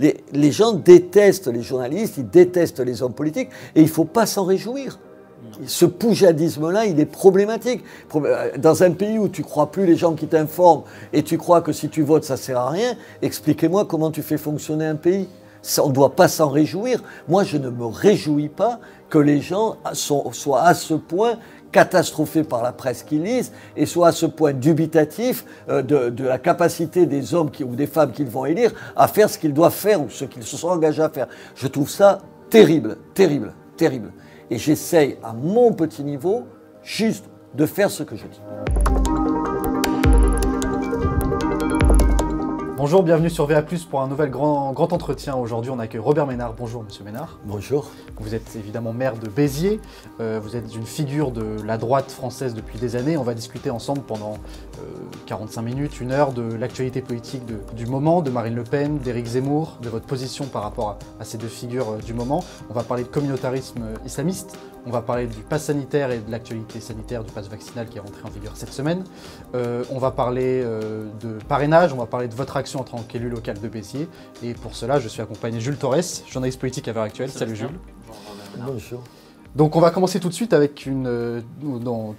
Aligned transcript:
Les, 0.00 0.52
gens 0.52 0.72
détestent 0.72 1.48
les 1.48 1.62
journalistes, 1.62 2.14
ils 2.16 2.28
détestent 2.28 2.80
les 2.80 3.02
hommes 3.02 3.12
politiques, 3.12 3.50
et 3.74 3.80
il 3.80 3.86
ne 3.86 3.90
faut 3.90 4.04
pas 4.04 4.26
s'en 4.26 4.44
réjouir. 4.44 4.98
Ce 5.66 5.84
poujadisme-là, 5.84 6.86
il 6.86 6.98
est 7.00 7.06
problématique. 7.06 7.82
Euh, 8.14 8.56
dans 8.56 8.82
un 8.82 8.92
pays 8.92 9.18
où 9.18 9.28
tu 9.28 9.42
crois 9.42 9.70
plus 9.70 9.84
les 9.84 9.96
gens 9.96 10.14
qui 10.14 10.26
t'informent 10.26 10.84
et 11.12 11.22
tu 11.22 11.38
crois 11.38 11.60
que 11.60 11.72
si 11.72 11.88
tu 11.88 12.02
votes, 12.02 12.24
ça 12.24 12.36
sert 12.36 12.58
à 12.58 12.70
rien, 12.70 12.94
expliquez-moi 13.20 13.84
comment 13.84 14.10
tu 14.10 14.22
fais 14.22 14.38
fonctionner 14.38 14.86
un 14.86 14.96
pays. 14.96 15.28
on 15.82 15.88
ne 15.88 15.92
doit 15.92 16.14
pas 16.14 16.28
s'en 16.28 16.48
réjouir. 16.48 17.02
Moi, 17.28 17.44
je 17.44 17.58
ne 17.58 17.68
me 17.68 17.84
réjouis 17.84 18.48
pas 18.48 18.80
que 19.10 19.18
les 19.18 19.40
gens 19.40 19.76
soient 19.92 20.62
à 20.62 20.72
ce 20.72 20.94
point 20.94 21.36
catastrophés 21.72 22.44
par 22.44 22.62
la 22.62 22.72
presse 22.72 23.02
qu'ils 23.02 23.22
lisent 23.22 23.52
et 23.76 23.86
soient 23.86 24.08
à 24.08 24.12
ce 24.12 24.26
point 24.26 24.52
dubitatifs 24.52 25.44
euh, 25.68 25.82
de, 25.82 26.24
la 26.24 26.38
capacité 26.38 27.06
des 27.06 27.34
hommes 27.34 27.50
ou 27.64 27.76
des 27.76 27.86
femmes 27.86 28.12
qu'ils 28.12 28.28
vont 28.28 28.46
élire 28.46 28.72
à 28.96 29.08
faire 29.08 29.30
ce 29.30 29.38
qu'ils 29.38 29.54
doivent 29.54 29.74
faire 29.74 30.00
ou 30.00 30.10
ce 30.10 30.24
qu'ils 30.24 30.44
se 30.44 30.56
sont 30.56 30.68
engagés 30.68 31.02
à 31.02 31.08
faire. 31.08 31.28
Je 31.54 31.66
trouve 31.66 31.88
ça 31.88 32.20
terrible, 32.48 32.96
terrible, 33.14 33.52
terrible. 33.76 34.12
Et 34.50 34.58
j'essaye 34.58 35.16
à 35.22 35.32
mon 35.32 35.72
petit 35.72 36.02
niveau 36.02 36.44
juste 36.82 37.24
de 37.54 37.66
faire 37.66 37.90
ce 37.90 38.02
que 38.02 38.16
je 38.16 38.26
dis. 38.26 38.99
Bonjour, 42.82 43.02
bienvenue 43.02 43.28
sur 43.28 43.44
VA+, 43.44 43.60
pour 43.90 44.00
un 44.00 44.08
nouvel 44.08 44.30
grand, 44.30 44.72
grand 44.72 44.94
entretien. 44.94 45.36
Aujourd'hui, 45.36 45.70
on 45.70 45.78
accueille 45.78 46.00
Robert 46.00 46.26
Ménard. 46.26 46.54
Bonjour, 46.54 46.82
monsieur 46.82 47.04
Ménard. 47.04 47.38
Bonjour. 47.44 47.90
Vous 48.18 48.34
êtes 48.34 48.56
évidemment 48.56 48.94
maire 48.94 49.18
de 49.18 49.28
Béziers. 49.28 49.82
Euh, 50.18 50.40
vous 50.42 50.56
êtes 50.56 50.74
une 50.74 50.86
figure 50.86 51.30
de 51.30 51.60
la 51.62 51.76
droite 51.76 52.10
française 52.10 52.54
depuis 52.54 52.78
des 52.78 52.96
années. 52.96 53.18
On 53.18 53.22
va 53.22 53.34
discuter 53.34 53.68
ensemble 53.68 54.00
pendant 54.00 54.38
45 55.26 55.60
euh, 55.60 55.64
minutes, 55.64 56.00
une 56.00 56.12
heure, 56.12 56.32
de 56.32 56.42
l'actualité 56.42 57.00
politique 57.00 57.42
du 57.76 57.86
moment, 57.86 58.22
de 58.22 58.30
Marine 58.30 58.54
Le 58.54 58.64
Pen, 58.64 58.98
d'Éric 58.98 59.26
Zemmour, 59.26 59.78
de 59.82 59.88
votre 59.88 60.06
position 60.06 60.46
par 60.46 60.62
rapport 60.62 60.98
à, 61.18 61.24
ces 61.24 61.38
deux 61.38 61.48
figures 61.48 61.90
euh, 61.90 61.98
du 61.98 62.14
moment. 62.14 62.44
On 62.68 62.74
va 62.74 62.82
parler 62.82 63.04
de 63.04 63.08
communautarisme 63.08 63.82
islamiste. 64.04 64.58
On 64.86 64.90
va 64.90 65.02
parler 65.02 65.26
du 65.26 65.40
pass 65.40 65.64
sanitaire 65.64 66.10
et 66.10 66.18
de 66.18 66.30
l'actualité 66.30 66.80
sanitaire 66.80 67.22
du 67.22 67.30
pass 67.32 67.48
vaccinal 67.48 67.86
qui 67.86 67.98
est 67.98 68.00
rentré 68.00 68.22
en 68.24 68.30
vigueur 68.30 68.52
cette 68.54 68.72
semaine. 68.72 69.04
on 69.52 69.98
va 69.98 70.10
parler 70.10 70.64
de 71.20 71.38
parrainage. 71.48 71.92
On 71.92 71.98
va 71.98 72.06
parler 72.06 72.28
de 72.28 72.34
votre 72.34 72.56
action 72.56 72.80
en 72.80 72.84
tant 72.84 73.02
qu'élu 73.02 73.28
local 73.28 73.60
de 73.60 73.68
Béziers. 73.68 74.08
Et 74.42 74.54
pour 74.54 74.74
cela, 74.74 74.98
je 74.98 75.08
suis 75.08 75.20
accompagné 75.20 75.58
de 75.58 75.62
Jules 75.62 75.76
Torres, 75.76 76.22
journaliste 76.26 76.58
politique 76.58 76.88
à 76.88 76.92
Valeurs 76.92 77.08
Actuelles. 77.08 77.30
Salut 77.30 77.56
Jules. 77.56 77.78
Bonjour. 78.56 79.02
Donc 79.56 79.74
on 79.74 79.80
va 79.80 79.90
commencer 79.90 80.20
tout 80.20 80.28
de 80.28 80.34
suite 80.34 80.52
avec 80.52 80.86
une, 80.86 81.08
euh, 81.08 81.40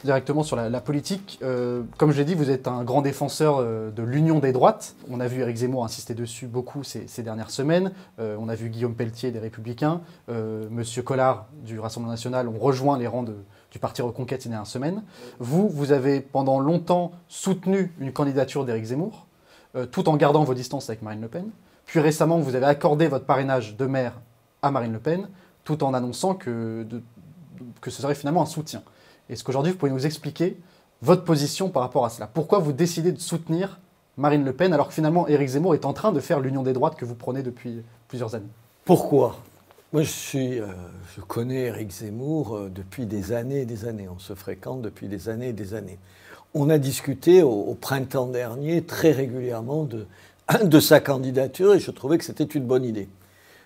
directement 0.04 0.44
sur 0.44 0.58
la, 0.58 0.82
politique. 0.82 1.40
Euh, 1.42 1.84
comme 1.98 2.12
je 2.12 2.18
l'ai 2.18 2.26
dit, 2.26 2.36
vous 2.36 2.50
êtes 2.50 2.68
un 2.68 2.84
grand 2.84 3.02
défenseur 3.02 3.60
euh, 3.60 3.90
de 3.90 4.04
l'union 4.04 4.40
des 4.40 4.52
droites. 4.52 4.96
On 5.10 5.22
a 5.22 5.28
vu 5.28 5.40
Éric 5.40 5.56
Zemmour 5.56 5.86
insister 5.86 6.14
dessus 6.14 6.48
beaucoup 6.48 6.84
ces, 6.84 7.24
dernières 7.24 7.52
semaines. 7.52 7.94
on 8.18 8.50
a 8.50 8.56
vu 8.56 8.70
Guillaume 8.70 8.96
Pelletier 8.96 9.32
des 9.32 9.40
Républicains, 9.40 10.02
Monsieur 10.28 11.04
Collard 11.04 11.46
du 11.64 11.80
Rassemblement 11.80 12.12
National 12.12 12.48
ont 12.48 12.58
rejoint 12.58 12.98
les 12.98 13.08
rangs 13.08 13.24
du 13.24 13.80
Parti 13.80 14.02
Reconquête 14.02 14.42
ces 14.42 14.50
dernières 14.50 14.68
semaines. 14.68 15.04
Vous, 15.40 15.70
vous 15.70 15.92
avez 15.92 16.20
pendant 16.20 16.60
longtemps 16.60 17.12
soutenu 17.28 17.94
une 18.00 18.12
candidature 18.12 18.66
d'Éric 18.66 18.86
Zemmour. 18.86 19.28
Tout 19.92 20.10
en 20.10 20.18
gardant 20.18 20.44
vos 20.44 20.54
distances 20.54 20.90
avec 20.90 21.02
Marine 21.02 21.22
Le 21.22 21.28
Pen. 21.28 21.46
Puis 21.86 22.00
récemment, 22.00 22.40
vous 22.40 22.56
avez 22.56 22.66
accordé 22.66 23.08
votre 23.08 23.26
parrainage 23.26 23.78
de 23.78 23.86
maire 23.86 24.20
à 24.62 24.72
Marine 24.72 24.94
Le 24.94 25.00
Pen, 25.00 25.28
tout 25.64 25.84
en 25.84 25.94
annonçant 25.94 26.34
que, 26.34 26.86
que 27.82 27.92
ce 27.92 28.02
serait 28.02 28.16
finalement 28.16 28.42
un 28.42 28.48
soutien. 28.48 28.84
Est-ce 29.30 29.44
qu'aujourd'hui, 29.44 29.72
vous 29.72 29.78
pouvez 29.78 29.92
nous 29.92 30.06
expliquer 30.06 30.58
votre 31.02 31.24
position 31.24 31.70
par 31.70 31.84
rapport 31.84 32.06
à 32.06 32.10
cela? 32.10 32.28
Pourquoi 32.28 32.60
vous 32.60 32.74
décidez 32.74 33.12
de 33.12 33.20
soutenir 33.20 33.80
Marine 34.18 34.44
Le 34.44 34.54
Pen 34.54 34.74
alors 34.74 34.90
que 34.90 34.94
finalement 34.94 35.28
Éric 35.28 35.50
Zemmour 35.50 35.74
est 35.74 35.86
en 35.86 35.94
train 35.94 36.12
de 36.12 36.20
faire 36.20 36.40
l'union 36.40 36.64
des 36.64 36.74
droites 36.74 36.96
que 36.96 37.06
vous 37.06 37.16
prenez 37.16 37.44
depuis 37.44 37.84
plusieurs 38.08 38.36
années? 38.36 38.50
Pourquoi? 38.86 39.38
Moi, 39.94 40.04
euh, 40.36 40.68
je 41.16 41.22
connais 41.22 41.64
Éric 41.64 41.92
Zemmour 41.92 42.56
euh, 42.56 42.70
depuis 42.70 43.06
des 43.06 43.34
années 43.34 43.62
et 43.62 43.66
des 43.66 43.86
années. 43.86 44.08
On 44.08 44.20
se 44.20 44.36
fréquente 44.36 44.82
depuis 44.82 45.08
des 45.08 45.30
années 45.30 45.50
et 45.50 45.54
des 45.54 45.74
années 45.74 46.00
on 46.54 46.70
a 46.70 46.78
discuté 46.78 47.44
au, 47.44 47.76
printemps 47.80 48.28
dernier 48.28 48.84
très 48.84 49.12
régulièrement 49.12 49.88
de 50.64 50.80
sa 50.80 51.00
candidature 51.00 51.74
et 51.76 51.80
je 51.80 51.92
trouvais 51.92 52.18
que 52.18 52.26
c'était 52.26 52.44
une 52.44 52.66
bonne 52.66 52.84
idée. 52.84 53.08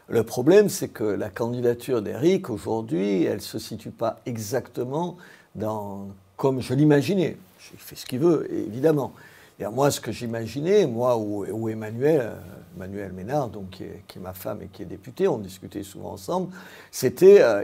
Le 0.08 0.24
problème, 0.24 0.70
c'est 0.70 0.90
que 0.90 1.04
la 1.04 1.30
candidature 1.30 2.02
d'Eric, 2.02 2.50
aujourd'hui, 2.52 3.24
elle 3.24 3.38
ne 3.38 3.40
se 3.40 3.58
situe 3.58 3.90
pas 3.90 4.20
exactement 4.28 5.18
dans, 5.56 6.10
comme 6.38 6.62
je 6.62 6.76
l'imaginais. 6.76 7.38
Il 7.74 7.80
fait 7.80 7.96
ce 7.96 8.06
qu'il 8.06 8.20
veut, 8.20 8.48
évidemment. 8.52 9.14
Et 9.60 9.66
moi, 9.66 9.90
ce 9.90 10.02
que 10.02 10.12
j'imaginais, 10.12 10.86
moi 10.86 11.18
ou, 11.18 11.70
Emmanuel, 11.70 12.20
euh, 12.22 12.36
Emmanuel 12.76 13.14
Ménard, 13.14 13.48
donc, 13.48 13.70
qui 13.70 13.84
est, 13.84 14.20
ma 14.22 14.34
femme 14.34 14.62
et 14.62 14.68
qui 14.68 14.84
est 14.84 14.86
députée, 14.86 15.28
on 15.28 15.38
discutait 15.38 15.82
souvent 15.82 16.12
ensemble, 16.12 16.54
c'était 16.92 17.42
euh, 17.42 17.64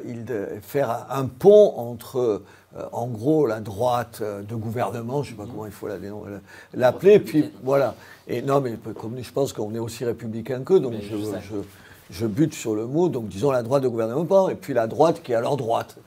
faire 0.62 1.06
un 1.10 1.26
pont 1.26 1.74
entre 1.76 2.44
euh, 2.78 2.86
en 2.94 3.08
gros 3.08 3.46
la 3.46 3.60
droite 3.60 4.24
de 4.24 4.56
gouvernement, 4.56 5.22
je 5.22 5.34
ne 5.34 5.36
sais 5.36 5.44
pas 5.44 5.48
comment 5.48 5.66
il 5.66 5.72
faut 5.74 5.90
l'appeler, 6.74 7.20
puis 7.20 7.52
voilà. 7.62 7.94
Et 8.28 8.42
non, 8.42 8.62
mais 8.62 8.78
comme 8.96 9.22
je 9.22 9.32
pense 9.32 9.52
qu'on 9.52 9.76
est 9.76 9.80
aussi 9.80 10.06
républicain 10.06 10.62
qu'eux, 10.64 10.80
donc 10.80 10.94
je, 11.02 11.16
bute 12.26 12.54
sur 12.54 12.76
le 12.76 12.86
mot, 12.86 13.10
donc 13.10 13.28
disons 13.28 13.52
la 13.52 13.64
droite 13.64 13.84
de 13.84 13.88
gouvernement, 13.88 14.50
et 14.50 14.56
puis 14.56 14.74
la 14.74 14.88
droite 14.88 15.22
qui 15.24 15.32
est 15.32 15.36
à 15.36 15.42
leur 15.42 15.58
droite. 15.58 15.98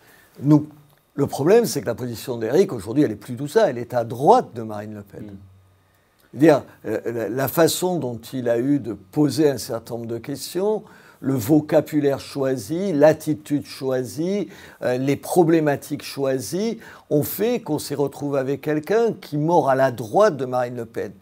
Nous. 0.43 0.69
Le 1.17 1.29
problème, 1.29 1.65
c'est 1.65 1.81
que 1.81 1.87
la 1.87 1.95
position 1.95 2.39
d'Éric, 2.39 2.73
aujourd'hui, 2.73 3.05
elle 3.05 3.13
est 3.13 3.17
plus 3.17 3.37
tout 3.37 3.47
ça, 3.47 3.71
elle 3.71 3.79
est 3.79 3.95
à 3.95 4.03
droite 4.03 4.49
de 4.53 4.63
Marine 4.63 4.95
Le 4.95 5.03
Pen. 5.03 5.23
Mm. 5.23 6.39
Dire, 6.39 6.63
euh, 6.87 7.29
la 7.29 7.47
façon 7.47 8.01
dont 8.01 8.19
il 8.33 8.49
a 8.49 8.59
eu 8.59 8.81
de 8.81 8.95
poser 8.95 9.49
un 9.49 9.59
certain 9.59 9.95
nombre 9.95 10.09
de 10.09 10.19
questions, 10.19 10.83
le 11.21 11.35
vocabulaire 11.35 12.19
choisi, 12.19 12.93
l'attitude 12.93 13.65
choisie, 13.65 14.49
euh, 14.83 14.99
les 14.99 15.15
problématiques 15.15 16.03
choisies 16.03 16.81
ont 17.11 17.23
fait 17.23 17.61
qu'on 17.61 17.79
s'est 17.79 17.95
retrouvé 17.95 18.41
avec 18.41 18.61
quelqu'un 18.61 19.13
qui 19.13 19.39
mord 19.39 19.71
à 19.71 19.77
la 19.77 19.93
droite 19.93 20.37
de 20.37 20.45
Marine 20.45 20.77
Le 20.77 20.85
Pen. 20.85 21.13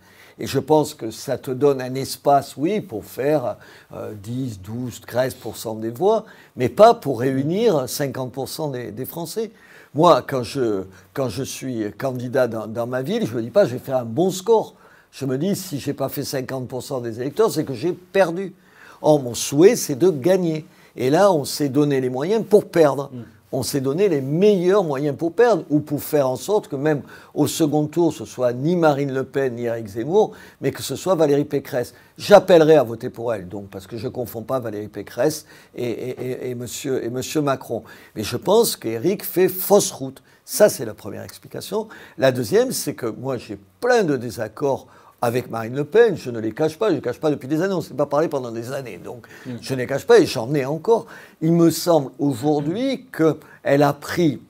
Et 0.42 0.46
je 0.48 0.58
pense 0.58 0.94
que 0.94 1.12
ça 1.12 1.38
te 1.38 1.52
donne 1.52 1.80
un 1.80 1.94
espace, 1.94 2.56
oui, 2.56 2.80
pour 2.80 3.04
faire 3.04 3.58
10, 3.94 4.60
12, 4.60 5.00
13% 5.08 5.78
des 5.78 5.90
voix, 5.90 6.24
mais 6.56 6.68
pas 6.68 6.94
pour 6.94 7.20
réunir 7.20 7.84
50% 7.84 8.92
des, 8.92 9.04
Français. 9.04 9.52
Moi, 9.94 10.20
quand 10.26 10.42
je, 10.42 11.44
suis 11.44 11.84
candidat 11.96 12.48
dans, 12.48 12.86
ma 12.88 13.02
ville, 13.02 13.24
je 13.24 13.30
ne 13.30 13.36
me 13.36 13.42
dis 13.42 13.50
pas 13.50 13.66
je 13.66 13.74
vais 13.74 13.78
faire 13.78 13.98
un 13.98 14.04
bon 14.04 14.32
score. 14.32 14.74
Je 15.12 15.26
me 15.26 15.38
dis 15.38 15.54
si 15.54 15.78
je 15.78 15.90
n'ai 15.90 15.94
pas 15.94 16.08
fait 16.08 16.22
50% 16.22 17.02
des 17.02 17.20
électeurs, 17.20 17.52
c'est 17.52 17.64
que 17.64 17.74
j'ai 17.74 17.92
perdu. 17.92 18.52
Or, 19.00 19.22
mon 19.22 19.34
souhait, 19.34 19.76
c'est 19.76 19.94
de 19.94 20.10
gagner. 20.10 20.66
Et 20.96 21.08
là, 21.08 21.32
on 21.32 21.44
s'est 21.44 21.68
donné 21.68 22.00
les 22.00 22.10
moyens 22.10 22.44
pour 22.44 22.68
perdre. 22.68 23.10
Mm. 23.12 23.22
On 23.52 23.62
s'est 23.62 23.82
donné 23.82 24.08
les 24.08 24.22
meilleurs 24.22 24.82
moyens 24.82 25.16
pour 25.16 25.34
perdre, 25.34 25.64
ou 25.68 25.80
pour 25.80 26.02
faire 26.02 26.28
en 26.28 26.36
sorte 26.36 26.68
que 26.68 26.76
même 26.76 27.02
au 27.34 27.46
second 27.46 27.86
tour, 27.86 28.12
ce 28.12 28.24
soit 28.24 28.52
ni 28.54 28.76
Marine 28.76 29.12
Le 29.12 29.24
Pen 29.24 29.54
ni 29.54 29.64
Eric 29.64 29.86
Zemmour, 29.86 30.32
mais 30.60 30.70
que 30.70 30.82
ce 30.82 30.96
soit 30.96 31.14
Valérie 31.14 31.44
Pécresse. 31.44 31.94
J'appellerai 32.16 32.76
à 32.76 32.82
voter 32.82 33.10
pour 33.10 33.34
elle, 33.34 33.48
donc, 33.48 33.68
parce 33.68 33.86
que 33.86 33.98
je 33.98 34.06
ne 34.06 34.12
confonds 34.12 34.42
pas 34.42 34.58
Valérie 34.58 34.88
Pécresse 34.88 35.44
et, 35.76 36.54
monsieur, 36.54 37.04
et 37.04 37.10
monsieur 37.10 37.42
Macron. 37.42 37.82
Mais 38.16 38.22
je 38.22 38.36
pense 38.36 38.76
qu'Éric 38.76 39.24
fait 39.24 39.48
fausse 39.48 39.90
route. 39.92 40.22
Ça, 40.44 40.68
c'est 40.68 40.84
la 40.84 40.94
première 40.94 41.22
explication. 41.22 41.88
La 42.18 42.32
deuxième, 42.32 42.72
c'est 42.72 42.94
que 42.94 43.06
moi, 43.06 43.36
j'ai 43.36 43.58
plein 43.80 44.02
de 44.02 44.16
désaccords 44.16 44.88
avec 45.22 45.48
Marine 45.50 45.76
Le 45.76 45.84
Pen, 45.84 46.16
je 46.16 46.30
ne 46.30 46.40
les 46.40 46.52
cache 46.52 46.76
pas, 46.76 46.88
je 46.88 46.94
ne 46.94 46.96
les 46.96 47.02
cache 47.02 47.20
pas 47.20 47.30
depuis 47.30 47.46
des 47.46 47.62
années, 47.62 47.74
on 47.74 47.78
ne 47.78 47.82
s'est 47.82 47.94
pas 47.94 48.06
parlé 48.06 48.26
pendant 48.26 48.50
des 48.50 48.72
années, 48.72 48.98
donc 48.98 49.28
mm. 49.46 49.50
je 49.60 49.74
ne 49.74 49.78
les 49.78 49.86
cache 49.86 50.04
pas 50.04 50.18
et 50.18 50.26
j'en 50.26 50.52
ai 50.52 50.64
encore. 50.64 51.06
Il 51.40 51.52
me 51.52 51.70
semble 51.70 52.10
aujourd'hui 52.18 53.06
qu'elle 53.16 53.84
a 53.84 53.92
pris 53.92 54.42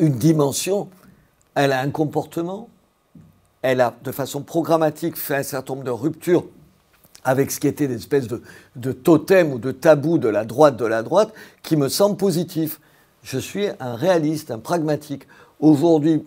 une 0.00 0.16
dimension, 0.16 0.88
elle 1.54 1.70
a 1.70 1.80
un 1.80 1.90
comportement, 1.90 2.68
elle 3.62 3.80
a 3.80 3.94
de 4.02 4.10
façon 4.10 4.42
programmatique 4.42 5.16
fait 5.16 5.36
un 5.36 5.42
certain 5.44 5.74
nombre 5.74 5.86
de 5.86 5.92
ruptures 5.92 6.44
avec 7.22 7.52
ce 7.52 7.60
qui 7.60 7.68
était 7.68 7.86
des 7.86 7.94
espèces 7.94 8.26
de, 8.26 8.42
de 8.74 8.90
totem 8.90 9.52
ou 9.52 9.58
de 9.58 9.70
tabou 9.70 10.18
de 10.18 10.28
la 10.28 10.44
droite 10.44 10.76
de 10.76 10.84
la 10.84 11.04
droite, 11.04 11.32
qui 11.62 11.76
me 11.76 11.88
semble 11.88 12.16
positif. 12.16 12.80
Je 13.22 13.38
suis 13.38 13.68
un 13.78 13.94
réaliste, 13.94 14.50
un 14.50 14.58
pragmatique. 14.58 15.26
Aujourd'hui, 15.60 16.24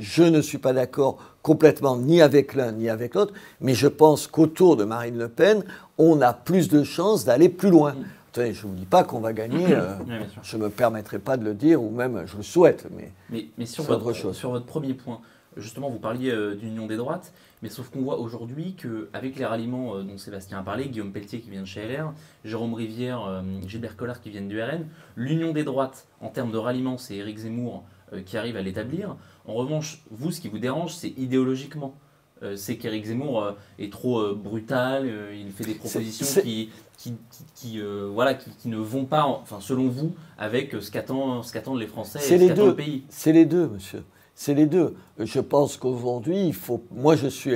je 0.00 0.22
ne 0.22 0.40
suis 0.40 0.58
pas 0.58 0.72
d'accord 0.72 1.18
complètement 1.42 1.96
ni 1.96 2.22
avec 2.22 2.54
l'un 2.54 2.72
ni 2.72 2.88
avec 2.88 3.14
l'autre, 3.14 3.34
mais 3.60 3.74
je 3.74 3.86
pense 3.86 4.26
qu'autour 4.26 4.76
de 4.76 4.84
Marine 4.84 5.18
Le 5.18 5.28
Pen, 5.28 5.62
on 5.98 6.20
a 6.20 6.32
plus 6.32 6.68
de 6.68 6.82
chances 6.82 7.24
d'aller 7.24 7.48
plus 7.48 7.70
loin. 7.70 7.92
Mm. 7.92 8.34
je 8.36 8.40
ne 8.40 8.52
vous 8.52 8.74
dis 8.74 8.86
pas 8.86 9.04
qu'on 9.04 9.20
va 9.20 9.32
gagner, 9.32 9.66
euh, 9.72 9.94
je 10.42 10.56
ne 10.56 10.64
me 10.64 10.70
permettrai 10.70 11.18
pas 11.18 11.36
de 11.36 11.44
le 11.44 11.54
dire, 11.54 11.82
ou 11.82 11.90
même 11.90 12.22
je 12.26 12.36
le 12.36 12.42
souhaite, 12.42 12.88
mais, 12.96 13.48
mais, 13.58 13.66
sur, 13.66 13.84
votre, 13.84 14.12
chose. 14.12 14.36
sur 14.36 14.50
votre 14.50 14.64
premier 14.64 14.94
point, 14.94 15.20
justement, 15.56 15.90
vous 15.90 15.98
parliez 15.98 16.30
euh, 16.30 16.54
d'union 16.54 16.86
des 16.86 16.96
droites, 16.96 17.32
mais 17.62 17.68
sauf 17.68 17.90
qu'on 17.90 18.00
voit 18.00 18.18
aujourd'hui 18.18 18.74
qu'avec 18.74 19.36
les 19.36 19.44
ralliements 19.44 19.96
euh, 19.96 20.02
dont 20.02 20.18
Sébastien 20.18 20.58
a 20.58 20.62
parlé, 20.62 20.88
Guillaume 20.88 21.12
Pelletier 21.12 21.40
qui 21.40 21.50
vient 21.50 21.62
de 21.62 21.66
chez 21.66 21.86
LR, 21.86 22.12
Jérôme 22.44 22.74
Rivière, 22.74 23.44
Gilbert 23.66 23.96
Collard 23.96 24.20
qui 24.20 24.30
viennent 24.30 24.48
du 24.48 24.60
RN, 24.60 24.86
l'union 25.16 25.52
des 25.52 25.62
droites 25.62 26.06
en 26.20 26.28
termes 26.28 26.50
de 26.50 26.58
ralliement, 26.58 26.98
c'est 26.98 27.16
Éric 27.16 27.38
Zemmour 27.38 27.84
qui 28.26 28.36
arrive 28.36 28.56
à 28.56 28.62
l'établir. 28.62 29.16
En 29.46 29.54
revanche, 29.54 30.02
vous, 30.10 30.30
ce 30.30 30.40
qui 30.40 30.48
vous 30.48 30.58
dérange, 30.58 30.94
c'est 30.94 31.12
idéologiquement. 31.18 31.94
Euh, 32.42 32.56
c'est 32.56 32.76
qu'Éric 32.76 33.06
Zemmour 33.06 33.42
euh, 33.42 33.52
est 33.78 33.92
trop 33.92 34.18
euh, 34.18 34.34
brutal, 34.34 35.10
il 35.34 35.50
fait 35.52 35.64
des 35.64 35.74
propositions 35.74 36.42
qui, 36.42 36.70
qui, 36.98 37.14
qui, 37.54 37.80
voilà, 38.12 38.34
qui, 38.34 38.68
ne 38.68 38.76
vont 38.76 39.04
pas, 39.04 39.24
enfin, 39.24 39.58
selon 39.60 39.88
vous, 39.88 40.14
avec 40.36 40.74
ce 40.80 40.90
qu'attendent 40.90 41.78
les 41.78 41.86
Français 41.86 42.18
et 42.18 42.38
ce 42.38 42.46
qu'attend 42.46 42.66
le 42.66 42.74
pays 42.76 43.04
C'est 43.08 43.32
les 43.32 43.44
deux, 43.44 43.68
monsieur. 43.68 44.04
C'est 44.34 44.54
les 44.54 44.66
deux. 44.66 44.96
Je 45.18 45.38
pense 45.38 45.76
qu'aujourd'hui, 45.76 46.46
il 46.46 46.54
faut. 46.54 46.82
Moi, 46.90 47.14
je 47.14 47.28
suis 47.28 47.54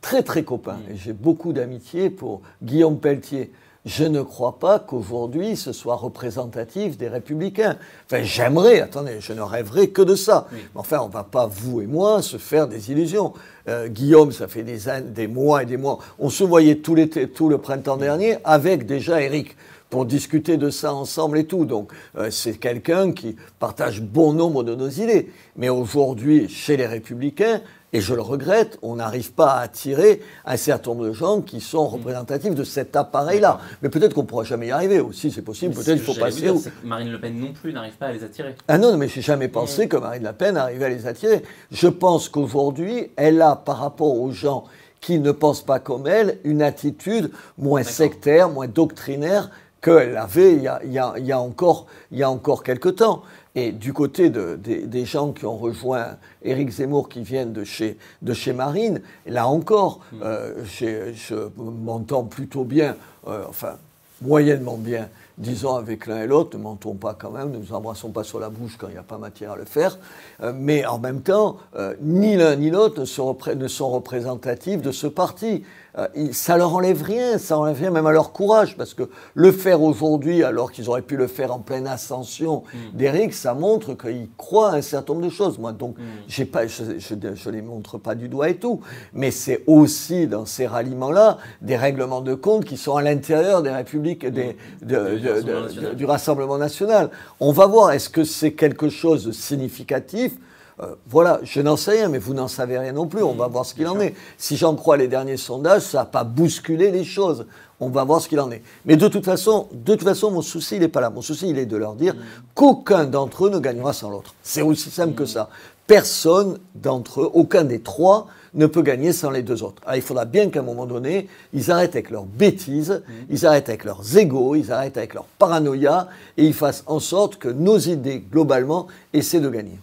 très, 0.00 0.22
très 0.22 0.42
copain 0.42 0.76
mm. 0.76 0.92
et 0.92 0.96
j'ai 0.96 1.12
beaucoup 1.12 1.52
d'amitié 1.52 2.08
pour 2.08 2.40
Guillaume 2.62 2.98
Pelletier 2.98 3.52
je 3.84 4.04
ne 4.04 4.22
crois 4.22 4.58
pas 4.58 4.78
qu'aujourd'hui 4.78 5.56
ce 5.56 5.72
soit 5.72 5.96
représentatif 5.96 6.96
des 6.96 7.08
républicains. 7.08 7.76
Enfin, 8.06 8.22
j'aimerais, 8.22 8.80
attendez, 8.80 9.16
je 9.20 9.32
ne 9.32 9.42
rêverais 9.42 9.88
que 9.88 10.02
de 10.02 10.14
ça. 10.14 10.46
Mais 10.52 10.60
enfin, 10.74 11.00
on 11.02 11.08
ne 11.08 11.12
va 11.12 11.24
pas, 11.24 11.46
vous 11.46 11.80
et 11.80 11.86
moi, 11.86 12.22
se 12.22 12.38
faire 12.38 12.66
des 12.66 12.90
illusions. 12.90 13.32
Euh, 13.68 13.88
Guillaume, 13.88 14.32
ça 14.32 14.48
fait 14.48 14.62
des, 14.62 14.78
des 15.06 15.26
mois 15.26 15.62
et 15.62 15.66
des 15.66 15.76
mois. 15.76 15.98
On 16.18 16.30
se 16.30 16.44
voyait 16.44 16.76
tout, 16.76 16.96
tout 17.34 17.48
le 17.48 17.58
printemps 17.58 17.96
dernier 17.96 18.38
avec 18.44 18.86
déjà 18.86 19.20
Eric 19.20 19.56
pour 19.90 20.06
discuter 20.06 20.56
de 20.56 20.70
ça 20.70 20.92
ensemble 20.92 21.38
et 21.38 21.44
tout. 21.44 21.66
Donc, 21.66 21.92
euh, 22.16 22.30
c'est 22.30 22.54
quelqu'un 22.54 23.12
qui 23.12 23.36
partage 23.58 24.02
bon 24.02 24.32
nombre 24.32 24.64
de 24.64 24.74
nos 24.74 24.88
idées. 24.88 25.30
Mais 25.56 25.68
aujourd'hui, 25.68 26.48
chez 26.48 26.76
les 26.76 26.86
républicains, 26.86 27.60
et 27.94 28.00
je 28.00 28.12
le 28.12 28.20
regrette, 28.20 28.76
on 28.82 28.96
n'arrive 28.96 29.32
pas 29.32 29.52
à 29.52 29.60
attirer 29.60 30.20
un 30.44 30.56
certain 30.56 30.90
nombre 30.90 31.06
de 31.06 31.12
gens 31.12 31.40
qui 31.40 31.60
sont 31.60 31.86
représentatifs 31.86 32.54
de 32.54 32.64
cet 32.64 32.96
appareil-là. 32.96 33.60
Mais 33.82 33.88
peut-être 33.88 34.14
qu'on 34.14 34.22
ne 34.22 34.26
pourra 34.26 34.42
jamais 34.42 34.66
y 34.66 34.70
arriver 34.72 34.98
aussi, 34.98 35.30
c'est 35.30 35.42
possible. 35.42 35.74
Peut-être 35.74 36.02
qu'il 36.04 36.14
faut 36.14 36.14
passer. 36.14 36.50
Où... 36.50 36.60
Marine 36.82 37.12
Le 37.12 37.20
Pen 37.20 37.38
non 37.38 37.52
plus 37.52 37.72
n'arrive 37.72 37.94
pas 37.94 38.06
à 38.06 38.12
les 38.12 38.24
attirer. 38.24 38.56
Ah 38.66 38.78
non, 38.78 38.96
mais 38.96 39.06
j'ai 39.06 39.22
jamais 39.22 39.46
pensé 39.46 39.86
que 39.86 39.96
Marine 39.96 40.24
Le 40.24 40.32
Pen 40.32 40.56
arrivait 40.56 40.86
à 40.86 40.88
les 40.88 41.06
attirer. 41.06 41.44
Je 41.70 41.86
pense 41.86 42.28
qu'aujourd'hui, 42.28 43.12
elle 43.14 43.40
a, 43.40 43.54
par 43.54 43.78
rapport 43.78 44.20
aux 44.20 44.32
gens 44.32 44.64
qui 45.00 45.20
ne 45.20 45.30
pensent 45.30 45.64
pas 45.64 45.78
comme 45.78 46.08
elle, 46.08 46.40
une 46.42 46.62
attitude 46.62 47.30
moins 47.58 47.84
sectaire, 47.84 48.48
moins 48.48 48.66
doctrinaire 48.66 49.50
qu'elle 49.80 50.16
avait 50.16 50.54
il 50.54 50.62
y, 50.62 50.68
a, 50.68 50.80
il, 50.82 50.92
y 50.92 50.98
a, 50.98 51.14
il 51.16 51.26
y, 51.26 51.32
a, 51.32 51.38
encore, 51.38 51.86
il 52.10 52.18
y 52.18 52.22
a 52.24 52.30
encore 52.30 52.64
quelque 52.64 52.88
temps. 52.88 53.22
Et 53.56 53.70
du 53.70 53.92
côté 53.92 54.30
de, 54.30 54.56
des 54.56 55.04
gens 55.04 55.32
qui 55.32 55.46
ont 55.46 55.56
rejoint 55.56 56.16
Éric 56.42 56.70
Zemmour, 56.70 57.08
qui 57.08 57.22
viennent 57.22 57.52
de 57.52 57.62
chez, 57.62 57.96
de 58.22 58.34
chez 58.34 58.52
Marine, 58.52 59.00
là 59.26 59.46
encore, 59.46 60.00
mm. 60.12 60.16
euh, 60.24 60.64
je 60.64 61.48
m'entends 61.56 62.24
plutôt 62.24 62.64
bien, 62.64 62.96
euh, 63.28 63.44
enfin, 63.48 63.76
moyennement 64.22 64.76
bien, 64.76 65.08
disons, 65.38 65.76
avec 65.76 66.08
l'un 66.08 66.22
et 66.22 66.26
l'autre. 66.26 66.58
Ne 66.58 66.64
mentons 66.64 66.94
pas 66.94 67.14
quand 67.14 67.30
même, 67.30 67.52
ne 67.52 67.58
nous 67.58 67.72
embrassons 67.72 68.10
pas 68.10 68.24
sur 68.24 68.40
la 68.40 68.48
bouche 68.48 68.76
quand 68.76 68.88
il 68.88 68.94
n'y 68.94 68.98
a 68.98 69.04
pas 69.04 69.18
matière 69.18 69.52
à 69.52 69.56
le 69.56 69.64
faire. 69.64 69.98
Euh, 70.42 70.52
mais 70.52 70.84
en 70.84 70.98
même 70.98 71.20
temps, 71.20 71.58
ni 72.00 72.36
l'un 72.36 72.56
ni 72.56 72.70
l'autre 72.70 73.00
ne, 73.00 73.54
ne 73.54 73.68
sont 73.68 73.90
représentatifs 73.90 74.82
de 74.82 74.90
ce 74.90 75.06
parti. 75.06 75.62
Euh, 75.96 76.08
ça 76.32 76.56
leur 76.56 76.74
enlève 76.74 77.02
rien, 77.02 77.38
ça 77.38 77.56
enlève 77.56 77.78
rien 77.78 77.90
même 77.90 78.06
à 78.06 78.12
leur 78.12 78.32
courage, 78.32 78.76
parce 78.76 78.94
que 78.94 79.04
le 79.34 79.52
faire 79.52 79.80
aujourd'hui, 79.82 80.42
alors 80.42 80.72
qu'ils 80.72 80.88
auraient 80.88 81.02
pu 81.02 81.16
le 81.16 81.28
faire 81.28 81.54
en 81.54 81.60
pleine 81.60 81.86
ascension 81.86 82.64
mm. 82.72 82.96
d'Éric, 82.96 83.32
ça 83.32 83.54
montre 83.54 83.94
qu'ils 83.94 84.28
croient 84.36 84.72
à 84.72 84.76
un 84.76 84.82
certain 84.82 85.14
nombre 85.14 85.26
de 85.26 85.30
choses. 85.30 85.58
Moi, 85.58 85.72
donc, 85.72 85.96
mm. 85.98 86.44
pas, 86.46 86.66
je 86.66 86.82
ne 87.14 87.50
les 87.52 87.62
montre 87.62 87.98
pas 87.98 88.16
du 88.16 88.28
doigt 88.28 88.48
et 88.48 88.56
tout, 88.56 88.80
mais 89.12 89.30
c'est 89.30 89.62
aussi 89.66 90.26
dans 90.26 90.46
ces 90.46 90.66
ralliements-là 90.66 91.38
des 91.62 91.76
règlements 91.76 92.22
de 92.22 92.34
compte 92.34 92.64
qui 92.64 92.76
sont 92.76 92.96
à 92.96 93.02
l'intérieur 93.02 93.62
des 93.62 93.70
républiques, 93.70 94.26
des, 94.26 94.56
mm. 94.82 95.94
du 95.94 96.04
Rassemblement 96.04 96.58
national. 96.58 97.10
On 97.38 97.52
va 97.52 97.66
voir, 97.66 97.92
est-ce 97.92 98.08
que 98.08 98.24
c'est 98.24 98.52
quelque 98.52 98.88
chose 98.88 99.26
de 99.26 99.32
significatif 99.32 100.32
euh, 100.80 100.94
voilà, 101.06 101.40
je 101.44 101.60
n'en 101.60 101.76
sais 101.76 101.92
rien, 101.92 102.08
mais 102.08 102.18
vous 102.18 102.34
n'en 102.34 102.48
savez 102.48 102.78
rien 102.78 102.92
non 102.92 103.06
plus. 103.06 103.22
On 103.22 103.34
va 103.34 103.46
voir 103.46 103.64
ce 103.64 103.74
qu'il 103.74 103.86
en 103.86 104.00
est. 104.00 104.14
Si 104.38 104.56
j'en 104.56 104.74
crois 104.74 104.96
les 104.96 105.08
derniers 105.08 105.36
sondages, 105.36 105.82
ça 105.82 105.98
n'a 105.98 106.04
pas 106.04 106.24
bousculé 106.24 106.90
les 106.90 107.04
choses. 107.04 107.46
On 107.80 107.88
va 107.88 108.04
voir 108.04 108.20
ce 108.20 108.28
qu'il 108.28 108.40
en 108.40 108.50
est. 108.50 108.62
Mais 108.84 108.96
de 108.96 109.08
toute 109.08 109.24
façon, 109.24 109.68
de 109.72 109.94
toute 109.94 110.04
façon, 110.04 110.30
mon 110.30 110.42
souci, 110.42 110.76
il 110.76 110.80
n'est 110.80 110.88
pas 110.88 111.00
là. 111.00 111.10
Mon 111.10 111.22
souci, 111.22 111.48
il 111.48 111.58
est 111.58 111.66
de 111.66 111.76
leur 111.76 111.94
dire 111.94 112.14
qu'aucun 112.54 113.04
d'entre 113.04 113.46
eux 113.46 113.50
ne 113.50 113.58
gagnera 113.58 113.92
sans 113.92 114.10
l'autre. 114.10 114.34
C'est 114.42 114.62
aussi 114.62 114.90
simple 114.90 115.14
que 115.14 115.26
ça. 115.26 115.48
Personne 115.86 116.58
d'entre 116.74 117.22
eux, 117.22 117.30
aucun 117.34 117.64
des 117.64 117.80
trois, 117.80 118.26
ne 118.54 118.66
peut 118.66 118.82
gagner 118.82 119.12
sans 119.12 119.30
les 119.30 119.42
deux 119.42 119.62
autres. 119.62 119.82
il 119.94 120.00
faudra 120.00 120.24
bien 120.24 120.48
qu'à 120.48 120.60
un 120.60 120.62
moment 120.62 120.86
donné, 120.86 121.28
ils 121.52 121.70
arrêtent 121.70 121.96
avec 121.96 122.10
leurs 122.10 122.24
bêtises, 122.24 123.02
ils 123.28 123.44
arrêtent 123.44 123.68
avec 123.68 123.84
leurs 123.84 124.16
égaux, 124.16 124.54
ils 124.54 124.72
arrêtent 124.72 124.96
avec 124.96 125.14
leur 125.14 125.24
paranoïa, 125.24 126.08
et 126.36 126.46
ils 126.46 126.54
fassent 126.54 126.84
en 126.86 127.00
sorte 127.00 127.36
que 127.36 127.48
nos 127.48 127.78
idées, 127.78 128.24
globalement, 128.30 128.86
essaient 129.12 129.40
de 129.40 129.50
gagner. 129.50 129.78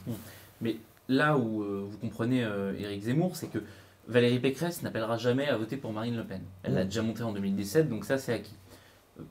Mais 0.61 0.77
là 1.09 1.37
où 1.37 1.63
euh, 1.63 1.85
vous 1.87 1.97
comprenez 1.97 2.43
euh, 2.43 2.73
Éric 2.79 3.03
Zemmour, 3.03 3.35
c'est 3.35 3.47
que 3.47 3.59
Valérie 4.07 4.39
Pécresse 4.39 4.81
n'appellera 4.81 5.17
jamais 5.17 5.47
à 5.47 5.57
voter 5.57 5.77
pour 5.77 5.93
Marine 5.93 6.15
Le 6.15 6.23
Pen. 6.23 6.41
Elle 6.63 6.73
l'a 6.73 6.83
mm. 6.83 6.87
déjà 6.87 7.01
monté 7.01 7.23
en 7.23 7.33
2017, 7.33 7.89
donc 7.89 8.05
ça 8.05 8.17
c'est 8.17 8.33
acquis. 8.33 8.55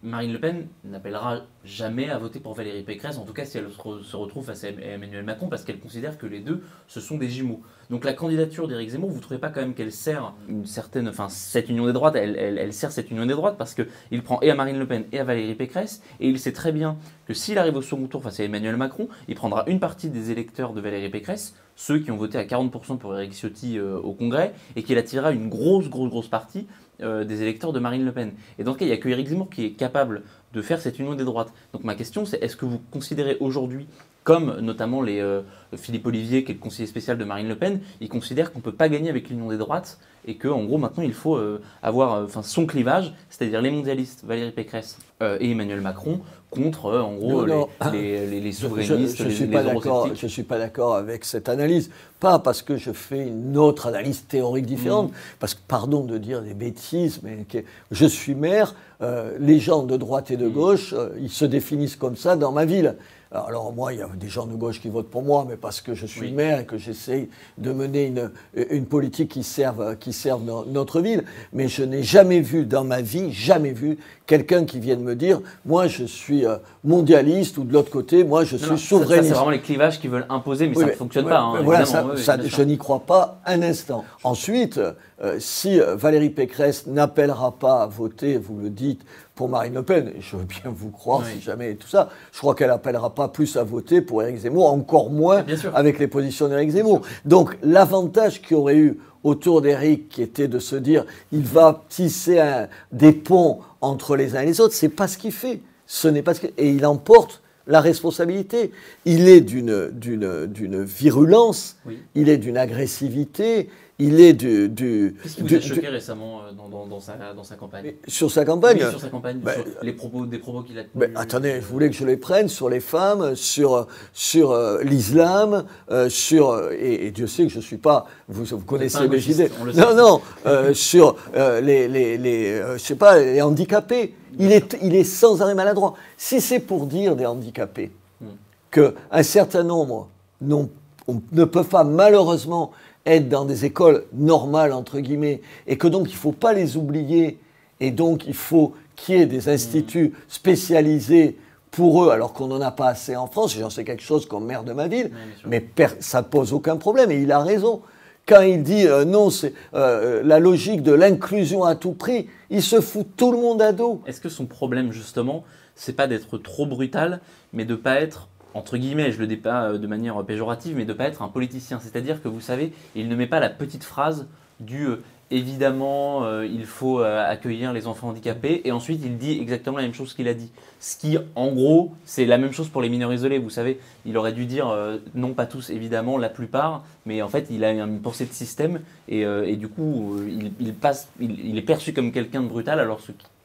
Marine 0.03 0.33
Le 0.33 0.39
Pen 0.39 0.67
n'appellera 0.85 1.41
jamais 1.65 2.09
à 2.09 2.19
voter 2.19 2.39
pour 2.39 2.55
Valérie 2.55 2.83
Pécresse, 2.83 3.19
en 3.19 3.25
tout 3.25 3.33
cas 3.33 3.45
si 3.45 3.59
elle 3.59 3.69
se 3.71 4.17
retrouve 4.17 4.45
face 4.45 4.65
à 4.65 4.69
Emmanuel 4.69 5.25
Macron, 5.25 5.49
parce 5.49 5.65
qu'elle 5.65 5.81
considère 5.81 6.19
que 6.19 6.27
les 6.27 6.41
deux, 6.41 6.63
ce 6.87 7.01
sont 7.01 7.17
des 7.19 7.29
jumeaux. 7.29 7.61
Donc 7.89 8.05
la 8.05 8.13
candidature 8.13 8.69
d'Éric 8.69 8.91
Zemmour, 8.91 9.11
vous 9.11 9.17
ne 9.17 9.23
trouvez 9.23 9.41
pas 9.41 9.49
quand 9.49 9.61
même 9.61 9.75
qu'elle 9.75 9.93
sert 9.93 10.35
une 10.49 10.67
certaine, 10.67 11.09
enfin 11.09 11.29
cette 11.29 11.69
union 11.69 11.87
des 11.87 11.93
droites, 11.93 12.15
elle, 12.17 12.37
elle, 12.37 12.73
sert 12.73 12.93
cette 12.93 13.11
union 13.11 13.27
des 13.27 13.35
droites 13.35 13.57
parce 13.59 13.75
qu'il 13.75 14.23
prend 14.23 14.41
et 14.43 14.51
à 14.51 14.55
Marine 14.55 14.79
Le 14.79 14.87
Pen 14.87 15.05
et 15.13 15.19
à 15.19 15.25
Valérie 15.25 15.55
Pécresse, 15.55 16.03
et 16.21 16.29
il 16.29 16.39
sait 16.39 16.53
très 16.53 16.73
bien 16.73 16.97
que 17.27 17.35
s'il 17.35 17.59
arrive 17.59 17.77
au 17.77 17.83
second 17.83 18.07
tour 18.07 18.23
face 18.23 18.41
à 18.41 18.45
Emmanuel 18.45 18.77
Macron, 18.77 19.09
il 19.29 19.35
prendra 19.35 19.65
une 19.67 19.81
partie 19.81 20.09
des 20.09 20.31
électeurs 20.31 20.73
de 20.73 20.81
Valérie 20.81 21.11
Pécresse, 21.11 21.55
ceux 21.75 21.99
qui 21.99 22.11
ont 22.11 22.17
voté 22.17 22.39
à 22.39 22.45
40% 22.45 22.99
pour 22.99 23.17
Éric 23.17 23.33
Ciotti 23.33 23.79
euh, 23.79 23.99
au 23.99 24.13
Congrès, 24.13 24.53
et 24.77 24.83
qu'il 24.83 24.99
attirera 24.99 25.33
une 25.33 25.49
grosse, 25.49 25.89
grosse, 25.89 26.11
grosse 26.11 26.29
partie 26.29 26.67
euh, 27.03 27.25
des 27.25 27.43
électeurs 27.43 27.73
de 27.73 27.79
Marine 27.79 28.05
Le 28.05 28.13
Pen. 28.13 28.33
Et 28.59 28.65
dans 28.65 28.73
ce 28.73 28.79
cas, 28.79 28.85
il 28.85 28.89
n'y 28.89 28.95
a 28.95 28.99
que 28.99 29.09
Éric 29.09 29.29
Zemmour 29.29 29.51
qui 29.51 29.65
est 29.65 29.73
capable 29.73 30.23
de 30.53 30.63
faire 30.63 30.81
cette 30.81 30.99
union 30.99 31.15
des 31.15 31.25
droites. 31.25 31.53
Donc 31.73 31.85
ma 31.85 31.95
question, 31.95 32.25
c'est 32.25 32.43
est-ce 32.43 32.57
que 32.57 32.65
vous 32.65 32.81
considérez 32.91 33.37
aujourd'hui, 33.41 33.87
comme 34.25 34.59
notamment 34.61 35.03
les, 35.03 35.21
euh, 35.21 35.43
Philippe 35.77 36.07
Olivier, 36.07 36.45
qui 36.45 36.53
est 36.53 36.55
le 36.55 36.61
conseiller 36.61 36.87
spécial 36.87 37.19
de 37.19 37.25
Marine 37.25 37.49
Le 37.49 37.57
Pen, 37.57 37.81
il 38.01 38.09
considère 38.09 38.53
qu'on 38.53 38.59
ne 38.59 38.65
peut 38.65 38.73
pas 38.73 38.89
gagner 38.89 39.11
avec 39.11 39.29
l'union 39.29 39.49
des 39.49 39.59
droites 39.59 39.99
et 40.27 40.37
qu'en 40.37 40.65
gros 40.65 40.77
maintenant 40.77 41.03
il 41.03 41.15
faut 41.15 41.41
avoir 41.83 42.25
enfin, 42.25 42.43
son 42.43 42.67
clivage, 42.67 43.15
c'est-à-dire 43.31 43.63
les 43.63 43.71
mondialistes, 43.71 44.23
Valérie 44.23 44.51
Pécresse 44.51 44.99
et 45.23 45.51
Emmanuel 45.51 45.81
Macron, 45.81 46.21
contre, 46.51 46.87
euh, 46.87 47.01
en 47.01 47.15
gros, 47.15 47.47
Les, 47.93 48.27
les, 48.27 48.41
les, 48.41 48.53
souverainistes, 48.53 49.17
je, 49.17 49.25
je, 49.25 49.29
suis 49.31 49.47
pas 49.47 49.63
d'accord. 49.63 50.09
Je 50.15 50.27
suis 50.27 50.43
pas 50.43 50.59
d'accord 50.59 50.97
avec 50.97 51.25
cette 51.25 51.49
analyse. 51.49 51.91
Pas 52.19 52.39
parce 52.39 52.63
que 52.63 52.77
je 52.77 52.93
fais 52.93 53.27
une 53.27 53.57
autre 53.57 53.87
analyse 53.87 54.27
théorique 54.27 54.67
différente, 54.67 55.11
mm. 55.11 55.15
parce 55.39 55.55
que, 55.55 55.61
pardon 55.67 56.05
de 56.05 56.19
dire 56.19 56.43
des 56.43 56.55
bêtises, 56.55 57.21
mais 57.23 57.47
je 57.91 58.07
suis 58.07 58.35
maire. 58.35 58.75
Euh, 59.03 59.37
les 59.41 59.59
gens 59.59 59.85
de 59.85 59.97
droite 59.97 60.31
et 60.31 60.37
de 60.37 60.47
mm. 60.47 60.53
gauche, 60.53 60.93
euh, 60.93 61.09
ils 61.19 61.31
se 61.31 61.45
définissent 61.45 61.97
comme 61.97 62.17
ça 62.17 62.37
dans 62.37 62.53
ma 62.53 62.65
ville. 62.65 62.97
Alors 63.33 63.73
moi, 63.73 63.93
il 63.93 64.01
y 64.01 64.03
a 64.03 64.09
des 64.17 64.29
gens 64.29 64.45
de 64.45 64.57
gauche 64.57 64.81
qui 64.81 64.89
votent 64.89 65.09
pour 65.09 65.23
moi, 65.23 65.47
mais 65.49 65.57
parce 65.57 65.81
que 65.81 65.95
je 65.95 66.05
suis 66.05 66.33
maire 66.33 66.61
et 66.61 66.65
que 66.65 66.79
j'essaye 66.79 67.29
de 67.59 67.73
mener 67.73 68.07
une, 68.07 68.33
une, 68.71 68.87
politique 68.87 69.31
qui 69.31 69.45
serve, 69.45 69.97
qui 69.99 70.13
serve 70.13 70.43
notre 70.67 71.01
ville. 71.01 71.23
Mais 71.53 71.69
je 71.69 71.85
n'ai 71.85 72.03
jamais 72.03 72.41
vu 72.41 72.67
dans 72.67 72.83
ma 72.83 73.03
vie, 73.03 73.33
jamais 73.33 73.71
vu 73.71 73.99
quelqu'un 74.27 74.65
qui 74.65 74.81
vienne 74.81 75.03
me 75.03 75.15
dire, 75.15 75.41
moi 75.65 75.87
je 75.87 76.05
suis 76.05 76.45
euh, 76.45 76.57
mondialiste 76.83 77.57
ou 77.59 77.63
de 77.63 77.73
l'autre 77.73 77.91
côté, 77.91 78.25
moi 78.25 78.43
je 78.43 78.57
suis 78.57 78.79
souverainiste. 78.79 79.29
C'est 79.29 79.35
vraiment 79.35 79.51
les 79.51 79.61
clivages 79.61 80.01
qui 80.01 80.09
veulent 80.09 80.27
imposer, 80.29 80.67
mais 80.67 80.75
ça 80.75 80.87
ne 80.87 80.91
fonctionne 80.91 81.27
pas. 81.27 81.39
Hein, 81.39 81.63
voilà, 81.63 81.85
ça, 81.87 82.37
je 82.45 82.63
n'y 82.63 82.79
crois 82.79 83.01
pas 83.01 83.41
un 83.47 83.63
instant. 83.63 84.05
Ensuite, 84.25 84.81
euh, 85.23 85.37
si 85.39 85.81
euh, 85.81 85.97
Valérie 85.97 86.31
Pécresse 86.31 86.87
n'appellera 86.87 87.53
pas 87.59 87.83
à 87.83 87.87
voter, 87.87 88.39
vous 88.39 88.57
le 88.59 88.71
dites, 88.71 89.03
pour 89.35 89.49
Marine 89.49 89.75
Le 89.75 89.83
Pen, 89.83 90.09
et 90.09 90.21
je 90.21 90.37
veux 90.37 90.45
bien 90.45 90.63
vous 90.67 90.91
croire 90.91 91.27
si 91.27 91.41
jamais 91.41 91.75
tout 91.75 91.89
ça, 91.89 92.09
je 92.33 92.39
crois 92.39 92.55
qu'elle 92.55 92.69
n'appellera 92.69 93.15
pas 93.15 93.29
plus 93.29 93.57
à 93.57 93.63
voter 93.63 94.01
pour 94.01 94.23
Éric 94.23 94.39
Zemmour, 94.39 94.73
encore 94.73 95.11
moins 95.11 95.45
avec 95.75 95.99
les 95.99 96.07
positions 96.07 96.49
d'Éric 96.49 96.71
Zemmour. 96.71 97.03
Donc 97.25 97.57
l'avantage 97.63 98.41
qu'il 98.43 98.57
aurait 98.57 98.77
eu 98.77 98.99
autour 99.23 99.61
d'Éric, 99.61 100.09
qui 100.09 100.23
était 100.23 100.49
de 100.49 100.59
se 100.59 100.77
dire 100.77 101.05
il 101.33 101.43
va 101.43 101.85
tisser 101.89 102.67
des 102.93 103.13
ponts 103.13 103.61
entre 103.81 104.17
les 104.17 104.37
uns 104.37 104.41
et 104.41 104.47
les 104.47 104.61
autres, 104.61 104.75
c'est 104.75 104.89
pas 104.89 105.09
ce 105.09 105.19
qu'il 105.19 105.33
fait. 105.33 105.61
Ce 105.87 106.09
n'est 106.09 106.23
pas 106.23 106.35
ce 106.35 106.47
et 106.57 106.71
il 106.71 106.87
emporte 106.87 107.43
la 107.67 107.81
responsabilité. 107.81 108.73
Il 109.05 109.29
est 109.29 109.41
d'une 109.41 109.91
d'une 109.91 110.83
virulence, 110.85 111.77
il 112.15 112.29
est 112.29 112.39
d'une 112.39 112.57
agressivité, 112.57 113.69
il 114.01 114.21
est 114.21 114.33
du. 114.33 114.69
du 114.69 115.17
Qu'est-ce 115.23 115.37
qui 115.37 115.43
vous 115.43 115.55
a 115.55 115.61
choqué 115.61 115.89
récemment 115.89 116.41
euh, 116.41 116.53
dans, 116.53 116.87
dans, 116.87 117.01
sa, 117.01 117.15
dans, 117.37 117.45
sa, 117.45 117.57
campagne? 117.57 117.95
Sur 118.09 118.31
sa 118.31 118.45
campagne 118.45 118.79
oui, 118.81 118.91
Sur 118.91 119.01
sa 119.01 119.09
campagne, 119.09 119.39
ben, 119.39 119.53
sur 119.53 119.65
les 119.83 119.93
propos, 119.93 120.27
des 120.27 120.39
propos 120.39 120.63
qu'il 120.63 120.79
a 120.79 120.85
tenus. 120.85 121.11
attendez, 121.15 121.61
je 121.61 121.67
voulais 121.67 121.91
que 121.91 121.97
je 121.97 122.05
les 122.05 122.17
prenne 122.17 122.49
sur 122.49 122.69
les 122.69 122.81
femmes, 122.81 123.35
sur, 123.37 123.87
sur 124.13 124.51
euh, 124.51 124.83
l'islam, 124.83 125.65
euh, 125.91 126.09
sur. 126.09 126.71
Et, 126.73 127.11
Dieu 127.11 127.27
sait 127.27 127.45
que 127.45 127.51
je 127.51 127.59
ne 127.59 127.63
suis 127.63 127.77
pas. 127.77 128.07
Vous, 128.29 128.45
vous 128.45 128.65
connaissez 128.65 129.07
mes 129.09 129.25
idées. 129.29 129.51
Non, 129.77 129.95
non, 129.95 130.75
sur 130.75 131.17
les, 131.37 131.89
les, 131.89 132.19
les 132.19 132.63
je 132.75 132.79
sais 132.79 132.97
pas, 132.97 133.19
les 133.19 133.43
handicapés. 133.43 134.15
Il 134.39 134.53
est, 134.53 134.77
il 134.81 134.95
est 134.95 135.05
sans 135.05 135.43
arrêt 135.43 135.55
maladroit. 135.55 135.95
Si 136.17 136.41
c'est 136.41 136.61
pour 136.61 136.87
dire 136.87 137.17
des 137.17 137.27
handicapés 137.27 137.91
hmm. 138.21 138.27
qu'un 138.71 139.23
certain 139.23 139.65
nombre 139.65 140.09
ne 140.41 141.45
peuvent 141.45 141.69
pas 141.69 141.85
malheureusement 141.85 142.73
être 143.07 143.29
dans 143.29 143.45
des 143.45 143.65
écoles 143.65 144.05
normales, 144.13 144.73
entre 144.73 145.01
guillemets, 145.01 145.41
et 145.67 145.77
que 145.77 145.89
donc 145.89 146.09
il 146.09 146.15
ne 146.15 146.19
faut 146.19 146.33
pas 146.33 146.53
les 146.53 146.77
oublier, 146.77 147.39
et 147.81 147.91
donc 147.91 148.27
il 148.27 148.35
faut 148.35 148.75
qu'il 148.97 149.17
y 149.17 149.23
ait 149.23 149.27
des 149.27 149.49
instituts 149.49 150.13
spécialisés 150.29 151.39
pour 151.71 152.05
eux, 152.05 152.11
alors 152.11 152.33
qu'on 152.33 152.49
n'en 152.49 152.61
a 152.61 152.71
pas 152.71 152.89
assez 152.89 153.17
en 153.17 153.27
France, 153.27 153.57
j'en 153.57 153.71
sais 153.71 153.85
quelque 153.85 154.03
chose 154.03 154.27
comme 154.27 154.45
maire 154.45 154.65
de 154.65 154.73
ma 154.73 154.89
ville, 154.89 155.11
mais 155.47 155.65
ça 156.01 156.23
pose 156.23 156.53
aucun 156.53 156.77
problème, 156.77 157.11
et 157.11 157.21
il 157.21 157.33
a 157.33 157.41
raison. 157.41 157.81
Quand 158.27 158.43
il 158.43 158.63
dit 158.63 158.87
euh, 158.87 159.05
non, 159.05 159.31
c'est 159.31 159.55
euh, 159.75 160.23
la 160.25 160.39
logique 160.39 160.83
de 160.83 160.93
l'inclusion 160.93 161.65
à 161.65 161.75
tout 161.75 161.93
prix, 161.93 162.29
il 162.51 162.63
se 162.63 162.81
fout 162.81 163.07
tout 163.17 163.33
le 163.33 163.39
monde 163.39 163.63
à 163.63 163.73
dos. 163.73 164.03
Est-ce 164.07 164.21
que 164.21 164.29
son 164.29 164.47
problème, 164.47 164.93
justement, 164.93 165.45
c'est 165.75 165.95
pas 165.95 166.07
d'être 166.07 166.39
trop 166.39 166.67
brutal, 166.67 167.21
mais 167.53 167.65
de 167.65 167.75
pas 167.75 168.01
être 168.01 168.29
entre 168.55 168.77
guillemets, 168.77 169.13
je 169.13 169.19
le 169.19 169.27
dis 169.27 169.37
pas 169.37 169.65
euh, 169.65 169.79
de 169.79 169.87
manière 169.87 170.23
péjorative, 170.25 170.77
mais 170.77 170.85
de 170.85 170.93
pas 170.93 171.05
être 171.05 171.23
un 171.23 171.29
politicien. 171.29 171.81
C'est-à-dire 171.81 172.23
que 172.23 172.29
vous 172.29 172.41
savez, 172.41 172.73
il 172.95 173.09
ne 173.09 173.17
met 173.17 173.27
pas 173.27 173.41
la 173.41 173.51
petite 173.51 173.85
phrase 173.85 174.27
du 174.61 174.89
évidemment, 175.31 176.25
euh, 176.25 176.45
il 176.45 176.67
faut 176.67 177.01
euh, 177.01 177.25
accueillir 177.25 177.73
les 177.73 177.87
enfants 177.87 178.09
handicapés. 178.09 178.63
Et 178.65 178.73
ensuite, 178.73 179.01
il 179.05 179.17
dit 179.17 179.39
exactement 179.41 179.77
la 179.77 179.85
même 179.85 179.95
chose 179.95 180.15
qu'il 180.15 180.29
a 180.29 180.35
dit. 180.35 180.51
Ce 180.81 180.97
qui, 180.97 181.17
en 181.37 181.53
gros, 181.53 181.93
c'est 182.05 182.27
la 182.27 182.39
même 182.39 182.53
chose 182.53 182.69
pour 182.69 182.83
les 182.83 182.89
mineurs 182.89 183.13
isolés. 183.13 183.39
Vous 183.39 183.51
savez, 183.51 183.79
il 184.07 184.17
aurait 184.17 184.33
dû 184.33 184.47
dire, 184.47 184.69
euh, 184.69 184.99
non 185.15 185.33
pas 185.35 185.47
tous, 185.47 185.71
évidemment, 185.71 186.19
la 186.19 186.29
plupart, 186.29 186.85
mais 187.07 187.23
en 187.23 187.29
fait, 187.29 187.47
il 187.51 187.65
a 187.65 187.71
une 187.71 188.01
pensée 188.01 188.27
de 188.27 188.33
système. 188.33 188.81
Et, 189.09 189.57
du 189.57 189.69
coup, 189.69 190.17
il, 190.59 190.75
passe, 190.75 191.09
il, 191.21 191.59
est 191.59 191.63
perçu 191.63 191.93
comme 191.93 192.13
quelqu'un 192.13 192.43
de 192.43 192.49
brutal, 192.49 192.79
alors 192.81 193.01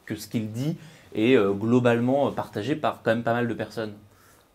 que 0.05 0.15
ce 0.15 0.27
qu'il 0.27 0.51
dit 0.51 0.77
est 1.15 1.35
globalement 1.35 2.31
partagé 2.31 2.75
par 2.75 3.01
quand 3.01 3.12
même 3.12 3.24
pas 3.24 3.33
mal 3.33 3.47
de 3.47 3.53
personnes. 3.53 3.93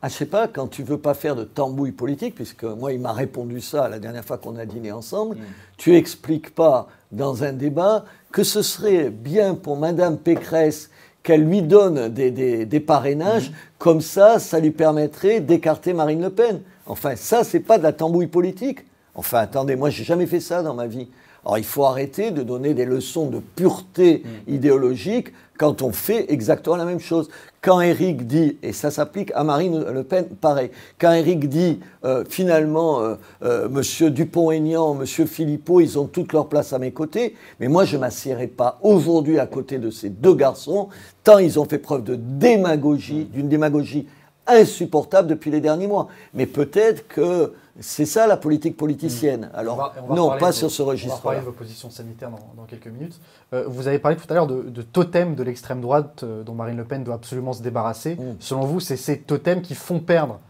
Ah, 0.03 0.09
je 0.09 0.15
sais 0.15 0.27
pas, 0.27 0.49
quand 0.49 0.67
tu 0.67 0.83
veux 0.83 0.97
pas 0.97 1.13
faire 1.13 1.37
de 1.37 1.45
tambouille 1.45 1.93
politique, 1.93 2.35
puisque 2.35 2.65
moi, 2.65 2.93
il 2.93 3.01
m'a 3.01 3.13
répondu 3.13 3.61
ça 3.61 3.89
la 3.89 3.99
dernière 3.99 4.25
fois 4.25 4.39
qu'on 4.39 4.57
a 4.57 4.65
dîné 4.65 4.93
ensemble, 4.93 5.37
mm. 5.37 5.41
tu 5.77 5.95
expliques 5.95 6.55
pas 6.55 6.89
dans 7.13 7.45
un 7.45 7.53
débat 7.53 8.07
que 8.33 8.43
ce 8.43 8.63
serait 8.63 9.11
bien 9.11 9.55
pour 9.55 9.77
Madame 9.77 10.17
Pécresse 10.17 10.91
qu'elle 11.23 11.45
lui 11.45 11.61
donne 11.61 12.09
des, 12.09 12.81
parrainages, 12.81 13.51
mm. 13.51 13.55
comme 13.79 14.01
ça, 14.01 14.39
ça 14.39 14.59
lui 14.59 14.71
permettrait 14.71 15.41
d'écarter 15.41 15.93
Marine 15.93 16.23
Le 16.23 16.31
Pen. 16.31 16.63
Enfin, 16.87 17.15
ça, 17.15 17.45
c'est 17.45 17.61
pas 17.61 17.77
de 17.77 17.83
la 17.83 17.93
tambouille 17.93 18.27
politique. 18.27 18.87
Enfin, 19.15 19.41
attendez, 19.41 19.77
moi, 19.77 19.91
j'ai 19.91 20.05
jamais 20.05 20.27
fait 20.27 20.41
ça 20.41 20.63
dans 20.63 20.75
ma 20.75 20.87
vie. 20.87 21.09
Alors, 21.45 21.59
il 21.59 21.65
faut 21.65 21.85
arrêter 21.85 22.31
de 22.31 22.43
donner 22.43 22.75
des 22.75 22.85
leçons 22.85 23.29
de 23.29 23.39
pureté 23.39 24.23
mm. 24.25 24.55
idéologique 24.55 25.29
quand 25.61 25.83
on 25.83 25.93
fait 25.93 26.33
exactement 26.33 26.77
la 26.77 26.87
même 26.87 27.01
chose. 27.01 27.29
Quand 27.61 27.83
Eric 27.83 28.27
dit, 28.27 28.57
et 28.63 28.73
ça 28.73 28.91
s'applique 28.91 29.31
à 29.35 29.45
Marine 29.45 29.85
Le 29.93 30.03
Pen, 30.03 30.25
pareil, 30.41 30.71
quand 30.99 31.13
Eric 31.13 31.51
dit 31.51 31.81
euh, 32.03 32.25
finalement, 32.27 33.03
euh, 33.03 33.17
euh, 33.43 33.69
Monsieur 33.69 34.11
Dupont-Aignan, 34.11 34.95
Monsieur 34.95 35.27
Philippot, 35.27 35.83
ils 35.83 35.99
ont 35.99 36.07
toute 36.07 36.33
leur 36.33 36.49
place 36.49 36.73
à 36.73 36.79
mes 36.79 36.93
côtés, 36.93 37.37
mais 37.61 37.69
moi 37.69 37.85
je 37.85 37.97
ne 37.97 38.01
m'assierai 38.01 38.47
pas 38.47 38.79
aujourd'hui 38.81 39.39
à 39.39 39.47
côté 39.47 39.77
de 39.77 39.91
ces 39.91 40.09
deux 40.09 40.35
garçons, 40.35 40.89
tant 41.25 41.37
ils 41.37 41.61
ont 41.61 41.67
fait 41.67 41.77
preuve 41.77 42.05
de 42.05 42.15
démagogie, 42.15 43.27
d'une 43.27 43.51
démagogie 43.51 44.07
insupportable 44.51 45.29
depuis 45.29 45.51
les 45.51 45.61
derniers 45.61 45.87
mois. 45.87 46.09
Mais 46.35 46.47
peut-être 46.47 47.07
que 47.09 47.55
c'est 47.81 48.07
ça 48.07 48.27
la 48.27 48.37
politique 48.37 48.77
politicienne. 48.77 49.51
Hmm. 49.53 49.59
Alors, 49.59 49.95
non, 50.11 50.37
pas 50.39 50.53
sur 50.53 50.71
ce 50.71 50.83
registre. 50.83 51.15
On 51.15 51.17
va 51.19 51.23
parler 51.23 51.41
de 51.41 51.45
vos 51.45 51.53
positions 51.53 51.91
sanitaires 51.91 52.31
dans, 52.57 52.65
quelques 52.65 52.89
minutes. 52.89 53.21
Euh, 53.53 53.65
vous 53.67 53.89
avez 53.89 53.99
parlé 53.99 54.17
tout 54.17 54.27
à 54.29 54.35
l'heure 54.35 54.47
de, 54.47 54.83
totems 54.83 55.35
de 55.35 55.43
l'extrême 55.43 55.81
droite 55.81 56.23
euh, 56.23 56.43
dont 56.43 56.55
Marine 56.55 56.77
Le 56.77 56.85
Pen 56.85 57.05
doit 57.05 57.15
absolument 57.15 57.53
se 57.53 57.63
débarrasser. 57.63 58.17
Hmm. 58.17 58.37
Selon 58.39 58.65
vous, 58.65 58.81
c'est 58.81 58.97
ces 58.97 59.21
totems 59.21 59.63
qui 59.63 59.75
font 59.75 60.01
perdre 60.01 60.41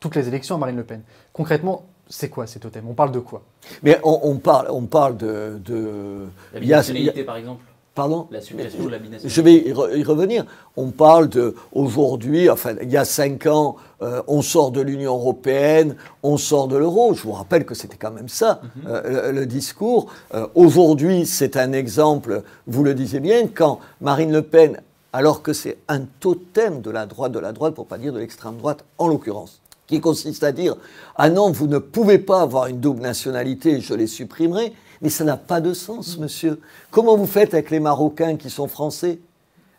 toutes 0.00 0.14
les 0.14 0.28
élections 0.28 0.54
à 0.54 0.58
Marine 0.58 0.76
Le 0.76 0.84
Pen. 0.84 1.02
Concrètement, 1.32 1.86
c'est 2.08 2.28
quoi 2.28 2.46
ces 2.46 2.60
totems? 2.60 2.88
On 2.88 2.94
parle 2.94 3.12
de 3.12 3.18
quoi? 3.18 3.42
Mais 3.82 3.98
on, 4.02 4.36
parle, 4.36 4.68
on 4.70 4.86
parle 4.86 5.16
de. 5.16 6.26
La 6.54 7.24
par 7.24 7.36
exemple 7.36 7.62
Pardon 7.98 8.28
La 8.30 8.40
suppression 8.40 8.84
de 8.84 8.90
la 8.90 8.98
Je 9.24 9.40
vais 9.40 9.54
y, 9.54 9.72
revenir. 10.04 10.46
On 10.76 10.92
parle 10.92 11.28
de 11.28 11.56
aujourd'hui, 11.72 12.48
enfin, 12.48 12.76
il 12.80 12.90
y 12.90 12.96
a 12.96 13.04
cinq 13.04 13.46
ans, 13.46 13.74
euh, 14.02 14.22
on 14.28 14.40
sort 14.40 14.70
de 14.70 14.80
l'Union 14.80 15.16
européenne, 15.16 15.96
on 16.22 16.36
sort 16.36 16.68
de 16.68 16.76
l'euro. 16.76 17.12
Je 17.14 17.24
vous 17.24 17.32
rappelle 17.32 17.64
que 17.64 17.74
c'était 17.74 17.96
quand 17.96 18.12
même 18.12 18.28
ça, 18.28 18.60
mhm. 18.62 18.82
euh, 18.86 19.32
le, 19.32 19.46
discours. 19.46 20.12
Euh, 20.32 20.46
aujourd'hui, 20.54 21.26
c'est 21.26 21.56
un 21.56 21.72
exemple, 21.72 22.44
vous 22.68 22.84
le 22.84 22.94
disiez 22.94 23.18
bien, 23.18 23.48
quand 23.52 23.80
Marine 24.00 24.30
Le 24.30 24.42
Pen, 24.42 24.80
alors 25.12 25.42
que 25.42 25.52
c'est 25.52 25.78
un 25.88 26.02
totem 26.20 26.80
de 26.80 26.92
la 26.92 27.04
droite, 27.04 27.32
de 27.32 27.40
la 27.40 27.50
droite, 27.50 27.74
pour 27.74 27.86
pas 27.86 27.98
dire 27.98 28.12
de 28.12 28.20
l'extrême 28.20 28.58
droite 28.58 28.84
en 28.98 29.08
l'occurrence, 29.08 29.60
qui 29.88 30.00
consiste 30.00 30.44
à 30.44 30.52
dire 30.52 30.76
Ah 31.16 31.30
non, 31.30 31.50
vous 31.50 31.66
ne 31.66 31.78
pouvez 31.78 32.20
pas 32.20 32.42
avoir 32.42 32.68
une 32.68 32.78
double 32.78 33.02
nationalité, 33.02 33.80
je 33.80 33.94
les 33.94 34.06
supprimerai. 34.06 34.72
Mais 35.02 35.10
ça 35.10 35.24
n'a 35.24 35.36
pas 35.36 35.60
de 35.60 35.72
sens, 35.72 36.18
monsieur. 36.18 36.60
Comment 36.90 37.16
vous 37.16 37.26
faites 37.26 37.54
avec 37.54 37.70
les 37.70 37.80
Marocains 37.80 38.36
qui 38.36 38.50
sont 38.50 38.68
français? 38.68 39.18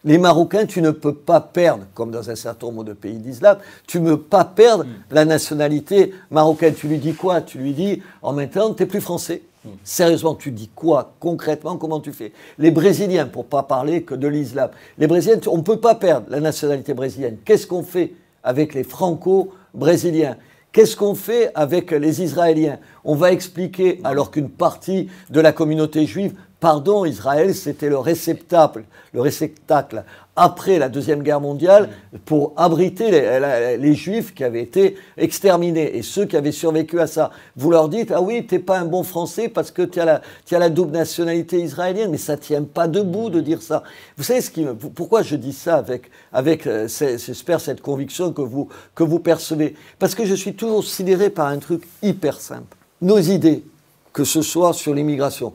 Les 0.05 0.17
Marocains, 0.17 0.65
tu 0.65 0.81
ne 0.81 0.91
peux 0.91 1.13
pas 1.13 1.41
perdre, 1.41 1.83
comme 1.93 2.09
dans 2.09 2.29
un 2.29 2.35
certain 2.35 2.67
nombre 2.67 2.85
de 2.85 2.93
pays 2.93 3.17
d'islam, 3.17 3.57
tu 3.85 3.99
ne 3.99 4.11
peux 4.11 4.21
pas 4.21 4.45
perdre 4.45 4.85
mm. 4.85 4.87
la 5.11 5.25
nationalité 5.25 6.13
marocaine. 6.31 6.73
Tu 6.73 6.87
lui 6.87 6.99
dis 6.99 7.13
quoi? 7.13 7.41
Tu 7.41 7.57
lui 7.57 7.73
dis, 7.73 8.01
en 8.21 8.31
même 8.31 8.49
temps, 8.49 8.73
tu 8.73 8.83
n'es 8.83 8.87
plus 8.87 9.01
français. 9.01 9.41
Mm. 9.65 9.69
Sérieusement, 9.83 10.35
tu 10.35 10.51
dis 10.51 10.69
quoi 10.73 11.15
concrètement? 11.19 11.75
Comment 11.75 11.99
tu 11.99 12.13
fais? 12.13 12.31
Les 12.57 12.71
Brésiliens, 12.71 13.25
pour 13.27 13.45
pas 13.45 13.63
parler 13.63 14.03
que 14.03 14.15
de 14.15 14.27
l'islam, 14.29 14.69
les 14.97 15.07
Brésiliens, 15.07 15.41
on 15.47 15.57
ne 15.57 15.63
peut 15.63 15.81
pas 15.81 15.95
perdre 15.95 16.27
la 16.29 16.39
nationalité 16.39 16.93
brésilienne. 16.93 17.37
Qu'est-ce 17.43 17.67
qu'on 17.67 17.83
fait 17.83 18.13
avec 18.41 18.73
les 18.73 18.85
Franco-brésiliens? 18.85 20.37
Qu'est-ce 20.71 20.95
qu'on 20.95 21.15
fait 21.15 21.51
avec 21.55 21.91
les 21.91 22.21
Israéliens? 22.21 22.79
On 23.03 23.15
va 23.15 23.31
expliquer, 23.31 23.99
alors 24.03 24.29
qu'une 24.29 24.49
partie 24.49 25.09
de 25.29 25.41
la 25.41 25.51
communauté 25.51 26.05
juive 26.05 26.33
Pardon, 26.59 27.05
Israël, 27.05 27.55
c'était 27.55 27.87
le 27.87 27.97
réceptacle, 27.97 28.83
le 29.13 29.21
réceptacle 29.21 30.03
après 30.39 30.79
la 30.79 30.87
Deuxième 30.87 31.21
Guerre 31.21 31.41
mondiale 31.41 31.89
pour 32.23 32.53
abriter 32.55 33.11
les, 33.11 33.93
Juifs 33.93 34.33
qui 34.33 34.45
avaient 34.45 34.61
été 34.61 34.95
exterminés 35.17 35.97
et 35.97 36.01
ceux 36.01 36.25
qui 36.25 36.37
avaient 36.37 36.53
survécu 36.53 36.99
à 36.99 37.07
ça. 37.07 37.31
Vous 37.57 37.71
leur 37.71 37.89
dites, 37.89 38.11
ah 38.11 38.21
oui, 38.21 38.45
t'es 38.47 38.59
pas 38.59 38.79
un 38.79 38.85
bon 38.85 39.03
Français 39.03 39.49
parce 39.49 39.71
que 39.71 39.81
tu 39.81 39.99
as, 39.99 40.05
la, 40.05 40.21
la 40.51 40.69
double 40.69 40.93
nationalité 40.93 41.59
israélienne, 41.59 42.11
mais 42.11 42.17
ça 42.17 42.37
tient 42.37 42.63
pas 42.63 42.87
debout 42.87 43.29
de 43.29 43.41
dire 43.41 43.61
ça. 43.61 43.83
Vous 44.15 44.23
savez 44.23 44.39
ce 44.39 44.49
qui, 44.49 44.65
pourquoi 44.95 45.23
je 45.23 45.35
dis 45.35 45.51
ça 45.51 45.75
avec, 45.75 46.09
avec 46.31 46.65
euh, 46.67 46.87
j'espère, 46.87 47.59
cette 47.59 47.81
conviction 47.81 48.31
que 48.31 48.41
vous, 48.41 48.69
que 48.95 49.03
vous 49.03 49.19
percevez? 49.19 49.75
Parce 49.99 50.15
que 50.15 50.23
je 50.23 50.35
suis 50.35 50.53
toujours 50.53 50.85
sidéré 50.85 51.29
par 51.29 51.47
un 51.47 51.57
truc 51.57 51.83
hyper 52.01 52.39
simple. 52.39 52.77
Nos 53.01 53.19
idées, 53.19 53.65
que 54.13 54.23
ce 54.23 54.41
soit 54.41 54.73
sur 54.73 54.93
l'immigration, 54.93 55.53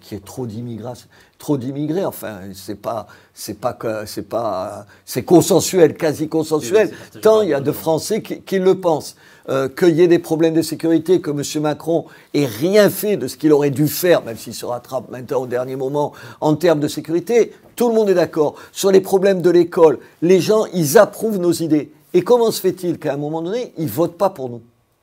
qui 0.00 0.14
est 0.14 0.24
trop 0.24 0.46
d'immigration, 0.46 1.08
trop 1.44 1.58
d'immigrés. 1.58 2.06
Enfin, 2.06 2.40
c'est 2.54 2.80
pas, 2.80 3.06
c'est 3.34 3.60
pas 3.60 3.74
que, 3.74 4.06
c'est 4.06 4.22
pas, 4.22 4.86
c'est 5.04 5.24
consensuel, 5.24 5.94
quasi 5.94 6.26
consensuel. 6.26 6.90
tant 7.20 7.42
il 7.42 7.50
y 7.50 7.54
a 7.54 7.60
de 7.60 7.70
Français 7.70 8.22
qui, 8.22 8.58
le 8.58 8.80
pensent. 8.80 9.14
Euh, 9.50 9.68
qu'il 9.68 9.90
y 9.90 10.00
ait 10.00 10.08
des 10.08 10.18
problèmes 10.18 10.54
de 10.54 10.62
sécurité, 10.62 11.20
que 11.20 11.30
M. 11.30 11.62
Macron 11.62 12.06
ait 12.32 12.46
rien 12.46 12.88
fait 12.88 13.18
de 13.18 13.28
ce 13.28 13.36
qu'il 13.36 13.52
aurait 13.52 13.70
dû 13.70 13.88
faire, 13.88 14.24
même 14.24 14.38
s'il 14.38 14.54
se 14.54 14.64
rattrape 14.64 15.10
maintenant 15.10 15.42
au 15.42 15.46
dernier 15.46 15.76
moment 15.76 16.14
en 16.40 16.54
termes 16.56 16.80
de 16.80 16.88
sécurité, 16.88 17.52
tout 17.76 17.90
le 17.90 17.94
monde 17.94 18.08
est 18.08 18.14
d'accord. 18.14 18.54
Sur 18.72 18.90
les 18.90 19.02
problèmes 19.02 19.42
de 19.42 19.50
l'école, 19.50 19.98
les 20.22 20.40
gens, 20.40 20.64
ils 20.72 20.96
approuvent 20.96 21.38
nos 21.38 21.52
idées. 21.52 21.92
Et 22.14 22.22
comment 22.22 22.50
se 22.50 22.62
fait-il 22.62 22.98
qu'à 22.98 23.12
un 23.12 23.18
moment 23.18 23.42
donné, 23.42 23.74
ils 23.76 23.86
votent 23.86 24.16
pas 24.16 24.30
pour 24.30 24.48
nous? 24.48 24.62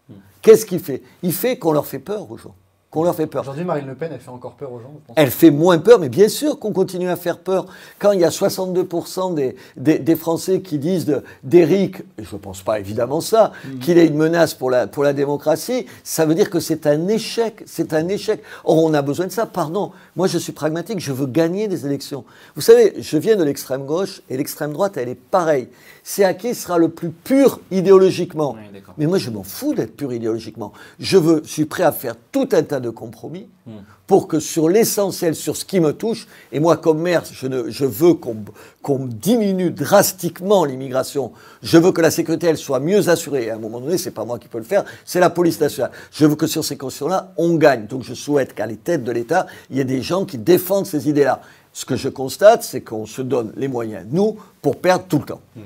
Hmm. 0.10 0.16
Qu'est-ce 0.42 0.66
qu'il 0.66 0.80
fait? 0.80 1.04
Il 1.22 1.34
fait 1.34 1.60
qu'on 1.60 1.74
leur 1.74 1.86
fait 1.86 2.00
peur 2.00 2.32
aux 2.32 2.38
gens 2.38 2.56
qu'on 2.92 3.04
leur 3.04 3.16
fait 3.16 3.26
peur. 3.26 3.44
Aujourd'hui, 3.44 3.64
Marine 3.64 3.88
Le 3.88 3.96
Pen, 3.96 4.12
elle 4.14 4.20
fait 4.20 4.30
encore 4.30 4.52
peur 4.56 4.74
aux 4.74 4.80
gens 4.80 4.92
Elle 5.16 5.32
fait 5.32 5.50
moins 5.50 5.80
peur, 5.80 5.98
mais 5.98 6.10
bien 6.10 6.28
sûr 6.28 6.60
qu'on 6.60 6.74
continue 6.74 7.10
à 7.10 7.16
faire 7.16 7.40
peur. 7.40 7.66
Quand 8.00 8.12
il 8.12 8.20
y 8.20 8.26
a 8.26 8.30
62% 8.30 9.34
des, 9.34 9.56
des, 10.00 10.16
Français 10.18 10.60
qui 10.60 10.78
disent 10.78 11.22
d'Éric, 11.42 12.02
et 12.20 12.24
je 12.24 12.36
ne 12.36 12.40
pense 12.40 12.62
pas 12.64 12.80
évidemment 12.80 13.22
ça, 13.22 13.54
mm. 13.64 13.80
qu'il 13.80 13.98
est 13.98 14.08
une 14.08 14.18
menace 14.18 14.54
pour 14.54 14.70
la, 14.70 14.88
pour 14.88 15.06
la 15.06 15.14
démocratie, 15.14 15.86
ça 16.04 16.26
veut 16.26 16.36
dire 16.36 16.50
que 16.50 16.60
c'est 16.60 16.86
un 16.86 17.08
échec. 17.08 17.64
C'est 17.66 17.94
un 17.94 18.10
échec. 18.10 18.44
Or, 18.66 18.84
on 18.84 18.94
a 18.94 19.02
besoin 19.02 19.28
de 19.28 19.32
ça. 19.32 19.46
Pardon, 19.46 19.94
moi 20.18 20.28
je 20.28 20.38
suis 20.38 20.52
pragmatique, 20.52 21.00
je 21.00 21.14
veux 21.14 21.28
gagner 21.28 21.70
des 21.70 21.86
élections. 21.86 22.26
Vous 22.56 22.62
savez, 22.62 22.96
je 23.00 23.18
viens 23.18 23.38
de 23.38 23.44
l'extrême 23.46 23.86
gauche 23.86 24.22
et 24.30 24.36
l'extrême 24.36 24.74
droite, 24.74 24.98
elle 24.98 25.08
est 25.08 25.16
pareille 25.16 25.70
c'est 26.04 26.24
à 26.24 26.34
qui 26.34 26.56
sera 26.56 26.78
le 26.78 26.90
plus 26.90 27.10
pur 27.10 27.60
idéologiquement. 27.72 28.56
Mais 28.98 29.06
moi, 29.06 29.18
je 29.18 29.30
m'en 29.30 29.44
fous 29.44 29.74
d'être 29.74 29.96
pur 29.96 30.12
idéologiquement. 30.12 30.74
Je 31.00 31.18
veux, 31.18 31.42
suis 31.46 31.66
prêt 31.66 31.84
à 31.84 31.92
faire 31.92 32.16
tout 32.32 32.50
un 32.52 32.64
tas 32.64 32.80
de 32.82 32.90
compromis 32.90 33.48
hmm. 33.66 33.72
pour 34.08 34.28
que 34.28 34.40
sur 34.40 34.70
l'essentiel, 34.70 35.36
sur 35.36 35.56
ce 35.56 35.66
qui 35.66 35.80
me 35.80 35.94
touche, 35.94 36.28
et 36.52 36.60
moi, 36.60 36.78
comme 36.78 37.00
maire, 37.00 37.24
je, 37.32 37.86
veux 37.86 38.14
qu'on 38.14 39.06
diminue 39.06 39.72
drastiquement 39.72 40.66
l'immigration. 40.66 41.32
Je 41.62 41.78
veux 41.78 41.92
que 41.92 42.02
la 42.02 42.12
sécurité, 42.12 42.48
elle 42.48 42.58
soit 42.58 42.80
mieux 42.80 43.10
assurée. 43.10 43.46
Et 43.46 43.52
à 43.52 43.56
un 43.56 43.60
moment 43.60 43.80
donné, 43.80 43.98
c'est 43.98 44.12
pas 44.12 44.26
moi 44.26 44.40
qui 44.40 44.48
peux 44.48 44.58
le 44.58 44.64
faire, 44.64 44.84
c'est 45.06 45.20
la 45.20 45.30
police 45.30 45.60
nationale. 45.60 45.92
Je 46.12 46.26
veux 46.26 46.36
que 46.36 46.48
sur 46.48 46.64
ces 46.64 46.78
questions-là, 46.78 47.34
on 47.38 47.56
gagne. 47.56 47.86
Donc, 47.88 48.04
je 48.04 48.14
souhaite 48.14 48.54
qu'à 48.54 48.66
les 48.66 48.78
têtes 48.78 49.04
de 49.04 49.12
l'État, 49.12 49.48
il 49.70 49.78
y 49.78 49.80
ait 49.80 49.86
des 49.86 50.02
gens 50.02 50.26
qui 50.26 50.38
défendent 50.38 50.86
ces 50.86 51.08
idées-là. 51.08 51.42
Ce 51.74 51.86
que 51.86 51.96
je 51.96 52.10
constate, 52.10 52.64
c'est 52.64 52.82
qu'on 52.82 53.06
se 53.06 53.22
donne 53.22 53.54
les 53.56 53.68
moyens, 53.68 54.06
nous, 54.12 54.38
pour 54.62 54.82
perdre 54.82 55.06
tout 55.08 55.20
le 55.20 55.26
temps. 55.26 55.42
Hmm. 55.56 55.62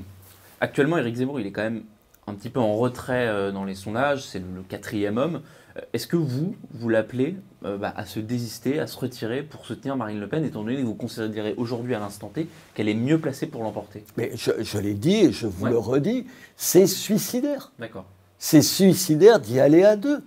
Actuellement, 0.61 0.97
Éric 0.97 1.15
Zemmour, 1.15 1.39
il 1.39 1.47
est 1.47 1.51
quand 1.51 1.63
même 1.63 1.83
un 2.27 2.33
petit 2.33 2.49
peu 2.49 2.59
en 2.59 2.75
retrait 2.75 3.27
euh, 3.27 3.51
dans 3.51 3.65
les 3.65 3.75
sondages, 3.75 4.23
c'est 4.23 4.39
le, 4.39 4.61
quatrième 4.67 5.17
homme. 5.17 5.41
Euh, 5.77 5.81
est-ce 5.93 6.07
que 6.07 6.15
vous, 6.15 6.55
vous 6.71 6.89
l'appelez 6.89 7.35
bah, 7.61 7.93
à 7.95 8.05
se 8.05 8.19
désister, 8.19 8.79
à 8.79 8.85
se 8.85 8.97
retirer 8.97 9.41
pour 9.41 9.65
soutenir 9.65 9.97
Marine 9.97 10.19
Le 10.19 10.27
Pen, 10.27 10.45
étant 10.45 10.63
donné 10.63 10.77
que 10.77 10.81
vous 10.83 10.93
considérez 10.93 11.55
aujourd'hui 11.57 11.95
à 11.95 11.99
l'instant 11.99 12.29
T 12.29 12.47
qu'elle 12.75 12.87
est 12.87 12.93
mieux 12.93 13.19
placée 13.19 13.47
pour 13.47 13.63
l'emporter? 13.63 14.03
Mais 14.17 14.31
je, 14.35 14.77
l'ai 14.77 14.93
dit 14.93 15.15
et 15.15 15.31
je 15.31 15.47
vous 15.47 15.65
le 15.65 15.77
redis, 15.77 16.27
c'est 16.55 16.85
suicidaire. 16.85 17.71
D'accord. 17.79 18.05
C'est 18.37 18.61
suicidaire 18.61 19.39
d'y 19.39 19.59
aller 19.59 19.83
à 19.83 19.95
deux. 19.95 20.21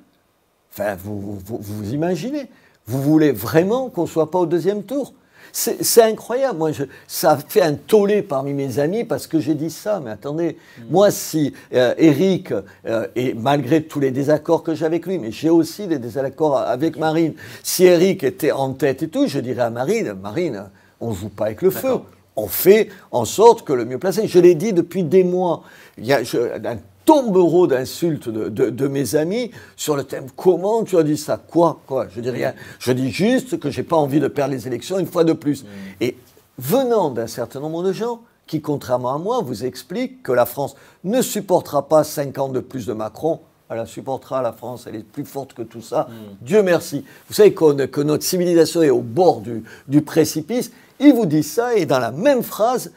Enfin, 0.72 0.96
vous, 0.96 1.38
vous, 1.38 1.58
vous 1.60 1.94
imaginez. 1.94 2.50
Vous 2.86 3.00
voulez 3.00 3.30
vraiment 3.30 3.90
qu'on 3.90 4.02
ne 4.02 4.08
soit 4.08 4.30
pas 4.30 4.38
au 4.38 4.46
deuxième 4.46 4.82
tour? 4.82 5.14
C'est 5.52 6.02
incroyable. 6.02 6.58
Moi, 6.58 6.72
je, 6.72 6.84
ça 7.06 7.36
fait 7.36 7.62
un 7.62 7.74
tollé 7.74 8.22
parmi 8.22 8.52
mes 8.52 8.78
amis 8.78 9.04
parce 9.04 9.26
que 9.26 9.40
j'ai 9.40 9.54
dit 9.54 9.70
ça. 9.70 10.00
Mais 10.04 10.10
attendez, 10.10 10.56
mm. 10.78 10.82
moi, 10.90 11.10
si 11.10 11.52
euh, 11.74 11.94
Eric, 11.98 12.52
euh, 12.86 13.06
et 13.16 13.34
malgré 13.34 13.82
tous 13.82 14.00
les 14.00 14.10
désaccords 14.10 14.62
que 14.62 14.74
j'ai 14.74 14.84
avec 14.84 15.06
lui, 15.06 15.18
mais 15.18 15.32
j'ai 15.32 15.50
aussi 15.50 15.86
des 15.86 15.98
désaccords 15.98 16.58
avec 16.58 16.96
Marine, 16.96 17.34
si 17.62 17.84
Eric 17.84 18.24
était 18.24 18.52
en 18.52 18.72
tête 18.72 19.02
et 19.02 19.08
tout, 19.08 19.26
je 19.26 19.38
dirais 19.40 19.62
à 19.62 19.70
Marine, 19.70 20.14
Marine, 20.14 20.64
on 21.00 21.10
ne 21.10 21.14
joue 21.14 21.28
pas 21.28 21.46
avec 21.46 21.62
le 21.62 21.70
feu. 21.70 21.98
On 22.36 22.46
fait 22.46 22.88
en 23.10 23.24
sorte 23.24 23.66
que 23.66 23.72
le 23.72 23.84
mieux 23.84 23.98
placé. 23.98 24.28
Je 24.28 24.38
l'ai 24.38 24.54
dit 24.54 24.72
depuis 24.72 25.02
des 25.02 25.24
mois. 25.24 25.64
Il 25.96 26.06
y 26.06 26.12
a 26.12 26.18
un 26.18 26.78
tombereau 27.08 27.66
d'insultes 27.66 28.28
de, 28.28 28.86
mes 28.86 29.16
amis 29.16 29.50
sur 29.76 29.96
le 29.96 30.04
thème 30.04 30.26
comment 30.36 30.84
tu 30.84 30.98
as 30.98 31.02
dit 31.02 31.16
ça? 31.16 31.38
Quoi? 31.38 31.80
Quoi? 31.86 32.06
Je 32.14 32.20
dis 32.20 32.28
rien. 32.28 32.52
Je 32.78 32.92
dis 32.92 33.10
juste 33.10 33.58
que 33.58 33.70
j'ai 33.70 33.82
pas 33.82 33.96
envie 33.96 34.20
de 34.20 34.28
perdre 34.28 34.52
les 34.52 34.66
élections 34.66 34.98
une 34.98 35.06
fois 35.06 35.24
de 35.24 35.32
plus. 35.32 35.64
Mm. 35.64 35.66
Et 36.02 36.16
venant 36.58 37.08
d'un 37.08 37.26
certain 37.26 37.60
nombre 37.60 37.82
de 37.82 37.92
gens 37.92 38.20
qui, 38.46 38.60
contrairement 38.60 39.14
à 39.14 39.16
moi, 39.16 39.40
vous 39.40 39.64
expliquent 39.64 40.22
que 40.22 40.32
la 40.32 40.44
France 40.44 40.76
ne 41.02 41.22
supportera 41.22 41.88
pas 41.88 42.04
5 42.04 42.36
ans 42.36 42.48
de 42.50 42.60
plus 42.60 42.84
de 42.84 42.92
Macron, 42.92 43.40
elle 43.70 43.78
la 43.78 43.86
supportera, 43.86 44.42
la 44.42 44.52
France, 44.52 44.84
elle 44.86 44.96
est 44.96 45.02
plus 45.02 45.24
forte 45.24 45.54
que 45.54 45.62
tout 45.62 45.80
ça. 45.80 46.08
Mm. 46.10 46.44
Dieu 46.44 46.62
merci. 46.62 47.06
Vous 47.28 47.34
savez 47.34 47.54
que 47.54 48.02
notre 48.02 48.24
civilisation 48.24 48.82
est 48.82 48.90
au 48.90 49.00
bord 49.00 49.40
du, 49.40 49.64
du 49.88 50.02
précipice. 50.02 50.72
Ils 51.00 51.14
vous 51.14 51.24
disent 51.24 51.52
ça 51.52 51.74
et 51.74 51.86
dans 51.86 52.00
la 52.00 52.10
même 52.10 52.42
phrase, 52.42 52.92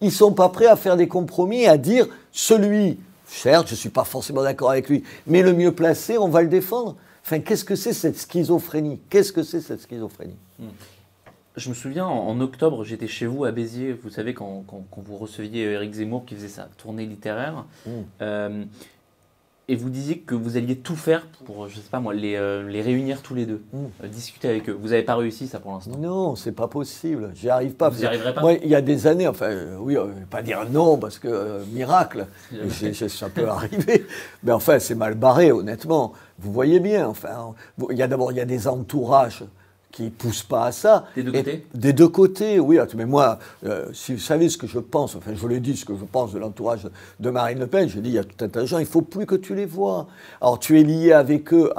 ils 0.00 0.12
sont 0.12 0.32
pas 0.32 0.50
prêts 0.50 0.66
à 0.66 0.76
faire 0.76 0.96
des 0.96 1.08
compromis, 1.08 1.66
à 1.66 1.78
dire 1.78 2.06
celui 2.30 3.00
Certes, 3.26 3.66
je 3.68 3.72
ne 3.72 3.78
suis 3.78 3.90
pas 3.90 4.04
forcément 4.04 4.42
d'accord 4.42 4.70
avec 4.70 4.88
lui, 4.88 5.02
mais 5.26 5.42
le 5.42 5.52
mieux 5.52 5.72
placé, 5.72 6.16
on 6.16 6.28
va 6.28 6.42
le 6.42 6.48
défendre. 6.48 6.96
Enfin, 7.24 7.40
qu'est-ce 7.40 7.64
que 7.64 7.74
c'est 7.74 7.92
cette 7.92 8.16
schizophrénie? 8.16 9.00
Qu'est-ce 9.10 9.32
que 9.32 9.42
c'est 9.42 9.60
cette 9.60 9.80
schizophrénie? 9.80 10.36
Hmm. 10.58 10.68
Je 11.56 11.68
me 11.70 11.74
souviens, 11.74 12.06
en, 12.06 12.40
octobre, 12.40 12.84
j'étais 12.84 13.08
chez 13.08 13.26
vous 13.26 13.44
à 13.44 13.50
Béziers, 13.50 13.94
vous 13.94 14.10
savez, 14.10 14.34
quand, 14.34 14.64
vous 14.96 15.16
receviez 15.16 15.64
Eric 15.72 15.92
Zemmour 15.94 16.24
qui 16.24 16.34
faisait 16.34 16.48
sa 16.48 16.68
tournée 16.76 17.06
littéraire. 17.06 17.64
Hmm. 17.84 17.90
Euh, 18.20 18.64
et 19.68 19.74
vous 19.74 19.90
disiez 19.90 20.18
que 20.18 20.34
vous 20.34 20.56
alliez 20.56 20.76
tout 20.76 20.94
faire 20.94 21.26
pour, 21.44 21.68
je 21.68 21.76
sais 21.76 21.90
pas 21.90 21.98
moi, 21.98 22.14
les, 22.14 22.36
euh, 22.36 22.68
les 22.68 22.82
réunir 22.82 23.20
tous 23.22 23.34
les 23.34 23.46
deux, 23.46 23.62
euh, 23.74 24.06
discuter 24.06 24.48
avec 24.48 24.68
eux. 24.68 24.78
Vous 24.80 24.90
n'avez 24.90 25.02
pas 25.02 25.16
réussi 25.16 25.48
ça 25.48 25.58
pour 25.58 25.72
l'instant 25.72 25.98
Non, 25.98 26.36
c'est 26.36 26.52
pas 26.52 26.68
possible. 26.68 27.32
J'y 27.34 27.50
arrive 27.50 27.72
pas. 27.72 27.88
Vous 27.88 27.98
n'y 27.98 28.06
arriverez 28.06 28.32
pas 28.32 28.42
Moi, 28.42 28.54
il 28.62 28.68
y 28.68 28.76
a 28.76 28.80
des 28.80 29.08
années, 29.08 29.26
enfin, 29.26 29.46
euh, 29.46 29.76
oui, 29.80 29.96
pas 30.30 30.42
dire 30.42 30.60
non 30.70 30.98
parce 30.98 31.18
que 31.18 31.64
miracle, 31.72 32.26
ça 33.08 33.28
peut 33.28 33.48
arriver. 33.48 34.06
Mais 34.44 34.52
enfin, 34.52 34.78
c'est 34.78 34.94
mal 34.94 35.14
barré, 35.14 35.50
honnêtement. 35.50 36.12
Vous 36.38 36.52
voyez 36.52 36.78
bien. 36.78 37.08
Enfin, 37.08 37.54
il 37.90 37.96
y 37.96 38.02
a 38.02 38.08
d'abord 38.08 38.30
il 38.30 38.38
y 38.38 38.40
a 38.40 38.44
des 38.44 38.68
entourages 38.68 39.42
qui 39.96 40.02
ne 40.02 40.10
poussent 40.10 40.42
pas 40.42 40.66
à 40.66 40.72
ça. 40.72 41.06
Des 41.16 41.22
deux 41.22 41.32
côtés 41.32 41.66
Des 41.72 41.92
deux 41.94 42.08
côtés, 42.08 42.60
oui. 42.60 42.78
Mais 42.94 43.06
moi, 43.06 43.38
euh, 43.64 43.86
si 43.94 44.12
vous 44.12 44.20
savez 44.20 44.50
ce 44.50 44.58
que 44.58 44.66
je 44.66 44.78
pense, 44.78 45.16
enfin 45.16 45.32
je 45.34 45.46
l'ai 45.48 45.58
dit, 45.58 45.74
ce 45.74 45.86
que 45.86 45.94
je 45.98 46.04
pense 46.04 46.34
de 46.34 46.38
l'entourage 46.38 46.86
de 47.18 47.30
Marine 47.30 47.58
Le 47.60 47.66
Pen, 47.66 47.88
je 47.88 47.98
dis, 48.00 48.10
il 48.10 48.14
y 48.14 48.18
a 48.18 48.24
tout 48.24 48.44
un 48.44 48.48
tas 48.48 48.60
de 48.60 48.66
gens, 48.66 48.76
il 48.76 48.82
ne 48.82 48.86
faut 48.86 49.00
plus 49.00 49.24
que 49.24 49.34
tu 49.34 49.54
les 49.54 49.64
vois. 49.64 50.06
Alors 50.42 50.58
tu 50.58 50.78
es 50.78 50.82
lié 50.82 51.12
avec 51.12 51.54
eux. 51.54 51.72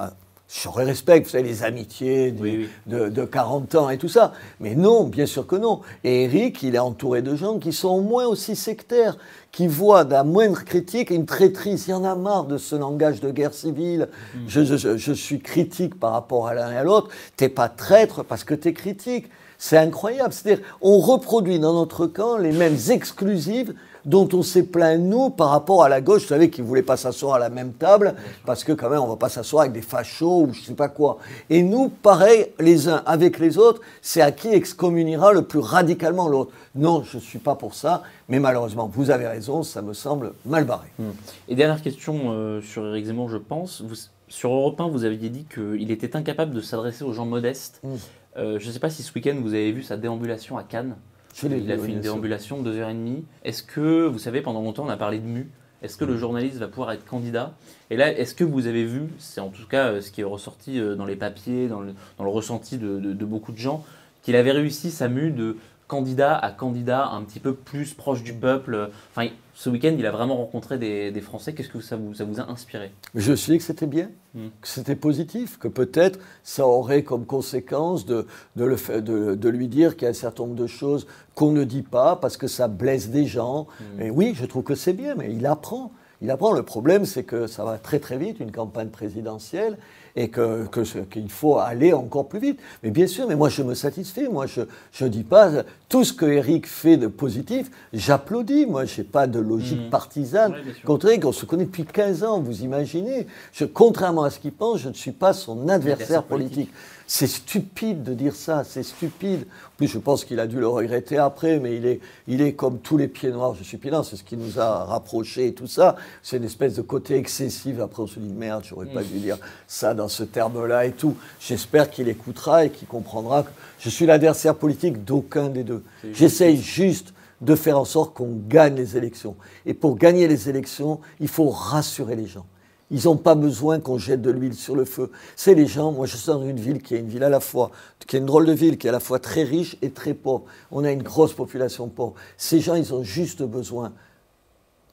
Je 0.49 0.69
respecte, 0.69 1.25
vous 1.25 1.31
savez, 1.31 1.43
les 1.43 1.63
amitiés 1.63 2.31
De, 2.31 3.09
de, 3.09 3.25
40 3.25 3.75
ans 3.75 3.89
et 3.89 3.97
tout 3.97 4.07
ça. 4.07 4.31
Mais 4.61 4.75
non, 4.75 5.03
bien 5.03 5.25
sûr 5.25 5.45
que 5.45 5.57
non. 5.57 5.81
Et 6.05 6.23
Eric, 6.23 6.63
il 6.63 6.75
est 6.75 6.79
entouré 6.79 7.21
de 7.21 7.35
gens 7.35 7.59
qui 7.59 7.73
sont 7.73 7.89
au 7.89 8.01
moins 8.01 8.25
aussi 8.25 8.55
sectaires, 8.55 9.17
qui 9.51 9.67
voient 9.67 10.05
d'un 10.05 10.23
moindre 10.23 10.63
critique 10.63 11.09
une 11.09 11.25
traîtrise. 11.25 11.87
Il 11.87 11.91
y 11.91 11.93
en 11.93 12.05
a 12.05 12.15
marre 12.15 12.45
de 12.45 12.57
ce 12.57 12.77
langage 12.77 13.19
de 13.19 13.29
guerre 13.29 13.53
civile. 13.53 14.07
Mm. 14.35 14.39
Je, 14.47 14.95
je, 14.97 15.13
suis 15.13 15.41
critique 15.41 15.99
par 15.99 16.13
rapport 16.13 16.47
à 16.47 16.53
l'un 16.53 16.71
et 16.71 16.77
à 16.77 16.83
l'autre. 16.83 17.09
T'es 17.35 17.49
pas 17.49 17.67
traître 17.67 18.23
parce 18.23 18.45
que 18.45 18.53
tu 18.53 18.69
es 18.69 18.73
critique. 18.73 19.29
C'est 19.57 19.77
incroyable. 19.77 20.31
C'est-à-dire, 20.31 20.63
on 20.79 20.99
reproduit 20.99 21.59
dans 21.59 21.73
notre 21.73 22.07
camp 22.07 22.37
les 22.37 22.53
mêmes 22.53 22.77
exclusives 22.89 23.73
dont 24.07 24.27
on 24.31 24.41
s'est 24.41 24.63
plaint, 24.63 24.99
nous, 24.99 25.29
par 25.29 25.49
rapport 25.49 25.83
à 25.83 25.89
la 25.89 25.99
gauche. 25.99 26.23
Vous 26.23 26.29
savez 26.29 26.49
qu'ils 26.49 26.63
ne 26.63 26.69
voulaient 26.69 26.81
pas 26.81 26.95
s'asseoir 26.95 27.35
à 27.35 27.39
la 27.39 27.49
même 27.49 27.73
table, 27.73 28.15
parce 28.45 28.63
que 28.63 28.71
quand 28.71 28.89
même, 28.89 29.01
on 29.01 29.05
ne 29.05 29.11
va 29.11 29.17
pas 29.17 29.29
s'asseoir 29.29 29.61
avec 29.61 29.73
des 29.73 29.81
fachos 29.81 30.43
ou 30.43 30.53
je 30.53 30.61
ne 30.61 30.65
sais 30.65 30.73
pas 30.73 30.87
quoi. 30.87 31.19
Et 31.49 31.61
nous, 31.61 31.89
pareil, 31.89 32.47
les 32.59 32.87
uns 32.87 33.03
avec 33.05 33.37
les 33.37 33.57
autres, 33.57 33.81
c'est 34.01 34.21
à 34.21 34.31
qui 34.31 34.47
excommuniera 34.47 35.33
le 35.33 35.41
plus 35.41 35.59
radicalement 35.59 36.29
l'autre. 36.29 36.51
Non, 36.73 37.03
je 37.03 37.17
ne 37.17 37.21
suis 37.21 37.39
pas 37.39 37.55
pour 37.55 37.73
ça, 37.73 38.01
mais 38.29 38.39
malheureusement, 38.39 38.89
vous 38.91 39.11
avez 39.11 39.27
raison, 39.27 39.61
ça 39.61 39.81
me 39.81 39.93
semble 39.93 40.31
mal 40.45 40.63
barré. 40.63 40.87
Hmm. 40.97 41.11
Et 41.49 41.55
dernière 41.55 41.81
question 41.81 42.31
euh, 42.31 42.61
sur 42.61 42.87
Éric 42.87 43.07
Zemmour, 43.07 43.29
je 43.29 43.37
pense. 43.37 43.83
sur 44.29 44.53
Europe 44.53 44.79
1, 44.79 44.87
vous 44.87 45.03
aviez 45.03 45.29
dit 45.29 45.45
qu'il 45.53 45.91
était 45.91 46.15
incapable 46.15 46.53
de 46.53 46.61
s'adresser 46.61 47.03
aux 47.03 47.11
gens 47.11 47.25
modestes. 47.25 47.81
Hmm. 47.83 47.95
Euh, 48.37 48.57
je 48.59 48.67
ne 48.67 48.71
sais 48.71 48.79
pas 48.79 48.89
si 48.89 49.03
ce 49.03 49.11
week-end, 49.13 49.35
vous 49.41 49.53
avez 49.53 49.73
vu 49.73 49.83
sa 49.83 49.97
déambulation 49.97 50.57
à 50.57 50.63
Cannes 50.63 50.95
il 51.43 51.71
a 51.71 51.77
fait 51.77 51.91
une 51.91 51.99
déambulation 51.99 52.59
de 52.59 52.71
deux 52.71 52.77
heures 52.77 52.89
et 52.89 52.93
demie. 52.93 53.23
Est-ce 53.43 53.63
que, 53.63 54.05
vous 54.07 54.19
savez, 54.19 54.41
pendant 54.41 54.61
longtemps, 54.61 54.85
on 54.85 54.89
a 54.89 54.97
parlé 54.97 55.19
de 55.19 55.25
mu. 55.25 55.49
Est-ce 55.83 55.97
que 55.97 56.05
le 56.05 56.15
mm. 56.15 56.17
journaliste 56.17 56.57
va 56.57 56.67
pouvoir 56.67 56.91
être 56.91 57.05
candidat? 57.05 57.53
Et 57.89 57.97
là, 57.97 58.11
est-ce 58.11 58.33
que 58.33 58.43
vous 58.43 58.67
avez 58.67 58.83
vu, 58.83 59.09
c'est 59.19 59.41
en 59.41 59.49
tout 59.49 59.67
cas 59.67 59.87
euh, 59.87 60.01
ce 60.01 60.11
qui 60.11 60.21
est 60.21 60.25
ressorti 60.25 60.79
euh, 60.79 60.95
dans 60.95 61.05
les 61.05 61.15
papiers, 61.15 61.67
dans 61.67 61.81
le, 61.81 61.93
ressenti 62.19 62.77
de, 62.77 62.99
de, 62.99 63.25
beaucoup 63.25 63.51
de 63.51 63.57
gens, 63.57 63.85
qu'il 64.23 64.35
avait 64.35 64.51
réussi 64.51 64.89
sa 64.89 65.07
mue 65.07 65.31
de 65.31 65.57
candidat 65.87 66.35
à 66.35 66.51
candidat 66.51 67.07
un 67.07 67.21
petit 67.21 67.39
peu 67.39 67.53
plus 67.53 67.93
proche 67.93 68.23
du 68.23 68.33
peuple? 68.33 68.89
Enfin, 69.15 69.29
ce 69.57 69.71
week-end, 69.71 69.95
il 69.97 70.05
a 70.05 70.11
vraiment 70.11 70.37
rencontré 70.37 70.77
des, 70.77 71.21
Français. 71.21 71.53
Qu'est-ce 71.53 71.69
que 71.69 71.79
ça 71.79 71.95
vous, 71.95 72.13
ça 72.13 72.25
vous 72.25 72.39
a 72.39 72.47
inspiré? 72.47 72.91
Je 73.15 73.33
suis 73.33 73.53
dit 73.53 73.57
que 73.57 73.63
c'était 73.63 73.87
bien, 73.87 74.11
hmm. 74.35 74.49
que 74.61 74.67
c'était 74.67 74.95
positif, 74.95 75.57
que 75.57 75.67
peut-être 75.67 76.19
ça 76.43 76.67
aurait 76.67 77.01
comme 77.01 77.25
conséquence 77.25 78.05
de, 78.05 78.27
de, 78.55 78.65
le, 78.65 79.35
de, 79.35 79.49
lui 79.49 79.67
dire 79.67 79.95
qu'il 79.95 80.03
y 80.03 80.05
a 80.05 80.11
un 80.11 80.13
certain 80.13 80.43
nombre 80.43 80.55
de 80.55 80.67
choses 80.67 81.07
qu'on 81.33 81.51
ne 81.53 81.63
dit 81.63 81.81
pas 81.81 82.17
parce 82.17 82.37
que 82.37 82.45
ça 82.45 82.67
blesse 82.67 83.09
des 83.09 83.25
gens. 83.25 83.65
Hmm. 83.79 84.01
Et 84.03 84.09
oui, 84.11 84.35
je 84.35 84.45
trouve 84.45 84.61
que 84.61 84.75
c'est 84.75 84.93
bien, 84.93 85.15
mais 85.15 85.33
il 85.33 85.47
apprend. 85.47 85.91
Il 86.21 86.29
apprend. 86.29 86.51
Le 86.51 86.61
problème, 86.61 87.05
c'est 87.05 87.23
que 87.23 87.47
ça 87.47 87.63
va 87.63 87.79
très 87.79 87.97
très 87.97 88.19
vite, 88.19 88.39
une 88.39 88.51
campagne 88.51 88.89
présidentielle, 88.89 89.79
et 90.17 90.29
qu'il 90.29 90.67
que, 90.71 90.83
faut 91.29 91.59
aller 91.59 91.93
encore 91.93 92.27
plus 92.27 92.39
vite. 92.39 92.59
Mais 92.81 92.89
bien 92.89 93.05
sûr, 93.05 93.27
mais 93.27 93.35
moi 93.35 93.49
je 93.49 93.61
me 93.61 93.75
satisfais. 93.75 94.27
Moi 94.27 94.47
je 94.47 95.03
ne 95.03 95.09
dis 95.09 95.23
pas 95.23 95.63
tout 95.89 96.03
ce 96.03 96.11
que 96.11 96.25
Eric 96.25 96.67
fait 96.67 96.97
de 96.97 97.05
positif, 97.05 97.69
j'applaudis. 97.93 98.65
Moi 98.65 98.85
je 98.85 99.01
n'ai 99.01 99.07
pas 99.07 99.27
de 99.27 99.39
logique 99.39 99.87
mmh. 99.87 99.89
partisane. 99.91 100.53
Ouais, 100.87 101.19
on 101.23 101.31
se 101.31 101.45
connaît 101.45 101.65
depuis 101.65 101.85
15 101.85 102.23
ans, 102.23 102.39
vous 102.39 102.63
imaginez. 102.63 103.27
Je, 103.53 103.65
contrairement 103.65 104.23
à 104.23 104.31
ce 104.31 104.39
qu'il 104.39 104.53
pense, 104.53 104.79
je 104.79 104.89
ne 104.89 104.93
suis 104.93 105.11
pas 105.11 105.33
son 105.33 105.69
adversaire 105.69 106.23
politique. 106.23 106.71
C'est 107.09 107.27
stupide 107.27 108.03
de 108.03 108.13
dire 108.13 108.35
ça, 108.35 108.65
c'est 108.65 108.83
stupide. 108.83 109.45
En 109.65 109.77
plus, 109.77 109.87
je 109.87 109.97
pense 109.97 110.25
qu'il 110.25 110.41
a 110.41 110.45
dû 110.45 110.59
le 110.59 110.67
regretter 110.67 111.17
après, 111.17 111.57
mais 111.57 111.77
il 111.77 111.85
est, 111.85 112.01
il 112.27 112.41
est 112.41 112.51
comme 112.51 112.79
tous 112.79 112.97
les 112.97 113.07
pieds 113.07 113.31
noirs. 113.31 113.55
Je 113.55 113.63
suis 113.63 113.77
pied 113.77 113.91
c'est 114.03 114.17
ce 114.17 114.25
qui 114.25 114.35
nous 114.35 114.59
a 114.59 114.83
rapprochés 114.83 115.47
et 115.47 115.53
tout 115.53 115.67
ça. 115.67 115.95
C'est 116.21 116.35
une 116.35 116.43
espèce 116.43 116.75
de 116.75 116.81
côté 116.81 117.15
excessif. 117.15 117.79
Après, 117.79 118.03
on 118.03 118.07
se 118.07 118.19
dit 118.19 118.33
merde, 118.33 118.65
j'aurais 118.67 118.87
pas 118.87 119.03
dû 119.03 119.19
dire 119.19 119.37
ça 119.67 119.93
dans 119.93 120.09
ce 120.09 120.23
terme-là 120.23 120.85
et 120.85 120.91
tout. 120.91 121.15
J'espère 121.39 121.89
qu'il 121.89 122.09
écoutera 122.09 122.65
et 122.65 122.71
qu'il 122.71 122.89
comprendra 122.89 123.43
que 123.43 123.51
je 123.79 123.89
suis 123.89 124.05
l'adversaire 124.05 124.55
politique 124.55 125.05
d'aucun 125.05 125.47
des 125.47 125.63
deux. 125.63 125.83
J'essaye 126.11 126.57
juste 126.61 127.13
de 127.39 127.55
faire 127.55 127.79
en 127.79 127.85
sorte 127.85 128.15
qu'on 128.15 128.37
gagne 128.49 128.75
les 128.75 128.97
élections. 128.97 129.37
Et 129.65 129.73
pour 129.73 129.95
gagner 129.95 130.27
les 130.27 130.49
élections, 130.49 130.99
il 131.21 131.29
faut 131.29 131.49
rassurer 131.49 132.17
les 132.17 132.27
gens. 132.27 132.45
Ils 132.89 133.03
n'ont 133.05 133.17
pas 133.17 133.35
besoin 133.35 133.79
qu'on 133.79 133.97
jette 133.97 134.21
de 134.21 134.31
l'huile 134.31 134.53
sur 134.53 134.75
le 134.75 134.85
feu. 134.85 135.11
C'est 135.35 135.55
les 135.55 135.67
gens, 135.67 135.91
moi 135.91 136.05
je 136.05 136.15
suis 136.15 136.27
dans 136.27 136.41
une 136.41 136.59
ville 136.59 136.81
qui 136.81 136.95
est 136.95 136.99
une 136.99 137.09
ville 137.09 137.23
à 137.23 137.29
la 137.29 137.41
fois, 137.41 137.71
qui 138.05 138.15
est 138.15 138.19
une 138.19 138.25
drôle 138.25 138.45
de 138.45 138.53
ville, 138.53 138.77
qui 138.77 138.87
est 138.87 138.89
à 138.89 138.93
la 138.93 139.01
fois 139.01 139.19
très 139.19 139.43
riche 139.43 139.77
et 139.81 139.91
très 139.91 140.13
pauvre. 140.13 140.45
On 140.71 140.85
a 140.85 140.91
une 140.91 141.03
grosse 141.03 141.33
population 141.33 141.89
pauvre. 141.89 142.13
Ces 142.37 142.61
gens, 142.61 142.75
ils 142.75 142.93
ont 142.93 143.03
juste 143.03 143.43
besoin 143.43 143.91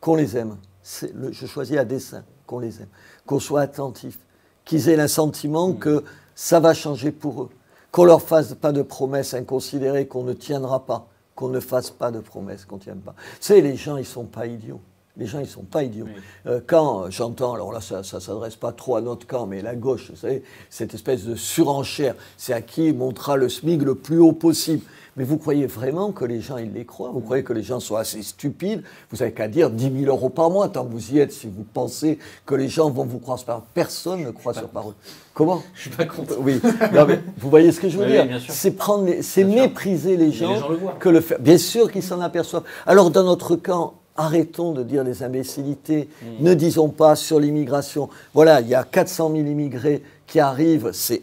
qu'on 0.00 0.16
les 0.16 0.37
aime. 0.37 0.57
Le, 1.14 1.33
je 1.33 1.46
choisis 1.46 1.76
à 1.78 1.85
dessein 1.85 2.24
qu'on 2.46 2.59
les 2.59 2.80
aime, 2.80 2.88
qu'on 3.26 3.38
soit 3.38 3.62
attentif, 3.62 4.18
qu'ils 4.64 4.88
aient 4.88 4.96
l'assentiment 4.96 5.70
mm. 5.70 5.78
que 5.78 6.04
ça 6.35 6.61
va 6.61 6.74
changer 6.74 7.12
pour 7.12 7.44
eux, 7.44 7.50
qu'on 7.92 8.04
leur 8.04 8.20
fasse 8.20 8.54
pas 8.54 8.72
de 8.72 8.83
promesses 8.83 9.35
inconsidérées 9.35 10.09
qu'on 10.09 10.24
ne 10.24 10.33
tiendra 10.33 10.85
pas, 10.85 11.09
qu'on 11.37 11.48
ne 11.48 11.61
fasse 11.61 11.90
pas 11.90 12.11
de 12.11 12.20
promesses 12.20 12.64
qu'on 12.64 12.76
ne 12.76 12.80
tienne 12.80 13.00
pas. 13.00 13.14
C'est 13.40 13.61
les 13.61 13.76
gens, 13.76 13.96
ils 13.96 14.04
sont 14.04 14.24
pas 14.24 14.46
idiots. 14.46 14.80
Les 15.16 15.27
gens, 15.27 15.38
ils 15.38 15.42
ne 15.42 15.48
sont 15.48 15.62
pas 15.62 15.85
idiots. 15.85 16.07
Euh, 16.46 16.61
quand 16.66 17.09
j'entends, 17.09 17.55
alors 17.55 17.72
là, 17.72 17.81
ça 17.81 17.98
ne 17.98 18.03
s'adresse 18.03 18.57
pas 18.57 18.72
trop 18.72 18.96
à 18.96 19.00
notre 19.00 19.29
camp, 19.29 19.46
mais 19.46 19.62
la 19.62 19.77
gauche, 19.77 20.11
vous 20.11 20.16
savez, 20.16 20.42
cette 20.70 20.92
espèce 20.92 21.24
de 21.24 21.37
surenchère, 21.37 22.16
c'est 22.37 22.53
à 22.53 22.61
qui 22.61 22.92
montera 22.92 23.37
le 23.37 23.48
SMIC 23.48 23.83
le 23.83 23.94
plus 23.94 24.18
haut 24.18 24.33
possible. 24.33 24.83
Mais 25.16 25.22
vous 25.22 25.38
croyez 25.38 25.66
vraiment 25.66 26.11
que 26.11 26.24
les 26.24 26.40
gens, 26.40 26.57
ils 26.57 26.72
les 26.72 26.85
croient? 26.85 27.11
Vous 27.11 27.20
croyez 27.20 27.44
que 27.44 27.53
les 27.53 27.62
gens 27.62 27.79
sont 27.79 27.94
assez 27.94 28.22
stupides? 28.22 28.83
Vous 29.11 29.18
n'avez 29.18 29.33
qu'à 29.33 29.46
dire 29.46 29.70
10 29.70 30.00
000 30.00 30.12
euros 30.12 30.29
par 30.29 30.50
mois, 30.50 30.68
tant 30.68 30.85
que 30.85 30.90
vous 30.90 31.12
y 31.12 31.20
êtes, 31.20 31.31
si 31.31 31.46
vous 31.46 31.64
pensez 31.72 32.18
que 32.44 32.57
les 32.57 32.68
gens 32.68 32.90
vont 32.90 33.05
vous 33.05 33.20
croire 33.20 33.38
sur 33.38 33.46
parole. 33.46 33.62
Personne 33.72 34.24
ne 34.24 34.33
croit 34.33 34.55
sur 34.55 34.68
parole. 34.68 34.94
Comment? 35.33 35.62
Je 35.74 35.83
suis 35.83 35.90
pas 35.90 36.07
contre. 36.07 36.37
Oui. 36.40 36.61
vous 37.38 37.50
voyez 37.50 37.70
ce 37.70 37.79
que 37.79 37.88
je 37.88 37.98
veux 37.98 38.07
dire? 38.07 38.27
C'est 38.48 38.72
prendre, 38.72 39.09
c'est 39.20 39.44
mépriser 39.44 40.16
les 40.16 40.33
gens, 40.33 40.61
que 40.98 41.09
le 41.09 41.20
faire. 41.20 41.38
Bien 41.38 41.59
sûr 41.59 41.92
qu'ils 41.92 42.03
s'en 42.03 42.20
aperçoivent. 42.20 42.64
Alors 42.85 43.11
dans 43.12 43.22
notre 43.22 43.55
camp, 43.55 43.94
Arrêtons 44.16 44.72
de 44.72 44.85
dire 44.85 45.05
des 45.05 45.22
imbécilités. 45.22 46.09
Hmm. 46.22 46.44
Ne 46.44 46.55
disons 46.55 46.88
pas 46.88 47.16
sur 47.16 47.40
l'immigration. 47.40 48.09
Voilà, 48.33 48.61
il 48.61 48.68
y 48.68 48.74
a 48.74 48.85
400 48.85 49.33
000 49.35 49.46
immigrés 49.46 50.03
qui 50.27 50.38
arrivent, 50.38 50.90
c'est 50.92 51.22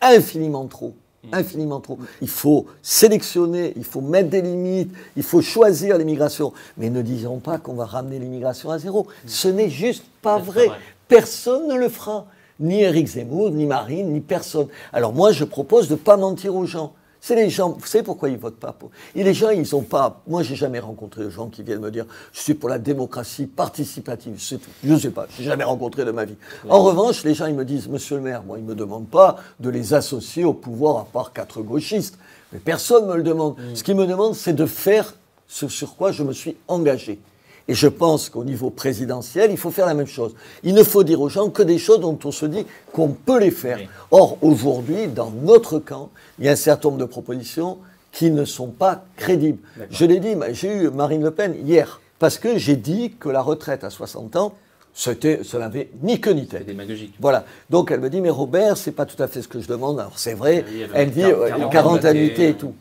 infiniment 0.00 0.66
trop. 0.66 0.94
Hmm. 1.22 1.34
Infiniment 1.34 1.80
trop. 1.80 1.98
Il 2.20 2.28
faut 2.28 2.66
sélectionner, 2.82 3.72
il 3.76 3.84
faut 3.84 4.00
mettre 4.00 4.28
des 4.28 4.42
limites, 4.42 4.92
il 5.16 5.22
faut 5.22 5.40
choisir 5.40 5.96
l'immigration. 5.96 6.52
Mais 6.76 6.90
ne 6.90 7.00
disons 7.00 7.38
pas 7.38 7.58
qu'on 7.58 7.74
va 7.74 7.84
ramener 7.84 8.18
l'immigration 8.18 8.70
à 8.70 8.78
zéro. 8.78 9.02
Hmm. 9.02 9.28
Ce 9.28 9.48
n'est 9.48 9.70
juste 9.70 10.04
pas 10.20 10.38
vrai. 10.38 10.68
Personne 11.06 11.68
ne 11.68 11.74
le 11.74 11.88
fera. 11.88 12.26
Ni 12.60 12.82
Eric 12.82 13.08
Zemmour, 13.08 13.50
ni 13.50 13.66
Marine, 13.66 14.12
ni 14.12 14.20
personne. 14.20 14.68
Alors 14.92 15.12
moi, 15.12 15.32
je 15.32 15.44
propose 15.44 15.88
de 15.88 15.94
ne 15.94 15.98
pas 15.98 16.16
mentir 16.16 16.54
aux 16.54 16.66
gens. 16.66 16.92
C'est 17.26 17.36
les 17.36 17.48
gens, 17.48 17.70
vous 17.70 17.86
savez 17.86 18.04
pourquoi 18.04 18.28
ils 18.28 18.36
votent 18.36 18.60
pas 18.60 18.72
pour 18.72 18.90
Et 19.14 19.24
les 19.24 19.32
gens, 19.32 19.48
ils 19.48 19.66
n'ont 19.72 19.80
pas. 19.80 20.20
Moi, 20.26 20.42
j'ai 20.42 20.56
jamais 20.56 20.78
rencontré 20.78 21.24
de 21.24 21.30
gens 21.30 21.48
qui 21.48 21.62
viennent 21.62 21.80
me 21.80 21.90
dire 21.90 22.04
je 22.34 22.40
suis 22.40 22.52
pour 22.52 22.68
la 22.68 22.78
démocratie 22.78 23.46
participative. 23.46 24.34
C'est 24.38 24.58
tout. 24.58 24.68
Je 24.84 24.92
ne 24.92 24.98
sais 24.98 25.08
pas, 25.08 25.26
j'ai 25.34 25.44
jamais 25.44 25.64
rencontré 25.64 26.04
de 26.04 26.10
ma 26.10 26.26
vie. 26.26 26.36
En 26.68 26.82
revanche, 26.82 27.24
les 27.24 27.32
gens, 27.32 27.46
ils 27.46 27.54
me 27.54 27.64
disent 27.64 27.88
Monsieur 27.88 28.16
le 28.16 28.22
maire, 28.22 28.42
moi, 28.42 28.58
ils 28.58 28.64
me 28.64 28.74
demandent 28.74 29.08
pas 29.08 29.36
de 29.58 29.70
les 29.70 29.94
associer 29.94 30.44
au 30.44 30.52
pouvoir 30.52 30.98
à 30.98 31.04
part 31.06 31.32
quatre 31.32 31.62
gauchistes. 31.62 32.18
Mais 32.52 32.58
personne 32.58 33.06
me 33.06 33.16
le 33.16 33.22
demande. 33.22 33.56
Mm. 33.56 33.74
Ce 33.74 33.82
qu'ils 33.82 33.96
me 33.96 34.06
demandent, 34.06 34.34
c'est 34.34 34.52
de 34.52 34.66
faire 34.66 35.14
ce 35.48 35.66
sur 35.66 35.96
quoi 35.96 36.12
je 36.12 36.24
me 36.24 36.34
suis 36.34 36.58
engagé. 36.68 37.20
Et 37.66 37.74
je 37.74 37.88
pense 37.88 38.28
qu'au 38.28 38.44
niveau 38.44 38.70
présidentiel, 38.70 39.50
il 39.50 39.56
faut 39.56 39.70
faire 39.70 39.86
la 39.86 39.94
même 39.94 40.06
chose. 40.06 40.34
Il 40.62 40.74
ne 40.74 40.82
faut 40.82 41.02
dire 41.02 41.20
aux 41.20 41.30
gens 41.30 41.48
que 41.48 41.62
des 41.62 41.78
choses 41.78 42.00
dont 42.00 42.18
on 42.24 42.30
se 42.30 42.44
dit 42.44 42.66
qu'on 42.92 43.08
peut 43.08 43.40
les 43.40 43.50
faire. 43.50 43.78
Or, 44.10 44.36
aujourd'hui, 44.42 45.08
dans 45.08 45.30
notre 45.30 45.78
camp, 45.78 46.10
il 46.38 46.44
y 46.44 46.48
a 46.48 46.52
un 46.52 46.56
certain 46.56 46.88
nombre 46.88 47.00
de 47.00 47.06
propositions 47.06 47.78
qui 48.12 48.30
ne 48.30 48.44
sont 48.44 48.68
pas 48.68 49.04
crédibles. 49.16 49.58
Je 49.90 50.04
l'ai 50.04 50.20
dit, 50.20 50.34
j'ai 50.52 50.72
eu 50.72 50.90
Marine 50.90 51.22
Le 51.22 51.30
Pen 51.30 51.54
hier, 51.64 52.00
parce 52.18 52.38
que 52.38 52.58
j'ai 52.58 52.76
dit 52.76 53.14
que 53.18 53.28
la 53.28 53.40
retraite 53.40 53.82
à 53.82 53.90
60 53.90 54.36
ans, 54.36 54.54
c'était, 54.96 55.40
ça 55.42 55.58
n'avait 55.58 55.90
ni 56.02 56.20
queue 56.20 56.32
ni 56.32 56.46
tête. 56.46 56.66
démagogique. 56.66 57.14
Voilà. 57.18 57.44
Donc 57.70 57.90
elle 57.90 57.98
me 57.98 58.08
dit, 58.08 58.20
mais 58.20 58.30
Robert, 58.30 58.76
c'est 58.76 58.92
pas 58.92 59.06
tout 59.06 59.20
à 59.20 59.26
fait 59.26 59.42
ce 59.42 59.48
que 59.48 59.58
je 59.58 59.66
demande. 59.66 59.98
Alors 59.98 60.18
c'est 60.18 60.34
vrai, 60.34 60.64
elle 60.94 61.10
dit 61.10 61.24
40 61.72 62.04
annuités 62.04 62.50
et 62.50 62.54
tout. 62.54 62.74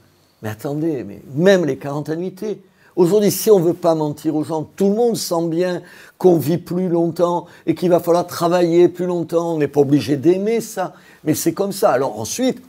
Mais 0.43 0.49
attendez, 0.49 1.03
mais 1.03 1.21
même 1.33 1.65
les 1.65 1.77
40 1.77 2.09
annuités, 2.09 2.61
Aujourd'hui, 2.95 3.31
si 3.31 3.49
on 3.49 3.59
ne 3.59 3.65
veut 3.65 3.73
pas 3.73 3.95
mentir 3.95 4.35
aux 4.35 4.43
gens, 4.43 4.63
tout 4.63 4.89
le 4.89 4.95
monde 4.95 5.17
sent 5.17 5.47
bien 5.47 5.81
qu'on 6.17 6.37
vit 6.37 6.59
plus 6.59 6.89
longtemps 6.89 7.47
et 7.65 7.73
qu'il 7.73 7.89
va 7.89 7.99
falloir 7.99 8.27
travailler 8.27 8.87
plus 8.87 9.07
longtemps. 9.07 9.55
On 9.55 9.57
n'est 9.57 9.67
pas 9.67 9.81
obligé 9.81 10.15
d'aimer 10.15 10.61
ça, 10.61 10.93
mais 11.23 11.33
c'est 11.33 11.53
comme 11.53 11.71
ça. 11.71 11.91
Alors 11.91 12.19
ensuite, 12.19 12.61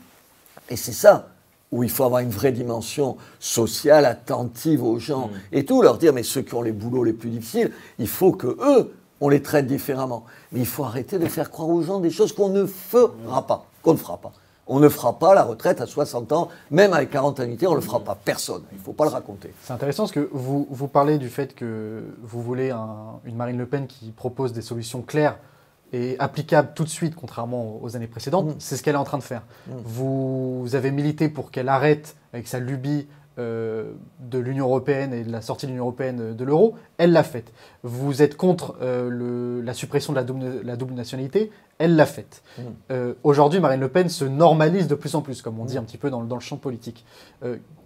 et 0.71 0.77
c'est 0.77 0.93
ça 0.93 1.29
où 1.71 1.83
il 1.83 1.91
faut 1.91 2.05
avoir 2.05 2.21
une 2.21 2.31
vraie 2.31 2.53
dimension 2.53 3.17
sociale, 3.41 4.07
attentive 4.07 4.85
aux 4.85 4.99
gens 4.99 5.27
mm. 5.27 5.57
et 5.57 5.65
tout, 5.65 5.83
leur 5.83 5.99
dire, 5.99 6.13
mais 6.13 6.23
ceux 6.23 6.43
qui 6.43 6.55
ont 6.55 6.63
les 6.63 6.73
boulots 6.73 7.05
les 7.05 7.13
plus 7.13 7.31
difficiles, 7.31 7.73
il 7.99 8.09
faut 8.09 8.33
que 8.33 8.47
eux, 8.47 8.95
on 9.21 9.29
les 9.29 9.43
traite 9.43 9.67
différemment. 9.67 10.25
Mais 10.53 10.61
il 10.61 10.67
faut 10.67 10.85
arrêter 10.85 11.19
de 11.19 11.27
faire 11.27 11.51
croire 11.51 11.69
aux 11.69 11.83
gens 11.83 11.99
des 11.99 12.11
choses 12.11 12.33
qu'on 12.33 12.49
ne 12.49 12.65
fera 12.65 13.47
pas, 13.47 13.67
qu'on 13.83 13.93
ne 13.93 13.99
fera 13.99 14.17
pas. 14.19 14.33
On 14.67 14.81
ne 14.81 14.89
fera 14.89 15.19
pas 15.19 15.35
la 15.35 15.43
retraite 15.43 15.81
à 15.81 15.87
60 15.87 16.33
ans, 16.33 16.49
même 16.71 16.93
avec 16.93 17.11
40 17.11 17.41
annuités, 17.41 17.67
on 17.67 17.73
ne 17.73 17.77
le 17.77 17.83
fera 17.83 18.01
pas. 18.01 18.15
Personne. 18.15 18.63
Il 18.73 18.79
ne 18.79 18.83
faut 18.83 18.93
pas 18.93 19.05
le 19.05 19.11
raconter. 19.11 19.53
C'est 19.63 19.73
intéressant 19.73 20.05
parce 20.05 20.13
que 20.13 20.29
vous, 20.33 20.67
vous 20.71 20.89
parlez 20.89 21.19
du 21.19 21.29
fait 21.29 21.55
que 21.55 22.03
vous 22.23 22.43
voulez 22.43 22.71
une 23.25 23.37
Marine 23.37 23.59
Le 23.59 23.67
Pen 23.67 23.87
qui 23.87 24.11
propose 24.11 24.53
des 24.53 24.63
solutions 24.63 25.03
claires 25.03 25.37
et 25.93 26.17
applicables 26.19 26.73
tout 26.75 26.85
de 26.85 26.89
suite, 26.89 27.15
contrairement 27.15 27.79
aux 27.83 27.95
années 27.95 28.07
précédentes. 28.07 28.47
Mm. 28.47 28.55
C'est 28.59 28.77
ce 28.77 28.83
qu'elle 28.83 28.95
est 28.95 28.99
en 28.99 29.05
train 29.05 29.19
de 29.19 29.23
faire. 29.23 29.43
Mm. 29.67 29.73
Vous 29.85 30.69
avez 30.73 30.91
milité 30.91 31.29
pour 31.29 31.51
qu'elle 31.51 31.69
arrête 31.69 32.17
avec 32.33 32.49
sa 32.49 32.59
lubie 32.59 33.07
euh, 33.37 33.95
de 34.21 34.39
l'Union 34.39 34.67
européenne 34.67 35.13
et 35.13 35.25
de 35.25 35.33
la 35.33 35.41
sortie 35.41 35.67
de 35.67 35.73
l'Union 35.73 35.85
européenne 35.85 36.37
de 36.37 36.45
l'euro, 36.45 36.77
elle 36.99 37.11
l'a 37.11 37.25
faite. 37.25 37.53
Vous 37.83 38.23
êtes 38.23 38.37
contre 38.37 38.77
euh, 38.81 39.61
la 39.61 39.75
suppression 39.75 40.13
de 40.13 40.19
la 40.19 40.77
double, 40.77 40.95
nationalité, 40.95 41.51
elle 41.79 41.97
l'a 41.97 42.07
faite. 42.07 42.45
Mm. 42.57 42.63
Euh, 42.93 43.15
aujourd'hui, 43.25 43.59
Marine 43.59 43.81
Le 43.81 43.89
Pen 43.89 44.09
se 44.09 44.25
normalise 44.25 44.87
de 44.87 44.95
plus 44.95 45.17
en 45.17 45.21
plus, 45.21 45.43
comme 45.43 45.59
on 45.59 45.65
dit 45.65 45.75
mm. 45.75 45.79
un 45.79 45.83
petit 45.83 45.99
peu 45.99 46.11
dans, 46.11 46.21
le 46.23 46.41
champ 46.41 46.59
politique. 46.59 47.05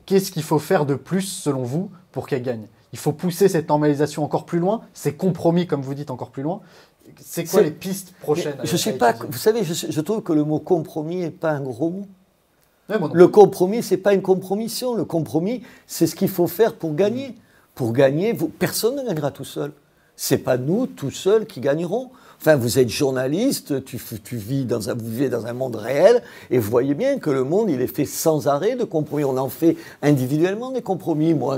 Qu'est-ce 0.04 0.32
qu'il 0.32 0.42
faut 0.42 0.58
faire 0.58 0.84
de 0.84 0.94
plus, 0.94 1.22
selon 1.22 1.62
vous, 1.62 1.90
pour 2.12 2.26
qu'elle 2.26 2.42
gagne? 2.42 2.66
Il 2.92 2.98
faut 2.98 3.12
pousser 3.12 3.48
cette 3.48 3.70
normalisation 3.70 4.24
encore 4.24 4.44
plus 4.44 4.58
loin, 4.58 4.82
ces 4.92 5.14
compromis, 5.14 5.66
comme 5.66 5.80
vous 5.80 5.94
dites, 5.94 6.10
encore 6.10 6.30
plus 6.30 6.42
loin. 6.42 6.60
C'est 7.20 7.46
quoi 7.46 7.62
les 7.62 7.70
pistes 7.70 8.12
prochaines 8.20 8.56
Je 8.64 8.76
sais 8.76 8.98
pas. 8.98 9.12
Vous 9.12 9.38
savez, 9.38 9.64
je, 9.64 9.72
je 9.72 10.00
trouve 10.02 10.22
que 10.22 10.34
le 10.34 10.44
mot 10.44 10.58
compromis 10.58 11.16
n'est 11.16 11.30
pas 11.30 11.52
un 11.52 11.62
gros 11.62 11.88
mot 11.88 12.06
le 12.88 13.28
compromis, 13.28 13.82
ce 13.82 13.94
n'est 13.94 14.00
pas 14.00 14.14
une 14.14 14.22
compromission. 14.22 14.94
Le 14.94 15.04
compromis, 15.04 15.62
c'est 15.86 16.06
ce 16.06 16.14
qu'il 16.14 16.28
faut 16.28 16.46
faire 16.46 16.74
pour 16.74 16.94
gagner. 16.94 17.34
Pour 17.74 17.92
gagner, 17.92 18.36
personne 18.58 18.96
ne 18.96 19.02
gagnera 19.02 19.30
tout 19.30 19.44
seul. 19.44 19.72
Ce 20.16 20.34
n'est 20.34 20.40
pas 20.40 20.56
nous, 20.56 20.86
tout 20.86 21.10
seuls, 21.10 21.46
qui 21.46 21.60
gagnerons. 21.60 22.10
Enfin, 22.40 22.54
vous 22.54 22.78
êtes 22.78 22.88
journaliste, 22.88 23.84
tu, 23.84 23.98
vis 24.36 24.64
dans 24.64 24.90
un, 24.90 24.94
vous 24.94 25.10
vivez 25.10 25.28
dans 25.28 25.46
un 25.46 25.52
monde 25.52 25.74
réel, 25.74 26.22
et 26.52 26.58
vous 26.58 26.70
voyez 26.70 26.94
bien 26.94 27.18
que 27.18 27.30
le 27.30 27.42
monde, 27.42 27.68
il 27.68 27.80
est 27.80 27.88
fait 27.88 28.04
sans 28.04 28.46
arrêt 28.46 28.76
de 28.76 28.84
compromis. 28.84 29.24
On 29.24 29.36
en 29.36 29.48
fait 29.48 29.76
individuellement 30.02 30.70
des 30.70 30.80
compromis. 30.80 31.34
Moi, 31.34 31.56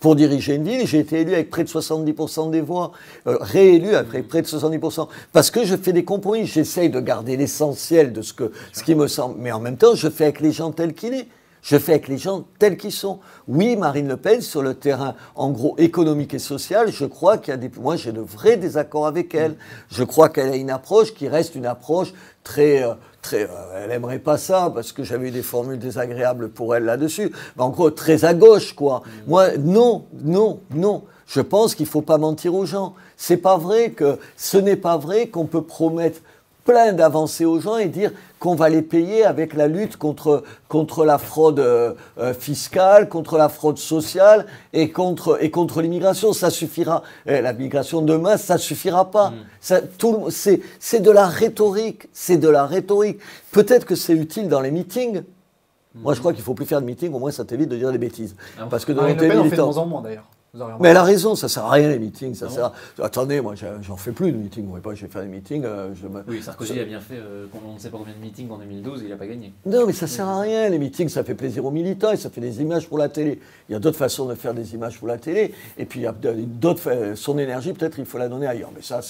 pour 0.00 0.16
diriger 0.16 0.54
une 0.54 0.64
ville, 0.64 0.86
j'ai 0.86 1.00
été 1.00 1.20
élu 1.20 1.34
avec 1.34 1.50
près 1.50 1.62
de 1.62 1.68
70% 1.68 2.50
des 2.50 2.62
voix, 2.62 2.92
euh, 3.26 3.36
réélu 3.38 3.94
avec 3.94 4.26
près 4.26 4.40
de 4.40 4.46
70%, 4.46 5.08
parce 5.32 5.50
que 5.50 5.62
je 5.62 5.76
fais 5.76 5.92
des 5.92 6.04
compromis. 6.04 6.46
J'essaye 6.46 6.88
de 6.88 7.00
garder 7.00 7.36
l'essentiel 7.36 8.14
de 8.14 8.22
ce, 8.22 8.32
que, 8.32 8.50
ce 8.72 8.82
qui 8.82 8.94
me 8.94 9.08
semble, 9.08 9.36
mais 9.38 9.52
en 9.52 9.60
même 9.60 9.76
temps, 9.76 9.94
je 9.94 10.08
fais 10.08 10.24
avec 10.24 10.40
les 10.40 10.52
gens 10.52 10.72
tels 10.72 10.94
qu'il 10.94 11.12
est. 11.12 11.28
Je 11.64 11.78
fais 11.78 11.92
avec 11.92 12.08
les 12.08 12.18
gens 12.18 12.44
tels 12.58 12.76
qu'ils 12.76 12.92
sont. 12.92 13.20
Oui, 13.48 13.74
Marine 13.74 14.06
Le 14.06 14.18
Pen, 14.18 14.42
sur 14.42 14.60
le 14.60 14.74
terrain, 14.74 15.14
en 15.34 15.50
gros, 15.50 15.74
économique 15.78 16.34
et 16.34 16.38
social, 16.38 16.92
je 16.92 17.06
crois 17.06 17.38
qu'il 17.38 17.52
y 17.52 17.54
a 17.54 17.56
des. 17.56 17.70
Moi, 17.80 17.96
j'ai 17.96 18.12
de 18.12 18.20
vrais 18.20 18.58
désaccords 18.58 19.06
avec 19.06 19.34
elle. 19.34 19.56
Je 19.88 20.04
crois 20.04 20.28
qu'elle 20.28 20.50
a 20.50 20.56
une 20.56 20.68
approche 20.68 21.14
qui 21.14 21.26
reste 21.26 21.54
une 21.54 21.64
approche 21.64 22.12
très. 22.44 22.82
Euh, 22.82 22.92
très 23.22 23.44
euh, 23.44 23.82
elle 23.82 23.92
aimerait 23.92 24.18
pas 24.18 24.36
ça, 24.36 24.70
parce 24.74 24.92
que 24.92 25.04
j'avais 25.04 25.28
eu 25.28 25.30
des 25.30 25.42
formules 25.42 25.78
désagréables 25.78 26.50
pour 26.50 26.76
elle 26.76 26.84
là-dessus. 26.84 27.32
Mais 27.56 27.62
en 27.62 27.70
gros, 27.70 27.90
très 27.90 28.26
à 28.26 28.34
gauche, 28.34 28.74
quoi. 28.74 29.02
Moi, 29.26 29.56
non, 29.56 30.04
non, 30.22 30.60
non. 30.74 31.04
Je 31.26 31.40
pense 31.40 31.74
qu'il 31.74 31.86
faut 31.86 32.02
pas 32.02 32.18
mentir 32.18 32.54
aux 32.54 32.66
gens. 32.66 32.92
C'est 33.16 33.38
pas 33.38 33.56
vrai 33.56 33.92
que. 33.92 34.18
Ce 34.36 34.58
n'est 34.58 34.76
pas 34.76 34.98
vrai 34.98 35.28
qu'on 35.28 35.46
peut 35.46 35.64
promettre 35.64 36.20
plein 36.66 36.92
d'avancées 36.92 37.44
aux 37.44 37.60
gens 37.60 37.78
et 37.78 37.88
dire 37.88 38.10
qu'on 38.44 38.54
va 38.54 38.68
les 38.68 38.82
payer 38.82 39.24
avec 39.24 39.54
la 39.54 39.68
lutte 39.68 39.96
contre, 39.96 40.42
contre 40.68 41.06
la 41.06 41.16
fraude 41.16 41.60
euh, 41.60 41.94
euh, 42.18 42.34
fiscale, 42.34 43.08
contre 43.08 43.38
la 43.38 43.48
fraude 43.48 43.78
sociale 43.78 44.44
et 44.74 44.90
contre, 44.90 45.42
et 45.42 45.50
contre 45.50 45.80
l'immigration. 45.80 46.34
Ça 46.34 46.50
suffira. 46.50 47.02
la 47.24 47.54
migration 47.54 48.02
demain, 48.02 48.36
ça 48.36 48.58
suffira 48.58 49.10
pas. 49.10 49.30
Mm. 49.30 50.28
c'est 50.28 51.00
de 51.00 51.10
la 51.10 51.26
rhétorique. 51.26 52.10
C'est 52.12 52.36
de 52.36 52.50
la 52.50 52.66
rhétorique. 52.66 53.18
Peut-être 53.50 53.86
que 53.86 53.94
c'est 53.94 54.12
utile 54.12 54.48
dans 54.48 54.60
les 54.60 54.70
meetings. 54.70 55.22
Moi, 55.94 56.12
je 56.12 56.18
crois 56.18 56.34
qu'il 56.34 56.42
faut 56.42 56.54
plus 56.54 56.66
faire 56.66 56.82
de 56.82 56.86
meetings, 56.86 57.14
au 57.14 57.18
moins 57.18 57.30
ça 57.30 57.46
t'évite 57.46 57.70
de 57.70 57.76
dire 57.76 57.92
des 57.92 57.98
bêtises. 57.98 58.36
Ah, 58.60 58.66
Parce 58.68 58.84
que 58.84 58.92
dans 58.92 59.06
les 59.06 59.14
militants... 59.14 59.44
fait 59.48 59.56
de 59.56 59.62
moins 59.62 59.78
en 59.78 59.86
moins 59.86 60.02
d'ailleurs. 60.02 60.28
Mais 60.80 60.90
elle 60.90 60.96
a 60.96 61.02
raison, 61.02 61.34
ça 61.34 61.48
sert 61.48 61.64
à 61.64 61.72
rien 61.72 61.88
les 61.88 61.98
meetings. 61.98 62.34
Ça 62.34 62.48
sert 62.48 62.72
Attendez, 63.02 63.40
moi 63.40 63.54
j'en 63.82 63.96
fais 63.96 64.12
plus 64.12 64.30
de 64.30 64.36
meetings. 64.36 64.66
Moi, 64.66 64.80
pas, 64.80 64.94
je 64.94 65.02
vais 65.02 65.12
faire 65.12 65.22
des 65.22 65.28
meetings. 65.28 65.64
Euh, 65.64 65.92
je 65.94 66.06
Oui, 66.28 66.42
Sarkozy 66.42 66.78
a 66.78 66.84
bien 66.84 67.00
fait, 67.00 67.16
euh, 67.16 67.46
on 67.66 67.74
ne 67.74 67.78
sait 67.78 67.90
pas 67.90 67.98
combien 67.98 68.14
de 68.14 68.20
meetings 68.20 68.50
en 68.50 68.58
2012, 68.58 69.02
il 69.02 69.10
n'a 69.10 69.16
pas 69.16 69.26
gagné. 69.26 69.52
Non, 69.66 69.86
mais 69.86 69.92
ça 69.92 70.06
sert 70.06 70.28
à 70.28 70.40
rien. 70.40 70.68
Les 70.68 70.78
meetings, 70.78 71.08
ça 71.08 71.24
fait 71.24 71.34
plaisir 71.34 71.64
aux 71.64 71.70
militants 71.70 72.12
et 72.12 72.16
ça 72.16 72.30
fait 72.30 72.40
des 72.40 72.60
images 72.60 72.88
pour 72.88 72.98
la 72.98 73.08
télé. 73.08 73.40
Il 73.68 73.72
y 73.72 73.74
a 73.74 73.78
d'autres 73.78 73.98
façons 73.98 74.26
de 74.26 74.34
faire 74.34 74.54
des 74.54 74.74
images 74.74 74.98
pour 74.98 75.08
la 75.08 75.18
télé. 75.18 75.52
Et 75.76 75.84
puis 75.86 76.00
il 76.00 76.02
y 76.04 76.06
a 76.06 76.12
d'autres. 76.12 77.14
Son 77.16 77.38
énergie, 77.38 77.72
peut-être, 77.72 77.98
il 77.98 78.04
faut 78.04 78.18
la 78.18 78.28
donner 78.28 78.46
ailleurs. 78.46 78.70
Mais 78.74 78.82
ça, 78.82 79.00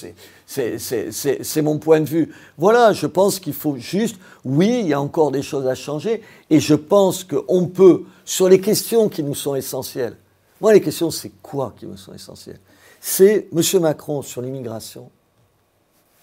c'est 0.46 1.62
mon 1.62 1.78
point 1.78 2.00
de 2.00 2.08
vue. 2.08 2.32
Voilà, 2.56 2.92
je 2.92 3.06
pense 3.06 3.38
qu'il 3.38 3.54
faut 3.54 3.76
juste. 3.76 4.16
Oui, 4.44 4.78
il 4.80 4.88
y 4.88 4.92
a 4.94 5.00
encore 5.00 5.30
des 5.30 5.42
choses 5.42 5.66
à 5.66 5.74
changer. 5.74 6.22
Et 6.48 6.60
je 6.60 6.74
pense 6.74 7.24
qu'on 7.24 7.66
peut, 7.66 8.04
sur 8.24 8.48
les 8.48 8.60
questions 8.60 9.08
qui 9.08 9.22
nous 9.22 9.34
sont 9.34 9.54
essentielles, 9.54 10.16
moi, 10.64 10.72
les 10.72 10.80
questions, 10.80 11.10
c'est 11.10 11.30
quoi 11.42 11.74
qui 11.76 11.84
me 11.84 11.94
sont 11.94 12.14
essentielles? 12.14 12.58
C'est 12.98 13.48
M. 13.52 13.82
Macron 13.82 14.22
sur 14.22 14.40
l'immigration. 14.40 15.10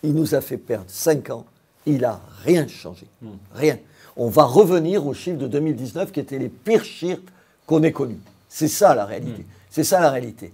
Il 0.02 0.16
nous 0.16 0.34
a 0.34 0.42
fait 0.42 0.58
perdre 0.58 0.88
5 0.88 1.30
ans. 1.30 1.46
Il 1.86 2.00
n'a 2.00 2.20
rien 2.44 2.68
changé. 2.68 3.06
Hmm. 3.22 3.36
Rien. 3.54 3.78
On 4.18 4.30
va 4.30 4.46
revenir 4.46 5.06
aux 5.06 5.14
chiffres 5.14 5.38
de 5.38 5.46
2019 5.46 6.12
qui 6.12 6.20
étaient 6.20 6.40
les 6.40 6.50
pires 6.50 6.84
chiffres 6.84 7.22
qu'on 7.68 7.84
ait 7.84 7.92
connus. 7.92 8.18
C'est 8.50 8.68
ça 8.68 8.96
la 8.96 9.06
réalité. 9.06 9.44
Hmm. 9.44 9.52
C'est 9.70 9.84
ça 9.84 10.00
la 10.00 10.10
réalité. 10.10 10.52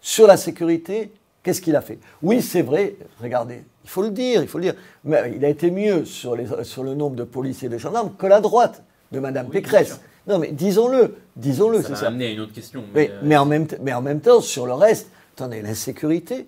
Sur 0.00 0.26
la 0.26 0.36
sécurité, 0.36 1.12
qu'est-ce 1.44 1.60
qu'il 1.60 1.76
a 1.76 1.82
fait? 1.82 2.00
Oui, 2.20 2.42
c'est 2.42 2.62
vrai, 2.62 2.96
regardez, 3.22 3.62
il 3.84 3.90
faut 3.90 4.02
le 4.02 4.10
dire, 4.10 4.42
il 4.42 4.48
faut 4.48 4.58
le 4.58 4.64
dire, 4.64 4.74
mais 5.04 5.34
il 5.36 5.44
a 5.44 5.48
été 5.48 5.70
mieux 5.70 6.04
sur, 6.04 6.34
les, 6.34 6.48
sur 6.64 6.82
le 6.82 6.96
nombre 6.96 7.14
de 7.14 7.22
policiers 7.22 7.66
et 7.66 7.70
de 7.70 7.78
gendarmes 7.78 8.12
que 8.18 8.26
la 8.26 8.40
droite 8.40 8.82
de 9.12 9.20
Mme 9.20 9.46
Oui, 9.46 9.52
Pécresse. 9.52 10.00
Non, 10.28 10.38
mais 10.38 10.52
disons-le, 10.52 11.16
disons-le, 11.36 11.82
Ça 11.82 11.88
c'est 11.88 11.94
ça. 11.96 12.06
amené 12.08 12.26
à 12.26 12.30
une 12.30 12.40
autre 12.40 12.52
question. 12.52 12.84
Mais, 12.94 13.10
euh, 13.10 13.20
mais 13.22 13.36
en 13.36 13.46
même, 13.46 13.66
t- 13.66 13.78
mais 13.82 13.92
en 13.94 14.02
même 14.02 14.20
temps, 14.20 14.40
sur 14.40 14.66
le 14.66 14.74
reste, 14.74 15.08
attendez, 15.36 15.62
l'insécurité, 15.62 16.46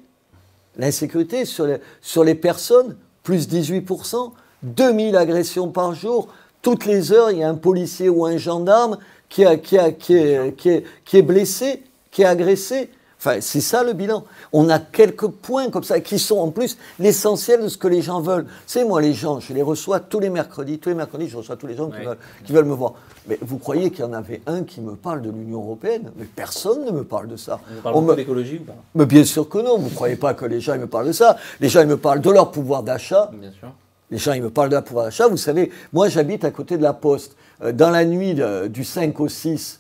l'insécurité 0.77 1.45
sur 1.45 1.67
les, 1.67 1.79
sur 2.01 2.23
les 2.25 2.35
personnes, 2.35 2.97
plus 3.23 3.49
18%, 3.49 4.33
2000 4.63 5.17
agressions 5.17 5.69
par 5.69 5.95
jour, 5.95 6.29
toutes 6.63 6.85
les 6.85 7.11
heures, 7.13 7.31
il 7.31 7.39
y 7.39 7.43
a 7.43 7.49
un 7.49 7.55
policier 7.55 8.09
ou 8.11 8.27
un 8.27 8.37
gendarme 8.37 8.99
qui, 9.31 9.45
a, 9.47 9.57
qui, 9.57 9.79
a, 9.79 9.91
qui, 9.93 10.15
est, 10.15 10.55
qui, 10.57 10.69
est, 10.69 10.85
qui 11.05 11.17
est 11.17 11.23
blessé, 11.23 11.83
qui 12.11 12.23
est 12.23 12.27
agressé. 12.27 12.91
Enfin, 13.23 13.37
c'est 13.43 13.61
ça 13.61 13.85
le 13.85 13.93
bilan. 13.93 14.25
On 14.53 14.71
a 14.71 14.79
quelques 14.79 15.27
points 15.29 15.69
comme 15.69 15.85
ça 15.85 16.01
qui 16.01 16.19
sont 16.19 16.39
en 16.39 16.51
plus 16.51 16.79
l'essentiel 16.99 17.63
de 17.63 17.69
ce 17.69 17.77
que 17.77 17.87
les 17.87 18.01
gens 18.01 18.21
veulent. 18.23 18.47
C'est 18.67 18.83
moi, 18.85 19.03
les 19.03 19.13
gens, 19.13 19.41
je 19.41 19.53
les 19.53 19.61
reçois 19.61 20.01
tous 20.01 20.21
les 20.21 20.31
mercredis. 20.31 20.79
Tous 20.79 20.89
les 20.89 20.95
mercredis, 20.95 21.29
je 21.29 21.37
reçois 21.37 21.57
tous 21.57 21.67
les 21.67 21.77
gens 21.77 21.91
qui, 21.91 22.03
veulent, 22.03 22.17
qui 22.45 22.53
veulent 22.53 22.65
me 22.65 22.75
voir. 22.75 22.95
Mais 23.29 23.39
vous 23.43 23.59
croyez 23.59 23.91
qu'il 23.91 24.01
y 24.01 24.09
en 24.09 24.15
avait 24.15 24.41
un 24.47 24.63
qui 24.65 24.81
me 24.81 24.95
parle 24.95 25.21
de 25.21 25.31
l'Union 25.31 25.59
européenne? 25.63 26.11
Mais 26.17 26.25
personne 26.25 26.85
ne 26.87 26.91
me 26.91 27.05
parle 27.05 27.29
de 27.29 27.37
ça. 27.37 27.61
On 27.79 27.83
parle 27.83 27.97
On 27.97 28.01
me- 28.01 28.17
d'écologie 28.17 28.61
ou 28.63 28.65
pas? 28.65 28.77
Mais 28.95 29.05
bien 29.05 29.25
sûr 29.25 29.49
que 29.49 29.59
non. 29.59 29.77
Vous 29.77 29.91
ne 29.91 29.95
croyez 29.95 30.17
pas 30.17 30.33
que 30.33 30.47
les 30.47 30.61
gens 30.61 30.73
ils 30.75 30.81
me 30.81 30.87
parlent 30.87 31.09
de 31.09 31.13
ça 31.13 31.37
Les 31.61 31.69
gens 31.69 31.83
ils 31.83 31.89
me 31.89 31.99
parlent 31.99 32.23
de 32.23 32.31
leur 32.31 32.51
pouvoir 32.51 32.83
d'achat. 32.83 33.31
Bien 33.35 33.53
sûr. 33.53 33.69
Les 34.11 34.19
gens, 34.19 34.33
ils 34.33 34.43
me 34.43 34.51
parlent 34.51 34.71
de 34.71 34.75
la 34.75 34.83
pouvoir 34.83 35.05
d'achat. 35.05 35.29
Vous 35.29 35.37
savez, 35.37 35.71
moi, 35.93 36.09
j'habite 36.09 36.45
à 36.45 36.51
côté 36.51 36.77
de 36.77 36.83
la 36.83 36.93
Poste. 36.95 37.37
Euh, 37.63 37.71
Dans 37.73 37.91
la 37.91 38.05
nuit 38.05 38.35
de- 38.35 38.67
du 38.67 38.83
5 38.83 39.21
au 39.21 39.29
6, 39.29 39.80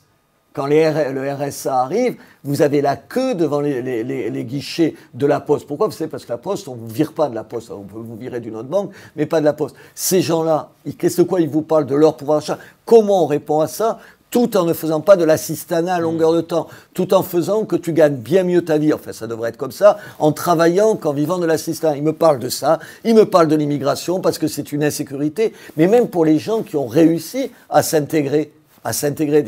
quand 0.52 0.66
le 0.66 1.32
RSA 1.32 1.82
arrive, 1.82 2.16
vous 2.42 2.62
avez 2.62 2.80
la 2.80 2.96
queue 2.96 3.34
devant 3.34 3.60
les, 3.60 4.44
guichets 4.44 4.94
de 5.14 5.26
la 5.26 5.40
Poste. 5.40 5.66
Pourquoi 5.66 5.86
Vous 5.86 5.92
savez, 5.92 6.10
parce 6.10 6.24
que 6.24 6.32
la 6.32 6.38
Poste, 6.38 6.66
on 6.68 6.74
ne 6.74 6.80
vous 6.80 6.88
vire 6.88 7.12
pas 7.12 7.28
de 7.28 7.34
la 7.34 7.44
Poste. 7.44 7.70
On 7.70 7.82
peut 7.82 7.98
vous 7.98 8.16
virer 8.16 8.40
d'une 8.40 8.56
autre 8.56 8.68
banque, 8.68 8.90
mais 9.14 9.26
pas 9.26 9.40
de 9.40 9.44
la 9.44 9.52
Poste. 9.52 9.76
Ces 9.94 10.22
gens-là, 10.22 10.70
qu'est-ce 10.98 11.18
de 11.18 11.22
quoi 11.22 11.40
ils 11.40 11.48
vous 11.48 11.62
parlent 11.62 11.86
de 11.86 11.94
leur 11.94 12.16
pouvoir 12.16 12.40
d'achat? 12.40 12.58
Comment 12.84 13.24
on 13.24 13.26
répond 13.26 13.60
à 13.60 13.68
ça? 13.68 14.00
Tout 14.30 14.56
en 14.56 14.64
ne 14.64 14.72
faisant 14.72 15.00
pas 15.00 15.16
de 15.16 15.24
l'assistanat 15.24 15.96
à 15.96 16.00
longueur 16.00 16.32
de 16.32 16.40
temps, 16.40 16.68
tout 16.94 17.14
en 17.14 17.22
faisant 17.24 17.64
que 17.64 17.74
tu 17.74 17.92
gagnes 17.92 18.14
bien 18.14 18.44
mieux 18.44 18.64
ta 18.64 18.78
vie, 18.78 18.92
enfin 18.92 19.12
ça 19.12 19.26
devrait 19.26 19.48
être 19.48 19.56
comme 19.56 19.72
ça, 19.72 19.98
en 20.20 20.30
travaillant 20.30 20.94
qu'en 20.94 21.12
vivant 21.12 21.38
de 21.38 21.46
l'assistanat. 21.46 21.96
Il 21.96 22.04
me 22.04 22.12
parle 22.12 22.38
de 22.38 22.48
ça, 22.48 22.78
il 23.02 23.16
me 23.16 23.26
parle 23.26 23.48
de 23.48 23.56
l'immigration 23.56 24.20
parce 24.20 24.38
que 24.38 24.46
c'est 24.46 24.70
une 24.70 24.84
insécurité, 24.84 25.52
mais 25.76 25.88
même 25.88 26.06
pour 26.06 26.24
les 26.24 26.38
gens 26.38 26.62
qui 26.62 26.76
ont 26.76 26.86
réussi 26.86 27.50
à 27.70 27.82
s'intégrer, 27.82 28.52
à 28.84 28.92
s'intégrer. 28.92 29.44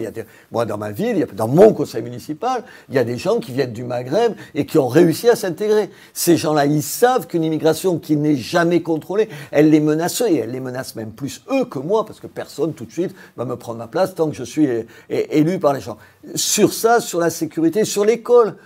Moi, 0.50 0.64
dans 0.66 0.78
ma 0.78 0.90
ville, 0.90 1.26
dans 1.34 1.48
mon 1.48 1.72
conseil 1.72 2.02
municipal, 2.02 2.64
il 2.88 2.94
y 2.94 2.98
a 2.98 3.04
des 3.04 3.18
gens 3.18 3.38
qui 3.38 3.52
viennent 3.52 3.72
du 3.72 3.84
Maghreb 3.84 4.34
et 4.54 4.66
qui 4.66 4.78
ont 4.78 4.88
réussi 4.88 5.28
à 5.28 5.36
s'intégrer. 5.36 5.90
Ces 6.12 6.36
gens-là, 6.36 6.66
ils 6.66 6.82
savent 6.82 7.26
qu'une 7.26 7.44
immigration 7.44 7.98
qui 7.98 8.16
n'est 8.16 8.36
jamais 8.36 8.82
contrôlée, 8.82 9.28
elle 9.50 9.70
les 9.70 9.80
menace 9.80 10.20
et 10.20 10.36
elle 10.36 10.50
les 10.50 10.60
menace 10.60 10.96
même 10.96 11.12
plus 11.12 11.42
eux 11.50 11.64
que 11.64 11.78
moi, 11.78 12.04
parce 12.04 12.20
que 12.20 12.26
personne 12.26 12.74
tout 12.74 12.84
de 12.84 12.92
suite 12.92 13.14
va 13.36 13.44
me 13.44 13.56
prendre 13.56 13.78
ma 13.78 13.86
place 13.86 14.14
tant 14.14 14.28
que 14.28 14.36
je 14.36 14.44
suis 14.44 14.68
élu 15.08 15.58
par 15.58 15.72
les 15.72 15.80
gens. 15.80 15.98
Sur 16.34 16.72
ça, 16.72 17.00
sur 17.00 17.18
la 17.18 17.30
sécurité, 17.30 17.84
sur 17.84 18.04
l'école. 18.04 18.56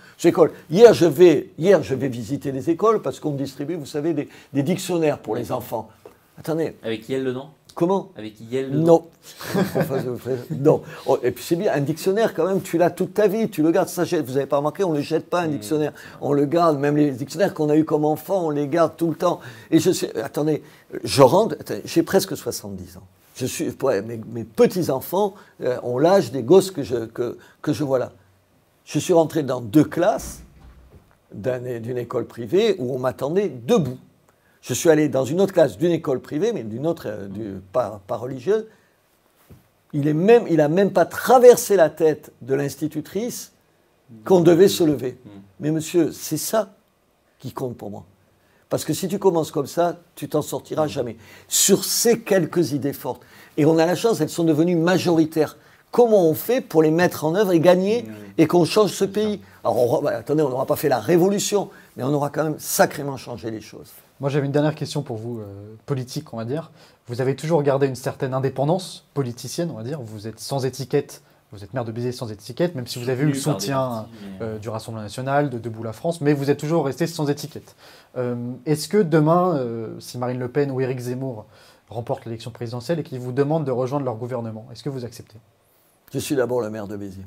Hier, 0.69 0.93
je 0.93 1.05
vais, 1.05 1.51
hier, 1.57 1.83
je 1.83 1.95
vais 1.95 2.07
visiter 2.07 2.51
les 2.51 2.69
écoles 2.69 3.01
parce 3.01 3.19
qu'on 3.19 3.31
distribue, 3.31 3.75
vous 3.75 3.85
savez, 3.85 4.13
des, 4.13 4.63
dictionnaires 4.63 5.19
pour 5.19 5.35
les 5.35 5.51
enfants. 5.51 5.89
Attendez, 6.37 6.75
Avec 6.83 7.07
Yel 7.09 7.23
dedans 7.23 7.53
comment 7.77 8.11
Avec 8.17 8.33
Yel 8.51 8.71
dedans 8.71 8.83
non. 8.83 9.07
non. 10.59 10.81
Oh, 11.05 11.17
et 11.23 11.31
puis 11.31 11.43
c'est 11.43 11.55
bien, 11.55 11.71
un 11.73 11.79
dictionnaire 11.81 12.33
quand 12.33 12.45
même, 12.45 12.61
tu 12.61 12.77
l'as 12.77 12.89
toute 12.89 13.13
ta 13.13 13.27
vie, 13.27 13.49
tu 13.49 13.61
le 13.61 13.71
gardes, 13.71 13.87
ça 13.87 14.03
jette. 14.03 14.25
Vous 14.25 14.33
n'avez 14.33 14.45
pas 14.47 14.57
remarqué, 14.57 14.83
on 14.83 14.91
ne 14.91 14.97
le 14.97 15.01
jette 15.03 15.29
pas 15.29 15.41
un 15.41 15.47
dictionnaire. 15.47 15.93
On 16.19 16.33
le 16.33 16.45
garde, 16.45 16.77
même 16.79 16.97
les 16.97 17.11
dictionnaires 17.11 17.53
qu'on 17.53 17.69
a 17.69 17.75
eu 17.77 17.85
comme 17.85 18.03
enfant, 18.05 18.47
on 18.47 18.49
les 18.49 18.67
garde 18.67 18.93
tout 18.97 19.09
le 19.09 19.15
temps. 19.15 19.39
Et 19.71 19.79
je 19.79 19.91
sais, 19.91 20.17
attendez, 20.19 20.63
je 21.03 21.21
rentre, 21.21 21.55
j'ai 21.85 22.03
presque 22.03 22.35
70 22.35 22.97
ans. 22.97 23.03
Je 23.35 23.45
suis, 23.45 23.69
ouais, 23.83 24.01
mes, 24.01 24.19
mes 24.33 24.43
petits-enfants 24.43 25.35
euh, 25.61 25.77
ont 25.83 25.99
l'âge 25.99 26.31
des 26.31 26.41
gosses 26.41 26.71
que 26.71 26.81
je, 26.83 27.05
que, 27.05 27.37
que 27.61 27.71
je 27.71 27.83
vois 27.83 27.99
là. 27.99 28.11
Je 28.85 28.97
suis 28.99 29.13
rentré 29.13 29.43
dans 29.43 29.61
deux 29.61 29.83
classes 29.83 30.41
d'un- 31.33 31.79
d'une 31.79 31.97
école 31.99 32.25
privée 32.25 32.75
où 32.79 32.95
on 32.95 32.99
m'attendait 32.99 33.49
debout. 33.49 33.97
Je 34.67 34.73
suis 34.73 34.89
allé 34.89 35.07
dans 35.07 35.23
une 35.23 35.39
autre 35.39 35.53
classe 35.53 35.77
d'une 35.77 35.91
école 35.93 36.19
privée, 36.19 36.51
mais 36.51 36.63
d'une 36.63 36.85
autre, 36.85 37.07
euh, 37.07 37.27
du- 37.27 37.61
pas, 37.71 38.01
pas 38.05 38.17
religieuse. 38.17 38.65
Il 39.93 40.07
est 40.09 40.13
même, 40.13 40.91
pas 40.91 41.05
traversé 41.05 41.77
la 41.77 41.89
tête 41.89 42.33
de 42.41 42.53
l'institutrice 42.53 43.53
qu'on 44.25 44.41
devait 44.41 44.67
se 44.67 44.83
lever. 44.83 45.17
Mais 45.61 45.71
monsieur, 45.71 46.11
c'est 46.11 46.35
ça 46.37 46.73
qui 47.39 47.53
compte 47.53 47.77
pour 47.77 47.89
moi. 47.91 48.03
Parce 48.69 48.83
que 48.83 48.93
si 48.93 49.07
tu 49.07 49.17
commences 49.19 49.51
comme 49.51 49.67
ça, 49.67 49.95
tu 50.15 50.27
t'en 50.27 50.41
sortiras 50.41 50.87
jamais. 50.87 51.15
Sur 51.47 51.85
ces 51.85 52.19
quelques 52.19 52.73
idées 52.73 52.91
fortes, 52.91 53.21
et 53.55 53.65
on 53.65 53.77
a 53.77 53.85
la 53.85 53.95
chance, 53.95 54.19
elles 54.19 54.27
sont 54.29 54.43
devenues 54.43 54.75
majoritaires. 54.75 55.55
Comment 55.91 56.29
on 56.29 56.33
fait 56.33 56.59
pour 56.59 56.83
les 56.83 56.91
mettre 56.91 57.23
en 57.23 57.33
œuvre 57.35 57.53
et 57.53 57.61
gagner 57.61 58.05
et 58.37 58.45
qu'on 58.47 58.65
change 58.65 58.91
ce 58.91 59.05
pays? 59.05 59.39
Alors, 59.63 59.99
on- 59.99 60.01
bah, 60.01 60.17
attendez, 60.17 60.43
on 60.43 60.49
n'aura 60.49 60.65
pas 60.65 60.75
fait 60.75 60.89
la 60.89 60.99
révolution, 60.99 61.69
mais 61.95 62.03
on 62.03 62.13
aura 62.13 62.29
quand 62.29 62.43
même 62.43 62.59
sacrément 62.59 63.15
changé 63.15 63.49
les 63.49 63.61
choses. 63.61 63.93
Moi, 64.19 64.29
j'avais 64.29 64.45
une 64.47 64.51
dernière 64.51 64.75
question 64.75 65.03
pour 65.03 65.17
vous, 65.17 65.39
euh, 65.39 65.75
politique, 65.85 66.33
on 66.33 66.37
va 66.37 66.45
dire. 66.45 66.71
Vous 67.07 67.21
avez 67.21 67.35
toujours 67.35 67.61
gardé 67.63 67.87
une 67.87 67.95
certaine 67.95 68.33
indépendance 68.33 69.05
politicienne, 69.13 69.69
on 69.71 69.75
va 69.75 69.83
dire. 69.83 70.01
Vous 70.01 70.27
êtes 70.27 70.39
sans 70.39 70.65
étiquette. 70.65 71.21
Vous 71.53 71.63
êtes 71.63 71.73
maire 71.73 71.85
de 71.85 71.93
Béziers 71.93 72.11
sans 72.11 72.29
étiquette, 72.29 72.75
même 72.75 72.87
si 72.87 72.99
vous 73.01 73.07
avez 73.07 73.23
eu 73.23 73.27
le 73.27 73.33
soutien 73.33 74.07
mais, 74.21 74.45
euh, 74.45 74.57
du 74.57 74.67
Rassemblement 74.67 75.03
national, 75.03 75.49
de 75.49 75.57
Debout 75.57 75.81
la 75.81 75.93
France, 75.93 76.19
mais 76.19 76.33
vous 76.33 76.49
êtes 76.49 76.59
toujours 76.59 76.85
resté 76.85 77.07
sans 77.07 77.29
étiquette. 77.29 77.77
Euh, 78.17 78.35
Est-ce 78.65 78.89
que 78.89 78.97
demain, 78.97 79.55
euh, 79.55 79.97
si 80.01 80.17
Marine 80.17 80.39
Le 80.39 80.49
Pen 80.49 80.69
ou 80.71 80.81
Éric 80.81 80.99
Zemmour 80.99 81.45
remportent 81.87 82.25
l'élection 82.25 82.51
présidentielle 82.51 82.99
et 82.99 83.03
qu'ils 83.03 83.19
vous 83.19 83.31
demandent 83.31 83.63
de 83.63 83.71
rejoindre 83.71 84.03
leur 84.03 84.15
gouvernement, 84.17 84.67
est-ce 84.73 84.83
que 84.83 84.89
vous 84.89 85.05
acceptez? 85.05 85.37
Je 86.11 86.19
suis 86.19 86.35
d'abord 86.35 86.59
le 86.59 86.69
maire 86.69 86.89
de 86.89 86.97
Béziers. 86.97 87.25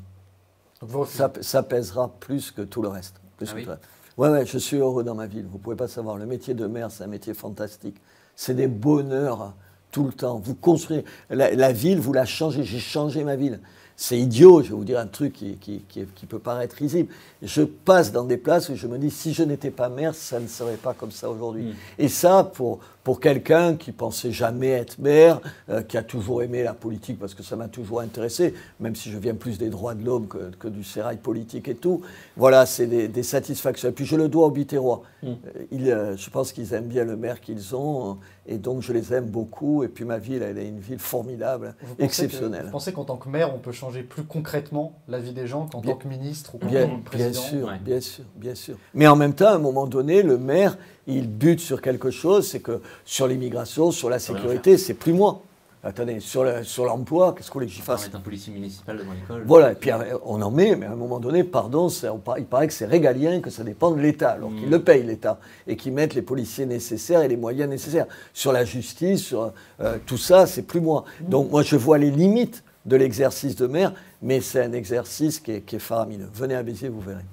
Donc, 0.81 0.91
vous 0.91 0.99
refusez. 0.99 1.17
Ça, 1.17 1.31
ça 1.41 1.63
pèsera 1.63 2.11
plus 2.19 2.51
que 2.51 2.61
tout 2.61 2.83
le 2.83 2.89
reste. 2.89 3.15
Plus 3.37 3.49
Ah 3.49 3.53
que 3.53 3.57
oui 3.57 3.63
tout 3.63 3.69
le 3.69 3.73
reste. 3.73 3.87
Ouais, 4.17 4.29
ouais, 4.29 4.45
je 4.45 4.57
suis 4.57 4.77
heureux 4.77 5.03
dans 5.03 5.15
ma 5.15 5.27
ville. 5.27 5.45
Vous 5.49 5.57
pouvez 5.57 5.75
pas 5.75 5.87
savoir. 5.87 6.17
Le 6.17 6.25
métier 6.25 6.53
de 6.53 6.65
maire, 6.67 6.91
c'est 6.91 7.03
un 7.03 7.07
métier 7.07 7.33
fantastique. 7.33 7.95
C'est 8.35 8.53
des 8.55 8.67
bonheurs 8.67 9.53
tout 9.91 10.05
le 10.05 10.13
temps. 10.13 10.39
Vous 10.43 10.55
construisez 10.55 11.05
la, 11.29 11.51
la 11.53 11.71
ville, 11.71 11.99
vous 11.99 12.13
la 12.13 12.25
changez. 12.25 12.63
J'ai 12.63 12.79
changé 12.79 13.23
ma 13.23 13.35
ville. 13.35 13.59
C'est 13.97 14.17
idiot, 14.17 14.63
je 14.63 14.69
vais 14.69 14.75
vous 14.75 14.83
dire 14.83 14.99
un 14.99 15.05
truc 15.05 15.33
qui, 15.33 15.57
qui- 15.57 15.83
qui- 15.87 16.05
qui 16.15 16.25
peut 16.25 16.39
paraître 16.39 16.75
risible. 16.75 17.13
Je 17.43 17.61
passe 17.61 18.11
dans 18.11 18.23
des 18.23 18.37
places 18.37 18.69
où 18.69 18.75
je 18.75 18.87
me 18.87 18.97
dis, 18.97 19.11
si 19.11 19.31
je 19.33 19.43
n'étais 19.43 19.69
pas 19.69 19.89
maire, 19.89 20.15
ça 20.15 20.39
ne 20.39 20.47
serait 20.47 20.77
pas 20.77 20.93
comme 20.95 21.11
ça 21.11 21.29
aujourd'hui. 21.29 21.65
Mm. 21.65 21.73
Et 21.99 22.07
ça, 22.07 22.43
pour, 22.43 22.79
pour 23.03 23.19
quelqu'un 23.19 23.75
qui 23.75 23.91
pensait 23.91 24.31
jamais 24.31 24.69
être 24.69 24.99
maire, 24.99 25.41
euh, 25.69 25.81
qui 25.81 25.97
a 25.97 26.03
toujours 26.03 26.43
aimé 26.43 26.61
la 26.63 26.73
politique 26.73 27.17
parce 27.19 27.33
que 27.33 27.41
ça 27.41 27.55
m'a 27.55 27.67
toujours 27.67 28.01
intéressé, 28.01 28.53
même 28.79 28.95
si 28.95 29.09
je 29.09 29.17
viens 29.17 29.33
plus 29.33 29.57
des 29.57 29.69
droits 29.69 29.95
de 29.95 30.05
l'homme 30.05 30.27
que, 30.27 30.51
que 30.59 30.67
du 30.67 30.83
sérail 30.83 31.17
politique 31.17 31.67
et 31.67 31.75
tout, 31.75 32.01
voilà, 32.37 32.65
c'est 32.65 32.85
des, 32.85 33.07
des 33.07 33.23
satisfactions. 33.23 33.89
Et 33.89 33.91
puis 33.91 34.05
je 34.05 34.15
le 34.15 34.27
dois 34.27 34.45
aux 34.47 34.51
Biterrois. 34.51 35.01
Mm. 35.23 35.27
Euh, 35.29 35.33
ils, 35.71 35.89
euh, 35.89 36.15
je 36.15 36.29
pense 36.29 36.51
qu'ils 36.51 36.73
aiment 36.73 36.87
bien 36.87 37.03
le 37.03 37.15
maire 37.17 37.41
qu'ils 37.41 37.75
ont, 37.75 38.17
et 38.47 38.57
donc 38.57 38.81
je 38.81 38.93
les 38.93 39.13
aime 39.13 39.25
beaucoup. 39.25 39.83
Et 39.83 39.87
puis 39.87 40.05
ma 40.05 40.19
ville, 40.19 40.43
elle 40.43 40.57
est 40.59 40.67
une 40.67 40.79
ville 40.79 40.99
formidable, 40.99 41.73
Vous 41.81 41.87
pensez 41.87 41.97
que- 41.97 42.03
exceptionnelle. 42.03 42.65
Vous 42.65 42.71
pensez 42.71 42.93
qu'en 42.93 43.05
tant 43.05 43.17
que 43.17 43.29
maire, 43.29 43.51
on 43.53 43.57
peut 43.59 43.71
changer 43.71 44.03
plus 44.03 44.23
concrètement 44.23 44.93
la 45.07 45.19
vie 45.19 45.33
des 45.33 45.47
gens 45.47 45.65
qu'en 45.67 45.81
Bien- 45.81 45.93
tant 45.93 45.97
que 45.97 46.07
ministre 46.07 46.53
ou 46.55 46.57
qu'en 46.59 46.67
Bien, 46.67 46.81
tant 46.83 46.87
que 46.89 46.93
bien 46.95 47.01
président 47.03 47.41
sûr, 47.41 47.67
ouais. 47.67 47.79
bien 47.83 47.99
sûr, 47.99 48.25
bien 48.35 48.55
sûr. 48.55 48.77
Mais 48.93 49.07
en 49.07 49.15
même 49.15 49.33
temps, 49.33 49.47
à 49.47 49.53
un 49.55 49.59
moment 49.59 49.87
donné, 49.87 50.21
le 50.21 50.37
maire, 50.37 50.77
il 51.07 51.27
bute 51.29 51.59
sur 51.59 51.81
quelque 51.81 52.11
chose, 52.11 52.47
c'est 52.47 52.59
que 52.59 52.81
sur 53.05 53.27
l'immigration, 53.27 53.91
sur 53.91 54.09
la 54.09 54.19
sécurité, 54.19 54.77
c'est 54.77 54.93
plus 54.93 55.13
moi. 55.13 55.41
Attendez, 55.83 56.19
sur 56.19 56.43
le- 56.43 56.63
sur 56.63 56.85
l'emploi, 56.85 57.33
qu'est-ce 57.35 57.49
qu'on 57.49 57.55
voulait 57.57 57.65
que 57.65 57.71
j'y 57.71 57.81
On 57.81 57.85
fasse 57.85 58.03
mettre 58.03 58.17
un 58.17 58.19
policier 58.19 58.53
municipal 58.53 58.95
devant 58.99 59.13
l'école. 59.13 59.43
Voilà, 59.47 59.71
et 59.71 59.75
puis 59.75 59.89
euh, 59.89 60.15
on 60.25 60.39
en 60.43 60.51
met, 60.51 60.75
mais 60.75 60.85
à 60.85 60.91
un 60.91 60.95
moment 60.95 61.19
donné, 61.19 61.43
pardon, 61.43 61.87
on 62.03 62.35
il 62.37 62.45
paraît 62.45 62.67
que 62.67 62.73
c'est 62.73 62.85
régalien, 62.85 63.39
que 63.41 63.49
ça 63.49 63.63
dépend 63.63 63.89
de 63.89 63.99
l'État, 63.99 64.29
alors 64.33 64.49
qu'ils 64.53 64.67
Mm. 64.67 64.71
le 64.71 64.83
payent 64.83 65.01
l'État, 65.03 65.39
et 65.65 65.75
qu'ils 65.75 65.93
mettent 65.93 66.13
les 66.13 66.21
policiers 66.21 66.67
nécessaires 66.67 67.23
et 67.23 67.27
les 67.27 67.35
moyens 67.35 67.67
nécessaires. 67.67 68.05
Sur 68.31 68.51
la 68.51 68.63
justice, 68.63 69.21
sur 69.23 69.53
euh, 69.79 69.97
tout 70.05 70.19
ça, 70.19 70.45
c'est 70.45 70.61
plus 70.61 70.81
moi. 70.81 71.03
Donc 71.21 71.49
moi, 71.49 71.63
je 71.63 71.75
vois 71.75 71.97
les 71.97 72.11
limites 72.11 72.63
de 72.85 72.95
l'exercice 72.95 73.55
de 73.55 73.67
maire, 73.67 73.93
mais 74.21 74.41
c'est 74.41 74.63
un 74.63 74.73
exercice 74.73 75.39
qui 75.39 75.51
est, 75.51 75.61
qui 75.61 75.75
est 75.75 75.79
faramineux. 75.79 76.29
Venez 76.33 76.55
à 76.55 76.63
Béziers, 76.63 76.89
vous 76.89 77.01
verrez. 77.01 77.23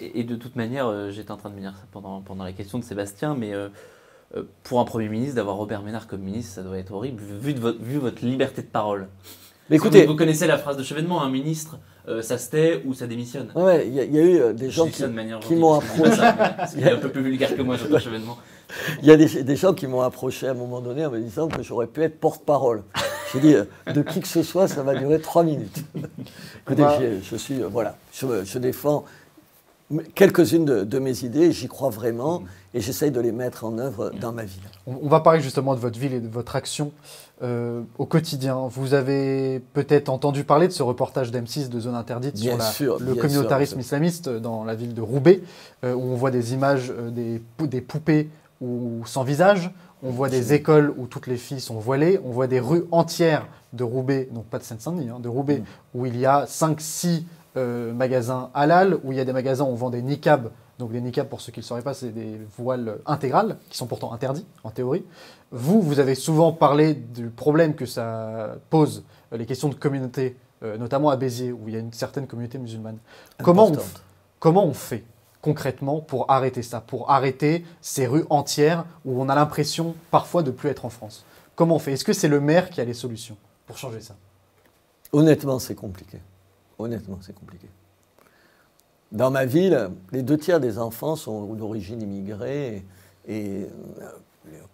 Et, 0.00 0.20
et 0.20 0.24
de 0.24 0.36
toute 0.36 0.54
manière, 0.56 0.86
euh, 0.86 1.10
j'étais 1.10 1.30
en 1.32 1.36
train 1.36 1.50
de 1.50 1.54
me 1.56 1.60
dire 1.60 1.74
ça 1.76 1.84
pendant, 1.92 2.20
pendant 2.20 2.44
la 2.44 2.52
question 2.52 2.78
de 2.78 2.84
Sébastien, 2.84 3.34
mais 3.36 3.52
euh, 3.54 3.68
euh, 4.36 4.44
pour 4.62 4.78
un 4.78 4.84
Premier 4.84 5.08
ministre, 5.08 5.34
d'avoir 5.36 5.56
Robert 5.56 5.82
Ménard 5.82 6.06
comme 6.06 6.20
ministre, 6.20 6.54
ça 6.54 6.62
doit 6.62 6.78
être 6.78 6.92
horrible, 6.92 7.22
vu, 7.40 7.54
de 7.54 7.60
votre, 7.60 7.80
vu 7.82 7.98
votre 7.98 8.24
liberté 8.24 8.62
de 8.62 8.68
parole. 8.68 9.08
Mais 9.68 9.76
écoutez, 9.76 10.02
vous, 10.06 10.12
vous 10.12 10.16
connaissez 10.18 10.46
la 10.46 10.58
phrase 10.58 10.76
de 10.76 10.82
chevènement, 10.84 11.22
un 11.22 11.28
ministre, 11.30 11.78
euh, 12.06 12.22
ça 12.22 12.38
se 12.38 12.48
tait 12.48 12.82
ou 12.86 12.94
ça 12.94 13.06
démissionne. 13.06 13.50
ouais, 13.56 13.86
il 13.88 13.94
y, 13.94 14.00
a- 14.00 14.04
il 14.04 14.14
y 14.14 14.18
a 14.18 14.22
eu 14.50 14.54
des 14.54 14.70
gens 14.70 14.86
qui, 14.86 15.02
m'ont 15.56 15.80
qu'il 15.80 16.86
est 16.86 16.90
un 16.92 16.96
peu 16.98 17.10
plus 17.10 17.22
vulgaire 17.22 17.54
que 17.56 17.62
moi, 17.62 17.76
Jean-Pierre 17.78 18.00
Chevènement. 18.00 18.38
Il 19.02 19.08
y 19.08 19.10
a 19.10 19.16
des, 19.16 19.42
des 19.42 19.56
gens 19.56 19.74
qui 19.74 19.86
m'ont 19.86 20.02
approché 20.02 20.46
à 20.46 20.52
un 20.52 20.54
moment 20.54 20.80
donné 20.80 21.04
en 21.04 21.10
me 21.10 21.18
disant 21.20 21.48
que 21.48 21.62
j'aurais 21.62 21.86
pu 21.86 22.02
être 22.02 22.18
porte-parole. 22.20 22.84
J'ai 23.32 23.40
dit, 23.40 23.54
euh, 23.54 23.64
de 23.92 24.02
qui 24.02 24.20
que 24.20 24.28
ce 24.28 24.42
soit, 24.42 24.68
ça 24.68 24.82
va 24.82 24.94
durer 24.94 25.20
trois 25.20 25.44
minutes. 25.44 25.84
Écoutez, 26.66 27.20
je 27.22 27.36
suis, 27.36 27.62
euh, 27.62 27.68
voilà, 27.68 27.96
je, 28.12 28.44
je 28.44 28.58
défends 28.58 29.04
quelques-unes 30.14 30.64
de, 30.64 30.98
mes 30.98 31.24
idées, 31.24 31.52
j'y 31.52 31.66
crois 31.66 31.90
vraiment, 31.90 32.42
et 32.74 32.80
j'essaye 32.80 33.10
de 33.10 33.20
les 33.20 33.32
mettre 33.32 33.64
en 33.64 33.78
œuvre 33.78 34.12
dans 34.20 34.32
ma 34.32 34.44
ville. 34.44 34.60
On, 34.86 35.08
va 35.08 35.20
parler 35.20 35.40
justement 35.40 35.74
de 35.74 35.80
votre 35.80 35.98
ville 35.98 36.12
et 36.12 36.20
de 36.20 36.28
votre 36.28 36.56
action 36.56 36.92
euh, 37.42 37.82
au 37.96 38.04
quotidien. 38.04 38.68
Vous 38.70 38.92
avez 38.92 39.60
peut-être 39.72 40.10
entendu 40.10 40.44
parler 40.44 40.68
de 40.68 40.72
ce 40.72 40.82
reportage 40.82 41.30
d'M6 41.30 41.68
de 41.70 41.80
Zone 41.80 41.94
Interdite 41.94 42.36
sur 42.36 42.98
le 42.98 43.14
communautarisme 43.14 43.80
islamiste 43.80 44.28
dans 44.28 44.64
la 44.64 44.74
ville 44.74 44.94
de 44.94 45.00
Roubaix, 45.00 45.42
euh, 45.84 45.94
où 45.94 46.02
on 46.02 46.16
voit 46.16 46.30
des 46.30 46.52
images 46.52 46.90
euh, 46.90 47.10
des, 47.10 47.40
des 47.66 47.80
poupées 47.80 48.28
ou 48.60 49.02
sans 49.06 49.22
visage, 49.22 49.70
on 50.02 50.10
voit 50.10 50.28
des 50.28 50.52
écoles 50.52 50.92
où 50.96 51.06
toutes 51.06 51.26
les 51.26 51.36
filles 51.36 51.60
sont 51.60 51.78
voilées, 51.78 52.20
on 52.24 52.30
voit 52.30 52.46
des 52.46 52.60
rues 52.60 52.84
entières 52.90 53.46
de 53.72 53.84
Roubaix, 53.84 54.28
donc 54.32 54.46
pas 54.46 54.58
de 54.58 54.64
Seine-Saint-Denis, 54.64 55.10
hein, 55.10 55.20
de 55.20 55.28
Roubaix, 55.28 55.58
mm. 55.58 55.64
où 55.94 56.06
il 56.06 56.16
y 56.16 56.26
a 56.26 56.44
5-6 56.44 57.24
euh, 57.56 57.92
magasins 57.92 58.50
halal, 58.54 58.98
où 59.04 59.12
il 59.12 59.18
y 59.18 59.20
a 59.20 59.24
des 59.24 59.32
magasins 59.32 59.64
où 59.64 59.68
on 59.68 59.74
vend 59.74 59.90
des 59.90 60.02
niqabs. 60.02 60.50
Donc 60.78 60.92
des 60.92 61.00
niqabs, 61.00 61.28
pour 61.28 61.40
ceux 61.40 61.50
qui 61.50 61.58
ne 61.58 61.62
le 61.62 61.66
sauraient 61.66 61.82
pas, 61.82 61.94
c'est 61.94 62.10
des 62.10 62.40
voiles 62.56 62.98
intégrales, 63.04 63.58
qui 63.68 63.76
sont 63.76 63.86
pourtant 63.86 64.12
interdits, 64.12 64.46
en 64.62 64.70
théorie. 64.70 65.04
Vous, 65.50 65.80
vous 65.80 65.98
avez 65.98 66.14
souvent 66.14 66.52
parlé 66.52 66.94
du 66.94 67.28
problème 67.30 67.74
que 67.74 67.86
ça 67.86 68.56
pose, 68.70 69.04
euh, 69.32 69.36
les 69.36 69.46
questions 69.46 69.68
de 69.68 69.74
communauté, 69.74 70.36
euh, 70.62 70.76
notamment 70.78 71.10
à 71.10 71.16
Béziers, 71.16 71.52
où 71.52 71.62
il 71.66 71.74
y 71.74 71.76
a 71.76 71.80
une 71.80 71.92
certaine 71.92 72.26
communauté 72.26 72.58
musulmane. 72.58 72.98
Comment 73.42 73.72
comment 74.38 74.64
on 74.64 74.74
fait? 74.74 75.04
Concrètement 75.42 76.00
pour 76.00 76.30
arrêter 76.30 76.62
ça, 76.62 76.80
pour 76.80 77.10
arrêter 77.10 77.64
ces 77.80 78.06
rues 78.06 78.24
entières 78.30 78.84
où 79.04 79.20
on 79.20 79.28
a 79.28 79.34
l'impression 79.34 79.94
parfois 80.10 80.42
de 80.42 80.50
plus 80.50 80.68
être 80.68 80.84
en 80.84 80.90
France 80.90 81.24
Comment 81.58 81.74
on 81.74 81.78
fait? 81.80 81.94
Est-ce 81.94 82.04
que 82.04 82.12
c'est 82.12 82.28
le 82.28 82.40
maire 82.40 82.70
qui 82.70 82.80
a 82.80 82.84
les 82.84 82.94
solutions 82.94 83.36
pour 83.66 83.76
changer 83.76 84.00
ça? 84.00 84.14
Honnêtement, 85.12 85.58
c'est 85.58 85.74
compliqué. 85.74 86.18
Honnêtement, 86.78 87.18
c'est 87.20 87.34
compliqué. 87.34 87.66
Dans 89.10 89.32
ma 89.32 89.44
ville, 89.44 89.90
les 90.12 90.22
deux 90.22 90.38
tiers 90.38 90.60
des 90.60 90.78
enfants 90.78 91.16
sont 91.16 91.54
d'origine 91.54 92.00
immigrée 92.00 92.84
et 93.26 93.66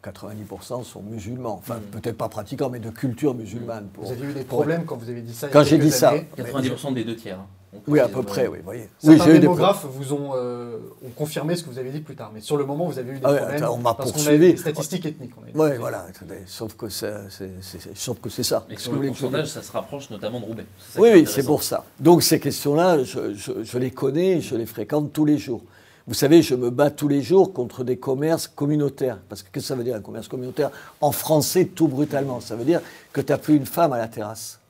90% 0.05 0.85
sont 0.85 1.03
musulmans. 1.03 1.55
Enfin, 1.55 1.77
hmm. 1.77 2.01
peut-être 2.01 2.19
pas 2.19 2.29
pratiquants, 2.29 2.69
mais 2.69 2.81
de 2.81 2.91
culture 2.91 3.35
musulmane. 3.35 3.89
Vous 3.97 4.13
avez 4.13 4.27
eu 4.27 4.35
des 4.35 4.45
problèmes 4.45 4.85
quand 4.85 4.97
vous 4.97 5.09
avez 5.09 5.23
dit 5.23 5.35
ça 5.35 5.49
Quand 5.49 5.65
j'ai 5.65 5.79
dit 5.79 5.91
ça. 5.91 6.15
90% 6.37 6.93
des 6.93 7.05
deux 7.05 7.17
tiers. 7.17 7.39
Oui, 7.87 8.01
à 8.01 8.09
peu 8.09 8.23
près, 8.23 8.47
oui. 8.47 8.59
Voyez. 8.65 8.89
Certains 8.99 9.33
oui, 9.33 9.41
démographes 9.41 9.87
vous 9.89 10.13
ont, 10.13 10.33
euh, 10.35 10.79
ont, 11.05 11.11
confirmé 11.11 11.57
ce 11.57 11.65
que 11.65 11.71
vous 11.71 11.79
avez 11.79 11.91
dit 11.91 12.01
plus 12.01 12.17
tard, 12.17 12.31
mais 12.35 12.41
sur 12.41 12.57
le 12.57 12.65
moment, 12.65 12.87
vous 12.87 12.99
avez 12.99 13.13
eu 13.13 13.19
des 13.19 13.25
ah 13.25 13.35
problèmes. 13.35 13.65
on 13.71 13.79
m'a 13.79 13.95
poursuivi. 13.95 14.53
des 14.53 14.57
statistiques 14.57 15.07
ethniques. 15.07 15.33
Oui, 15.55 15.71
voilà. 15.79 16.07
Sauf 16.47 16.75
que 16.75 16.89
c'est 16.89 18.43
ça. 18.43 18.67
Et 18.71 18.77
sur 18.77 18.93
le 18.93 19.09
pourcentage, 19.09 19.49
ça 19.49 19.63
se 19.63 19.73
rapproche 19.73 20.11
notamment 20.11 20.41
de 20.41 20.45
Roubaix. 20.45 20.67
Oui, 20.99 21.11
oui, 21.13 21.27
c'est 21.27 21.45
pour 21.45 21.63
ça. 21.63 21.85
Donc 22.01 22.23
ces 22.23 22.41
questions-là, 22.41 23.03
je, 23.03 23.35
je, 23.35 23.79
les 23.79 23.91
connais, 23.91 24.41
je 24.41 24.57
les 24.57 24.67
fréquente 24.67 25.13
tous 25.13 25.25
les 25.25 25.39
jours. 25.39 25.63
Vous 26.07 26.15
savez, 26.15 26.43
je 26.43 26.55
me 26.55 26.69
bats 26.71 26.91
tous 26.91 27.09
les 27.09 27.23
jours 27.23 27.55
contre 27.55 27.83
des 27.83 27.97
commerces 27.97 28.47
communautaires. 28.47 29.19
Parce 29.29 29.43
que 29.43 29.49
qu'est-ce 29.51 29.65
que 29.65 29.69
ça 29.69 29.75
veut 29.75 29.85
dire 29.85 29.97
un 29.97 30.03
commerce 30.03 30.29
communautaire? 30.29 30.71
En 31.01 31.13
français, 31.13 31.65
tout 31.65 31.89
brutalement. 31.89 32.41
Ça 32.41 32.57
veut 32.57 32.65
dire 32.65 32.83
que 33.13 33.23
tu 33.23 33.33
n'as 33.33 33.39
plus 33.39 33.57
une 33.57 33.65
femme 33.65 33.93
à 33.95 33.99
la 33.99 34.09
terrasse. 34.09 34.61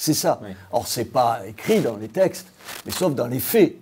C'est 0.00 0.14
ça. 0.14 0.40
Or, 0.72 0.86
ce 0.88 1.00
n'est 1.00 1.04
pas 1.04 1.42
écrit 1.46 1.82
dans 1.82 1.98
les 1.98 2.08
textes, 2.08 2.46
mais 2.86 2.90
sauf 2.90 3.14
dans 3.14 3.26
les 3.26 3.38
faits. 3.38 3.76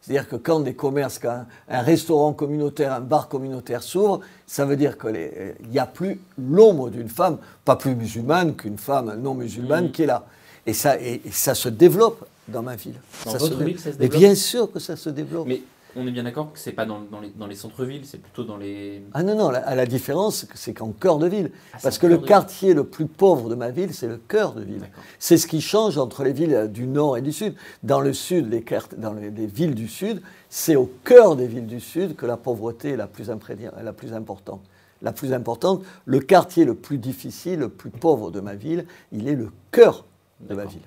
C'est-à-dire 0.00 0.28
que 0.28 0.36
quand 0.36 0.60
des 0.60 0.74
commerces, 0.74 1.18
quand 1.18 1.46
un, 1.68 1.82
restaurant 1.82 2.32
communautaire, 2.32 2.92
un 2.92 3.00
bar 3.00 3.26
communautaire 3.26 3.82
s'ouvre, 3.82 4.20
ça 4.46 4.66
veut 4.66 4.76
dire 4.76 4.96
qu'il 4.96 5.56
n'y 5.68 5.80
a 5.80 5.86
plus 5.86 6.20
l'ombre 6.38 6.90
d'une 6.90 7.08
femme, 7.08 7.38
pas 7.64 7.74
plus 7.74 7.96
musulmane 7.96 8.54
qu'une 8.54 8.78
femme 8.78 9.16
non 9.20 9.34
musulmane 9.34 9.86
mmh. 9.86 9.90
qui 9.90 10.02
est 10.04 10.06
là. 10.06 10.24
Et 10.64 10.74
ça, 10.74 10.96
et, 11.00 11.20
ça 11.32 11.56
se 11.56 11.68
développe 11.68 12.24
dans 12.46 12.62
ma 12.62 12.76
ville. 12.76 12.94
Dans 13.24 13.32
ça 13.32 13.38
votre 13.38 13.64
ville, 13.64 13.76
ça 13.76 13.90
se 13.90 13.96
développe. 13.96 14.12
Mais 14.12 14.16
bien 14.16 14.36
sûr 14.36 14.70
que 14.70 14.78
ça 14.78 14.94
se 14.94 15.10
développe. 15.10 15.48
On 15.96 16.06
est 16.06 16.10
bien 16.10 16.24
d'accord 16.24 16.52
que 16.52 16.58
ce 16.58 16.68
n'est 16.68 16.74
pas 16.74 16.86
dans, 16.86 17.00
les, 17.46 17.54
centres-villes, 17.54 18.04
c'est 18.04 18.20
plutôt 18.20 18.42
dans 18.42 18.56
les... 18.56 19.02
Ah 19.12 19.22
non, 19.22 19.36
non, 19.36 19.50
la, 19.50 19.74
la 19.74 19.86
différence, 19.86 20.46
c'est 20.54 20.74
qu'en 20.74 20.90
cœur 20.90 21.18
de 21.18 21.28
ville. 21.28 21.52
Ah, 21.72 21.78
parce 21.82 21.98
que 21.98 22.06
le 22.06 22.18
quartier 22.18 22.74
le 22.74 22.84
plus 22.84 23.06
pauvre 23.06 23.48
de 23.48 23.54
ma 23.54 23.70
ville, 23.70 23.94
c'est 23.94 24.08
le 24.08 24.16
cœur 24.16 24.54
de 24.54 24.62
ville. 24.62 24.82
C'est 25.18 25.36
ce 25.36 25.46
qui 25.46 25.60
change 25.60 25.96
entre 25.96 26.24
les 26.24 26.32
villes 26.32 26.68
du 26.72 26.86
nord 26.86 27.16
et 27.16 27.22
du 27.22 27.32
sud. 27.32 27.54
Dans 27.84 28.00
le 28.00 28.12
sud, 28.12 28.50
les, 28.50 28.64
dans 28.98 29.12
les, 29.12 29.30
villes 29.46 29.74
du 29.74 29.86
sud, 29.86 30.20
c'est 30.48 30.74
au 30.74 30.90
cœur 31.04 31.36
des 31.36 31.46
villes 31.46 31.66
du 31.66 31.80
sud 31.80 32.16
que 32.16 32.26
la 32.26 32.36
pauvreté 32.36 32.90
est 32.90 32.96
la 32.96 33.06
plus, 33.06 33.28
la 33.28 33.92
plus 33.92 34.12
importante. 34.12 34.62
La 35.00 35.12
plus 35.12 35.32
importante, 35.32 35.84
le 36.06 36.18
quartier 36.18 36.64
le 36.64 36.74
plus 36.74 36.98
difficile, 36.98 37.60
le 37.60 37.68
plus 37.68 37.90
pauvre 37.90 38.30
de 38.30 38.40
ma 38.40 38.54
ville, 38.54 38.86
il 39.12 39.28
est 39.28 39.36
le 39.36 39.50
cœur 39.70 40.04
de 40.40 40.54
ma 40.54 40.64
ville. 40.64 40.82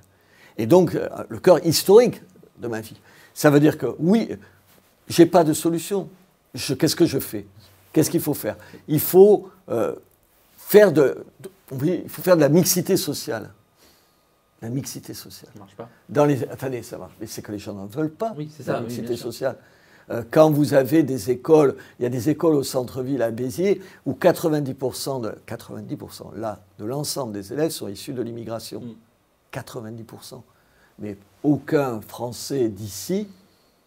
Et 0.58 0.66
donc, 0.66 0.96
euh, 0.96 1.08
le 1.30 1.40
cœur 1.40 1.66
historique 1.66 2.22
de 2.60 2.68
ma 2.68 2.82
ville. 2.82 2.98
Ça 3.34 3.50
veut 3.50 3.60
dire 3.60 3.78
que 3.78 3.96
oui, 4.00 4.30
j'ai 5.08 5.26
pas 5.26 5.44
de 5.44 5.54
solution. 5.54 6.10
Qu'est-ce 6.54 6.96
que 6.96 7.06
je 7.06 7.20
fais? 7.20 7.46
Qu'est-ce 7.94 8.10
qu'il 8.10 8.22
faut 8.22 8.34
faire? 8.34 8.58
Il 8.88 9.00
faut, 9.00 9.50
euh, 9.70 9.96
faire 10.58 10.92
de, 10.92 11.26
il 11.84 12.10
faut 12.10 12.22
faire 12.22 12.36
de 12.36 12.42
la 12.42 12.50
mixité 12.50 12.98
sociale. 12.98 13.52
La 14.62 14.70
mixité 14.70 15.14
sociale. 15.14 15.52
Ça 15.54 15.60
marche 15.60 15.76
pas. 15.76 15.90
Dans 16.10 16.26
les, 16.26 16.44
attendez, 16.44 16.82
ça 16.82 16.98
marche. 16.98 17.14
Mais 17.20 17.28
c'est 17.28 17.42
que 17.42 17.52
les 17.52 17.60
gens 17.60 17.74
n'en 17.74 17.86
veulent 17.86 18.12
pas. 18.12 18.34
Oui, 18.38 18.52
c'est 18.56 18.64
ça. 18.64 18.74
La 18.74 18.82
mixité 18.82 19.16
sociale. 19.16 19.58
Euh, 20.10 20.24
quand 20.30 20.50
vous 20.50 20.74
avez 20.74 21.04
des 21.04 21.32
écoles, 21.32 21.76
il 22.00 22.04
y 22.04 22.06
a 22.06 22.10
des 22.10 22.30
écoles 22.30 22.56
au 22.56 22.64
centre-ville 22.64 23.22
à 23.22 23.30
Béziers 23.30 23.82
où 24.06 24.14
90% 24.14 25.22
de, 25.22 25.36
90% 25.48 26.36
là, 26.38 26.62
de 26.80 26.86
l'ensemble 26.86 27.34
des 27.34 27.52
élèves 27.52 27.72
sont 27.72 27.88
issus 27.88 28.14
de 28.14 28.22
l'immigration. 28.22 28.82
90%. 29.54 30.36
Mm. 30.36 30.42
Mais 31.00 31.18
aucun 31.44 32.02
Français 32.02 32.70
d'ici, 32.70 33.28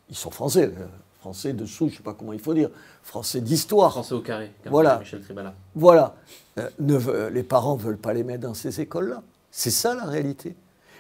ils 0.09 0.17
sont 0.17 0.31
français, 0.31 0.73
euh, 1.21 1.23
français 1.23 1.53
dessous, 1.53 1.89
je 1.89 1.93
ne 1.93 1.97
sais 1.99 2.03
pas 2.03 2.15
comment 2.15 2.33
il 2.33 2.41
faut 2.41 2.55
dire, 2.55 2.71
français 3.03 3.41
d'histoire. 3.41 3.93
Français 3.93 4.15
au 4.15 4.21
carré, 4.21 4.53
comme 4.63 4.73
voilà. 4.73 4.99
Michel 4.99 5.21
Tribala. 5.21 5.55
Voilà. 5.75 6.15
Euh, 6.59 6.69
ne, 6.79 7.29
les 7.29 7.43
parents 7.43 7.77
ne 7.77 7.83
veulent 7.83 7.99
pas 7.99 8.13
les 8.13 8.25
mettre 8.25 8.43
dans 8.43 8.55
ces 8.55 8.81
écoles-là. 8.81 9.23
C'est 9.51 9.71
ça 9.71 9.95
la 9.95 10.05
réalité. 10.05 10.55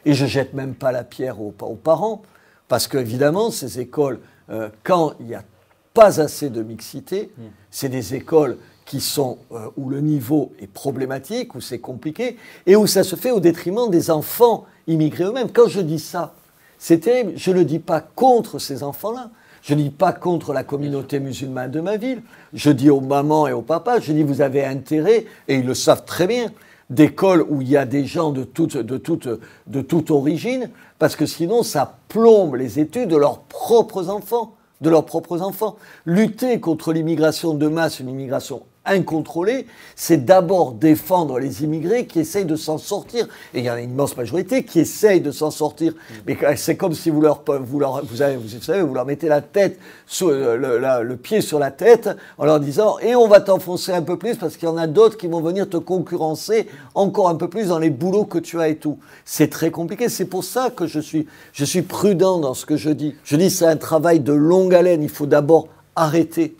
Et 0.04 0.14
je 0.14 0.26
jette 0.26 0.54
même 0.54 0.74
pas 0.74 0.92
la 0.92 1.04
pierre 1.04 1.40
aux, 1.40 1.52
parents, 1.52 2.22
parce 2.68 2.88
qu'évidemment, 2.88 3.50
ces 3.50 3.80
écoles, 3.80 4.20
euh, 4.50 4.68
quand 4.83 5.14
il 5.20 5.26
n'y 5.26 5.35
a 5.35 5.44
pas 5.92 6.20
assez 6.20 6.50
de 6.50 6.62
mixité, 6.62 7.30
hmm. 7.37 7.42
c'est 7.70 7.88
des 7.88 8.14
écoles 8.14 8.56
qui 8.87 9.00
sont 9.00 9.38
euh, 9.52 9.68
où 9.76 9.88
le 9.88 10.00
niveau 10.00 10.52
est 10.59 10.66
problématique, 10.66 11.54
où 11.54 11.61
c'est 11.61 11.78
compliqué, 11.78 12.37
et 12.66 12.76
où 12.76 12.87
ça 12.87 13.04
se 13.04 13.14
fait 13.14 13.30
au 13.30 13.40
détriment 13.40 13.90
des 13.90 14.11
enfants 14.11 14.66
immigrés 14.87 15.24
eux-mêmes. 15.24 15.52
Quand 15.52 15.68
je 15.68 15.80
dis 15.80 16.00
ça, 16.00 16.35
c'est 16.78 17.00
terrible. 17.00 17.33
Je 17.37 17.50
ne 17.50 17.56
le 17.56 17.64
dis 17.64 17.78
pas 17.78 18.00
contre 18.00 18.59
ces 18.59 18.83
enfants-là. 18.83 19.30
Je 19.62 19.75
ne 19.75 19.83
dis 19.83 19.90
pas 19.90 20.12
contre 20.12 20.53
la 20.53 20.64
communauté 20.64 21.20
musulmane 21.20 21.70
de 21.70 21.81
ma 21.81 21.96
ville. 21.96 22.23
Je 22.53 22.70
dis 22.70 22.90
aux 22.90 23.01
mamans 23.01 23.46
et 23.46 23.53
aux 23.53 23.62
papas, 23.62 24.01
je 24.01 24.12
dis 24.12 24.23
vous 24.23 24.40
avez 24.40 24.64
intérêt, 24.64 25.27
et 25.49 25.57
ils 25.57 25.66
le 25.66 25.75
savent 25.75 26.05
très 26.05 26.27
bien, 26.27 26.51
d'écoles 26.88 27.44
où 27.49 27.62
il 27.62 27.68
y 27.68 27.77
a 27.77 27.85
des 27.85 28.05
gens 28.05 28.31
de 28.31 28.44
toute, 28.44 28.77
de, 28.77 28.96
toute, 28.96 29.29
de 29.66 29.81
toute 29.81 30.11
origine, 30.11 30.70
parce 30.99 31.16
que 31.16 31.27
sinon 31.27 31.62
ça 31.62 31.99
plombe 32.09 32.57
les 32.57 32.79
études 32.79 33.09
de 33.09 33.16
leurs 33.16 33.40
propres 33.40 34.09
enfants. 34.09 34.55
De 34.81 34.88
leurs 34.88 35.05
propres 35.05 35.42
enfants. 35.42 35.77
Lutter 36.07 36.59
contre 36.59 36.94
l'immigration 36.94 37.53
de 37.53 37.68
masse, 37.68 38.01
une 38.01 38.09
immigration 38.09 38.62
incontrôlée, 38.90 39.66
c'est 39.96 40.24
d'abord 40.24 40.72
défendre 40.72 41.38
les 41.38 41.64
immigrés 41.64 42.07
qui 42.07 42.20
essayent 42.20 42.44
de 42.44 42.57
s'en 42.57 42.76
sortir. 42.76 43.26
Et 43.55 43.61
il 43.61 43.64
y 43.64 43.68
a 43.68 43.79
une 43.81 43.90
immense 43.90 44.16
majorité 44.16 44.64
qui 44.64 44.81
essayent 44.81 45.20
de 45.20 45.31
s'en 45.31 45.50
sortir. 45.50 45.94
Mais 46.26 46.37
c'est 46.57 46.76
comme 46.76 46.92
si 46.92 47.09
vous 47.11 47.20
leur, 47.20 47.42
vous 47.46 47.81
leur, 47.81 48.05
vous, 48.05 48.22
avez, 48.22 48.37
vous 48.37 48.48
savez, 48.61 48.83
vous 48.83 48.94
leur 48.94 49.07
mettez 49.07 49.29
la 49.29 49.40
tête, 49.40 49.79
euh, 50.22 50.57
le, 50.57 51.05
le, 51.05 51.16
pied 51.16 51.40
sur 51.40 51.59
la 51.59 51.70
tête, 51.70 52.11
en 52.38 52.44
leur 52.44 52.61
disant 52.61 52.98
et 52.98 53.14
on 53.14 53.29
va 53.29 53.40
t'enfoncer 53.40 53.92
un 53.92 54.03
peu 54.03 54.18
plus 54.18 54.37
parce 54.37 54.57
qu'il 54.57 54.68
y 54.68 54.72
en 54.72 54.76
a 54.76 54.87
d'autres 54.87 55.16
qui 55.16 55.29
vont 55.29 55.40
venir 55.40 55.68
te 55.68 55.76
concurrencer 55.76 56.66
encore 56.94 57.29
un 57.29 57.37
peu 57.37 57.48
plus 57.48 57.68
dans 57.68 57.79
les 57.79 57.90
boulots 57.90 58.24
que 58.24 58.38
tu 58.38 58.61
as 58.61 58.68
et 58.68 58.76
tout. 58.76 58.98
C'est 59.24 59.50
très 59.50 59.70
compliqué. 59.70 60.09
C'est 60.09 60.24
pour 60.24 60.44
ça 60.44 60.70
que 60.70 60.87
je 60.87 61.00
suis, 61.00 61.26
je 61.53 61.64
suis 61.64 61.83
prudent 61.83 62.38
dans 62.38 62.55
ce 62.55 62.66
que 62.66 62.76
je 62.76 62.90
dis. 62.90 63.14
Je 63.24 63.37
dis 63.37 63.50
c'est 63.50 63.66
un 63.66 63.76
travail 63.76 64.20
de 64.20 64.33
longue 64.33 64.74
haleine. 64.74 65.03
Il 65.03 65.09
faut 65.09 65.26
d'abord 65.26 65.68
arrêter 65.94 66.57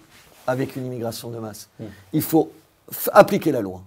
avec 0.51 0.77
une 0.77 0.87
immigration 0.87 1.31
de 1.31 1.39
masse. 1.39 1.69
Hmm. 1.79 1.85
Il 2.13 2.23
faut 2.23 2.53
appliquer 3.13 3.53
la 3.53 3.61
loi. 3.61 3.83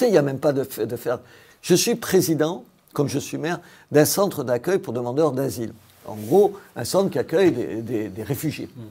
Il 0.00 0.10
n'y 0.10 0.18
a 0.18 0.22
même 0.22 0.38
pas 0.38 0.52
de, 0.52 0.84
de, 0.84 0.96
faire. 0.96 1.18
Je 1.60 1.74
suis 1.74 1.96
président, 1.96 2.64
comme 2.92 3.08
je 3.08 3.18
suis 3.18 3.38
maire, 3.38 3.60
d'un 3.90 4.04
centre 4.04 4.44
d'accueil 4.44 4.78
pour 4.78 4.92
demandeurs 4.92 5.32
d'asile. 5.32 5.72
En 6.06 6.14
gros, 6.14 6.56
un 6.76 6.84
centre 6.84 7.10
qui 7.10 7.18
accueille 7.18 7.52
des, 7.82 8.22
réfugiés. 8.22 8.68
Hmm. 8.76 8.88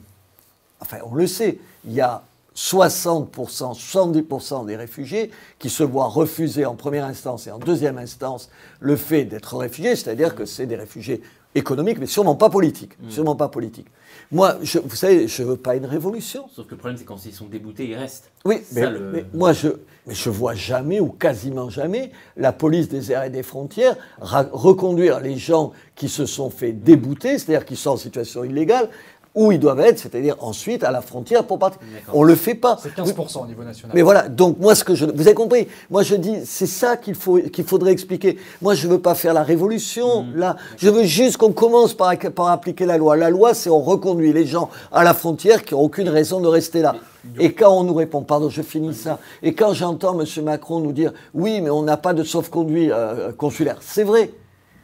Enfin, 0.80 0.98
on 1.04 1.14
le 1.14 1.26
sait, 1.26 1.58
il 1.84 1.92
y 1.92 2.00
a 2.00 2.22
60%, 2.58 3.78
70% 3.78 4.66
des 4.66 4.74
réfugiés 4.74 5.30
qui 5.60 5.70
se 5.70 5.84
voient 5.84 6.08
refuser 6.08 6.66
en 6.66 6.74
première 6.74 7.04
instance 7.04 7.46
et 7.46 7.52
en 7.52 7.58
deuxième 7.58 7.98
instance 7.98 8.50
le 8.80 8.96
fait 8.96 9.24
d'être 9.24 9.56
réfugiés, 9.56 9.94
c'est-à-dire 9.94 10.34
que 10.34 10.44
c'est 10.44 10.66
des 10.66 10.74
réfugiés 10.74 11.22
économiques, 11.54 11.98
mais 11.98 12.06
sûrement 12.06 12.34
pas 12.34 12.50
politiques. 12.50 13.00
Hmm. 13.00 13.10
Sûrement 13.10 13.36
pas 13.36 13.48
politiques. 13.48 13.86
Moi, 14.32 14.56
je, 14.62 14.78
vous 14.78 14.96
savez, 14.96 15.28
je 15.28 15.42
ne 15.42 15.48
veux 15.48 15.56
pas 15.56 15.76
une 15.76 15.86
révolution. 15.86 16.46
Sauf 16.54 16.66
que 16.66 16.72
le 16.72 16.78
problème, 16.78 16.98
c'est 16.98 17.04
quand 17.04 17.24
ils 17.24 17.32
sont 17.32 17.46
déboutés, 17.46 17.86
ils 17.86 17.94
restent. 17.94 18.30
Oui, 18.44 18.60
mais, 18.72 18.86
moi, 19.32 19.52
je 19.52 19.68
ne 19.68 20.14
je 20.14 20.28
vois 20.28 20.54
jamais, 20.54 21.00
ou 21.00 21.08
quasiment 21.08 21.70
jamais, 21.70 22.10
la 22.36 22.52
police 22.52 22.88
des 22.88 23.12
airs 23.12 23.24
et 23.24 23.30
des 23.30 23.42
frontières 23.42 23.96
reconduire 24.20 25.20
les 25.20 25.36
gens 25.36 25.72
qui 25.94 26.08
se 26.08 26.26
sont 26.26 26.50
fait 26.50 26.72
débouter, 26.72 27.38
c'est-à-dire 27.38 27.64
qui 27.64 27.76
sont 27.76 27.90
en 27.90 27.96
situation 27.96 28.44
illégale, 28.44 28.90
où 29.38 29.52
ils 29.52 29.58
doivent 29.60 29.80
être, 29.80 29.98
c'est-à-dire 29.98 30.34
ensuite 30.40 30.82
à 30.82 30.90
la 30.90 31.00
frontière 31.00 31.44
pour 31.44 31.58
partir. 31.58 31.80
On 32.12 32.24
le 32.24 32.34
fait 32.34 32.54
pas. 32.56 32.76
C'est 32.82 32.94
15% 32.94 33.44
au 33.44 33.46
niveau 33.46 33.62
national. 33.62 33.92
Mais 33.94 34.02
voilà, 34.02 34.28
donc 34.28 34.58
moi 34.58 34.74
ce 34.74 34.82
que 34.84 34.94
je... 34.94 35.06
Vous 35.06 35.20
avez 35.26 35.34
compris 35.34 35.68
Moi 35.90 36.02
je 36.02 36.16
dis, 36.16 36.38
c'est 36.44 36.66
ça 36.66 36.96
qu'il 36.96 37.14
faut, 37.14 37.38
qu'il 37.38 37.64
faudrait 37.64 37.92
expliquer. 37.92 38.36
Moi 38.60 38.74
je 38.74 38.88
veux 38.88 38.98
pas 39.00 39.14
faire 39.14 39.32
la 39.34 39.42
révolution, 39.44 40.24
Mhm. 40.24 40.36
là. 40.36 40.56
Je 40.76 40.88
veux 40.88 41.04
juste 41.04 41.36
qu'on 41.36 41.52
commence 41.52 41.94
par, 41.94 42.12
par 42.34 42.48
appliquer 42.48 42.84
la 42.84 42.98
loi. 42.98 43.16
La 43.16 43.30
loi, 43.30 43.54
c'est 43.54 43.70
on 43.70 43.80
reconduit 43.80 44.32
les 44.32 44.44
gens 44.46 44.70
à 44.90 45.04
la 45.04 45.14
frontière 45.14 45.64
qui 45.64 45.74
n'ont 45.74 45.80
aucune 45.82 46.08
raison 46.08 46.40
de 46.40 46.48
rester 46.48 46.80
là. 46.82 46.96
Et 47.38 47.52
quand 47.52 47.70
on 47.76 47.84
nous 47.84 47.94
répond, 47.94 48.22
pardon, 48.22 48.48
je 48.48 48.62
finis 48.62 48.94
ça, 48.94 49.18
et 49.42 49.52
quand 49.52 49.72
j'entends 49.74 50.18
M. 50.18 50.26
Macron 50.44 50.80
nous 50.80 50.92
dire, 50.92 51.12
oui, 51.34 51.60
mais 51.60 51.68
on 51.70 51.82
n'a 51.82 51.96
pas 51.96 52.14
de 52.14 52.22
sauf-conduit 52.24 52.90
euh, 52.90 53.32
consulaire, 53.32 53.76
c'est 53.82 54.02
vrai, 54.04 54.30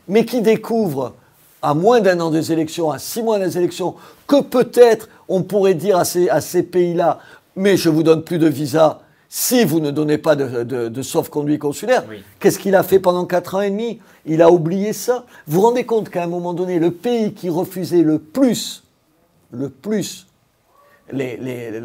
mais 0.09 0.25
qui 0.27 0.43
découvre 0.43 1.15
à 1.65 1.75
moins 1.75 2.01
d'un 2.01 2.21
an 2.21 2.31
des 2.31 2.53
élections, 2.53 2.91
à 2.91 2.99
six 2.99 3.23
mois 3.23 3.39
des 3.39 3.57
élections, 3.57 3.95
que 4.27 4.43
peut-être 4.43 5.09
on 5.29 5.43
pourrait 5.43 5.75
dire 5.75 5.97
à 5.97 6.05
ces, 6.05 6.29
à 6.29 6.41
ces 6.41 6.63
pays-là, 6.63 7.19
mais 7.57 7.77
je 7.77 7.89
vous 7.89 8.03
donne 8.03 8.23
plus 8.23 8.39
de 8.39 8.49
visa 8.49 9.01
si 9.29 9.65
vous 9.65 9.81
ne 9.81 9.91
donnez 9.91 10.19
pas 10.19 10.37
de, 10.37 10.63
de, 10.63 10.89
de 10.89 11.03
sauf-conduit 11.03 11.59
consulaire. 11.59 12.05
Oui. 12.09 12.23
Qu'est-ce 12.39 12.59
qu'il 12.59 12.75
a 12.77 12.83
fait 12.83 13.01
pendant 13.01 13.25
quatre 13.25 13.55
ans 13.57 13.63
et 13.63 13.71
demi? 13.71 13.99
Il 14.27 14.43
a 14.43 14.51
oublié 14.51 14.93
ça. 14.93 15.25
Vous 15.47 15.61
vous 15.61 15.67
rendez 15.67 15.85
compte 15.85 16.09
qu'à 16.11 16.23
un 16.23 16.29
moment 16.29 16.53
donné, 16.55 16.79
le 16.79 16.91
pays 16.91 17.33
qui 17.33 17.49
refusait 17.49 18.03
le 18.03 18.19
plus, 18.19 18.85
le 19.51 19.71
plus, 19.71 20.27
les- 21.13 21.37
les- 21.37 21.81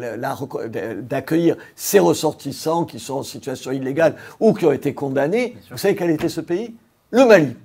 d'accueillir 1.02 1.56
ces 1.74 1.98
ressortissants 1.98 2.84
qui 2.84 3.00
sont 3.00 3.14
en 3.14 3.22
situation 3.22 3.72
illégale 3.72 4.14
ou 4.38 4.52
qui 4.52 4.66
ont 4.66 4.72
été 4.72 4.94
condamnés, 4.94 5.56
vous 5.70 5.78
savez 5.78 5.96
quel 5.96 6.10
était 6.10 6.28
ce 6.28 6.40
pays? 6.42 6.74
Le 7.10 7.24
Mali. 7.24 7.56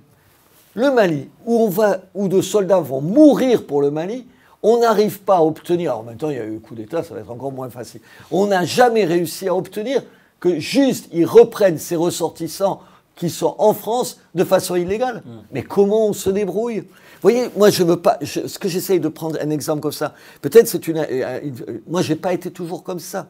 Le 0.76 0.90
Mali, 0.92 1.28
où, 1.46 1.56
on 1.62 1.68
va, 1.68 1.98
où 2.14 2.28
de 2.28 2.40
soldats 2.42 2.80
vont 2.80 3.00
mourir 3.00 3.66
pour 3.66 3.80
le 3.82 3.90
Mali, 3.90 4.26
on 4.62 4.78
n'arrive 4.80 5.20
pas 5.20 5.36
à 5.38 5.42
obtenir, 5.42 5.92
alors 5.92 6.04
maintenant 6.04 6.28
il 6.30 6.36
y 6.36 6.40
a 6.40 6.44
eu 6.44 6.52
le 6.54 6.58
coup 6.58 6.74
d'État, 6.74 7.02
ça 7.02 7.14
va 7.14 7.20
être 7.20 7.30
encore 7.30 7.50
moins 7.52 7.70
facile, 7.70 8.00
on 8.30 8.46
n'a 8.46 8.64
jamais 8.64 9.04
réussi 9.04 9.48
à 9.48 9.54
obtenir 9.54 10.02
que 10.38 10.58
juste 10.58 11.08
ils 11.12 11.24
reprennent 11.24 11.78
ces 11.78 11.96
ressortissants 11.96 12.80
qui 13.14 13.30
sont 13.30 13.54
en 13.58 13.72
France 13.72 14.20
de 14.34 14.44
façon 14.44 14.76
illégale. 14.76 15.22
Mais 15.50 15.62
comment 15.62 16.08
on 16.08 16.12
se 16.12 16.28
débrouille? 16.28 16.80
Vous 16.80 16.86
voyez, 17.22 17.48
moi 17.56 17.70
je 17.70 17.82
veux 17.82 17.96
pas, 18.00 18.18
je- 18.20 18.46
ce 18.46 18.58
que 18.58 18.68
j'essaye 18.68 19.00
de 19.00 19.08
prendre 19.08 19.38
un 19.40 19.48
exemple 19.48 19.80
comme 19.80 19.92
ça, 19.92 20.12
peut-être 20.42 20.68
c'est 20.68 20.86
une, 20.88 20.98
euh, 20.98 21.40
une- 21.42 21.80
moi 21.88 22.02
j'ai 22.02 22.16
pas 22.16 22.34
été 22.34 22.50
toujours 22.50 22.82
comme 22.82 22.98
ça. 23.00 23.28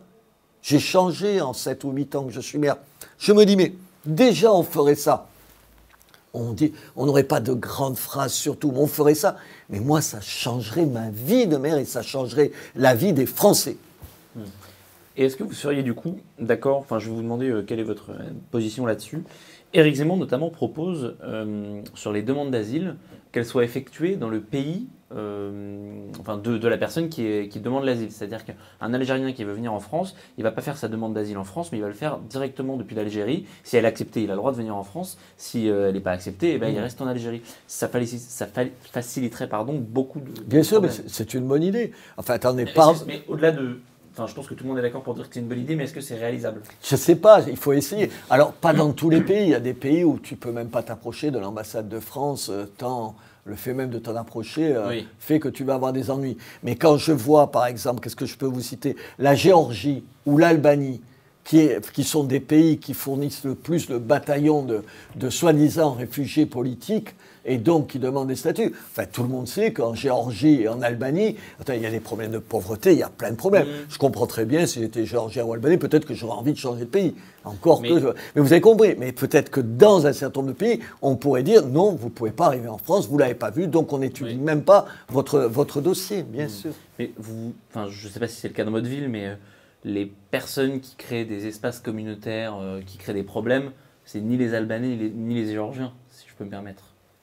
J'ai 0.62 0.80
changé 0.80 1.40
en 1.40 1.52
7 1.52 1.84
ou 1.84 1.92
8 1.92 2.16
ans 2.16 2.24
que 2.24 2.32
je 2.32 2.40
suis 2.40 2.58
maire. 2.58 2.76
Je 3.18 3.32
me 3.32 3.44
dis, 3.46 3.54
mais 3.56 3.72
déjà 4.04 4.52
on 4.52 4.64
ferait 4.64 4.96
ça. 4.96 5.28
On 6.36 6.52
dit, 6.52 6.72
on 6.96 7.06
n'aurait 7.06 7.24
pas 7.24 7.40
de 7.40 7.52
grandes 7.52 7.96
phrases 7.96 8.32
surtout, 8.32 8.70
mais 8.72 8.78
on 8.78 8.86
ferait 8.86 9.14
ça. 9.14 9.36
Mais 9.70 9.80
moi, 9.80 10.00
ça 10.00 10.20
changerait 10.20 10.86
ma 10.86 11.10
vie 11.10 11.46
de 11.46 11.56
maire 11.56 11.78
et 11.78 11.84
ça 11.84 12.02
changerait 12.02 12.52
la 12.74 12.94
vie 12.94 13.12
des 13.12 13.26
Français. 13.26 13.76
Et 15.16 15.24
est-ce 15.24 15.36
que 15.36 15.44
vous 15.44 15.54
seriez 15.54 15.82
du 15.82 15.94
coup 15.94 16.18
d'accord, 16.38 16.78
enfin 16.78 16.98
je 16.98 17.08
vais 17.08 17.14
vous 17.14 17.22
demander 17.22 17.48
euh, 17.48 17.62
quelle 17.62 17.80
est 17.80 17.84
votre 17.84 18.10
euh, 18.10 18.32
position 18.50 18.84
là-dessus. 18.84 19.24
Éric 19.72 19.96
Zemmour 19.96 20.18
notamment 20.18 20.50
propose 20.50 21.16
euh, 21.22 21.80
sur 21.94 22.12
les 22.12 22.22
demandes 22.22 22.50
d'asile 22.50 22.96
qu'elles 23.32 23.46
soient 23.46 23.64
effectuées 23.64 24.16
dans 24.16 24.28
le 24.28 24.40
pays 24.40 24.88
euh, 25.14 26.06
enfin 26.20 26.36
de, 26.36 26.58
de 26.58 26.68
la 26.68 26.76
personne 26.78 27.08
qui, 27.08 27.24
est- 27.26 27.48
qui 27.48 27.60
demande 27.60 27.84
l'asile. 27.84 28.10
C'est-à-dire 28.10 28.44
qu'un 28.44 28.94
Algérien 28.94 29.32
qui 29.32 29.44
veut 29.44 29.52
venir 29.52 29.72
en 29.72 29.80
France, 29.80 30.16
il 30.38 30.44
va 30.44 30.50
pas 30.50 30.62
faire 30.62 30.76
sa 30.76 30.88
demande 30.88 31.14
d'asile 31.14 31.38
en 31.38 31.44
France, 31.44 31.70
mais 31.72 31.78
il 31.78 31.82
va 31.82 31.88
le 31.88 31.94
faire 31.94 32.18
directement 32.18 32.76
depuis 32.76 32.96
l'Algérie. 32.96 33.46
Si 33.64 33.76
elle 33.76 33.84
est 33.84 33.88
acceptée, 33.88 34.22
il 34.22 34.30
a 34.30 34.34
le 34.34 34.38
droit 34.38 34.52
de 34.52 34.56
venir 34.56 34.74
en 34.76 34.82
France. 34.84 35.18
Si 35.36 35.68
euh, 35.70 35.88
elle 35.88 35.94
n'est 35.94 36.00
pas 36.00 36.12
acceptée, 36.12 36.54
eh 36.54 36.58
ben, 36.58 36.68
il 36.68 36.78
reste 36.80 37.00
en 37.00 37.06
Algérie. 37.06 37.42
Ça, 37.66 37.88
faciliterait 38.92 39.48
pardon, 39.48 39.74
beaucoup 39.78 40.20
de... 40.20 40.42
Bien 40.42 40.62
sûr, 40.62 40.80
mais 40.80 40.88
problèmes. 40.88 41.08
c'est 41.08 41.26
c'est 41.26 41.34
une 41.34 41.46
bonne 41.46 41.62
idée. 41.62 41.92
Enfin, 42.16 42.34
attendez, 42.34 42.66
pas. 42.66 42.92
Mais 43.06 43.22
au-delà 43.28 43.52
de. 43.52 43.78
Enfin, 44.12 44.26
je 44.26 44.34
pense 44.34 44.46
que 44.46 44.54
tout 44.54 44.64
le 44.64 44.70
monde 44.70 44.78
est 44.78 44.82
d'accord 44.82 45.02
pour 45.02 45.14
dire 45.14 45.28
que 45.28 45.34
c'est 45.34 45.40
une 45.40 45.46
bonne 45.48 45.58
idée, 45.60 45.76
mais 45.76 45.84
est-ce 45.84 45.92
que 45.92 46.00
c'est 46.00 46.16
réalisable? 46.16 46.62
Je 46.82 46.94
ne 46.94 46.98
sais 46.98 47.16
pas, 47.16 47.42
il 47.48 47.56
faut 47.56 47.72
essayer. 47.74 48.10
Alors, 48.30 48.52
pas 48.52 48.72
dans 48.72 48.92
tous 48.92 49.10
les 49.10 49.20
pays. 49.20 49.42
Il 49.42 49.50
y 49.50 49.54
a 49.54 49.60
des 49.60 49.74
pays 49.74 50.04
où 50.04 50.18
tu 50.18 50.36
peux 50.36 50.52
même 50.52 50.68
pas 50.70 50.82
t'approcher 50.82 51.30
de 51.30 51.38
l'ambassade 51.38 51.88
de 51.88 52.00
France, 52.00 52.48
euh, 52.48 52.64
tant 52.78 53.14
le 53.46 53.54
fait 53.54 53.72
même 53.74 53.90
de 53.90 53.98
t'en 53.98 54.16
approcher 54.16 54.74
euh, 54.74 54.88
Oui. 54.88 55.08
fait 55.18 55.38
que 55.38 55.48
tu 55.48 55.64
vas 55.64 55.74
avoir 55.74 55.92
des 55.92 56.10
ennuis. 56.10 56.36
Mais 56.62 56.74
quand 56.76 56.96
je 56.96 57.12
vois, 57.12 57.50
par 57.52 57.66
exemple, 57.66 58.00
qu'est-ce 58.00 58.16
que 58.16 58.26
je 58.26 58.36
peux 58.36 58.46
vous 58.46 58.60
citer 58.60 58.96
La 59.18 59.34
Géorgie 59.34 60.02
ou 60.26 60.36
l'Albanie, 60.36 61.00
qui, 61.44 61.58
est- 61.60 61.92
qui 61.92 62.02
sont 62.02 62.24
des 62.24 62.40
pays 62.40 62.78
qui 62.78 62.92
fournissent 62.92 63.44
le 63.44 63.54
plus 63.54 63.88
le 63.88 64.00
bataillon 64.00 64.62
de, 64.64 64.82
de 65.14 65.30
soi-disant 65.30 65.92
réfugiés 65.92 66.44
politiques 66.46 67.14
et 67.46 67.58
donc 67.58 67.86
qui 67.86 67.98
demandent 67.98 68.28
des 68.28 68.36
statuts. 68.36 68.72
Enfin, 68.90 69.04
tout 69.10 69.22
le 69.22 69.28
monde 69.28 69.46
sait 69.48 69.72
qu'en 69.72 69.94
Géorgie 69.94 70.62
et 70.62 70.68
en 70.68 70.82
Albanie, 70.82 71.36
attends, 71.60 71.72
il 71.72 71.80
y 71.82 71.86
a 71.86 71.90
des 71.90 72.00
problèmes 72.00 72.30
de 72.32 72.38
pauvreté, 72.38 72.92
il 72.92 72.98
y 72.98 73.02
a 73.02 73.08
plein 73.08 73.30
de 73.30 73.36
problèmes. 73.36 73.66
Mhm. 73.66 73.72
Je 73.88 73.98
comprends 73.98 74.26
très 74.26 74.44
bien, 74.44 74.66
si 74.66 74.80
j'étais 74.80 75.06
géorgien 75.06 75.44
ou 75.44 75.52
albanais, 75.52 75.78
peut-être 75.78 76.04
que 76.06 76.14
j'aurais 76.14 76.36
envie 76.36 76.52
de 76.52 76.58
changer 76.58 76.80
de 76.84 76.90
pays. 76.90 77.14
Encore 77.44 77.80
Mais- 77.80 77.88
que. 77.90 78.00
je- 78.00 78.06
Mais 78.34 78.42
vous 78.42 78.52
avez 78.52 78.60
compris. 78.60 78.96
Mais 78.98 79.12
peut-être 79.12 79.50
que 79.50 79.60
dans 79.60 80.06
un 80.06 80.12
certain 80.12 80.40
nombre 80.40 80.52
de 80.52 80.58
pays, 80.58 80.80
on 81.00 81.14
pourrait 81.16 81.44
dire 81.44 81.64
non, 81.66 81.92
vous 81.94 82.06
ne 82.06 82.12
pouvez 82.12 82.32
pas 82.32 82.46
arriver 82.46 82.66
en 82.68 82.78
France, 82.78 83.06
vous 83.06 83.14
ne 83.16 83.20
l'avez 83.20 83.34
pas 83.34 83.50
vu, 83.50 83.68
donc 83.68 83.92
on 83.92 83.98
n'étudie 83.98 84.30
Oui. 84.34 84.36
même 84.36 84.62
pas 84.62 84.86
votre, 85.08 85.38
votre 85.40 85.80
dossier, 85.80 86.24
bien 86.24 86.48
sûr. 86.48 86.72
Mais 86.98 87.12
vous, 87.16 87.52
enfin, 87.70 87.86
je 87.88 88.08
ne 88.08 88.12
sais 88.12 88.18
pas 88.18 88.26
si 88.26 88.34
c'est 88.40 88.48
le 88.48 88.54
cas 88.54 88.64
dans 88.64 88.72
votre 88.72 88.88
ville, 88.88 89.08
mais 89.08 89.26
euh, 89.28 89.34
les 89.84 90.12
personnes 90.32 90.80
qui 90.80 90.96
créent 90.96 91.24
des 91.24 91.46
espaces 91.46 91.78
communautaires, 91.78 92.56
euh, 92.60 92.80
qui 92.84 92.98
créent 92.98 93.14
des 93.14 93.22
problèmes, 93.22 93.70
c'est 94.04 94.20
ni 94.20 94.36
les 94.36 94.52
Albanais 94.54 94.88
ni 94.88 94.96
les, 94.96 95.10
ni 95.10 95.34
les 95.36 95.52
Géorgiens, 95.52 95.92
si 96.10 96.26
je 96.28 96.34
peux 96.34 96.44
me 96.44 96.50
permettre. 96.50 96.82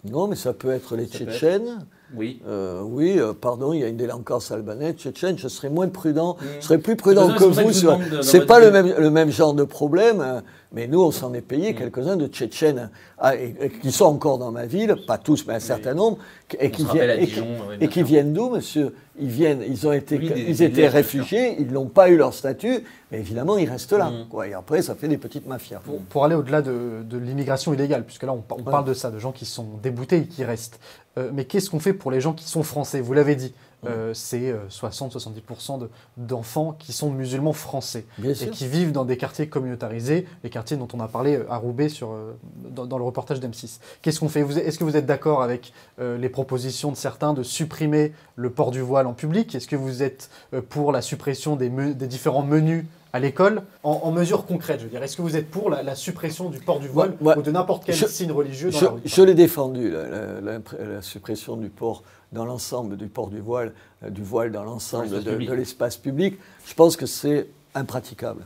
Non, 0.10 0.28
mais 0.28 0.36
ça 0.36 0.54
peut 0.54 0.72
être 0.72 0.96
les 0.98 1.06
Ça. 1.08 1.20
Tchétchènes. 1.20 1.86
Oui. 2.16 2.42
Euh, 2.48 2.82
oui, 2.84 3.16
euh, 3.18 3.34
pardon, 3.34 3.74
il 3.74 3.80
y 3.80 3.84
a 3.84 3.88
une 3.88 3.98
délinquance 3.98 4.52
albanaise, 4.52 4.94
tchétchène, 4.96 5.36
je 5.38 5.48
serais 5.48 5.70
moins 5.70 5.88
prudent, 5.88 6.36
Mm. 6.40 6.46
je 6.60 6.66
serais 6.66 6.78
plus 6.78 6.96
prudent 6.96 7.34
que 7.34 7.44
vous. 7.46 7.72
sur- 7.72 7.98
dans 7.98 8.22
C'est 8.22 8.46
pas 8.46 8.60
le 8.60 8.70
même, 8.70 8.94
le 9.00 9.10
même 9.10 9.32
genre 9.32 9.56
de 9.56 9.64
problème, 9.64 10.22
hein, 10.22 10.44
mais 10.74 10.86
nous, 10.86 11.02
on 11.02 11.10
s'en 11.10 11.34
est 11.34 11.42
payé 11.42 11.74
Mm. 11.74 11.76
quelques-uns 11.76 12.16
de 12.18 12.28
tchétchènes, 12.28 12.92
ah, 13.18 13.36
et- 13.36 13.56
et 13.60 13.70
qui 13.70 13.92
sont 13.92 14.06
encore 14.06 14.38
dans 14.38 14.52
ma 14.52 14.68
ville, 14.68 14.96
pas 15.08 15.18
tous, 15.18 15.46
mais 15.48 15.56
un 15.56 15.60
certain 15.60 15.96
nombre, 15.96 16.20
et 16.60 16.70
qui 16.70 16.86
viennent, 16.86 17.20
et 17.20 17.26
qui- 17.26 17.32
Dijon, 17.32 17.48
et 17.82 18.04
viennent 18.04 18.34
d'où, 18.34 18.50
monsieur? 18.52 18.94
Ils 19.20 19.28
viennent, 19.30 19.62
ils 19.68 19.88
ont 19.88 19.94
été, 19.94 20.18
Oui, 20.18 20.28
des- 20.30 20.40
ils 20.42 20.46
des 20.58 20.64
étaient 20.64 20.88
réfugiés, 20.88 21.56
ils 21.60 21.72
n'ont 21.72 21.86
pas 21.88 22.10
eu 22.10 22.18
leur 22.18 22.34
statut, 22.34 22.80
mais 23.12 23.20
évidemment, 23.20 23.58
ils 23.60 23.70
restent 23.70 23.94
là. 23.94 24.10
Mm. 24.10 24.28
quoi. 24.28 24.48
et 24.48 24.54
après, 24.54 24.82
ça 24.82 24.96
fait 24.96 25.08
des 25.08 25.20
petites 25.20 25.46
mafias. 25.46 25.80
Pour, 25.86 26.00
pour 26.02 26.26
aller 26.26 26.34
au-delà 26.34 26.64
de, 26.64 27.04
de 27.04 27.18
l'immigration 27.20 27.74
illégale, 27.76 28.06
puisque 28.06 28.24
là 28.24 28.34
on, 28.34 28.42
par- 28.42 28.58
on 28.58 28.64
Ouais. 28.64 28.72
parle 28.72 28.86
de 28.86 28.94
ça, 28.96 29.12
de 29.12 29.20
gens 29.20 29.32
qui 29.32 29.46
sont 29.46 29.68
déboutés 29.84 30.18
et 30.18 30.26
qui 30.26 30.44
restent. 30.44 30.80
Euh, 31.20 31.30
mais 31.32 31.46
qu'est-ce 31.46 31.70
qu'on 31.70 31.80
fait 31.80 31.94
pour 31.94 32.10
les 32.10 32.22
gens 32.22 32.34
qui 32.34 32.46
sont 32.50 32.64
français? 32.64 33.02
Vous 33.02 33.14
l'avez 33.14 33.36
dit, 33.36 33.54
euh, 33.86 34.14
c'est 34.14 34.50
euh, 34.52 34.60
60-70% 34.70 35.80
de- 35.80 35.90
d'enfants 36.18 36.76
qui 36.78 36.94
sont 36.94 37.10
musulmans 37.12 37.54
français 37.54 38.06
Bien 38.18 38.32
et 38.32 38.36
sûr. 38.36 38.52
qui 38.52 38.68
vivent 38.68 38.92
dans 38.92 39.06
des 39.06 39.18
quartiers 39.18 39.48
communautarisés, 39.48 40.28
les 40.44 40.50
quartiers 40.50 40.78
dont 40.78 40.88
on 40.94 41.00
a 41.00 41.08
parlé 41.08 41.36
euh, 41.38 41.46
à 41.52 41.58
Roubaix 41.58 41.90
sur, 41.90 42.12
euh, 42.12 42.34
dans, 42.70 42.86
dans 42.86 42.98
le 42.98 43.04
reportage 43.04 43.40
d'M6. 43.40 43.80
Qu'est-ce 44.02 44.20
qu'on 44.20 44.30
fait? 44.30 44.42
Est-ce 44.42 44.78
que 44.80 44.84
vous 44.84 44.98
êtes 44.98 45.06
d'accord 45.06 45.42
avec 45.44 45.74
euh, 46.00 46.18
les 46.18 46.30
propositions 46.30 46.92
de 46.92 46.98
certains 46.98 47.34
de 47.34 47.44
supprimer 47.44 48.14
le 48.36 48.50
port 48.50 48.72
du 48.72 48.82
voile 48.82 49.08
en 49.08 49.14
public? 49.14 49.54
Est-ce 49.56 49.68
que 49.68 49.76
vous 49.76 50.04
êtes 50.04 50.30
euh, 50.54 50.62
pour 50.62 50.92
la 50.92 51.02
suppression 51.02 51.56
des, 51.56 51.70
me- 51.70 51.94
des 51.94 52.08
différents 52.08 52.44
menus 52.44 52.86
à 53.14 53.20
l'école 53.20 53.62
en, 53.84 53.92
en 54.04 54.12
mesures 54.12 54.46
concrètes 54.46 54.80
Je 54.80 54.86
veux 54.86 54.90
dire, 54.90 55.04
est-ce 55.04 55.16
que 55.16 55.22
vous 55.22 55.36
êtes 55.38 55.50
pour 55.50 55.70
la, 55.70 55.84
la 55.84 55.96
suppression 55.96 56.50
du 56.50 56.60
port 56.60 56.80
du 56.80 56.88
voile 56.88 57.16
Ouais, 57.22 57.28
ouais. 57.34 57.38
ou 57.38 57.42
de 57.44 57.52
n'importe 57.52 57.86
quel 57.86 57.96
Je- 57.96 58.08
signe 58.08 58.32
religieux 58.32 58.72
dans 58.72 58.80
Je, 58.80 58.86
la 58.86 58.92
rue? 58.92 59.02
je 59.06 59.22
l'ai 59.22 59.36
défendu, 59.36 59.92
la, 59.92 60.08
la- 60.10 60.42
la- 60.42 60.60
la 60.94 61.02
suppression 61.02 61.56
du 61.56 61.70
port 61.70 62.04
dans 62.32 62.46
l'ensemble 62.46 62.98
du 62.98 63.08
port 63.08 63.30
du 63.30 63.40
voile, 63.40 63.74
euh, 64.04 64.10
du 64.10 64.24
voile 64.24 64.52
dans 64.52 64.64
l'ensemble 64.64 65.24
de, 65.24 65.54
l'espace 65.54 65.98
public. 65.98 66.40
Je 66.66 66.74
pense 66.74 66.98
que 66.98 67.06
c'est 67.06 67.48
impraticable, 67.76 68.44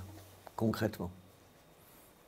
concrètement. 0.58 1.10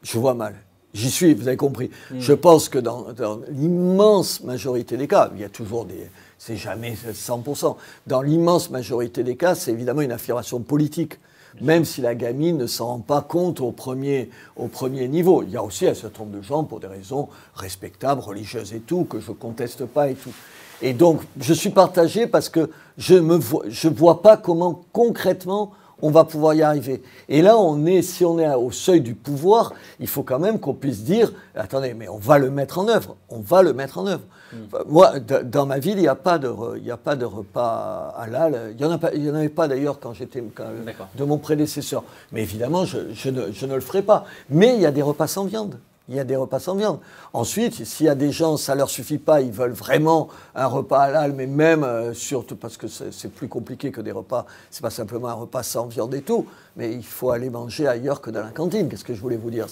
Je 0.02 0.18
vois 0.18 0.34
mal. 0.34 0.56
J'y 0.94 1.12
suis, 1.12 1.34
vous 1.34 1.48
avez 1.50 1.58
compris. 1.58 1.92
Mm. 2.10 2.20
Je 2.20 2.34
pense 2.34 2.70
que 2.70 2.80
dans, 2.80 3.12
dans 3.12 3.42
l'immense 3.50 4.42
majorité 4.44 4.96
des 4.96 5.08
cas, 5.08 5.30
il 5.36 5.42
y 5.42 5.44
a 5.44 5.50
toujours 5.50 5.84
des. 5.86 6.10
C'est 6.38 6.56
jamais 6.56 6.94
100%. 7.14 7.76
Dans 8.08 8.22
l'immense 8.22 8.70
majorité 8.70 9.24
des 9.24 9.36
cas, 9.36 9.56
c'est 9.56 9.72
évidemment 9.72 10.02
une 10.02 10.14
affirmation 10.14 10.62
politique. 10.62 11.20
Même 11.62 11.86
si 11.86 12.02
la 12.02 12.16
gamine 12.16 12.58
ne 12.58 12.68
s'en 12.68 12.88
rend 12.88 13.00
pas 13.00 13.22
compte 13.22 13.60
au 13.62 13.72
premier, 13.72 14.30
au 14.56 14.68
premier 14.68 15.08
niveau. 15.08 15.44
Il 15.44 15.50
y 15.50 15.58
a 15.58 15.64
aussi 15.64 15.88
un 15.88 15.94
certain 15.94 16.24
nombre 16.24 16.38
de 16.38 16.42
gens, 16.42 16.64
pour 16.64 16.80
des 16.80 16.88
raisons 16.88 17.28
respectables, 17.56 18.22
religieuses 18.22 18.74
et 18.74 18.80
tout, 18.80 19.06
que 19.06 19.20
je 19.20 19.32
ne 19.32 19.36
conteste 19.36 19.86
pas 19.86 20.10
et 20.10 20.16
tout. 20.16 20.34
Et 20.82 20.94
donc, 20.94 21.22
je 21.40 21.54
suis 21.54 21.72
partagé 21.72 22.28
parce 22.28 22.50
que 22.50 22.70
je 22.98 23.16
ne 23.16 23.90
vois, 23.90 24.22
pas 24.22 24.38
comment 24.38 24.82
concrètement 24.94 25.72
on 26.02 26.10
va 26.12 26.24
pouvoir 26.24 26.54
y 26.54 26.62
arriver. 26.62 27.02
Et 27.28 27.42
là, 27.42 27.58
on 27.58 27.86
est, 27.86 28.02
si 28.02 28.24
on 28.26 28.40
est 28.40 28.54
au 28.56 28.72
seuil 28.72 29.02
du 29.02 29.16
pouvoir, 29.16 29.74
il 30.00 30.08
faut 30.08 30.24
quand 30.24 30.40
même 30.40 30.60
qu'on 30.60 30.74
puisse 30.74 31.04
dire, 31.04 31.32
attendez, 31.56 31.94
mais 31.94 32.08
on 32.10 32.18
va 32.18 32.38
le 32.38 32.50
mettre 32.50 32.80
en 32.80 32.88
œuvre, 32.88 33.16
on 33.30 33.40
va 33.40 33.62
le 33.64 33.74
mettre 33.74 33.98
en 33.98 34.08
œuvre. 34.08 34.24
Enfin, 34.66 34.84
Moi, 34.88 35.20
dans 35.20 35.66
ma 35.68 35.78
ville, 35.78 35.98
il 35.98 36.02
n'y 36.02 36.08
a 36.08 36.16
pas 36.16 36.40
de, 36.40 36.48
re- 36.48 36.76
il 36.78 36.84
y 36.86 36.90
a 36.92 36.98
pas 36.98 37.16
de 37.16 37.26
repas 37.26 38.16
halal. 38.18 38.72
Il 38.72 38.78
n'y 38.78 38.92
en, 39.32 39.36
avait 39.36 39.50
pas 39.50 39.68
d'ailleurs 39.68 40.00
quand 40.00 40.14
j'étais 40.14 40.42
de 40.42 41.24
mon 41.24 41.38
prédécesseur. 41.38 42.04
Mais 42.32 42.42
évidemment, 42.42 42.84
je, 42.86 42.98
je 43.14 43.30
ne, 43.30 43.52
je 43.52 43.66
ne 43.68 43.76
le 43.76 43.82
ferai 43.82 44.02
pas. 44.02 44.26
Mais 44.50 44.74
il 44.76 44.82
y 44.82 44.86
a 44.88 44.92
des 44.92 45.04
repas 45.04 45.28
sans 45.28 45.46
viande. 45.46 45.78
Il 46.10 46.16
y 46.16 46.20
a 46.20 46.24
des 46.24 46.36
repas 46.36 46.60
sans 46.60 46.76
viande. 46.76 47.00
Ensuite, 47.34 47.86
s'il 47.86 48.08
y 48.08 48.10
a 48.10 48.16
des 48.16 48.32
gens, 48.32 48.58
ça 48.58 48.76
leur 48.76 48.90
suffit 48.90 49.20
pas, 49.20 49.42
ils 49.42 49.52
veulent 49.52 49.72
vraiment 49.72 50.28
un 50.56 50.66
repas 50.66 51.02
halal, 51.02 51.34
mais 51.34 51.46
même, 51.46 51.84
euh, 51.84 52.14
surtout 52.14 52.56
parce 52.56 52.78
que 52.78 52.88
c'est 52.88 53.32
plus 53.32 53.48
compliqué 53.48 53.92
que 53.92 54.02
des 54.02 54.12
repas, 54.12 54.46
c'est 54.72 54.82
pas 54.82 54.90
simplement 54.90 55.28
un 55.28 55.34
repas 55.34 55.64
sans 55.64 55.86
viande 55.86 56.14
et 56.16 56.24
tout, 56.24 56.48
mais 56.76 56.94
il 56.94 57.06
faut 57.06 57.30
aller 57.30 57.50
manger 57.50 57.88
ailleurs 57.88 58.22
que 58.22 58.32
dans 58.32 58.42
la 58.42 58.50
cantine. 58.50 58.90
Qu'est-ce 58.90 59.06
que 59.06 59.14
je 59.14 59.22
voulais 59.22 59.38
vous 59.38 59.52
dire? 59.52 59.68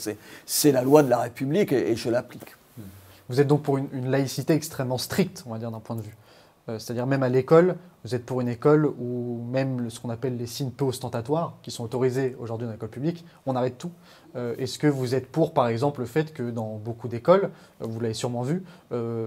C'est 0.45 0.71
la 0.71 0.83
loi 0.83 1.01
de 1.01 1.09
la 1.09 1.19
République 1.19 1.71
et, 1.71 1.95
je 1.95 2.09
l'applique. 2.09 2.55
Vous 3.29 3.41
êtes 3.41 3.47
donc 3.47 3.63
pour 3.63 3.77
une 3.77 4.09
laïcité 4.09 4.53
extrêmement 4.53 4.97
stricte, 4.97 5.43
on 5.47 5.51
va 5.51 5.57
dire, 5.57 5.71
d'un 5.71 5.79
point 5.79 5.95
de 5.95 6.01
vue. 6.01 6.15
Euh, 6.69 6.79
c'est-à-dire 6.79 7.07
même 7.07 7.23
à 7.23 7.29
l'école, 7.29 7.75
vous 8.03 8.13
êtes 8.13 8.25
pour 8.25 8.41
une 8.41 8.49
école 8.49 8.85
où 8.85 9.41
même 9.49 9.89
ce 9.89 9.99
qu'on 9.99 10.09
appelle 10.09 10.37
les 10.37 10.47
signes 10.47 10.71
peu 10.71 10.85
ostentatoires, 10.85 11.55
qui 11.61 11.71
sont 11.71 11.83
autorisés 11.83 12.35
aujourd'hui 12.39 12.67
dans 12.67 12.73
l'école 12.73 12.89
publique, 12.89 13.25
on 13.45 13.55
arrête 13.55 13.77
tout. 13.77 13.91
Euh, 14.35 14.55
est-ce 14.57 14.77
que 14.77 14.87
vous 14.87 15.15
êtes 15.15 15.27
pour, 15.31 15.53
par 15.53 15.67
exemple, 15.67 16.01
le 16.01 16.05
fait 16.05 16.33
que 16.33 16.49
dans 16.49 16.75
beaucoup 16.75 17.07
d'écoles, 17.07 17.49
euh, 17.81 17.85
vous 17.87 17.99
l'avez 17.99 18.13
sûrement 18.13 18.41
vu, 18.41 18.63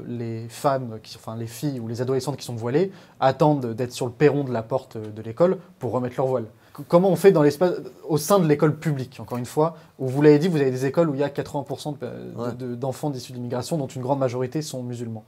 les 0.06 0.46
femmes, 0.48 0.98
enfin 1.16 1.36
les 1.36 1.46
filles 1.46 1.80
ou 1.80 1.88
les 1.88 2.02
adolescentes 2.02 2.36
qui 2.36 2.44
sont 2.44 2.54
voilées 2.54 2.92
attendent 3.18 3.74
d'être 3.74 3.92
sur 3.92 4.06
le 4.06 4.12
perron 4.12 4.44
de 4.44 4.52
la 4.52 4.62
porte 4.62 4.96
de 4.96 5.22
l'école 5.22 5.58
pour 5.78 5.92
remettre 5.92 6.16
leur 6.16 6.26
voile. 6.26 6.46
Comment 6.88 7.10
on 7.10 7.16
fait 7.16 7.32
dans 7.32 7.42
l'espace, 7.42 7.74
au 8.08 8.16
sein 8.16 8.38
de 8.38 8.46
l'école 8.46 8.76
publique, 8.76 9.18
encore 9.20 9.38
une 9.38 9.46
fois, 9.46 9.76
où 9.98 10.06
vous 10.06 10.22
l'avez 10.22 10.38
dit, 10.38 10.48
vous 10.48 10.60
avez 10.60 10.70
des 10.70 10.86
écoles 10.86 11.10
où 11.10 11.14
il 11.14 11.20
y 11.20 11.24
a 11.24 11.28
80% 11.28 12.76
d'enfants 12.76 13.10
d'issus 13.10 13.32
d'immigration, 13.32 13.76
dont 13.76 13.86
une 13.86 14.02
grande 14.02 14.18
majorité 14.18 14.62
sont 14.62 14.82
musulmans. 14.82 15.24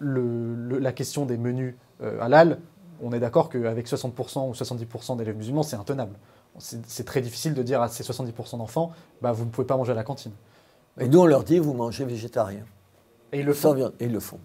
La 0.00 0.92
question 0.92 1.26
des 1.26 1.36
menus 1.36 1.74
euh, 2.02 2.20
halal, 2.20 2.58
on 3.02 3.12
est 3.12 3.20
d'accord 3.20 3.48
qu'avec 3.48 3.86
60% 3.86 4.48
ou 4.48 4.52
70% 4.52 5.16
d'élèves 5.16 5.36
musulmans, 5.36 5.62
c'est 5.62 5.76
intenable. 5.76 6.14
C'est 6.58 7.04
très 7.04 7.20
difficile 7.20 7.54
de 7.54 7.62
dire 7.62 7.80
à 7.80 7.88
ces 7.88 8.02
70% 8.02 8.58
d'enfants, 8.58 8.92
bah, 9.22 9.32
vous 9.32 9.44
ne 9.44 9.50
pouvez 9.50 9.66
pas 9.66 9.76
manger 9.76 9.92
à 9.92 9.94
la 9.94 10.04
cantine. 10.04 10.32
Et 10.98 11.08
nous, 11.08 11.20
on 11.20 11.26
leur 11.26 11.44
dit, 11.44 11.58
vous 11.58 11.72
mangez 11.72 12.04
végétarien. 12.04 12.64
Et 13.32 13.40
ils 13.40 13.46
le 13.46 13.54
font. 13.54 13.92
Et 14.00 14.04
ils 14.04 14.12
le 14.12 14.20
font. 14.20 14.38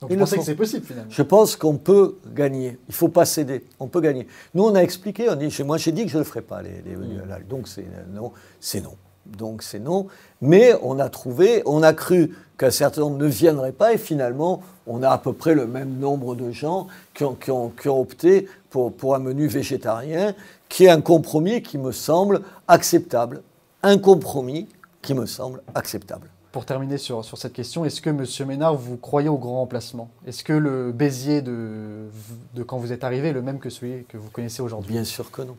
Donc 0.00 0.10
vous 0.10 0.18
pensez 0.18 0.36
que 0.36 0.42
c'est 0.42 0.54
possible 0.54 0.84
finalement? 0.84 1.10
Je 1.10 1.22
pense 1.22 1.56
qu'on 1.56 1.78
peut 1.78 2.18
gagner. 2.34 2.78
Il 2.88 2.90
ne 2.90 2.94
faut 2.94 3.08
pas 3.08 3.24
céder. 3.24 3.64
On 3.80 3.86
peut 3.88 4.00
gagner. 4.00 4.26
Nous, 4.54 4.62
on 4.62 4.74
a 4.74 4.80
expliqué, 4.80 5.30
on 5.30 5.36
dit, 5.36 5.54
moi 5.62 5.78
j'ai 5.78 5.92
dit 5.92 6.04
que 6.04 6.10
je 6.10 6.18
ne 6.18 6.22
le 6.22 6.24
ferai 6.24 6.42
pas, 6.42 6.60
les, 6.60 6.82
mm. 6.82 7.44
Donc 7.48 7.66
c'est 7.66 7.86
non. 8.12 8.32
C'est 8.60 8.82
non. 8.82 8.94
Donc 9.38 9.62
c'est 9.62 9.78
non. 9.78 10.06
Mais 10.40 10.74
on 10.82 10.98
a 10.98 11.08
trouvé, 11.08 11.62
on 11.66 11.82
a 11.82 11.92
cru 11.92 12.34
qu'un 12.58 12.70
certain 12.70 13.02
nombre 13.02 13.18
ne 13.18 13.26
viendraient 13.26 13.72
pas 13.72 13.92
et 13.92 13.98
finalement 13.98 14.62
on 14.86 15.02
a 15.02 15.10
à 15.10 15.18
peu 15.18 15.32
près 15.32 15.54
le 15.54 15.66
même 15.66 15.98
nombre 15.98 16.34
de 16.34 16.50
gens 16.52 16.86
qui 17.14 17.24
ont, 17.24 17.72
opté 17.86 18.48
pour, 18.70 18.92
pour, 18.92 19.14
un 19.14 19.18
menu 19.18 19.46
végétarien 19.46 20.34
qui 20.68 20.84
est 20.84 20.90
un 20.90 21.00
compromis 21.00 21.62
qui 21.62 21.78
me 21.78 21.92
semble 21.92 22.42
acceptable. 22.68 23.42
Un 23.82 23.98
compromis 23.98 24.68
qui 25.02 25.14
me 25.14 25.26
semble 25.26 25.62
acceptable. 25.74 26.28
Pour 26.52 26.64
terminer 26.64 26.96
sur, 26.98 27.24
sur 27.24 27.36
cette 27.36 27.52
question, 27.52 27.84
est-ce 27.84 28.00
que, 28.00 28.08
M. 28.08 28.24
Ménard, 28.48 28.74
vous 28.74 28.96
croyez 28.96 29.28
au 29.28 29.36
grand 29.36 29.56
remplacement? 29.56 30.08
Est-ce 30.26 30.42
que 30.42 30.54
le 30.54 30.90
Béziers 30.90 31.42
de, 31.42 32.06
de 32.54 32.62
quand 32.62 32.78
vous 32.78 32.92
êtes 32.92 33.04
arrivé 33.04 33.28
est 33.28 33.32
le 33.32 33.42
même 33.42 33.58
que 33.58 33.68
celui 33.68 34.04
que 34.04 34.16
vous 34.16 34.30
connaissez 34.30 34.62
aujourd'hui? 34.62 34.92
Bien 34.92 35.04
sûr 35.04 35.30
que 35.30 35.42
non. 35.42 35.56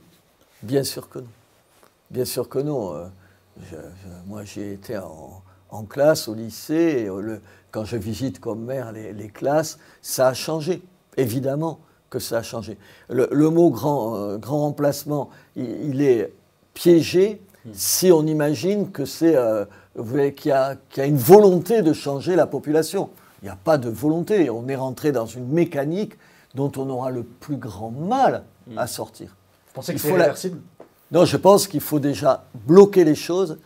Bien 0.63 0.83
sûr 0.83 1.07
que 1.07 1.19
non. 1.19 1.27
Bien 2.09 2.25
sûr 2.25 2.49
que 2.49 2.59
non. 2.59 3.09
Euh, 3.73 3.89
moi, 4.25 4.43
j'ai 4.43 4.73
été 4.73 4.97
en, 4.97 5.83
classe 5.83 6.27
au 6.27 6.33
lycée, 6.33 6.73
et 6.73 7.05
le, 7.05 7.41
quand 7.71 7.85
je 7.85 7.97
visite 7.97 8.39
comme 8.39 8.63
maire 8.63 8.91
les, 8.91 9.27
classes, 9.29 9.77
ça 10.01 10.29
a 10.29 10.33
changé, 10.33 10.81
évidemment 11.17 11.79
que 12.09 12.19
ça 12.19 12.37
a 12.37 12.43
changé. 12.43 12.77
Le, 13.09 13.49
mot 13.49 13.69
grand, 13.69 14.15
euh, 14.15 14.37
grand 14.37 14.61
remplacement, 14.61 15.29
il, 15.55 16.01
est 16.01 16.33
piégé 16.73 17.41
si 17.73 18.11
on 18.11 18.25
imagine 18.25 18.91
que 18.91 19.05
c'est 19.05 19.35
euh, 19.35 19.65
qu'il 20.31 20.51
y, 20.51 20.51
a 20.51 21.05
une 21.05 21.17
volonté 21.17 21.81
de 21.81 21.91
changer 21.91 22.35
la 22.35 22.47
population. 22.47 23.09
Il 23.41 23.45
n'y 23.45 23.51
a 23.51 23.57
pas 23.57 23.77
de 23.77 23.89
volonté. 23.89 24.49
On 24.49 24.67
est 24.67 24.75
rentré 24.75 25.11
dans 25.11 25.25
une 25.25 25.47
mécanique 25.47 26.13
dont 26.55 26.71
on 26.77 26.89
aura 26.89 27.11
le 27.11 27.23
plus 27.23 27.57
grand 27.57 27.91
mal 27.91 28.43
à 28.75 28.85
hmm. 28.85 28.87
sortir. 28.87 29.35
Vous 29.67 29.73
pensez 29.73 29.93
que 29.93 29.99
c'est 29.99 30.11
réversible 30.11 30.59
non, 31.11 31.25
je 31.25 31.37
pense 31.37 31.67
qu'il 31.67 31.81
faut 31.81 31.99
déjà 31.99 32.45
bloquer 32.65 33.03
les 33.03 33.15
choses 33.15 33.57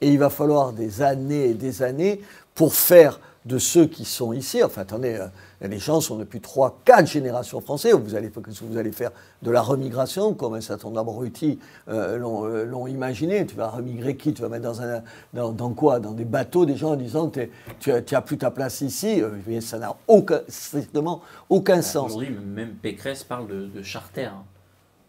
et 0.00 0.08
il 0.08 0.18
va 0.18 0.30
falloir 0.30 0.72
des 0.72 1.02
années 1.02 1.50
et 1.50 1.54
des 1.54 1.82
années 1.82 2.20
pour 2.54 2.74
faire 2.74 3.20
de 3.46 3.58
ceux 3.58 3.86
qui 3.86 4.04
sont 4.04 4.34
ici, 4.34 4.62
enfin 4.62 4.82
attendez, 4.82 5.14
euh, 5.14 5.66
les 5.66 5.78
gens 5.78 6.02
sont 6.02 6.16
depuis 6.16 6.40
3, 6.40 6.80
4 6.84 7.06
générations 7.06 7.60
français, 7.62 7.92
vous 7.92 8.14
allez, 8.14 8.30
vous 8.60 8.76
allez 8.76 8.92
faire 8.92 9.12
de 9.40 9.50
la 9.50 9.62
remigration, 9.62 10.34
comme 10.34 10.54
un 10.54 10.60
certain 10.60 10.88
nombre 10.88 10.96
d'abrutis 10.96 11.58
euh, 11.88 12.18
euh, 12.18 12.64
l'ont 12.66 12.86
imaginé, 12.86 13.46
tu 13.46 13.56
vas 13.56 13.68
remigrer 13.68 14.16
qui? 14.16 14.34
Tu 14.34 14.42
vas 14.42 14.50
mettre 14.50 14.64
dans, 14.64 14.82
un, 14.82 15.02
dans, 15.32 15.72
quoi? 15.72 16.00
Dans 16.00 16.12
des 16.12 16.26
bateaux, 16.26 16.66
des 16.66 16.76
gens 16.76 16.90
en 16.90 16.96
disant 16.96 17.30
tu 17.30 17.90
n'as 17.90 18.20
plus 18.20 18.36
ta 18.36 18.50
place 18.50 18.82
ici, 18.82 19.22
ça 19.60 19.78
n'a 19.78 19.96
aucun, 20.06 20.40
strictement 20.48 21.22
aucun 21.48 21.80
sens. 21.80 22.08
Aujourd'hui, 22.08 22.30
même 22.30 22.74
Pécresse 22.74 23.24
parle 23.24 23.48
de, 23.48 23.66
de 23.66 23.82
charter. 23.82 24.24
Hein. 24.24 24.44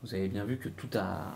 Vous 0.03 0.13
avez 0.13 0.29
bien 0.29 0.45
vu 0.45 0.57
que 0.57 0.69
tout 0.69 0.89
a 0.97 1.33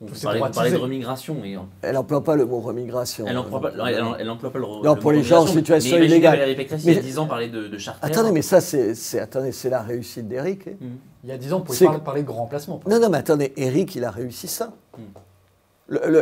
on 0.00 0.50
parlait, 0.50 0.70
de 0.70 0.76
remigration. 0.76 1.36
Elle 1.82 1.94
n'emploie 1.94 2.22
pas 2.22 2.36
le 2.36 2.46
mot 2.46 2.60
remigration. 2.60 3.24
Elle 3.26 3.34
n'emploie 3.34 3.60
pas, 3.60 3.72
elle, 3.90 4.30
emploie 4.30 4.52
pas 4.52 4.58
le, 4.58 4.64
non, 4.84 4.96
pour 4.96 5.10
les 5.10 5.22
gens 5.22 5.42
en 5.42 5.46
situation 5.46 5.98
mais 5.98 6.06
illégale. 6.06 6.38
Valérie 6.38 6.56
Pécresse, 6.56 6.82
il 6.84 6.94
y 6.94 6.98
a 6.98 7.00
10 7.00 7.18
ans, 7.18 7.26
parlait 7.26 7.48
de, 7.48 7.66
de 7.66 7.78
charter. 7.78 8.06
Attendez, 8.06 8.30
mais 8.30 8.42
ça, 8.42 8.60
c'est 8.60 9.70
la 9.70 9.82
réussite 9.82 10.28
d'Éric. 10.28 10.68
Hein. 10.68 10.72
Mm. 10.80 10.86
Il 11.24 11.30
y 11.30 11.32
a 11.32 11.38
10 11.38 11.52
ans, 11.52 11.58
on 11.58 11.60
pouvait 11.62 11.84
parler, 11.84 12.00
parler 12.00 12.22
de 12.22 12.26
grand 12.26 12.42
remplacement. 12.42 12.80
Non, 12.88 13.00
non, 13.00 13.08
mais 13.08 13.18
attendez, 13.18 13.52
Éric, 13.56 13.96
il 13.96 14.04
a 14.04 14.10
réussi 14.10 14.46
ça. 14.46 14.72
Mm. 14.96 15.02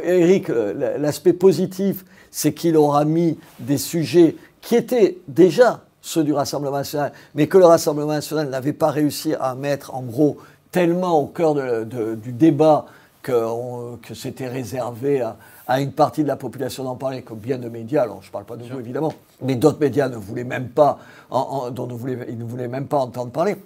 Éric, 0.05 0.49
l'aspect 0.49 1.33
positif, 1.33 2.05
c'est 2.31 2.55
qu'il 2.55 2.77
aura 2.77 3.05
mis 3.05 3.39
des 3.59 3.79
sujets 3.79 4.37
qui 4.61 4.77
étaient 4.77 5.18
déjà 5.29 5.83
ceux 6.01 6.22
du 6.22 6.33
Rassemblement 6.33 6.77
national, 6.77 7.12
mais 7.35 7.49
que 7.49 7.59
le 7.59 7.66
Rassemblement 7.66 8.12
national 8.12 8.49
n'avait 8.49 8.72
pas 8.72 8.91
réussi 8.91 9.35
à 9.39 9.55
mettre, 9.55 9.95
en 9.95 10.03
gros, 10.03 10.39
tellement 10.70 11.20
au 11.20 11.27
cœur 11.27 11.55
du 11.55 12.33
débat 12.33 12.87
que, 13.27 14.14
c'était 14.14 14.49
réservé 14.49 15.20
à, 15.66 15.81
une 15.81 15.93
partie 15.93 16.22
de 16.22 16.29
la 16.29 16.37
population 16.37 16.85
d'en 16.85 16.95
parler, 16.95 17.22
comme 17.22 17.39
bien 17.39 17.59
de 17.59 17.68
médias, 17.68 18.03
alors 18.03 18.22
je 18.22 18.29
ne 18.29 18.33
parle 18.33 18.45
pas 18.45 18.57
de 18.57 18.64
vous 18.64 18.79
évidemment, 18.79 19.12
mais 19.43 19.57
d'autres 19.57 19.81
médias 19.81 20.09
ne 20.09 20.16
voulaient 20.16 20.45
même 20.45 20.68
pas, 20.68 20.99
dont 21.31 21.89
ils 22.29 22.39
ne 22.39 22.45
voulaient 22.45 22.68
même 22.68 22.87
pas 22.87 22.99
entendre 22.99 23.33
parler. 23.33 23.57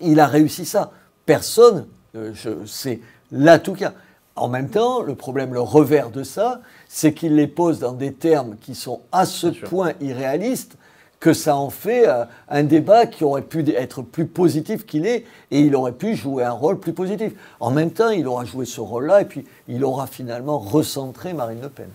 Il 0.00 0.18
a 0.18 0.26
réussi 0.26 0.64
ça. 0.64 0.92
Personne, 1.26 1.86
euh, 2.16 2.32
c'est 2.66 3.00
là 3.30 3.58
tout 3.58 3.74
cas. 3.74 3.92
En 4.34 4.48
même 4.48 4.70
temps, 4.70 5.02
le 5.02 5.14
problème, 5.14 5.52
le 5.52 5.60
revers 5.60 6.10
de 6.10 6.22
ça, 6.22 6.60
c'est 6.88 7.12
qu'il 7.12 7.36
les 7.36 7.46
pose 7.46 7.80
dans 7.80 7.92
des 7.92 8.14
termes 8.14 8.56
qui 8.56 8.74
sont 8.74 9.02
à 9.12 9.26
ce 9.26 9.48
point 9.48 9.92
irréalistes 10.00 10.76
que 11.20 11.34
ça 11.34 11.54
en 11.54 11.68
fait 11.68 12.08
euh, 12.08 12.24
un 12.48 12.64
débat 12.64 13.06
qui 13.06 13.24
aurait 13.24 13.42
pu 13.42 13.68
être 13.70 14.02
plus 14.02 14.26
positif 14.26 14.86
qu'il 14.86 15.06
est, 15.06 15.26
et 15.50 15.60
il 15.60 15.76
aurait 15.76 15.92
pu 15.92 16.16
jouer 16.16 16.44
un 16.44 16.52
rôle 16.52 16.80
plus 16.80 16.94
positif. 16.94 17.32
En 17.60 17.70
même 17.70 17.92
temps, 17.92 18.08
il 18.08 18.26
aura 18.26 18.44
joué 18.44 18.64
ce 18.64 18.80
rôle-là, 18.80 19.20
et 19.20 19.26
puis 19.26 19.44
il 19.68 19.84
aura 19.84 20.06
finalement 20.06 20.58
recentré 20.58 21.34
Marine 21.34 21.60
Le 21.60 21.68
Pen. 21.68 21.88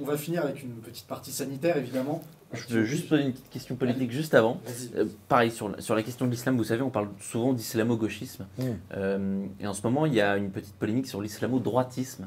On 0.00 0.04
va 0.04 0.16
finir 0.16 0.44
avec 0.44 0.62
une 0.62 0.74
petite 0.74 1.06
partie 1.06 1.32
sanitaire, 1.32 1.76
évidemment. 1.78 2.22
Je 2.52 2.74
veux 2.74 2.84
juste 2.84 3.08
poser 3.08 3.24
une 3.24 3.32
petite 3.32 3.50
question 3.50 3.74
politique 3.74 4.10
juste 4.10 4.32
avant. 4.34 4.58
Euh, 4.96 5.04
pareil, 5.28 5.50
sur 5.50 5.68
la, 5.68 5.80
sur 5.80 5.94
la 5.94 6.02
question 6.02 6.26
de 6.26 6.30
l'islam, 6.30 6.56
vous 6.56 6.64
savez, 6.64 6.82
on 6.82 6.88
parle 6.88 7.08
souvent 7.20 7.52
d'islamo-gauchisme. 7.52 8.46
Mm. 8.58 8.62
Euh, 8.96 9.44
et 9.60 9.66
en 9.66 9.74
ce 9.74 9.82
moment, 9.82 10.06
il 10.06 10.14
y 10.14 10.20
a 10.20 10.36
une 10.36 10.50
petite 10.50 10.74
polémique 10.74 11.06
sur 11.06 11.20
l'islamo-droitisme. 11.20 12.26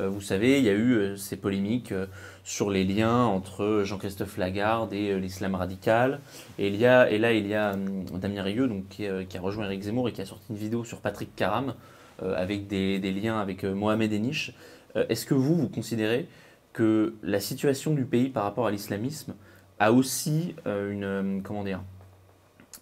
Euh, 0.00 0.08
vous 0.08 0.20
savez, 0.20 0.58
il 0.58 0.64
y 0.64 0.68
a 0.68 0.72
eu 0.72 0.92
euh, 0.94 1.16
ces 1.16 1.36
polémiques 1.36 1.92
euh, 1.92 2.06
sur 2.42 2.70
les 2.70 2.84
liens 2.84 3.24
entre 3.24 3.82
Jean-Christophe 3.84 4.36
Lagarde 4.38 4.92
et 4.92 5.18
l'islam 5.18 5.54
radical. 5.54 6.20
Et, 6.58 6.68
il 6.68 6.76
y 6.76 6.86
a, 6.86 7.10
et 7.10 7.18
là, 7.18 7.32
il 7.32 7.46
y 7.46 7.54
a 7.54 7.74
Damien 8.14 8.42
Rieu 8.42 8.66
donc, 8.66 8.88
qui, 8.88 9.06
a 9.06 9.40
rejoint 9.40 9.66
Eric 9.66 9.82
Zemmour 9.82 10.08
et 10.08 10.12
qui 10.12 10.20
a 10.20 10.26
sorti 10.26 10.44
une 10.50 10.56
vidéo 10.56 10.84
sur 10.84 11.00
Patrick 11.00 11.34
Karam 11.36 11.74
avec 12.22 12.68
des, 12.68 12.98
liens 13.12 13.40
avec 13.40 13.64
Mohamed 13.64 14.12
Enish. 14.12 14.52
Est-ce 14.94 15.24
que 15.26 15.34
vous, 15.34 15.56
vous 15.56 15.68
considérez 15.68 16.28
que 16.72 17.14
la 17.22 17.40
situation 17.40 17.94
du 17.94 18.04
pays 18.04 18.28
par 18.28 18.44
rapport 18.44 18.66
à 18.66 18.70
l'islamisme 18.70 19.34
a 19.78 19.90
aussi 19.90 20.54
une. 20.66 21.40
comment 21.42 21.64
dire 21.64 21.82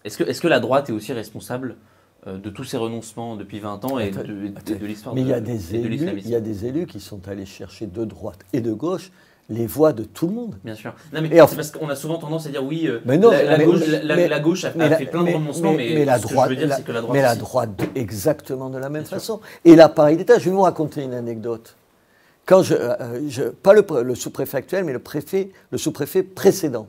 Est-ce 0.03 0.17
que, 0.17 0.25
est 0.25 0.33
-ce 0.33 0.41
que 0.41 0.49
la 0.49 0.59
droite 0.59 0.89
est 0.89 0.93
aussi 0.93 1.13
responsable 1.13 1.77
de 2.25 2.49
tous 2.49 2.63
ces 2.63 2.77
renoncements 2.77 3.35
depuis 3.35 3.59
20 3.59 3.85
ans 3.85 3.99
et 3.99 4.11
de, 4.11 4.85
l'histoire 4.85 5.13
Mais 5.13 5.21
il 5.21 5.27
y, 5.27 5.33
a 5.33 5.41
des 5.41 5.75
élus, 5.75 5.99
il 6.17 6.29
y 6.29 6.35
a 6.35 6.39
des 6.39 6.65
élus 6.65 6.85
qui 6.85 6.99
sont 6.99 7.27
allés 7.27 7.45
chercher 7.45 7.85
de 7.87 8.05
droite 8.05 8.39
et 8.53 8.61
de 8.61 8.71
gauche 8.71 9.11
les 9.49 9.67
voix 9.67 9.93
de 9.93 10.03
tout 10.03 10.27
le 10.27 10.33
monde. 10.33 10.55
Bien 10.63 10.75
sûr. 10.75 10.93
Non, 11.11 11.21
mais 11.21 11.29
c'est 11.29 11.55
parce 11.55 11.71
qu'on 11.71 11.89
a 11.89 11.95
souvent 11.95 12.17
tendance 12.17 12.47
à 12.47 12.49
dire 12.49 12.63
oui, 12.63 12.87
euh, 12.87 13.01
la, 13.05 14.39
gauche, 14.39 14.63
a, 14.63 14.71
fait 14.71 15.05
plein 15.05 15.23
de 15.23 15.33
renoncements, 15.33 15.73
mais, 15.73 16.05
la 16.05 16.19
droite, 16.19 16.51
mais 17.11 17.21
la 17.21 17.35
droite 17.35 17.69
exactement 17.95 18.69
de 18.69 18.77
la 18.77 18.89
même 18.89 19.05
façon. 19.05 19.41
Et 19.65 19.75
l'appareil 19.75 20.17
d'État, 20.17 20.39
je 20.39 20.45
vais 20.45 20.51
vous 20.51 20.61
raconter 20.61 21.03
une 21.03 21.13
anecdote. 21.13 21.75
Quand 22.45 22.61
je, 22.61 22.73
euh, 22.73 23.21
je 23.29 23.43
pas 23.43 23.73
le, 23.73 23.85
le 24.03 24.15
sous-préfet 24.15 24.57
actuel, 24.57 24.83
mais 24.83 24.93
le 24.93 24.99
préfet, 24.99 25.51
le 25.71 25.77
sous-préfet 25.77 26.23
précédent. 26.23 26.87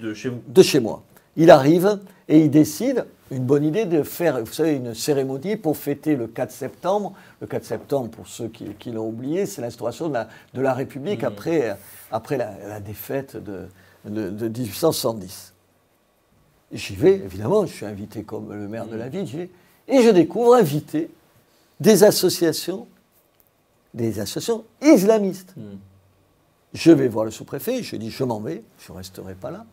De 0.00 0.14
chez 0.14 0.28
vous. 0.28 0.40
De 0.46 0.62
chez 0.62 0.80
moi. 0.80 1.02
Il 1.36 1.50
arrive 1.50 1.98
et 2.28 2.40
il 2.40 2.50
décide 2.50 3.04
une 3.30 3.44
bonne 3.44 3.64
idée 3.64 3.84
de 3.84 4.02
faire, 4.02 4.40
vous 4.40 4.52
savez, 4.52 4.74
une 4.74 4.94
cérémonie 4.94 5.56
pour 5.56 5.76
fêter 5.76 6.16
le 6.16 6.26
4 6.26 6.50
septembre. 6.50 7.12
Le 7.40 7.46
4 7.46 7.64
septembre, 7.64 8.10
pour 8.10 8.26
ceux 8.26 8.48
qui, 8.48 8.90
l'ont 8.90 9.08
oublié, 9.08 9.46
c'est 9.46 9.60
l'instauration 9.60 10.08
de 10.08 10.14
la, 10.14 10.28
de 10.52 10.60
la 10.60 10.74
République 10.74 11.22
mmh. 11.22 11.26
après, 11.26 11.76
après 12.10 12.36
la, 12.36 12.80
défaite 12.80 13.36
de, 13.36 13.68
de, 14.04 14.30
de 14.30 14.48
1870. 14.48 15.54
J'y 16.72 16.96
vais, 16.96 17.14
évidemment, 17.14 17.66
je 17.66 17.72
suis 17.72 17.86
invité 17.86 18.24
comme 18.24 18.52
le 18.52 18.68
maire 18.68 18.86
de 18.86 18.96
la 18.96 19.08
ville, 19.08 19.26
j'y 19.26 19.36
vais, 19.38 19.50
et 19.88 20.02
je 20.02 20.10
découvre 20.10 20.54
invité 20.54 21.10
des 21.78 22.04
associations, 22.04 22.86
des 23.94 24.20
associations 24.20 24.64
islamistes. 24.82 25.54
Hmm. 25.56 25.78
Je 26.72 26.92
vais 26.92 27.08
voir 27.08 27.24
le 27.24 27.30
sous-préfet, 27.30 27.82
je 27.82 27.96
dis 27.96 28.10
je 28.10 28.22
m'en 28.22 28.38
vais, 28.40 28.62
je 28.78 28.92
ne 28.92 28.98
resterai 28.98 29.34
pas 29.34 29.50
là. 29.50 29.66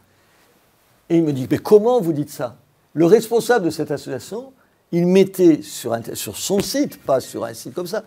Et 1.10 1.18
il 1.18 1.24
me 1.24 1.34
dit 1.34 1.47
mais 1.49 1.60
comment 1.60 2.01
vous 2.01 2.14
dites 2.14 2.32
ça? 2.32 2.58
Le 2.97 3.05
responsable 3.05 3.65
de 3.65 3.69
cette 3.69 3.91
association, 3.91 4.53
il 4.91 5.05
mettait 5.05 5.61
sur, 5.61 5.95
sur 6.15 6.35
son 6.35 6.59
site, 6.61 6.99
pas 6.99 7.19
sur 7.19 7.45
un 7.45 7.53
site 7.53 7.75
comme 7.75 7.85
ça, 7.85 8.03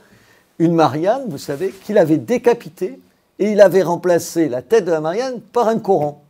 une 0.59 0.74
Marianne, 0.74 1.26
vous 1.28 1.38
savez, 1.38 1.70
qu'il 1.70 1.97
avait 1.97 2.16
décapitée 2.16 2.99
et 3.38 3.53
il 3.53 3.61
avait 3.61 3.84
remplacé 3.84 4.49
la 4.49 4.62
tête 4.62 4.86
de 4.86 4.91
la 4.91 5.01
Marianne 5.01 5.41
par 5.53 5.68
un 5.68 5.78
Coran. 5.78 6.24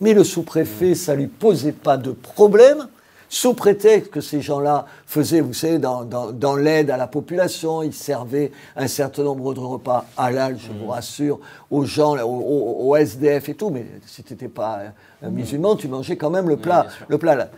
Mais 0.00 0.14
le 0.14 0.22
sous-préfet, 0.22 0.94
ça 0.94 1.14
ne 1.14 1.22
lui 1.22 1.26
posait 1.26 1.72
pas 1.72 1.96
de 1.96 2.12
problème, 2.12 2.86
sous 3.28 3.54
prétexte 3.54 4.10
que 4.10 4.20
ces 4.20 4.40
gens-là 4.40 4.86
faisaient, 5.06 5.40
vous 5.40 5.52
savez, 5.52 5.78
dans, 5.78 6.56
l'aide 6.56 6.90
à 6.90 6.96
la 6.96 7.06
population, 7.06 7.82
ils 7.82 7.92
servaient 7.92 8.52
un 8.76 8.86
certain 8.86 9.24
nombre 9.24 9.54
de 9.54 9.60
repas 9.60 10.06
halal, 10.16 10.56
je 10.58 10.72
vous 10.72 10.86
mmh. 10.86 10.90
rassure, 10.90 11.40
aux 11.70 11.84
gens, 11.84 12.16
aux, 12.22 12.96
SDF 12.96 13.48
et 13.48 13.54
tout, 13.54 13.70
mais 13.70 13.86
si 14.06 14.22
tu 14.22 14.32
n'étais 14.32 14.48
pas 14.48 14.80
un, 15.22 15.30
musulman, 15.30 15.76
tu 15.76 15.88
mangeais 15.88 16.16
quand 16.16 16.30
même 16.30 16.48
le 16.48 16.56
plat. 16.56 16.86
le 17.08 17.18
plat 17.18 17.34
là. 17.34 17.48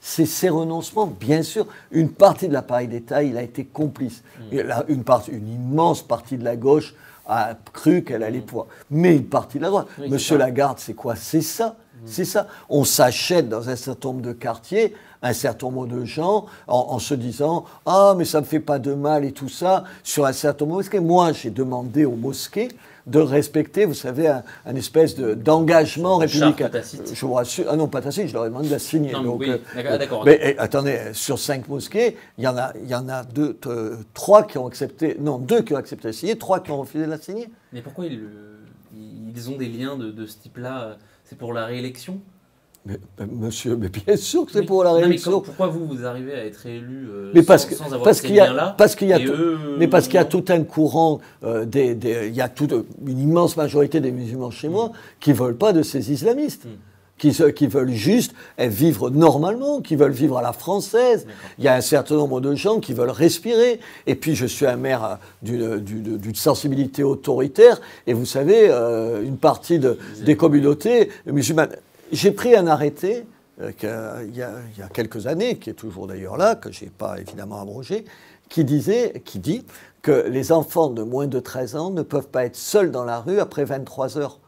C'est 0.00 0.26
ces 0.26 0.48
renoncements, 0.48 1.06
bien 1.06 1.42
sûr, 1.42 1.66
une 1.90 2.10
partie 2.10 2.46
de 2.46 2.52
l'appareil 2.52 2.86
d'État, 2.86 3.24
il 3.24 3.36
a 3.36 3.42
été 3.42 3.64
complice. 3.64 4.22
Mmh. 4.52 4.58
une, 4.88 5.48
immense 5.48 6.02
partie 6.02 6.38
de 6.38 6.44
la 6.44 6.54
gauche 6.54 6.94
a 7.26 7.54
cru 7.72 8.04
qu'elle 8.04 8.22
allait 8.22 8.40
pouvoir. 8.40 8.66
Mais 8.90 9.16
une 9.16 9.26
partie 9.26 9.58
de 9.58 9.64
la 9.64 9.68
droite. 9.68 9.88
Monsieur 10.08 10.38
Lagarde, 10.38 10.78
c'est 10.78 10.94
quoi? 10.94 11.16
C'est 11.16 11.42
ça. 11.42 11.76
C'est 12.06 12.24
ça. 12.24 12.46
On 12.68 12.84
s'achète 12.84 13.48
dans 13.48 13.68
un 13.68 13.76
certain 13.76 14.10
nombre 14.10 14.22
de 14.22 14.32
quartiers 14.32 14.94
un 15.22 15.32
certain 15.32 15.66
nombre 15.66 15.86
de 15.86 16.04
gens 16.04 16.46
en, 16.66 16.98
se 16.98 17.14
disant 17.14 17.64
Ah, 17.86 18.14
mais 18.16 18.24
ça 18.24 18.38
ne 18.38 18.44
me 18.44 18.48
fait 18.48 18.60
pas 18.60 18.78
de 18.78 18.94
mal 18.94 19.24
et 19.24 19.32
tout 19.32 19.48
ça 19.48 19.84
sur 20.02 20.26
un 20.26 20.32
certain 20.32 20.64
nombre 20.64 20.76
de 20.76 20.82
mosquées. 20.84 21.00
Moi, 21.00 21.32
j'ai 21.32 21.50
demandé 21.50 22.04
aux 22.04 22.16
mosquées 22.16 22.68
de 23.06 23.18
respecter, 23.20 23.86
vous 23.86 23.94
savez, 23.94 24.28
un, 24.28 24.76
espèce 24.76 25.16
d'engagement 25.16 26.18
républicain. 26.18 26.70
Je 27.12 27.26
vous 27.26 27.32
rassure, 27.32 27.64
ah 27.70 27.76
non, 27.76 27.88
pas 27.88 28.02
tacite, 28.02 28.28
je 28.28 28.34
leur 28.34 28.44
ai 28.44 28.48
demandé 28.48 28.68
de 28.68 28.72
la 28.72 28.78
signer. 28.78 29.12
donc, 29.12 29.40
oui, 29.40 29.50
euh, 29.50 29.98
d'accord. 29.98 30.24
mais 30.26 30.38
eh, 30.42 30.58
attendez, 30.58 30.98
sur 31.14 31.38
cinq 31.38 31.68
mosquées, 31.68 32.16
il 32.36 32.44
y 32.44 32.46
en 32.46 32.56
a, 32.58 32.72
il 32.82 32.88
y 32.88 32.94
en 32.94 33.08
a 33.08 33.24
deux, 33.24 33.58
trois 34.12 34.42
qui 34.42 34.58
ont 34.58 34.66
accepté, 34.66 35.16
non, 35.18 35.38
deux 35.38 35.62
qui 35.62 35.72
ont 35.72 35.78
accepté 35.78 36.02
de 36.02 36.08
la 36.08 36.12
signer, 36.12 36.36
trois 36.36 36.60
qui 36.60 36.70
ont 36.70 36.80
refusé 36.80 37.06
de 37.06 37.10
la 37.10 37.18
signer. 37.18 37.48
Mais 37.72 37.80
pourquoi 37.80 38.04
ils, 38.06 38.20
ils 38.94 39.50
ont 39.50 39.56
des 39.56 39.68
liens 39.68 39.96
de, 39.96 40.10
de 40.10 40.26
ce 40.26 40.36
type-là? 40.38 40.98
C'est 41.24 41.36
pour 41.36 41.52
la 41.52 41.66
réélection? 41.66 42.20
Mais, 42.86 42.98
monsieur, 43.30 43.76
mais 43.76 43.88
bien 43.88 44.16
sûr 44.16 44.46
que 44.46 44.52
c'est 44.52 44.62
pour 44.62 44.82
la 44.84 44.92
réélection. 44.92 45.40
pourquoi 45.40 45.66
vous, 45.66 45.86
vous 45.86 46.04
arrivez 46.04 46.32
à 46.32 46.44
être 46.46 46.64
élu 46.66 47.08
euh, 47.10 47.30
mais 47.34 47.42
parce 47.42 47.68
sans, 47.68 47.84
avoir 47.86 48.02
parce 48.02 48.20
qu'il 48.20 48.34
y 48.34 48.40
a, 48.40 48.74
parce 48.78 48.94
qu'il 48.94 49.08
y 49.08 49.12
a 49.12 49.18
mais 49.78 49.88
parce 49.88 50.06
qu'il 50.06 50.14
y 50.14 50.18
a 50.18 50.24
tout 50.24 50.44
un 50.48 50.62
courant, 50.62 51.20
euh, 51.44 51.64
des, 51.64 51.96
il 52.28 52.34
y 52.34 52.40
a 52.40 52.48
toute 52.48 52.72
une 53.06 53.18
immense 53.18 53.56
majorité 53.56 54.00
des 54.00 54.10
musulmans 54.10 54.50
chez 54.50 54.68
moi 54.68 54.92
qui 55.20 55.32
veulent 55.32 55.56
pas 55.56 55.72
de 55.72 55.82
ces 55.82 56.12
islamistes. 56.12 56.64
Hmm. 56.64 56.76
Qui, 57.18 57.32
qui, 57.52 57.66
veulent 57.66 57.90
juste 57.90 58.32
vivre 58.60 59.10
normalement, 59.10 59.80
qui 59.80 59.96
veulent 59.96 60.12
vivre 60.12 60.38
à 60.38 60.42
la 60.42 60.52
française. 60.52 61.26
Il 61.58 61.64
y 61.64 61.66
a 61.66 61.74
un 61.74 61.80
certain 61.80 62.14
nombre 62.14 62.40
de 62.40 62.54
gens 62.54 62.78
qui 62.78 62.92
veulent 62.92 63.10
respirer. 63.10 63.80
Et 64.06 64.14
puis, 64.14 64.36
je 64.36 64.46
suis 64.46 64.66
un 64.66 64.76
maire 64.76 65.18
d'une 65.42 66.34
sensibilité 66.36 67.02
autoritaire. 67.02 67.80
Et 68.06 68.12
vous 68.12 68.24
savez, 68.24 68.68
euh, 68.70 69.24
une 69.24 69.36
partie 69.36 69.80
de, 69.80 69.98
des 70.24 70.36
communautés 70.36 71.10
musulmanes 71.26 71.70
j'ai 72.12 72.32
pris 72.32 72.54
un 72.54 72.66
arrêté 72.66 73.24
euh, 73.60 74.24
il, 74.28 74.36
y 74.36 74.42
a, 74.42 74.88
quelques 74.92 75.26
années, 75.26 75.58
qui 75.58 75.70
est 75.70 75.74
toujours 75.74 76.06
d'ailleurs 76.06 76.36
là, 76.36 76.54
que 76.54 76.70
je 76.70 76.84
n'ai 76.84 76.90
pas 76.90 77.18
évidemment 77.20 77.60
abrogé, 77.60 78.04
qui, 78.48 78.64
disait, 78.64 79.20
qui 79.24 79.40
dit 79.40 79.64
que 80.02 80.28
les 80.28 80.52
enfants 80.52 80.90
de 80.90 81.02
moins 81.02 81.26
de 81.26 81.40
13 81.40 81.76
ans 81.76 81.90
ne 81.90 82.02
peuvent 82.02 82.28
pas 82.28 82.44
être 82.44 82.56
seuls 82.56 82.92
dans 82.92 83.04
la 83.04 83.20
rue 83.20 83.40
après 83.40 83.64
23 83.64 84.16
heures. 84.16 84.38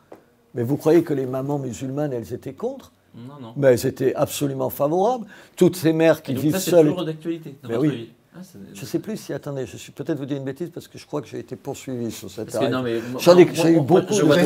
Mais 0.54 0.62
vous 0.62 0.76
croyez 0.76 1.02
que 1.02 1.12
les 1.12 1.26
mamans 1.26 1.58
musulmanes, 1.58 2.12
elles 2.12 2.32
étaient 2.32 2.54
contre? 2.54 2.92
Non, 3.14 3.34
non. 3.40 3.52
Mais 3.56 3.68
elles 3.68 3.86
étaient 3.86 4.14
absolument 4.14 4.70
favorables. 4.70 5.26
Toutes 5.56 5.76
ces 5.76 5.92
mères 5.92 6.22
qui 6.22 6.34
vivent 6.34 6.58
seules. 6.58 6.86
C'est 6.86 6.90
toujours 6.90 7.04
d'actualité 7.04 7.56
dans 7.62 7.68
votre 7.68 7.82
vie. 7.82 8.10
Ah, 8.32 8.38
je 8.74 8.80
ne 8.80 8.86
sais 8.86 9.00
plus 9.00 9.16
si, 9.16 9.32
attendez, 9.32 9.66
je 9.66 9.76
suis 9.76 9.90
peut-être 9.90 10.18
vous 10.18 10.24
dire 10.24 10.36
une 10.36 10.44
bêtise 10.44 10.70
parce 10.72 10.86
que 10.86 10.98
je 10.98 11.04
crois 11.04 11.20
que 11.20 11.26
j'ai 11.26 11.40
été 11.40 11.56
poursuivi 11.56 12.12
sur 12.12 12.30
cette 12.30 12.54
arrêt. 12.54 12.70
J'en 13.18 13.36
ai, 13.36 13.42
eu 13.42 13.80
beaucoup. 13.80 14.14
Je 14.14 14.22
vois, 14.22 14.36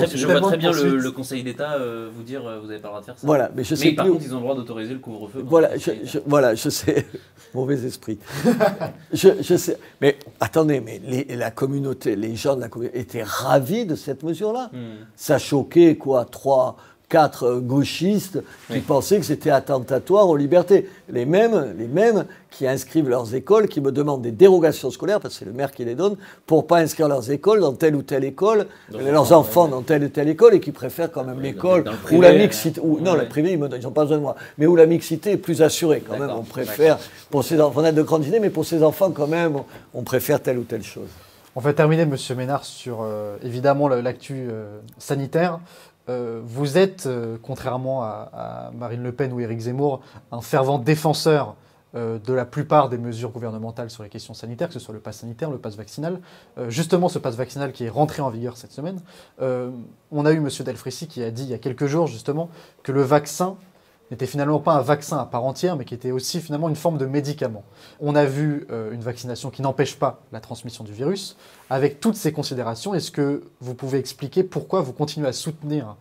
très, 0.40 0.56
bien 0.56 0.72
le, 0.72 1.10
Conseil 1.10 1.42
d'État 1.42 1.74
euh, 1.74 2.08
vous 2.10 2.22
dire 2.22 2.46
euh, 2.46 2.60
vous 2.60 2.66
n'avez 2.66 2.80
pas 2.80 2.88
le 2.88 2.92
droit 2.92 3.00
de 3.00 3.04
faire 3.04 3.18
ça. 3.18 3.26
Voilà, 3.26 3.50
mais 3.54 3.62
je 3.62 3.74
sais 3.74 3.92
par 3.92 4.06
contre, 4.06 4.24
ils 4.24 4.32
ont 4.32 4.38
le 4.38 4.42
droit 4.42 4.54
d'autoriser 4.54 4.94
le 4.94 5.00
couvre-feu. 5.00 5.44
Voilà, 5.46 5.76
je, 5.76 6.18
voilà, 6.24 6.54
je 6.54 6.70
sais. 6.70 7.06
Mauvais 7.54 7.84
esprit. 7.84 8.18
je, 9.12 9.56
sais. 9.56 9.78
Mais 10.00 10.18
attendez, 10.40 10.80
mais 10.80 11.26
la 11.28 11.50
communauté, 11.50 12.16
les 12.16 12.36
gens 12.36 12.56
de 12.56 12.62
la 12.62 12.68
communauté 12.68 12.98
étaient 12.98 13.22
ravis 13.22 13.84
de 13.84 13.96
cette 13.96 14.22
mesure-là. 14.22 14.70
Hmm. 14.72 15.04
Ça 15.14 15.38
choquait 15.38 15.96
quoi 15.96 16.24
Trois 16.24 16.76
quatre 17.14 17.60
gauchistes 17.60 18.42
qui 18.68 18.80
pensaient 18.80 19.20
que 19.20 19.24
c'était 19.24 19.50
attentatoire 19.50 20.28
aux 20.28 20.36
libertés. 20.36 20.90
Les 21.08 21.26
mêmes, 21.26 21.72
les 21.78 21.86
mêmes 21.86 22.24
qui 22.50 22.66
inscrivent 22.66 23.08
leurs 23.08 23.36
écoles, 23.36 23.68
qui 23.68 23.80
me 23.80 23.92
demandent 23.92 24.22
des 24.22 24.32
dérogations 24.32 24.90
scolaires, 24.90 25.20
parce 25.20 25.34
que 25.34 25.38
c'est 25.38 25.44
le 25.44 25.52
maire 25.52 25.70
qui 25.70 25.84
les 25.84 25.94
donne, 25.94 26.16
pour 26.44 26.66
pas 26.66 26.78
inscrire 26.78 27.06
leurs 27.06 27.30
écoles 27.30 27.60
dans 27.60 27.72
telle 27.72 27.94
ou 27.94 28.02
telle 28.02 28.24
école, 28.24 28.66
leurs 28.90 29.32
enfants 29.32 29.68
dans 29.68 29.82
telle 29.82 30.02
ou 30.02 30.08
telle 30.08 30.28
école, 30.28 30.54
et 30.54 30.60
qui 30.60 30.72
préfèrent 30.72 31.12
quand 31.12 31.22
même 31.22 31.40
l'école 31.40 31.84
où 32.10 32.20
la 32.20 32.32
mixité, 32.32 32.80
ou, 32.82 32.98
non, 32.98 33.14
la 33.14 33.26
privée, 33.26 33.52
ils 33.52 33.60
n'ont 33.60 33.92
pas 33.92 34.02
besoin 34.02 34.16
de 34.16 34.22
moi, 34.22 34.34
mais 34.58 34.66
où 34.66 34.74
la 34.74 34.86
mixité 34.86 35.30
est 35.30 35.36
plus 35.36 35.62
assurée 35.62 36.02
quand 36.04 36.18
même. 36.18 36.30
On 36.30 36.42
préfère, 36.42 36.98
pour 37.30 37.44
ces 37.44 37.60
enfants, 37.60 37.82
on 37.82 37.84
a 37.84 37.92
de 37.92 38.02
grandes 38.02 38.26
idées, 38.26 38.40
mais 38.40 38.50
pour 38.50 38.64
ces 38.64 38.82
enfants 38.82 39.12
quand 39.12 39.28
même, 39.28 39.56
on 39.94 40.02
préfère 40.02 40.42
telle 40.42 40.58
ou 40.58 40.64
telle 40.64 40.82
chose. 40.82 41.10
On 41.54 41.60
va 41.60 41.72
terminer, 41.72 42.06
Monsieur 42.06 42.34
Ménard, 42.34 42.64
sur 42.64 43.02
euh, 43.02 43.36
évidemment 43.44 43.86
l'actu 43.86 44.48
euh, 44.50 44.80
sanitaire. 44.98 45.60
Euh, 46.08 46.40
vous 46.44 46.76
êtes, 46.76 47.06
euh, 47.06 47.38
contrairement 47.42 48.02
à, 48.02 48.70
Marine 48.74 49.02
Le 49.02 49.12
Pen 49.12 49.32
ou 49.32 49.40
Éric 49.40 49.60
Zemmour, 49.60 50.00
un 50.32 50.40
fervent 50.40 50.78
défenseur 50.78 51.56
euh, 51.94 52.18
de 52.18 52.32
la 52.32 52.44
plupart 52.44 52.88
des 52.88 52.98
mesures 52.98 53.30
gouvernementales 53.30 53.88
sur 53.88 54.02
les 54.02 54.08
questions 54.08 54.34
sanitaires, 54.34 54.68
que 54.68 54.74
ce 54.74 54.80
soit 54.80 54.94
le 54.94 55.00
pass 55.00 55.18
sanitaire, 55.18 55.50
le 55.50 55.58
pass 55.58 55.76
vaccinal. 55.76 56.20
justement, 56.68 57.08
ce 57.08 57.18
pass 57.18 57.36
vaccinal 57.36 57.72
qui 57.72 57.84
est 57.84 57.90
rentré 57.90 58.20
en 58.20 58.30
vigueur 58.30 58.56
cette 58.56 58.72
semaine, 58.72 59.00
on 59.40 60.26
a 60.26 60.32
eu 60.32 60.36
M. 60.36 60.48
Delfrécy 60.48 61.06
qui 61.06 61.22
a 61.22 61.30
dit 61.30 61.44
il 61.44 61.50
y 61.50 61.54
a 61.54 61.58
quelques 61.58 61.86
jours, 61.86 62.06
justement, 62.06 62.50
que 62.82 62.92
le 62.92 63.02
vaccin 63.02 63.56
n'était 64.10 64.26
finalement 64.26 64.60
pas 64.60 64.74
un 64.74 64.80
vaccin 64.80 65.18
à 65.18 65.24
part 65.24 65.44
entière, 65.44 65.76
mais 65.76 65.84
qui 65.84 65.94
était 65.94 66.10
aussi 66.10 66.40
finalement 66.40 66.68
une 66.68 66.76
forme 66.76 66.98
de 66.98 67.06
médicament. 67.06 67.64
On 68.00 68.14
a 68.14 68.24
vu 68.24 68.66
euh, 68.70 68.92
une 68.92 69.00
vaccination 69.00 69.50
qui 69.50 69.62
n'empêche 69.62 69.96
pas 69.96 70.22
la 70.32 70.40
transmission 70.40 70.84
du 70.84 70.92
virus. 70.92 71.36
Avec 71.70 72.00
toutes 72.00 72.16
ces 72.16 72.32
considérations, 72.32 72.94
est-ce 72.94 73.10
que 73.10 73.44
vous 73.60 73.74
pouvez 73.74 73.98
expliquer 73.98 74.44
pourquoi 74.44 74.80
vous 74.80 74.92
continuez 74.92 75.28
à 75.28 75.32
soutenir 75.32 75.96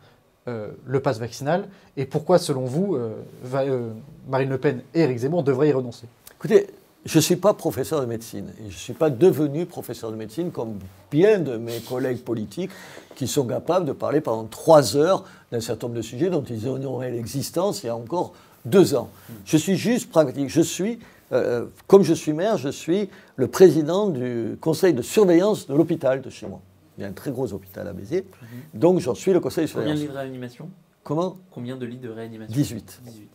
euh, 0.48 0.72
le 0.86 1.00
pass 1.00 1.20
vaccinal 1.20 1.70
et 1.96 2.06
pourquoi, 2.06 2.38
selon 2.38 2.66
vous, 2.66 2.96
euh, 2.96 3.94
Marine 4.28 4.50
Le 4.50 4.58
Pen 4.58 4.82
et 4.94 5.02
Éric 5.02 5.20
Zemmour 5.20 5.44
devraient 5.44 5.70
y 5.70 5.74
renoncer? 5.74 6.08
Écoutez, 6.36 6.68
je 7.06 7.18
ne 7.18 7.22
suis 7.22 7.36
pas 7.36 7.54
professeur 7.54 8.00
de 8.02 8.06
médecine 8.06 8.50
et 8.60 8.70
je 8.70 8.76
ne 8.76 8.80
suis 8.80 8.94
pas 8.94 9.10
devenu 9.10 9.66
professeur 9.66 10.12
de 10.12 10.16
médecine 10.16 10.52
comme 10.52 10.80
bien 11.12 11.40
de 11.40 11.58
mes 11.58 11.80
collègues 11.80 12.24
politiques 12.24 12.72
qui 13.16 13.28
sont 13.28 13.46
capables 13.46 13.86
de 13.86 13.92
parler 13.92 14.22
pendant 14.22 14.46
trois 14.46 14.96
heures 14.96 15.26
d'un 15.52 15.60
certain 15.60 15.88
nombre 15.88 15.98
de 15.98 16.02
sujets 16.02 16.30
dont 16.30 16.44
ils 16.44 16.66
ignoraient 16.66 17.12
l'existence 17.12 17.84
il 17.84 17.88
y 17.88 17.90
a 17.90 17.96
encore 17.96 18.34
deux 18.66 18.96
ans. 18.96 19.10
Je 19.46 19.58
suis 19.58 19.76
juste 19.76 20.10
pragmatique. 20.10 20.50
Je 20.50 20.62
suis, 20.62 21.00
euh, 21.34 21.66
comme 21.88 22.04
je 22.04 22.14
suis 22.14 22.32
maire, 22.32 22.58
je 22.58 22.70
suis 22.70 23.10
le 23.36 23.48
président 23.48 24.08
du 24.08 24.58
conseil 24.62 24.94
de 24.94 25.02
surveillance 25.02 25.68
de 25.68 25.74
l'hôpital 25.74 26.22
de 26.22 26.30
chez 26.30 26.48
moi. 26.48 26.62
Il 26.98 27.02
y 27.02 27.06
a 27.06 27.10
un 27.10 27.14
très 27.14 27.32
gros 27.32 27.52
hôpital 27.52 27.88
à 27.88 27.94
Béziers, 27.94 28.26
mhm. 28.42 28.80
donc 28.80 29.00
j'en 29.00 29.16
suis 29.16 29.34
le 29.34 29.40
conseil 29.40 29.66
de 29.66 29.70
surveillance. 29.70 30.00
Combien 30.00 30.06
de 30.06 30.08
lits 30.08 30.14
de 30.14 30.20
réanimation? 30.20 30.70
Comment? 31.04 31.38
Combien 31.52 31.76
de 31.76 31.86
lits 31.86 31.98
de 31.98 32.10
réanimation? 32.10 32.54
18. 32.54 33.02
18. 33.04 33.30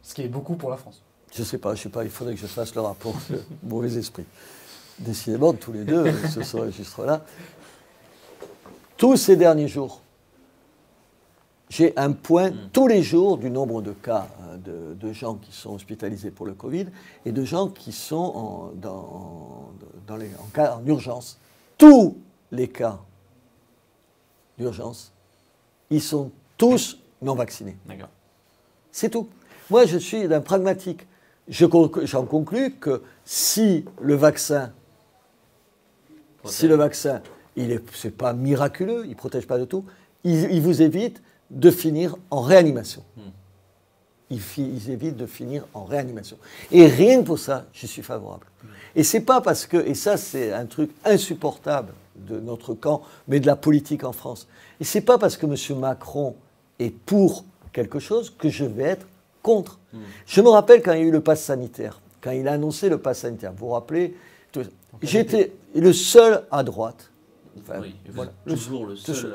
Ce 0.00 0.14
qui 0.14 0.22
est 0.22 0.28
beaucoup 0.28 0.54
pour 0.54 0.70
la 0.70 0.76
France. 0.76 1.02
Je 1.34 1.40
ne 1.40 1.46
sais 1.46 1.58
pas, 1.58 1.74
je 1.74 1.82
sais 1.82 1.88
pas, 1.88 2.04
il 2.04 2.10
faudrait 2.10 2.34
que 2.34 2.40
je 2.40 2.46
fasse 2.46 2.74
le 2.74 2.80
rapport 2.80 3.14
mauvais 3.62 3.96
esprit. 3.96 4.24
Décidément, 4.98 5.52
tous 5.52 5.72
les 5.72 5.84
deux, 5.84 6.12
ce 6.28 6.42
ce 6.42 6.56
registre-là. 6.56 7.24
Tous 8.96 9.16
ces 9.16 9.36
derniers 9.36 9.68
jours, 9.68 10.02
j'ai 11.68 11.96
un 11.96 12.12
point 12.12 12.50
hmm. 12.50 12.70
tous 12.72 12.86
les 12.86 13.02
jours 13.02 13.36
du 13.38 13.50
nombre 13.50 13.82
de 13.82 13.92
cas 13.92 14.26
euh, 14.42 14.94
de, 14.94 15.12
gens 15.12 15.34
qui 15.34 15.52
sont 15.52 15.74
hospitalisés 15.74 16.30
pour 16.30 16.46
le 16.46 16.54
Covid 16.54 16.86
et 17.24 17.32
de 17.32 17.44
gens 17.44 17.68
qui 17.68 17.92
sont 17.92 18.16
en, 18.16 18.72
dans, 18.74 20.16
les, 20.16 20.30
en, 20.38 20.46
cas, 20.52 20.76
en 20.76 20.86
urgence. 20.86 21.38
Tous 21.76 22.16
les 22.50 22.68
cas 22.68 22.98
d'urgence, 24.56 25.12
ils 25.90 26.02
sont 26.02 26.30
tous 26.56 26.98
non 27.22 27.34
vaccinés. 27.34 27.76
D'accord. 27.86 28.08
C'est 28.90 29.10
tout. 29.10 29.28
Moi, 29.70 29.84
je 29.86 29.98
suis 29.98 30.26
d'un 30.26 30.40
pragmatique. 30.40 31.06
J'en 31.48 32.24
conclus 32.26 32.72
que 32.72 33.02
si 33.24 33.84
le 34.00 34.14
vaccin, 34.14 34.72
si 36.44 36.68
le 36.68 36.74
vaccin, 36.74 37.22
il 37.56 37.68
n'est 37.68 37.80
c'est 37.94 38.16
pas 38.16 38.32
miraculeux, 38.32 39.02
il 39.04 39.10
ne 39.10 39.14
protège 39.14 39.46
pas 39.46 39.58
de 39.58 39.64
tout, 39.64 39.84
il, 40.24 40.60
vous 40.60 40.82
évite 40.82 41.22
de 41.50 41.70
finir 41.70 42.16
en 42.30 42.40
réanimation. 42.40 43.02
Hmm. 43.16 43.30
Il, 44.30 44.40
il, 44.58 44.90
évite 44.90 45.16
de 45.16 45.24
finir 45.24 45.66
en 45.72 45.84
réanimation. 45.84 46.36
Et 46.70 46.86
rien 46.86 47.20
que 47.20 47.26
pour 47.26 47.38
ça, 47.38 47.64
je 47.72 47.86
suis 47.86 48.02
favorable. 48.02 48.46
Et 48.94 49.02
c'est 49.02 49.20
pas 49.20 49.40
parce 49.40 49.64
que, 49.64 49.78
et 49.78 49.94
ça 49.94 50.18
c'est 50.18 50.52
un 50.52 50.66
truc 50.66 50.90
insupportable 51.04 51.92
de 52.16 52.38
notre 52.38 52.74
camp, 52.74 53.02
mais 53.26 53.40
de 53.40 53.46
la 53.46 53.56
politique 53.56 54.04
en 54.04 54.12
France. 54.12 54.48
Et 54.80 54.84
c'est 54.84 55.00
pas 55.00 55.18
parce 55.18 55.36
que 55.36 55.46
M. 55.46 55.78
Macron 55.78 56.36
est 56.78 56.90
pour 56.90 57.44
quelque 57.72 57.98
chose 57.98 58.30
que 58.30 58.48
je 58.48 58.64
vais 58.64 58.84
être 58.84 59.06
contre. 59.42 59.78
Hmm. 59.92 59.98
Je 60.26 60.40
me 60.40 60.48
rappelle 60.48 60.82
quand 60.82 60.92
il 60.92 61.00
y 61.00 61.02
a 61.02 61.06
eu 61.06 61.10
le 61.10 61.20
pass 61.20 61.42
sanitaire, 61.42 62.00
quand 62.20 62.30
il 62.30 62.46
a 62.48 62.52
annoncé 62.52 62.88
le 62.88 62.98
pass 62.98 63.20
sanitaire. 63.20 63.52
Vous 63.52 63.66
vous 63.66 63.72
rappelez 63.72 64.16
J'étais 65.02 65.52
le 65.74 65.92
seul 65.92 66.44
à 66.50 66.62
droite. 66.62 67.10
oui, 67.80 67.94
toujours 68.46 68.86
le, 68.86 68.96
seul 68.96 69.34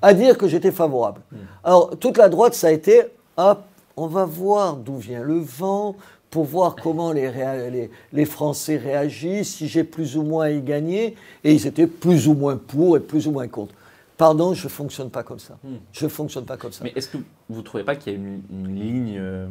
à... 0.00 0.14
dire 0.14 0.38
que 0.38 0.48
j'étais 0.48 0.72
favorable. 0.72 1.20
Hmm. 1.30 1.36
Alors 1.64 1.98
toute 1.98 2.16
la 2.16 2.28
droite, 2.28 2.54
ça 2.54 2.68
a 2.68 2.70
été 2.70 3.02
hop, 3.36 3.62
on 3.96 4.06
va 4.06 4.24
voir 4.24 4.76
d'où 4.76 4.96
vient 4.96 5.22
le 5.22 5.38
vent, 5.38 5.96
pour 6.32 6.44
voir 6.44 6.76
comment 6.76 7.12
les, 7.12 7.30
les, 7.70 7.90
les, 8.10 8.24
Français 8.24 8.78
réagissent, 8.78 9.56
si 9.56 9.68
j'ai 9.68 9.84
plus 9.84 10.16
ou 10.16 10.22
moins 10.22 10.46
à 10.46 10.50
y 10.50 10.62
gagner, 10.62 11.14
et 11.44 11.52
ils 11.52 11.66
étaient 11.66 11.86
plus 11.86 12.26
ou 12.26 12.32
moins 12.32 12.56
pour 12.56 12.96
et 12.96 13.00
plus 13.00 13.26
ou 13.28 13.32
moins 13.32 13.46
contre. 13.48 13.74
Pardon, 14.22 14.54
je 14.54 14.66
ne 14.66 14.68
fonctionne 14.68 15.10
pas 15.10 15.24
comme 15.24 15.40
ça. 15.40 15.58
Hmm. 15.64 15.78
Je 15.92 16.04
ne 16.04 16.08
fonctionne 16.08 16.44
pas 16.44 16.56
comme 16.56 16.70
ça. 16.70 16.84
Mais 16.84 16.92
est-ce 16.94 17.08
que 17.08 17.16
vous 17.48 17.56
ne 17.56 17.62
trouvez 17.62 17.82
pas 17.82 17.96
qu'il 17.96 18.12
y 18.12 18.14
a 18.14 18.18
une, 18.20 18.40
ligne 18.72 19.16
euh, 19.18 19.48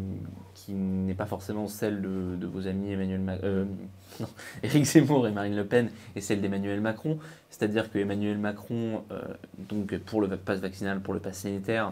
qui 0.53 0.71
n'est 0.71 1.13
pas 1.13 1.25
forcément 1.25 1.67
celle 1.67 2.01
de, 2.01 2.47
vos 2.47 2.67
amis 2.67 2.93
Emmanuel 2.93 3.41
euh, 3.43 3.65
Éric 4.63 4.85
Zemmour 4.85 5.27
et 5.27 5.31
Marine 5.31 5.57
Le 5.57 5.65
Pen 5.65 5.89
et 6.15 6.21
celle 6.21 6.39
d'Emmanuel 6.39 6.79
Macron? 6.79 7.19
C'est-à-dire 7.49 7.91
que 7.91 7.99
Emmanuel 7.99 8.37
Macron, 8.37 9.03
euh, 9.11 9.21
donc 9.57 9.93
pour 10.05 10.21
le 10.21 10.29
pass 10.37 10.59
vaccinal, 10.59 11.01
pour 11.01 11.13
le 11.13 11.19
pass 11.19 11.39
sanitaire, 11.39 11.91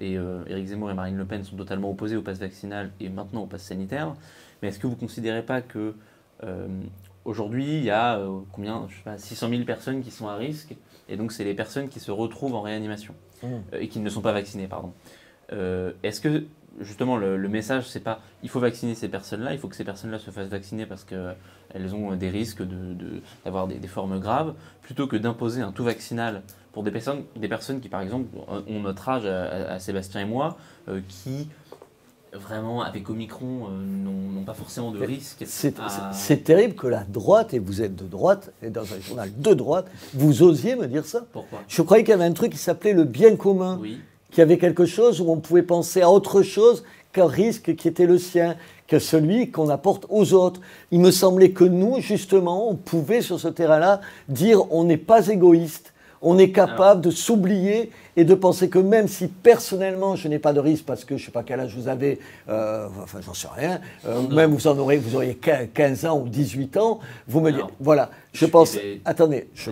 et 0.00 0.14
Éric 0.46 0.68
Zemmour 0.68 0.90
et 0.90 0.94
Marine 0.94 1.18
Le 1.18 1.26
Pen 1.26 1.44
sont 1.44 1.56
totalement 1.56 1.90
opposés 1.90 2.16
au 2.16 2.22
pass 2.22 2.38
vaccinal 2.38 2.92
et 2.98 3.10
maintenant 3.10 3.42
au 3.42 3.46
pass 3.46 3.62
sanitaire. 3.62 4.14
Mais 4.62 4.68
est-ce 4.68 4.78
que 4.78 4.86
vous 4.86 4.94
ne 4.94 5.00
considérez 5.00 5.42
pas 5.42 5.60
que 5.60 5.92
aujourd'hui, 7.26 7.76
il 7.76 7.84
y 7.84 7.90
a 7.90 8.18
combien, 8.52 8.86
je 8.88 8.96
sais 8.96 9.02
pas, 9.02 9.18
600 9.18 9.50
000 9.50 9.64
personnes 9.64 10.00
qui 10.00 10.10
sont 10.10 10.28
à 10.28 10.36
risque 10.36 10.74
et 11.10 11.16
donc 11.16 11.32
c'est 11.32 11.44
les 11.44 11.54
personnes 11.54 11.88
qui 11.88 12.00
se 12.00 12.10
retrouvent 12.10 12.54
en 12.54 12.62
réanimation 12.62 13.14
mmh. 13.42 13.46
et 13.72 13.88
qui 13.88 13.98
ne 13.98 14.08
sont 14.08 14.22
pas 14.22 14.32
vaccinées, 14.32 14.66
pardon. 14.66 14.92
est-ce 15.50 16.20
que 16.20 16.44
justement, 16.80 17.16
le, 17.16 17.48
message, 17.48 17.88
c'est 17.88 18.00
pas 18.00 18.20
il 18.42 18.48
faut 18.48 18.60
vacciner 18.60 18.94
ces 18.94 19.08
personnes-là, 19.08 19.52
il 19.52 19.58
faut 19.58 19.68
que 19.68 19.76
ces 19.76 19.84
personnes-là 19.84 20.18
se 20.18 20.30
fassent 20.30 20.48
vacciner 20.48 20.86
parce 20.86 21.04
qu'elles 21.04 21.94
ont 21.94 22.14
des 22.16 22.30
risques 22.30 22.62
d'avoir 23.44 23.66
de, 23.66 23.74
des, 23.74 23.88
formes 23.88 24.18
graves, 24.20 24.54
plutôt 24.82 25.06
que 25.06 25.16
d'imposer 25.16 25.62
un 25.62 25.72
tout 25.72 25.84
vaccinal 25.84 26.42
pour 26.72 26.82
des 26.82 26.90
personnes, 26.90 27.24
des 27.36 27.48
personnes 27.48 27.80
qui, 27.80 27.88
par 27.88 28.00
exemple, 28.00 28.28
ont 28.48 28.80
notre 28.80 29.08
âge 29.08 29.26
à, 29.26 29.78
Sébastien 29.78 30.20
et 30.20 30.24
moi, 30.24 30.56
euh, 30.88 31.00
qui 31.08 31.48
vraiment, 32.32 32.82
avec 32.82 33.08
Omicron, 33.10 33.68
euh, 33.68 34.34
n'ont 34.34 34.44
pas 34.44 34.54
forcément 34.54 34.90
de 34.90 35.04
risque. 35.04 35.44
C'est 35.46 36.44
terrible 36.44 36.74
que 36.74 36.86
la 36.86 37.04
droite, 37.04 37.54
et 37.54 37.58
vous 37.58 37.82
êtes 37.82 37.96
de 37.96 38.04
droite, 38.04 38.52
et 38.62 38.70
dans 38.70 38.82
un 38.92 39.00
journal 39.00 39.30
de 39.36 39.54
droite, 39.54 39.86
vous 40.14 40.42
osiez 40.42 40.76
me 40.76 40.86
dire 40.86 41.04
ça. 41.04 41.24
Pourquoi? 41.32 41.60
Je 41.68 41.82
croyais 41.82 42.04
qu'il 42.04 42.12
y 42.12 42.14
avait 42.14 42.24
un 42.24 42.32
truc 42.32 42.52
qui 42.52 42.58
s'appelait 42.58 42.92
le 42.92 43.04
bien 43.04 43.36
commun. 43.36 43.78
Oui 43.80 44.00
qu'il 44.30 44.38
y 44.38 44.42
avait 44.42 44.58
quelque 44.58 44.86
chose 44.86 45.20
où 45.20 45.30
on 45.30 45.38
pouvait 45.38 45.62
penser 45.62 46.02
à 46.02 46.10
autre 46.10 46.42
chose 46.42 46.84
qu'un 47.12 47.26
risque 47.26 47.74
qui 47.74 47.88
était 47.88 48.06
le 48.06 48.18
sien, 48.18 48.56
que 48.86 48.98
celui 48.98 49.50
qu'on 49.50 49.68
apporte 49.68 50.06
aux 50.08 50.32
autres. 50.32 50.60
Il 50.90 51.00
me 51.00 51.10
semblait 51.10 51.50
que 51.50 51.64
nous, 51.64 52.00
justement, 52.00 52.70
on 52.70 52.76
pouvait 52.76 53.22
sur 53.22 53.40
ce 53.40 53.48
terrain-là 53.48 54.00
dire 54.28 54.72
on 54.72 54.84
n'est 54.84 54.96
pas 54.96 55.28
égoïste, 55.28 55.92
on 56.22 56.38
est 56.38 56.50
capable 56.50 57.00
de 57.00 57.10
s'oublier 57.10 57.90
et 58.16 58.24
de 58.24 58.34
penser 58.34 58.68
que 58.68 58.78
même 58.78 59.08
si 59.08 59.28
personnellement 59.28 60.16
je 60.16 60.28
n'ai 60.28 60.38
pas 60.38 60.52
de 60.52 60.60
risque 60.60 60.84
parce 60.84 61.04
que 61.04 61.16
je 61.16 61.22
ne 61.22 61.26
sais 61.26 61.32
pas 61.32 61.42
quel 61.42 61.60
âge 61.60 61.74
vous 61.74 61.88
avez, 61.88 62.18
euh, 62.48 62.88
enfin 63.02 63.20
j'en 63.24 63.34
sais 63.34 63.48
rien, 63.54 63.80
euh, 64.06 64.20
même 64.28 64.52
vous 64.52 64.66
en 64.66 64.76
aurez, 64.78 64.98
vous 64.98 65.16
auriez 65.16 65.34
15 65.36 66.04
ans 66.04 66.18
ou 66.18 66.28
18 66.28 66.76
ans, 66.76 67.00
vous 67.26 67.40
me 67.40 67.52
dites, 67.52 67.62
voilà, 67.80 68.10
je, 68.32 68.46
pense, 68.46 68.76
attendez, 69.04 69.48
je, 69.54 69.70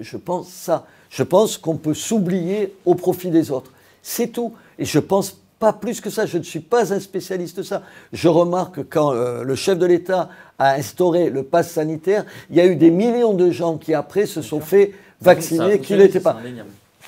je 0.00 0.16
pense 0.16 0.48
ça, 0.48 0.86
je 1.10 1.22
pense 1.22 1.58
qu'on 1.58 1.76
peut 1.76 1.94
s'oublier 1.94 2.74
au 2.86 2.94
profit 2.94 3.30
des 3.30 3.50
autres. 3.50 3.72
C'est 4.02 4.28
tout. 4.28 4.54
Et 4.78 4.84
je 4.84 4.98
pense 4.98 5.36
pas 5.58 5.72
plus 5.72 6.00
que 6.00 6.08
ça. 6.08 6.24
Je 6.24 6.38
ne 6.38 6.42
suis 6.42 6.60
pas 6.60 6.92
un 6.92 7.00
spécialiste 7.00 7.58
de 7.58 7.62
ça. 7.62 7.82
Je 8.12 8.28
remarque 8.28 8.76
que 8.76 8.80
quand 8.80 9.12
euh, 9.12 9.42
le 9.42 9.54
chef 9.54 9.78
de 9.78 9.86
l'État 9.86 10.30
a 10.58 10.74
instauré 10.74 11.30
le 11.30 11.42
pass 11.42 11.70
sanitaire, 11.70 12.24
il 12.50 12.56
y 12.56 12.60
a 12.60 12.66
eu 12.66 12.76
des 12.76 12.90
millions 12.90 13.34
de 13.34 13.50
gens 13.50 13.76
qui 13.76 13.92
après 13.92 14.26
se 14.26 14.40
sont 14.40 14.60
fait 14.60 14.92
vacciner, 15.20 15.80
qui 15.80 15.94
n'étaient 15.94 16.20
pas. 16.20 16.40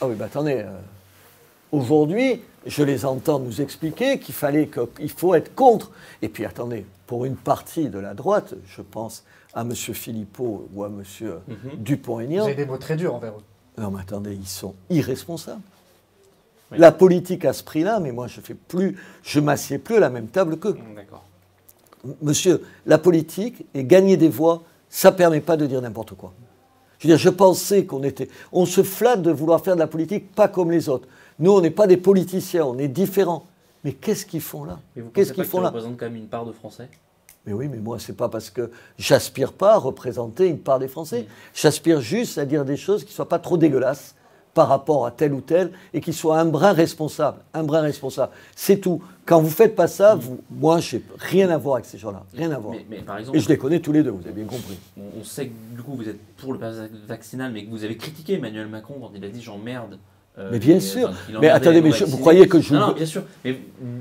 Ah 0.00 0.06
oui, 0.06 0.14
bah 0.14 0.26
attendez. 0.26 0.62
Euh, 0.64 0.70
aujourd'hui, 1.70 2.42
je 2.66 2.82
les 2.82 3.04
entends 3.04 3.38
nous 3.38 3.60
expliquer 3.60 4.18
qu'il 4.18 4.34
fallait 4.34 4.68
qu'il 4.68 5.10
faut 5.10 5.34
être 5.34 5.54
contre. 5.54 5.90
Et 6.22 6.28
puis 6.28 6.44
attendez, 6.44 6.86
pour 7.06 7.24
une 7.24 7.36
partie 7.36 7.88
de 7.88 7.98
la 7.98 8.14
droite, 8.14 8.54
je 8.66 8.82
pense 8.82 9.24
à 9.54 9.62
M. 9.62 9.74
Philippot 9.74 10.68
ou 10.74 10.84
à 10.84 10.88
M. 10.88 11.02
Mhm. 11.22 11.56
Dupont-Aignan. 11.76 12.42
Vous 12.44 12.48
avez 12.48 12.54
des 12.54 12.66
mots 12.66 12.78
très 12.78 12.96
durs 12.96 13.14
envers 13.14 13.32
eux. 13.32 13.80
Non, 13.80 13.90
mais 13.90 14.00
attendez, 14.00 14.34
ils 14.34 14.46
sont 14.46 14.74
irresponsables. 14.90 15.60
La 16.72 16.90
politique 16.90 17.44
à 17.44 17.52
ce 17.52 17.62
prix-là, 17.62 18.00
mais 18.00 18.12
moi 18.12 18.28
je 18.28 18.40
fais 18.40 18.54
plus, 18.54 18.96
je 19.22 19.40
m'assieds 19.40 19.78
plus 19.78 19.96
à 19.96 20.00
la 20.00 20.08
même 20.08 20.28
table 20.28 20.58
qu'eux. 20.58 20.76
Monsieur, 22.22 22.62
la 22.86 22.96
politique 22.98 23.66
et 23.74 23.84
gagner 23.84 24.16
des 24.16 24.30
voix, 24.30 24.62
ça 24.88 25.10
ne 25.10 25.16
permet 25.16 25.40
pas 25.40 25.56
de 25.56 25.66
dire 25.66 25.82
n'importe 25.82 26.14
quoi. 26.14 26.32
Je 27.02 27.08
veux 27.08 27.14
dire, 27.14 27.18
je 27.18 27.30
pensais 27.30 27.84
qu'on 27.84 28.04
était. 28.04 28.28
On 28.52 28.64
se 28.64 28.84
flatte 28.84 29.22
de 29.22 29.32
vouloir 29.32 29.60
faire 29.60 29.74
de 29.74 29.80
la 29.80 29.88
politique 29.88 30.32
pas 30.32 30.46
comme 30.46 30.70
les 30.70 30.88
autres. 30.88 31.08
Nous, 31.40 31.50
on 31.50 31.60
n'est 31.60 31.70
pas 31.70 31.88
des 31.88 31.96
politiciens, 31.96 32.64
on 32.64 32.78
est 32.78 32.86
différents. 32.86 33.44
Mais 33.82 33.92
qu'est-ce 33.92 34.24
qu'ils 34.24 34.40
font 34.40 34.62
là? 34.62 34.78
Qu'est-ce 35.12 35.32
qu'ils 35.32 35.44
font 35.44 35.60
là? 35.60 35.72
quand 35.74 36.00
même 36.02 36.14
une 36.14 36.28
part 36.28 36.46
de 36.46 36.52
Français? 36.52 36.88
Mais 37.44 37.52
oui, 37.52 37.66
mais 37.66 37.78
moi, 37.78 37.98
c'est 37.98 38.16
pas 38.16 38.28
parce 38.28 38.50
que 38.50 38.70
j'aspire 38.98 39.52
pas 39.52 39.72
à 39.74 39.78
représenter 39.78 40.46
une 40.46 40.60
part 40.60 40.78
des 40.78 40.86
Français. 40.86 41.26
J'aspire 41.52 42.00
juste 42.00 42.38
à 42.38 42.44
dire 42.44 42.64
des 42.64 42.76
choses 42.76 43.02
qui 43.02 43.10
ne 43.10 43.14
soient 43.14 43.28
pas 43.28 43.40
trop 43.40 43.56
dégueulasses 43.56 44.14
par 44.54 44.68
rapport 44.68 45.06
à 45.06 45.10
tel 45.10 45.32
ou 45.32 45.40
tel 45.40 45.70
et 45.94 46.00
qu'il 46.00 46.14
soit 46.14 46.38
un 46.38 46.44
brin 46.44 46.72
responsable. 46.72 47.38
Un 47.54 47.64
brin 47.64 47.80
responsable. 47.80 48.32
C'est 48.54 48.78
tout. 48.78 49.02
Quand 49.24 49.40
vous 49.40 49.50
faites 49.50 49.74
pas 49.74 49.86
ça, 49.86 50.14
vous, 50.14 50.40
moi, 50.50 50.80
je 50.80 50.96
n'ai 50.96 51.02
rien 51.18 51.48
à 51.50 51.56
voir 51.56 51.76
avec 51.76 51.86
ces 51.86 51.96
gens-là. 51.96 52.24
Rien 52.36 52.50
à 52.50 52.58
voir. 52.58 52.74
Mais, 52.90 52.98
par 52.98 53.18
exemple, 53.18 53.38
et 53.38 53.40
je 53.40 53.48
les 53.48 53.56
connais 53.56 53.80
tous 53.80 53.92
les 53.92 54.02
deux, 54.02 54.10
vous 54.10 54.22
avez 54.22 54.32
bien 54.32 54.44
compris. 54.44 54.78
On, 54.96 55.24
sait 55.24 55.46
que 55.46 55.76
du 55.76 55.82
coup, 55.82 55.94
vous 55.94 56.08
êtes 56.08 56.18
pour 56.36 56.52
le 56.52 56.58
pass 56.58 56.76
vaccinal, 57.06 57.52
mais 57.52 57.64
que 57.64 57.70
vous 57.70 57.84
avez 57.84 57.96
critiqué 57.96 58.34
Emmanuel 58.34 58.66
Macron 58.66 58.94
quand 59.00 59.12
il 59.14 59.24
a 59.24 59.28
dit 59.28 59.40
j'emmerde. 59.40 59.98
Euh, 60.38 60.48
mais 60.50 60.58
bien 60.58 60.80
sûr. 60.80 61.12
mais 61.40 61.48
attendez, 61.48 61.80
mais 61.80 61.90
vous 61.90 62.18
croyez 62.18 62.48
que 62.48 62.60
je. 62.60 62.74
Non, 62.74 62.88
non, 62.88 62.92
bien 62.92 63.06
sûr. 63.06 63.22
Mais 63.44 63.58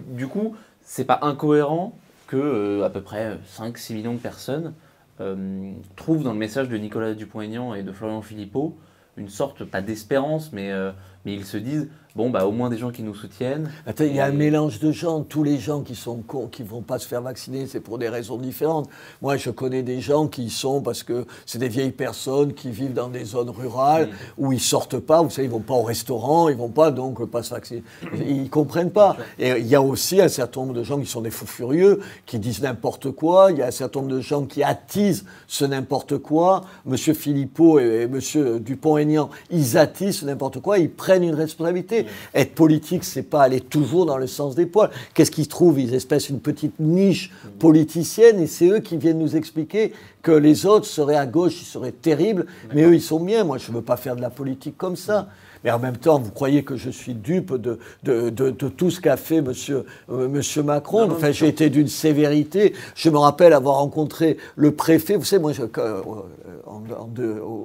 du 0.10 0.28
coup, 0.28 0.56
c'est 0.82 1.06
pas 1.06 1.20
incohérent 1.22 1.94
que 2.28 2.38
euh, 2.38 2.86
à 2.86 2.90
peu 2.90 3.02
près 3.02 3.38
5-6 3.58 3.94
millions 3.94 4.14
de 4.14 4.20
personnes 4.20 4.74
euh, 5.20 5.74
trouvent 5.98 6.24
dans 6.24 6.32
le 6.32 6.40
message 6.40 6.70
de 6.70 6.78
Nicolas 6.78 7.14
Dupont-Aignan 7.14 7.74
et 7.74 7.84
de 7.84 7.92
Florian 7.92 8.22
Philippot 8.22 8.76
une 9.18 9.30
sorte, 9.30 9.64
pas 9.66 9.82
d'espérance, 9.82 10.52
mais, 10.54 10.72
euh, 10.72 10.92
mais 11.26 11.34
ils 11.34 11.46
se 11.46 11.58
disent 11.58 11.90
bon, 12.16 12.30
bah, 12.30 12.46
au 12.46 12.52
moins 12.52 12.70
des 12.70 12.78
gens 12.78 12.92
qui 12.92 13.04
nous 13.04 13.16
soutiennent. 13.16 13.72
Attends, 13.86 14.04
il 14.04 14.16
y 14.16 14.20
a 14.20 14.26
un 14.26 14.32
mélange 14.32 14.80
de 14.80 14.92
gens. 14.92 15.22
Tous 15.22 15.44
les 15.44 15.58
gens 15.58 15.82
qui 15.82 15.96
sont 15.96 16.18
cons, 16.18 16.48
qui 16.48 16.64
ne 16.64 16.68
vont 16.68 16.82
pas 16.82 17.00
se 17.00 17.08
faire 17.08 17.22
vacciner, 17.22 17.68
c'est 17.68 17.80
pour 17.80 17.98
des 17.98 18.10
raisons 18.10 18.38
différentes. 18.38 18.90
Moi, 19.22 19.38
je 19.38 19.50
connais 19.50 19.84
des 19.84 20.02
gens 20.02 20.28
qui 20.28 20.50
sont 20.50 20.82
parce 20.82 21.04
que 21.04 21.26
c'est 21.46 21.60
des 21.60 21.70
vieilles 21.70 21.92
personnes 21.92 22.54
qui 22.54 22.70
vivent 22.70 22.94
dans 22.94 23.10
des 23.10 23.24
zones 23.24 23.50
rurales 23.50 24.10
où 24.38 24.52
ils 24.52 24.60
sortent 24.60 25.00
pas. 25.00 25.22
Vous 25.22 25.30
savez, 25.30 25.48
ils 25.48 25.52
vont 25.52 25.60
pas 25.60 25.74
au 25.74 25.84
restaurant, 25.84 26.50
ils 26.50 26.58
vont 26.58 26.70
pas 26.70 26.92
donc 26.92 27.24
pas 27.26 27.44
se 27.44 27.52
vacciner. 27.54 27.84
Ils 28.16 28.50
comprennent 28.50 28.92
pas. 28.92 29.16
Et 29.40 29.50
il 29.60 29.68
y 29.68 29.76
a 29.76 29.82
aussi 29.82 30.22
un 30.22 30.30
certain 30.30 30.62
nombre 30.62 30.74
de 30.74 30.84
gens 30.84 31.00
qui 31.00 31.06
sont 31.06 31.22
des 31.22 31.32
fous 31.32 31.48
furieux, 31.48 32.02
qui 32.26 32.40
disent 32.40 32.62
n'importe 32.62 33.12
quoi. 33.12 33.52
Il 33.52 33.58
y 33.58 33.62
a 33.62 33.68
un 33.68 33.72
certain 33.72 34.02
nombre 34.02 34.12
de 34.14 34.22
gens 34.22 34.46
qui 34.46 34.64
attisent 34.64 35.26
ce 35.48 35.66
n'importe 35.66 36.18
quoi. 36.18 36.62
Monsieur 36.86 37.14
Philippot 37.14 37.80
et, 37.80 38.02
et 38.02 38.08
Monsieur 38.08 38.60
Dupont-Aignan, 38.60 39.30
ils 39.50 39.78
attisent 39.78 40.24
n'importe 40.24 40.60
quoi. 40.60 40.78
Ils 40.78 40.92
prennent 40.92 41.24
une 41.24 41.36
responsabilité. 41.36 42.01
Être 42.34 42.54
politique, 42.54 43.04
c'est 43.04 43.24
pas 43.24 43.42
aller 43.42 43.62
toujours 43.62 44.06
dans 44.06 44.18
le 44.18 44.28
sens 44.28 44.56
des 44.56 44.66
poils. 44.66 44.90
Qu'est-ce 45.14 45.32
qu'ils 45.32 45.48
trouvent? 45.48 45.80
Ils 45.80 45.94
espècent 45.94 46.30
une 46.30 46.40
petite 46.40 46.80
niche 46.80 47.32
politicienne 47.60 48.40
et 48.40 48.48
c'est 48.48 48.68
eux 48.68 48.80
qui 48.80 48.98
viennent 48.98 49.20
nous 49.20 49.36
expliquer 49.36 49.94
que 50.22 50.32
les 50.32 50.66
autres 50.66 50.86
seraient 50.86 51.16
à 51.16 51.26
gauche, 51.26 51.62
ils 51.62 51.66
seraient 51.66 51.92
terribles, 51.92 52.46
mais 52.74 52.84
eux, 52.84 52.94
ils 52.94 53.02
sont 53.02 53.20
bien. 53.20 53.44
Moi, 53.44 53.58
je 53.58 53.72
ne 53.72 53.78
veux 53.78 53.82
pas 53.82 53.98
faire 53.98 54.16
de 54.16 54.22
la 54.22 54.30
politique 54.30 54.78
comme 54.78 54.96
ça. 54.96 55.30
Mais 55.64 55.72
en 55.72 55.80
même 55.80 55.98
temps, 55.98 56.20
vous 56.20 56.32
croyez 56.32 56.64
que 56.64 56.76
je 56.76 56.90
suis 56.90 57.14
dupe 57.14 57.54
de, 57.56 57.80
de, 58.04 58.30
de, 58.30 58.52
tout 58.70 58.90
ce 58.90 59.00
qu'a 59.00 59.18
fait 59.18 59.42
monsieur, 59.42 59.86
euh, 60.10 60.28
monsieur 60.28 60.64
Macron. 60.64 61.10
enfin, 61.12 61.32
j'ai 61.32 61.48
été 61.48 61.70
d'une 61.70 61.88
sévérité. 61.88 62.74
Je 62.96 63.10
me 63.10 63.18
rappelle 63.18 63.54
avoir 63.54 63.76
rencontré 63.78 64.38
le 64.56 64.72
préfet. 64.72 65.16
Vous 65.16 65.26
savez, 65.26 65.42
moi, 65.42 65.54
je, 65.54 65.64
euh, 65.78 66.02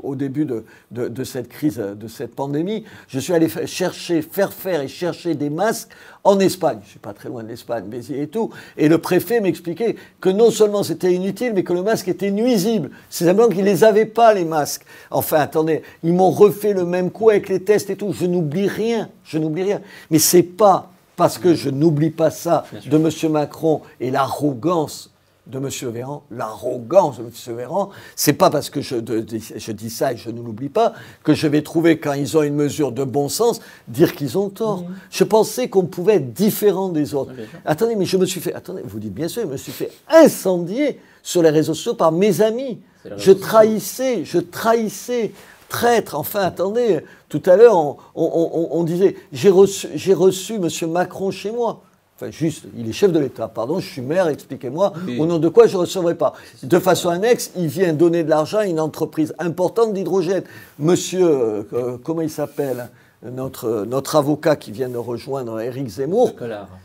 au, 0.03 0.15
début 0.15 0.45
de, 0.45 0.65
de, 0.91 1.25
cette 1.25 1.49
crise, 1.49 1.79
de 1.79 2.09
cette 2.09 2.35
pandémie, 2.35 2.85
je 3.09 3.19
suis 3.19 3.33
allé 3.33 3.49
chercher, 3.67 4.23
faire 4.23 4.53
faire 4.53 4.83
et 4.83 4.89
chercher 4.89 5.35
des 5.35 5.51
masques 5.51 5.91
en 6.27 6.41
Espagne. 6.41 6.79
Je 6.85 6.91
suis 6.91 6.99
pas 6.99 7.13
très 7.13 7.29
loin 7.29 7.43
de 7.43 7.49
l'Espagne, 7.49 7.85
Béziers 7.85 8.23
et 8.23 8.27
tout. 8.27 8.51
Et 8.77 8.89
le 8.89 8.99
préfet 8.99 9.41
m'expliquait 9.41 9.97
que 10.21 10.29
non 10.29 10.51
seulement 10.51 10.83
c'était 10.83 11.13
inutile, 11.13 11.53
mais 11.55 11.63
que 11.63 11.73
le 11.73 11.83
masque 11.83 12.09
était 12.09 12.31
nuisible. 12.31 12.91
C'est 13.09 13.25
simplement 13.25 13.49
qu'ils 13.49 13.65
les 13.65 13.85
avaient 13.85 14.07
pas, 14.07 14.35
les 14.35 14.45
masques. 14.45 14.85
Enfin, 15.11 15.39
attendez, 15.39 15.83
ils 16.03 16.13
m'ont 16.13 16.31
refait 16.31 16.73
le 16.73 16.85
même 16.85 17.11
coup 17.11 17.31
avec 17.31 17.49
les 17.49 17.61
tests 17.61 17.91
et 17.91 17.97
tout. 17.97 18.13
Je 18.13 18.27
n'oublie 18.27 18.67
rien. 18.67 19.09
Je 19.25 19.39
n'oublie 19.39 19.63
rien. 19.63 19.81
Mais 20.11 20.19
c'est 20.19 20.43
pas 20.43 20.91
parce 21.15 21.39
que 21.39 21.55
je 21.55 21.71
n'oublie 21.71 22.11
pas 22.11 22.31
ça 22.31 22.65
de 22.87 22.97
M. 22.97 23.33
Macron 23.33 23.81
et 24.01 24.11
l'arrogance 24.11 25.11
de 25.47 25.59
M. 25.59 25.69
Véran, 25.93 26.25
l'arrogance 26.31 27.19
de 27.19 27.23
M. 27.23 27.57
Véran, 27.57 27.91
c'est 28.15 28.33
pas 28.33 28.51
parce 28.51 28.71
que 28.71 28.81
je, 28.81 28.97
je, 28.97 29.73
dis 29.73 29.91
ça 29.91 30.13
et 30.13 30.17
je 30.17 30.31
ne 30.31 30.41
l'oublie 30.41 30.69
pas 30.69 30.95
que 31.23 31.35
je 31.35 31.47
vais 31.47 31.63
trouver, 31.63 31.99
quand 31.99 32.15
ils 32.15 32.37
ont 32.37 32.43
une 32.43 32.55
mesure 32.55 32.93
de 32.93 33.05
bon 33.05 33.29
sens, 33.29 33.61
dire 33.89 34.15
qu'ils 34.15 34.39
ont 34.39 34.49
tort. 34.49 34.83
Mmh. 34.83 34.95
Je 35.11 35.25
pensais 35.25 35.69
qu'on 35.69 35.87
pouvait 35.87 36.17
être 36.17 36.33
différent 36.33 36.89
des 36.89 37.15
autres. 37.15 37.33
attendez, 37.65 37.97
mais 37.97 38.07
je 38.07 38.17
me 38.17 38.27
suis 38.27 38.41
fait, 38.41 38.55
attendez, 38.55 38.83
vous 38.85 38.99
dites 38.99 39.15
bien 39.15 39.29
sûr, 39.29 39.43
je 39.43 39.49
me 39.49 39.57
suis 39.57 39.73
fait 39.73 39.91
incendier 40.09 41.01
sur 41.23 41.43
les 41.43 41.51
réseaux 41.51 41.75
sociaux 41.75 41.95
par 41.95 42.13
mes 42.13 42.41
amis. 42.41 42.81
Je 43.17 43.31
trahissais, 43.33 44.25
je 44.25 44.39
trahissais 44.39 45.33
traître. 45.69 46.17
Enfin, 46.17 46.41
attendez, 46.41 47.01
tout 47.29 47.43
à 47.47 47.57
l'heure, 47.57 47.77
on, 47.77 47.99
on, 48.15 48.85
disait, 48.85 49.17
j'ai 49.33 49.51
reçu, 49.51 49.89
reçu 50.15 50.55
M. 50.55 50.91
Macron 50.91 51.31
chez 51.31 51.51
moi. 51.51 51.83
Enfin, 52.17 52.31
juste, 52.31 52.65
il 52.75 52.89
est 52.89 52.93
chef 52.93 53.13
de 53.13 53.19
l'État, 53.19 53.47
pardon, 53.47 53.79
je 53.79 53.87
suis 53.87 54.01
maire, 54.01 54.29
expliquez-moi, 54.29 54.95
au 55.19 55.27
nom 55.27 55.39
de 55.39 55.49
quoi 55.51 55.67
je 55.67 55.75
ne 55.75 55.81
recevrai 55.81 56.15
pas. 56.15 56.33
De 56.63 56.79
façon 56.79 57.11
annexe, 57.11 57.51
il 57.57 57.67
vient 57.67 57.93
donner 57.93 58.25
de 58.25 58.31
l'argent 58.31 58.59
à 58.59 58.67
une 58.67 58.81
entreprise 58.81 59.35
importante 59.39 59.93
d'hydrogène. 59.93 60.45
Monsieur, 60.79 61.67
euh, 61.75 61.99
comment 62.03 62.23
il 62.23 62.31
s'appelle 62.31 62.89
notre, 63.23 63.85
notre 63.85 64.17
avocat 64.17 64.57
qui 64.57 64.73
vient 64.73 64.89
de 64.89 64.97
rejoindre, 64.97 65.61
Éric 65.61 65.89
Zemmour, 65.89 66.33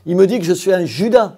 il 0.06 0.18
me 0.18 0.28
dit 0.28 0.38
que 0.38 0.46
je 0.46 0.54
suis 0.54 0.74
un 0.74 0.86
Judas. 0.86 1.38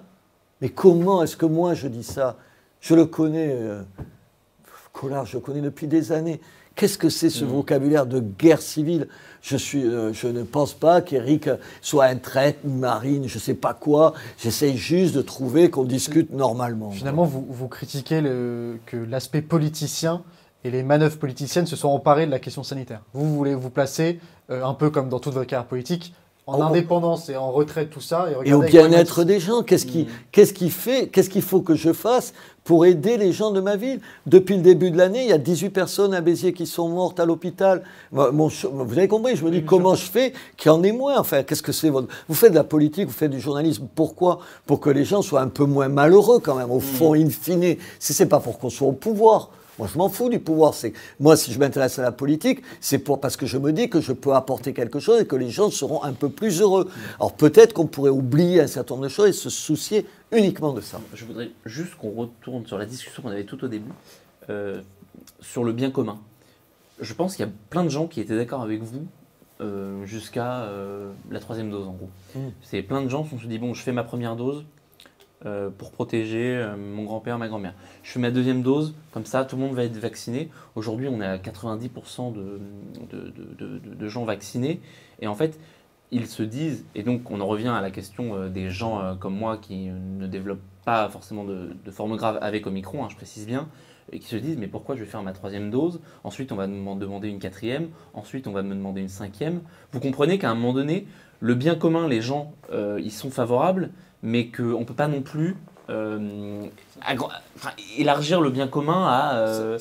Mais 0.60 0.70
comment 0.70 1.22
est-ce 1.22 1.36
que 1.36 1.46
moi 1.46 1.74
je 1.74 1.86
dis 1.88 2.04
ça? 2.04 2.36
Je 2.80 2.94
le 2.94 3.06
connais, 3.06 3.50
euh, 3.50 3.82
Collard, 4.92 5.26
je 5.26 5.36
le 5.36 5.40
connais 5.40 5.60
depuis 5.60 5.86
des 5.86 6.10
années. 6.10 6.40
Qu'est-ce 6.74 6.98
que 6.98 7.08
c'est 7.08 7.30
ce 7.30 7.44
mm. 7.44 7.48
vocabulaire 7.48 8.06
de 8.06 8.20
guerre 8.20 8.62
civile? 8.62 9.08
Euh, 9.52 10.12
je 10.12 10.28
ne 10.28 10.42
pense 10.42 10.74
pas 10.74 11.00
qu'Éric 11.02 11.48
soit 11.82 12.06
un 12.06 12.16
traître, 12.16 12.60
une 12.64 12.78
marine, 12.78 13.28
je 13.28 13.36
ne 13.36 13.40
sais 13.40 13.54
pas 13.54 13.74
quoi. 13.74 14.14
J'essaye 14.38 14.76
juste 14.76 15.14
de 15.14 15.22
trouver 15.22 15.70
qu'on 15.70 15.84
discute 15.84 16.32
normalement. 16.32 16.90
Finalement, 16.90 17.24
vous, 17.24 17.68
critiquez 17.68 18.22
que 18.86 18.96
l'aspect 18.96 19.42
politicien 19.42 20.22
et 20.64 20.70
les 20.70 20.82
manœuvres 20.82 21.18
politiciennes 21.18 21.66
se 21.66 21.76
sont 21.76 21.88
emparées 21.88 22.26
de 22.26 22.30
la 22.30 22.38
question 22.38 22.62
sanitaire. 22.62 23.02
Vous 23.12 23.34
voulez 23.34 23.54
vous 23.54 23.70
placer, 23.70 24.18
euh, 24.50 24.64
un 24.64 24.74
peu 24.74 24.90
comme 24.90 25.08
dans 25.08 25.20
toute 25.20 25.34
votre 25.34 25.46
carrière 25.46 25.68
politique, 25.68 26.14
en 26.46 26.60
indépendance 26.60 27.30
et 27.30 27.36
en 27.36 27.50
retrait 27.50 27.86
de 27.86 27.90
tout 27.90 28.00
ça. 28.00 28.26
Et, 28.44 28.52
au 28.52 28.60
bien-être 28.60 29.24
des 29.24 29.40
gens. 29.40 29.62
Qu'est-ce 29.62 29.86
qui, 29.86 30.02
mm. 30.02 30.08
qu'est-ce 30.30 30.52
qui 30.52 30.70
fait, 30.70 31.08
qu'est-ce 31.08 31.30
qu'il 31.30 31.42
faut 31.42 31.60
que 31.60 31.74
je 31.74 31.92
fasse 31.92 32.34
pour 32.64 32.84
aider 32.84 33.16
les 33.16 33.32
gens 33.32 33.50
de 33.50 33.60
ma 33.60 33.76
ville? 33.76 34.00
Depuis 34.26 34.56
le 34.56 34.62
début 34.62 34.90
de 34.90 34.98
l'année, 34.98 35.22
il 35.24 35.30
y 35.30 35.32
a 35.32 35.38
18 35.38 35.70
personnes 35.70 36.12
à 36.12 36.20
Béziers 36.20 36.52
qui 36.52 36.66
sont 36.66 36.88
mortes 36.88 37.18
à 37.18 37.24
l'hôpital. 37.24 37.82
vous 38.12 38.52
avez 38.92 39.08
compris, 39.08 39.36
je 39.36 39.44
me 39.44 39.50
dis 39.50 39.64
comment 39.64 39.94
je 39.94 40.04
fais 40.04 40.34
qu'il 40.56 40.70
y 40.70 40.74
en 40.74 40.82
ait 40.82 40.92
moins. 40.92 41.18
Enfin, 41.18 41.42
qu'est-ce 41.42 41.62
que 41.62 41.72
c'est 41.72 41.88
votre... 41.90 42.08
Vous 42.28 42.34
faites 42.34 42.52
de 42.52 42.56
la 42.56 42.64
politique, 42.64 43.06
vous 43.06 43.12
faites 43.12 43.30
du 43.30 43.40
journalisme. 43.40 43.88
Pourquoi? 43.94 44.40
Pour 44.66 44.80
que 44.80 44.90
les 44.90 45.04
gens 45.04 45.22
soient 45.22 45.40
un 45.40 45.48
peu 45.48 45.64
moins 45.64 45.88
malheureux 45.88 46.40
quand 46.40 46.56
même, 46.56 46.70
au 46.70 46.78
mm. 46.78 46.82
fond, 46.82 47.14
in 47.14 47.30
fine. 47.30 47.76
Si 47.98 48.12
c'est 48.12 48.26
pas 48.26 48.40
pour 48.40 48.58
qu'on 48.58 48.70
soit 48.70 48.88
au 48.88 48.92
pouvoir. 48.92 49.50
Moi, 49.78 49.88
je 49.92 49.98
m'en 49.98 50.08
fous 50.08 50.28
du 50.28 50.38
pouvoir. 50.38 50.74
C'est 50.74 50.92
moi, 51.18 51.36
si 51.36 51.52
je 51.52 51.58
m'intéresse 51.58 51.98
à 51.98 52.02
la 52.02 52.12
politique, 52.12 52.62
c'est 52.80 52.98
pour 52.98 53.20
parce 53.20 53.36
que 53.36 53.46
je 53.46 53.58
me 53.58 53.72
dis 53.72 53.88
que 53.88 54.00
je 54.00 54.12
peux 54.12 54.34
apporter 54.34 54.72
quelque 54.72 55.00
chose 55.00 55.22
et 55.22 55.26
que 55.26 55.36
les 55.36 55.50
gens 55.50 55.70
seront 55.70 56.02
un 56.02 56.12
peu 56.12 56.28
plus 56.28 56.60
heureux. 56.60 56.90
Alors 57.16 57.34
peut-être 57.34 57.72
qu'on 57.72 57.86
pourrait 57.86 58.10
oublier 58.10 58.60
un 58.60 58.66
certain 58.66 58.94
nombre 58.94 59.06
de 59.06 59.12
choses 59.12 59.28
et 59.28 59.32
se 59.32 59.50
soucier 59.50 60.06
uniquement 60.32 60.72
de 60.72 60.80
ça. 60.80 61.00
Je 61.14 61.24
voudrais 61.24 61.50
juste 61.64 61.96
qu'on 61.96 62.12
retourne 62.12 62.66
sur 62.66 62.78
la 62.78 62.86
discussion 62.86 63.22
qu'on 63.22 63.30
avait 63.30 63.44
tout 63.44 63.62
au 63.64 63.68
début 63.68 63.90
euh, 64.50 64.80
sur 65.40 65.64
le 65.64 65.72
bien 65.72 65.90
commun. 65.90 66.18
Je 67.00 67.12
pense 67.14 67.34
qu'il 67.34 67.44
y 67.44 67.48
a 67.48 67.52
plein 67.70 67.84
de 67.84 67.88
gens 67.88 68.06
qui 68.06 68.20
étaient 68.20 68.36
d'accord 68.36 68.62
avec 68.62 68.82
vous 68.82 69.06
euh, 69.60 70.04
jusqu'à 70.04 70.62
euh, 70.62 71.12
la 71.30 71.40
troisième 71.40 71.70
dose 71.70 71.86
en 71.86 71.92
gros. 71.92 72.10
Mmh. 72.34 72.38
C'est 72.62 72.82
plein 72.82 73.02
de 73.02 73.08
gens 73.08 73.24
qui 73.24 73.38
se 73.38 73.46
dit 73.46 73.58
bon, 73.58 73.74
je 73.74 73.82
fais 73.82 73.92
ma 73.92 74.04
première 74.04 74.36
dose, 74.36 74.64
euh, 75.46 75.68
pour 75.68 75.92
protéger 75.92 76.56
euh, 76.56 76.74
mon 76.74 77.04
grand-père, 77.04 77.36
ma 77.36 77.48
grand-mère. 77.48 77.74
Je 78.02 78.10
fais 78.10 78.18
ma 78.18 78.30
deuxième 78.30 78.62
dose, 78.62 78.94
comme 79.12 79.26
ça 79.26 79.44
tout 79.44 79.56
le 79.56 79.62
monde 79.62 79.74
va 79.74 79.84
être 79.84 79.98
vacciné. 79.98 80.48
Aujourd'hui, 80.74 81.06
on 81.06 81.20
est 81.20 81.26
à 81.26 81.36
90% 81.36 82.32
de, 82.32 82.60
de, 83.60 84.08
gens 84.08 84.24
vaccinés. 84.24 84.80
Et 85.20 85.26
en 85.26 85.34
fait, 85.34 85.60
ils 86.12 86.28
se 86.28 86.42
disent, 86.42 86.86
et 86.94 87.02
donc 87.02 87.30
on 87.30 87.42
en 87.42 87.46
revient 87.46 87.68
à 87.68 87.82
la 87.82 87.90
question 87.90 88.34
euh, 88.34 88.48
des 88.48 88.70
gens 88.70 89.16
comme 89.20 89.36
moi 89.36 89.58
qui 89.58 89.88
ne 89.88 90.26
développent 90.26 90.62
pas 90.86 91.10
forcément 91.10 91.44
de, 91.44 91.90
forme 91.90 92.16
grave 92.16 92.38
avec 92.40 92.66
Omicron, 92.66 93.04
hein, 93.04 93.08
je 93.10 93.16
précise 93.16 93.46
bien, 93.46 93.68
et 94.12 94.20
qui 94.20 94.28
se 94.28 94.36
disent 94.36 94.56
mais 94.56 94.68
pourquoi 94.68 94.94
je 94.94 95.00
vais 95.00 95.10
faire 95.10 95.22
ma 95.22 95.32
troisième 95.32 95.70
dose? 95.70 96.00
Ensuite 96.22 96.52
on 96.52 96.56
va 96.56 96.66
me 96.66 96.98
demander 96.98 97.28
une 97.28 97.38
quatrième, 97.38 97.90
ensuite 98.14 98.46
on 98.46 98.52
va 98.52 98.62
me 98.62 98.74
demander 98.74 99.02
une 99.02 99.08
cinquième. 99.08 99.60
Vous 99.92 100.00
comprenez 100.00 100.38
qu'à 100.38 100.50
un 100.50 100.54
moment 100.54 100.72
donné, 100.72 101.06
le 101.40 101.54
bien 101.54 101.74
commun, 101.74 102.08
les 102.08 102.22
gens, 102.22 102.54
ils 102.72 103.12
sont 103.12 103.30
favorables, 103.30 103.90
mais 104.24 104.48
qu'on 104.48 104.80
ne 104.80 104.84
peut 104.84 104.94
pas 104.94 105.06
non 105.06 105.22
plus 105.22 105.54
euh, 105.90 106.66
élargir 107.98 108.40
le 108.40 108.48
bien 108.48 108.66
commun 108.66 109.06
à, 109.06 109.36
euh, 109.36 109.78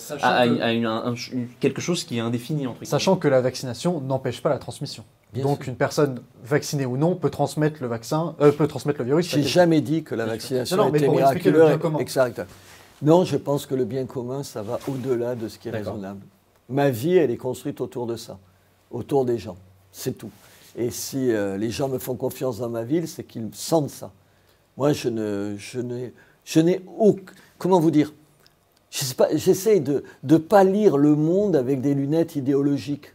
quelque 1.62 1.80
chose 1.80 2.04
qui 2.04 2.18
est 2.18 2.20
indéfini. 2.20 2.68
Entre 2.68 2.84
Sachant 2.84 3.16
que 3.16 3.30
la 3.30 3.40
vaccination 3.40 4.02
n'empêche 4.02 4.42
pas 4.42 4.50
la 4.50 4.60
transmission. 4.60 5.06
Donc 5.34 5.66
une 5.66 5.78
personne 5.78 6.22
vaccinée 6.44 6.86
ou 6.86 6.98
non 6.98 7.16
peut 7.16 7.30
transmettre 7.30 7.82
le 7.82 7.88
vaccin, 7.88 8.36
euh, 8.42 8.52
peut 8.52 8.68
transmettre 8.68 9.00
le 9.00 9.06
virus. 9.06 9.30
J'ai 9.30 9.44
jamais 9.44 9.80
dit 9.80 10.04
que 10.04 10.14
la 10.14 10.26
vaccination 10.26 10.94
était 10.94 11.08
miraculeuse. 11.08 11.80
Exact. 12.00 12.42
Non, 13.02 13.24
je 13.24 13.38
pense 13.38 13.66
que 13.66 13.74
le 13.74 13.86
bien 13.86 14.06
commun, 14.06 14.44
ça 14.44 14.62
va 14.62 14.80
au-delà 14.90 15.36
de 15.36 15.48
ce 15.48 15.58
qui 15.58 15.70
est 15.70 15.72
raisonnable. 15.72 16.22
Ma 16.68 16.90
vie, 16.90 17.16
elle 17.16 17.32
est 17.32 17.38
construite 17.38 17.80
autour 17.80 18.08
de 18.08 18.18
ça, 18.18 18.38
autour 18.92 19.24
des 19.24 19.38
gens. 19.38 19.56
C'est 19.94 20.18
tout. 20.18 20.32
Et 20.76 20.92
si 20.92 21.32
les 21.32 21.70
gens 21.70 21.88
me 21.88 21.98
font 21.98 22.16
confiance 22.16 22.60
dans 22.60 22.70
ma 22.70 22.84
ville, 22.84 23.08
c'est 23.08 23.24
qu'ils 23.24 23.50
sentent 23.54 23.90
ça. 23.90 24.12
Moi, 24.78 24.94
je 24.94 25.10
ne, 25.10 25.56
je 25.58 25.80
n'ai, 25.80 26.14
je 26.46 26.60
n'ai 26.60 26.82
aucun, 26.98 27.34
comment 27.58 27.80
vous 27.80 27.92
dire, 27.92 28.14
j'essaie 28.90 29.80
de 29.80 30.04
ne 30.24 30.38
pas 30.38 30.64
lire 30.64 30.98
le 30.98 31.16
monde 31.16 31.56
avec 31.56 31.82
des 31.82 31.94
lunettes 31.94 32.36
idéologiques. 32.36 33.14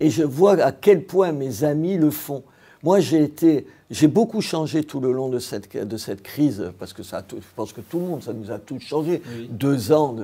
Et 0.00 0.10
je 0.10 0.22
vois 0.22 0.60
à 0.60 0.72
quel 0.72 1.04
point 1.04 1.32
mes 1.32 1.64
amis 1.64 1.96
le 1.96 2.10
font. 2.10 2.42
Moi, 2.82 3.00
j'ai 3.00 3.22
été, 3.22 3.66
j'ai 3.90 4.08
beaucoup 4.08 4.42
changé 4.42 4.84
tout 4.84 5.00
le 5.00 5.12
long 5.12 5.28
de 5.28 5.38
cette, 5.38 5.74
de 5.74 5.96
cette 5.96 6.22
crise, 6.22 6.70
parce 6.78 6.92
que 6.92 7.02
ça, 7.02 7.24
je 7.30 7.36
pense 7.56 7.72
que 7.72 7.80
tout 7.80 7.98
le 7.98 8.06
monde, 8.06 8.22
ça 8.22 8.34
nous 8.34 8.50
a 8.50 8.58
tous 8.58 8.80
changé. 8.80 9.22
Deux 9.48 9.92
ans 9.92 10.14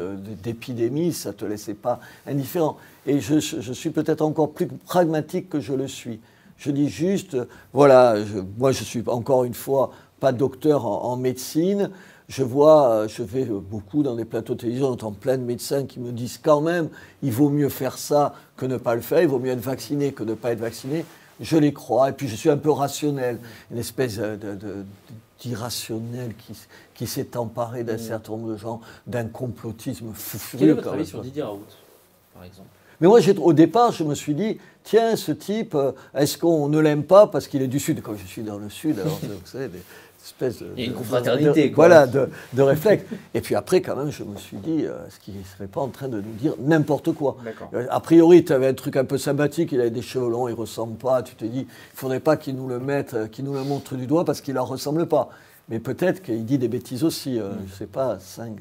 d'épidémie, 0.42 1.12
ça 1.12 1.30
ne 1.30 1.34
te 1.34 1.44
laissait 1.46 1.74
pas 1.74 2.00
indifférent. 2.26 2.76
Et 3.06 3.20
je, 3.20 3.38
je 3.38 3.72
suis 3.72 3.90
peut-être 3.90 4.20
encore 4.20 4.50
plus 4.50 4.66
pragmatique 4.66 5.48
que 5.48 5.60
je 5.60 5.72
le 5.72 5.88
suis. 5.88 6.20
Je 6.58 6.70
dis 6.70 6.90
juste, 6.90 7.38
voilà, 7.72 8.16
moi 8.58 8.72
je 8.72 8.84
suis 8.84 9.02
encore 9.06 9.44
une 9.44 9.54
fois 9.54 9.92
pas 10.20 10.32
docteur 10.32 10.86
en, 10.86 11.16
médecine. 11.16 11.90
Je 12.28 12.44
vois, 12.44 12.90
euh, 12.90 13.08
je 13.08 13.22
vais 13.22 13.44
beaucoup 13.44 14.02
dans 14.02 14.14
des 14.14 14.24
plateaux 14.24 14.54
de 14.54 14.60
télévision, 14.60 14.88
j'entends 14.88 15.12
plein 15.12 15.36
de 15.36 15.42
médecins 15.42 15.84
qui 15.84 15.98
me 15.98 16.12
disent 16.12 16.38
quand 16.40 16.60
même, 16.60 16.88
il 17.22 17.32
vaut 17.32 17.48
mieux 17.48 17.68
faire 17.68 17.98
ça 17.98 18.34
que 18.56 18.66
ne 18.66 18.76
pas 18.76 18.94
le 18.94 19.00
faire, 19.00 19.20
il 19.20 19.28
vaut 19.28 19.40
mieux 19.40 19.50
être 19.50 19.58
vacciné 19.58 20.12
que 20.12 20.22
ne 20.22 20.34
pas 20.34 20.52
être 20.52 20.60
vacciné. 20.60 21.04
Je 21.40 21.56
les 21.56 21.72
crois, 21.72 22.10
et 22.10 22.12
puis 22.12 22.28
je 22.28 22.36
suis 22.36 22.50
un 22.50 22.56
peu 22.56 22.70
rationnel, 22.70 23.38
une 23.72 23.78
espèce 23.78 24.20
d'irrationnel 25.40 26.34
qui, 26.36 26.56
qui 26.94 27.06
s'est 27.06 27.36
emparé 27.36 27.82
d'un 27.82 27.94
mm. 27.94 27.98
certain 27.98 28.32
nombre 28.32 28.52
de 28.52 28.56
gens, 28.56 28.80
d'un 29.06 29.26
complotisme 29.26 30.12
fou 30.12 30.38
Quel 30.58 30.68
est 30.68 30.72
votre 30.74 30.92
avis 30.92 31.06
sur 31.06 31.22
Didier 31.22 31.42
Raoult, 31.42 31.64
par 32.34 32.44
exemple? 32.44 32.68
Mais 33.00 33.08
moi, 33.08 33.20
au 33.38 33.52
départ, 33.52 33.92
je 33.92 34.04
me 34.04 34.14
suis 34.14 34.34
dit, 34.34 34.58
tiens, 34.84 35.16
ce 35.16 35.32
type, 35.32 35.74
euh, 35.74 35.92
est-ce 36.14 36.36
qu'on 36.36 36.68
ne 36.68 36.78
l'aime 36.78 37.04
pas 37.04 37.26
parce 37.26 37.48
qu'il 37.48 37.62
est 37.62 37.68
du 37.68 37.80
Sud? 37.80 38.02
Comme 38.02 38.18
je 38.18 38.26
suis 38.26 38.42
dans 38.42 38.58
le 38.58 38.68
Sud, 38.68 38.98
alors 38.98 39.18
vous 39.22 39.46
savez, 39.46 39.70
espèce 40.24 40.58
de, 40.58 40.72
une 40.76 40.92
confraternité. 40.92 41.72
Voilà, 41.74 42.06
de, 42.06 42.28
de, 42.52 42.62
réflexe. 42.62 43.04
Et 43.34 43.40
puis 43.40 43.54
après, 43.54 43.80
quand 43.80 43.96
même, 43.96 44.10
je 44.10 44.24
me 44.24 44.36
suis 44.36 44.56
dit, 44.58 44.84
euh, 44.84 45.06
est-ce 45.06 45.18
qu'il 45.20 45.38
ne 45.38 45.44
serait 45.44 45.66
pas 45.66 45.80
en 45.80 45.88
train 45.88 46.08
de 46.08 46.20
nous 46.20 46.32
dire 46.34 46.54
n'importe 46.58 47.12
quoi 47.12 47.36
euh, 47.74 47.86
A 47.90 48.00
priori, 48.00 48.44
tu 48.44 48.52
avais 48.52 48.68
un 48.68 48.74
truc 48.74 48.96
un 48.96 49.04
peu 49.04 49.18
sympathique, 49.18 49.72
il 49.72 49.80
avait 49.80 49.90
des 49.90 50.02
cheveux 50.02 50.30
longs, 50.30 50.48
il 50.48 50.52
ne 50.52 50.56
ressemble 50.56 50.96
pas. 50.96 51.22
Tu 51.22 51.34
te 51.34 51.44
dis, 51.44 51.60
il 51.60 51.64
ne 51.64 51.96
faudrait 51.96 52.20
pas 52.20 52.36
qu'il 52.36 52.56
nous 52.56 52.68
le 52.68 52.78
mette, 52.78 53.14
euh, 53.14 53.26
qu'il 53.26 53.44
nous 53.44 53.54
le 53.54 53.64
montre 53.64 53.94
du 53.94 54.06
doigt 54.06 54.24
parce 54.24 54.40
qu'il 54.40 54.54
ne 54.54 54.58
leur 54.58 54.68
ressemble 54.68 55.06
pas. 55.06 55.30
Mais 55.68 55.78
peut-être 55.78 56.22
qu'il 56.22 56.44
dit 56.44 56.58
des 56.58 56.68
bêtises 56.68 57.04
aussi. 57.04 57.38
Mm. 57.38 57.42
Je 57.58 57.72
ne 57.72 57.76
sais 57.76 57.86
pas, 57.86 58.18
cinq, 58.18 58.56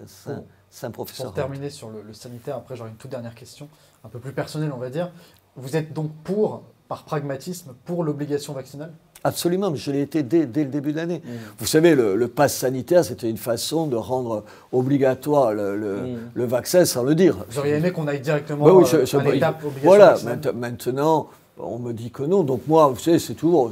cinq, 0.69 0.91
professeurs. 0.91 1.27
Pour 1.27 1.35
terminer 1.35 1.69
sur 1.69 1.89
le, 1.89 2.01
le 2.01 2.13
sanitaire, 2.13 2.57
après 2.57 2.75
j'aurai 2.75 2.89
une 2.89 2.95
toute 2.95 3.11
dernière 3.11 3.35
question, 3.35 3.67
un 4.03 4.09
peu 4.09 4.19
plus 4.19 4.33
personnelle, 4.33 4.71
on 4.73 4.79
va 4.79 4.89
dire. 4.89 5.11
Vous 5.55 5.75
êtes 5.75 5.91
donc 5.91 6.11
pour, 6.23 6.63
par 6.87 7.03
pragmatisme, 7.03 7.73
pour 7.85 8.03
l'obligation 8.03 8.53
vaccinale? 8.53 8.93
Absolument, 9.23 9.71
mais 9.71 9.77
je 9.77 9.91
l'ai 9.91 10.01
été 10.01 10.23
dès, 10.23 10.45
le 10.45 10.65
début 10.65 10.91
de 10.91 10.97
l'année. 10.97 11.21
Mmh. 11.23 11.29
Vous 11.59 11.65
savez, 11.65 11.93
le, 11.93 12.15
le 12.15 12.27
pass 12.27 12.55
sanitaire, 12.55 13.03
c'était 13.03 13.29
une 13.29 13.37
façon 13.37 13.87
de 13.87 13.97
rendre 13.97 14.43
obligatoire 14.71 15.53
le, 15.53 15.75
mmh. 16.35 16.43
vaccin 16.43 16.85
sans 16.85 17.03
le 17.03 17.15
dire. 17.15 17.35
Vous 17.49 17.59
auriez 17.59 17.75
aimé 17.75 17.91
qu'on 17.91 18.07
aille 18.07 18.21
directement 18.21 18.65
bah 18.65 18.73
oui, 18.73 18.85
je, 18.89 18.97
euh, 18.97 19.19
à 19.19 19.23
l'étape 19.23 19.63
Voilà, 19.83 20.15
maintenant, 20.55 21.27
on 21.57 21.79
me 21.79 21.91
dit 21.91 22.11
que 22.11 22.23
non. 22.23 22.43
Donc 22.43 22.61
moi, 22.67 22.87
vous 22.87 22.99
savez, 22.99 23.19
c'est 23.19 23.33
toujours, 23.33 23.71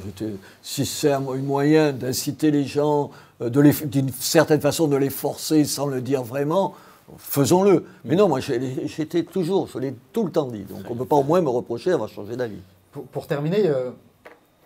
si 0.62 0.86
c'est 0.86 1.12
un, 1.12 1.20
moyen 1.20 1.94
d'inciter 1.94 2.52
les 2.52 2.66
gens, 2.66 3.12
euh, 3.42 3.50
d'une 3.50 4.10
certaine 4.20 4.62
façon 4.62 4.88
de 4.88 4.98
les 4.98 5.10
forcer 5.10 5.64
sans 5.64 5.88
le 5.88 6.02
dire 6.02 6.24
vraiment, 6.24 6.74
faisons-le. 7.18 7.86
Mais 8.04 8.16
non, 8.16 8.28
moi, 8.28 8.40
j'étais 8.42 9.24
toujours, 9.24 9.70
je 9.74 9.80
l'ai 9.80 9.96
tout 10.12 10.26
le 10.26 10.32
temps 10.32 10.48
dit. 10.48 10.64
Donc 10.64 10.82
on 10.90 10.94
ne 10.94 11.00
peut 11.00 11.06
pas 11.06 11.16
au 11.16 11.24
moins 11.24 11.42
me 11.42 11.50
reprocher 11.50 11.92
d'avoir 11.92 12.10
changé 12.10 12.36
d'avis. 12.36 12.60
Pour, 13.12 13.28
terminer, 13.28 13.68
euh, 13.68 13.92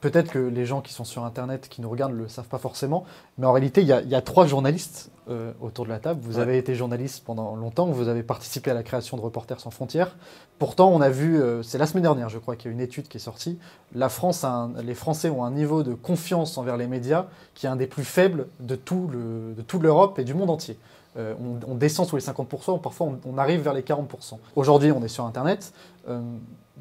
peut-être 0.01 0.31
que 0.31 0.39
les 0.39 0.65
gens 0.65 0.81
qui 0.81 0.91
sont 0.93 1.05
sur 1.05 1.23
Internet, 1.23 1.69
qui 1.69 1.81
nous 1.81 1.89
regardent, 1.89 2.13
ne 2.13 2.17
le 2.17 2.27
savent 2.27 2.47
pas 2.47 2.57
forcément, 2.57 3.05
mais 3.37 3.45
en 3.45 3.53
réalité, 3.53 3.81
il 3.81 3.87
y, 3.87 4.15
a 4.15 4.21
trois 4.21 4.47
journalistes 4.47 5.11
euh, 5.29 5.53
autour 5.61 5.85
de 5.85 5.89
la 5.89 5.99
table. 5.99 6.19
Vous 6.23 6.39
avez 6.39 6.57
été 6.57 6.75
journaliste 6.75 7.23
pendant 7.23 7.55
longtemps, 7.55 7.85
vous 7.85 8.07
avez 8.07 8.23
participé 8.23 8.71
à 8.71 8.73
la 8.73 8.83
création 8.83 9.15
de 9.15 9.21
Reporters 9.21 9.59
sans 9.59 9.71
frontières. 9.71 10.17
Pourtant, 10.59 10.89
on 10.89 11.01
a 11.01 11.09
vu, 11.09 11.39
euh, 11.39 11.63
c'est 11.63 11.77
la 11.77 11.85
semaine 11.85 12.03
dernière, 12.03 12.29
je 12.29 12.39
crois, 12.39 12.55
qu'il 12.55 12.69
y 12.69 12.73
a 12.73 12.73
une 12.73 12.81
étude 12.81 13.07
qui 13.07 13.17
est 13.17 13.21
sortie. 13.21 13.59
La 13.93 14.09
France, 14.09 14.45
les 14.83 14.95
Français 14.95 15.29
ont 15.29 15.45
un 15.45 15.51
niveau 15.51 15.83
de 15.83 15.93
confiance 15.93 16.57
envers 16.57 16.77
les 16.77 16.87
médias 16.87 17.27
qui 17.53 17.67
est 17.67 17.69
un 17.69 17.75
des 17.75 17.87
plus 17.87 18.03
faibles 18.03 18.47
de, 18.59 18.75
tout 18.75 19.07
le, 19.11 19.53
de 19.55 19.61
toute 19.61 19.83
l'Europe 19.83 20.19
et 20.19 20.23
du 20.23 20.33
monde 20.33 20.49
entier. 20.49 20.77
Euh, 21.17 21.35
on, 21.67 21.75
descend 21.75 22.07
sous 22.07 22.15
les 22.15 22.21
50%, 22.21 22.79
parfois 22.79 23.09
on, 23.25 23.37
arrive 23.37 23.61
vers 23.61 23.73
les 23.73 23.81
40%. 23.81 24.37
Aujourd'hui, 24.55 24.93
on 24.93 25.03
est 25.03 25.09
sur 25.09 25.25
Internet 25.25 25.73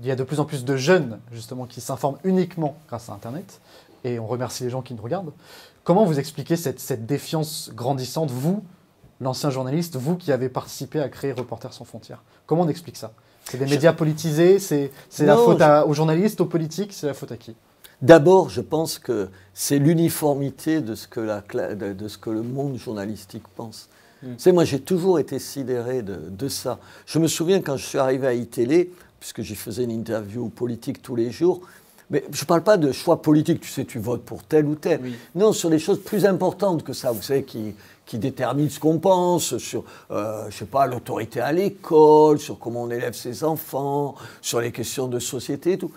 il 0.00 0.06
y 0.06 0.10
a 0.10 0.16
de 0.16 0.24
plus 0.24 0.40
en 0.40 0.44
plus 0.44 0.64
de 0.64 0.76
jeunes, 0.76 1.18
justement, 1.32 1.66
qui 1.66 1.80
s'informent 1.80 2.18
uniquement 2.24 2.76
grâce 2.88 3.08
à 3.08 3.12
Internet, 3.12 3.60
et 4.04 4.18
on 4.18 4.26
remercie 4.26 4.64
les 4.64 4.70
gens 4.70 4.82
qui 4.82 4.94
nous 4.94 5.02
regardent. 5.02 5.32
Comment 5.84 6.04
vous 6.04 6.18
expliquez 6.18 6.56
cette, 6.56 7.06
défiance 7.06 7.70
grandissante, 7.74 8.30
vous, 8.30 8.62
l'ancien 9.20 9.50
journaliste, 9.50 9.96
vous 9.96 10.16
qui 10.16 10.32
avez 10.32 10.48
participé 10.48 11.00
à 11.00 11.08
créer 11.08 11.32
Reporters 11.32 11.72
sans 11.72 11.84
frontières? 11.84 12.22
Comment 12.46 12.62
on 12.62 12.68
explique 12.68 12.96
ça? 12.96 13.12
C'est 13.44 13.58
des 13.58 13.66
médias 13.66 13.92
politisés 13.92 14.58
C'est 14.58 14.90
la 15.18 15.36
faute 15.36 15.62
aux 15.86 15.94
journalistes, 15.94 16.40
aux 16.40 16.46
politiques 16.46 16.92
C'est 16.92 17.06
la 17.06 17.14
faute 17.14 17.32
à 17.32 17.36
qui? 17.36 17.56
D'abord, 18.02 18.48
je 18.48 18.62
pense 18.62 18.98
que 18.98 19.28
c'est 19.52 19.78
l'uniformité 19.78 20.80
de, 20.80 20.94
ce 20.94 21.06
que 21.06 21.20
de, 21.20 22.08
ce 22.08 22.18
que 22.18 22.30
le 22.30 22.42
monde 22.42 22.78
journalistique 22.78 23.44
pense. 23.56 23.88
C'est 24.38 24.52
hmm. 24.52 24.54
moi, 24.54 24.64
j'ai 24.64 24.80
toujours 24.80 25.18
été 25.18 25.38
sidéré 25.38 26.02
de, 26.02 26.16
de, 26.30 26.48
ça. 26.48 26.78
Je 27.06 27.18
me 27.18 27.26
souviens 27.26 27.60
quand 27.60 27.76
je 27.76 27.84
suis 27.84 27.98
arrivé 27.98 28.26
à 28.26 28.34
iTélé, 28.34 28.92
puisque 29.20 29.42
j'y 29.42 29.54
faisais 29.54 29.84
une 29.84 29.92
interview 29.92 30.48
politique 30.48 31.02
tous 31.02 31.14
les 31.14 31.30
jours. 31.30 31.60
Mais 32.10 32.24
je 32.32 32.42
ne 32.42 32.46
parle 32.46 32.62
pas 32.62 32.76
de 32.76 32.90
choix 32.90 33.22
politique, 33.22 33.60
tu 33.60 33.68
sais, 33.68 33.84
tu 33.84 34.00
votes 34.00 34.24
pour 34.24 34.42
tel 34.42 34.66
ou 34.66 34.74
tel. 34.74 35.00
Non, 35.36 35.52
sur 35.52 35.70
des 35.70 35.78
choses 35.78 36.02
plus 36.02 36.26
importantes 36.26 36.82
que 36.82 36.92
ça, 36.92 37.12
vous 37.12 37.22
savez, 37.22 37.44
qui, 37.44 37.74
qui 38.04 38.18
déterminent 38.18 38.68
ce 38.68 38.80
qu'on 38.80 38.98
pense, 38.98 39.56
sur, 39.58 39.84
euh, 40.10 40.46
je 40.50 40.56
sais 40.56 40.64
pas, 40.64 40.88
l'autorité 40.88 41.40
à 41.40 41.52
l'école, 41.52 42.40
sur 42.40 42.58
comment 42.58 42.82
on 42.82 42.90
élève 42.90 43.12
ses 43.12 43.44
enfants, 43.44 44.16
sur 44.42 44.60
les 44.60 44.72
questions 44.72 45.06
de 45.06 45.20
société 45.20 45.74
et 45.74 45.78
tout. 45.78 45.92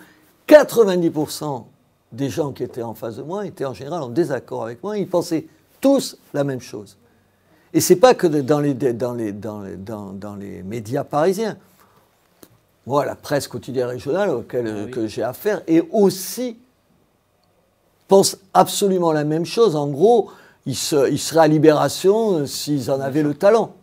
90% 0.46 1.64
des 2.12 2.28
gens 2.28 2.52
qui 2.52 2.62
étaient 2.62 2.82
en 2.82 2.94
face 2.94 3.16
de 3.16 3.22
moi 3.22 3.44
étaient 3.44 3.64
en 3.64 3.74
général 3.74 4.02
en 4.02 4.08
désaccord 4.08 4.62
avec 4.62 4.84
moi, 4.84 4.96
ils 4.96 5.08
pensaient 5.08 5.46
tous 5.80 6.16
la 6.32 6.44
même 6.44 6.60
chose. 6.60 6.96
Et 7.72 7.80
c'est 7.80 7.96
pas 7.96 8.14
que 8.14 8.28
dans 8.28 8.60
les, 8.60 8.74
dans 8.74 9.14
les, 9.14 9.32
dans 9.32 9.62
les, 9.62 9.76
dans, 9.76 10.12
dans 10.12 10.36
les 10.36 10.62
médias 10.62 11.02
parisiens 11.02 11.56
moi, 12.86 13.04
la 13.04 13.14
presse 13.14 13.48
quotidienne 13.48 13.88
régionale 13.88 14.30
auquel 14.30 14.66
ah 14.66 14.90
que 14.90 15.06
j'ai 15.06 15.22
affaire, 15.22 15.62
et 15.66 15.82
aussi 15.90 16.58
pense 18.08 18.36
absolument 18.52 19.12
la 19.12 19.24
même 19.24 19.46
chose. 19.46 19.76
En 19.76 19.88
gros, 19.88 20.30
ils, 20.66 20.76
seraient 20.76 21.40
à 21.40 21.48
Libération 21.48 22.38
euh, 22.38 22.46
s'ils 22.46 22.90
en 22.90 23.00
avaient 23.00 23.22
le 23.22 23.34
talent. 23.34 23.74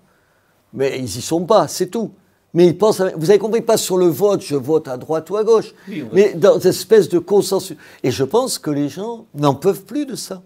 Mais 0.73 0.97
ils 0.97 1.03
n'y 1.03 1.09
sont 1.09 1.45
pas, 1.45 1.67
c'est 1.67 1.87
tout. 1.87 2.11
Mais 2.53 2.67
ils 2.67 2.77
pensent, 2.77 3.01
vous 3.15 3.29
avez 3.29 3.39
compris, 3.39 3.61
pas 3.61 3.77
sur 3.77 3.97
le 3.97 4.07
vote, 4.07 4.41
je 4.41 4.55
vote 4.55 4.87
à 4.87 4.97
droite 4.97 5.29
ou 5.29 5.37
à 5.37 5.43
gauche, 5.43 5.73
mais 6.11 6.33
dans 6.33 6.59
une 6.59 6.69
espèce 6.69 7.07
de 7.07 7.17
consensus. 7.17 7.77
Et 8.03 8.11
je 8.11 8.23
pense 8.25 8.59
que 8.59 8.69
les 8.69 8.89
gens 8.89 9.25
n'en 9.35 9.55
peuvent 9.55 9.83
plus 9.83 10.05
de 10.05 10.15
ça. 10.15 10.41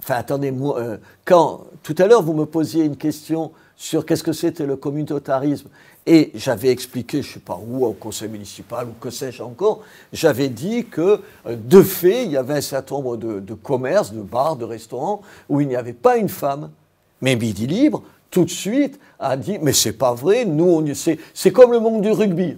Enfin, 0.00 0.16
attendez, 0.16 0.50
moi, 0.50 0.78
euh, 0.78 0.96
quand 1.24 1.64
tout 1.82 1.94
à 1.98 2.06
l'heure 2.06 2.22
vous 2.22 2.32
me 2.32 2.46
posiez 2.46 2.84
une 2.84 2.96
question 2.96 3.52
sur 3.76 4.04
qu'est-ce 4.04 4.24
que 4.24 4.32
c'était 4.32 4.66
le 4.66 4.76
communautarisme, 4.76 5.68
et 6.06 6.30
j'avais 6.34 6.68
expliqué, 6.68 7.20
je 7.20 7.28
ne 7.28 7.34
sais 7.34 7.40
pas 7.40 7.58
où, 7.60 7.84
au 7.84 7.92
conseil 7.92 8.28
municipal 8.28 8.86
ou 8.86 8.92
que 9.00 9.10
sais-je 9.10 9.42
encore, 9.42 9.82
j'avais 10.12 10.48
dit 10.48 10.86
que 10.86 11.20
euh, 11.46 11.56
de 11.56 11.82
fait, 11.82 12.24
il 12.24 12.30
y 12.30 12.36
avait 12.36 12.54
un 12.54 12.60
certain 12.60 12.94
nombre 12.94 13.16
de, 13.16 13.54
commerces, 13.54 14.12
de 14.12 14.22
bars, 14.22 14.56
de 14.56 14.64
restaurants 14.64 15.22
où 15.48 15.60
il 15.60 15.66
n'y 15.66 15.76
avait 15.76 15.92
pas 15.92 16.16
une 16.16 16.28
femme. 16.28 16.70
Mais 17.20 17.34
Midi 17.34 17.66
Libre, 17.66 18.02
tout 18.30 18.44
de 18.44 18.50
suite, 18.50 18.98
a 19.18 19.36
dit 19.36 19.58
Mais 19.60 19.72
c'est 19.72 19.92
pas 19.92 20.14
vrai, 20.14 20.44
nous, 20.44 20.64
on, 20.64 20.84
c'est, 20.94 21.50
comme 21.52 21.72
le 21.72 21.80
monde 21.80 22.02
du 22.02 22.10
rugby. 22.10 22.56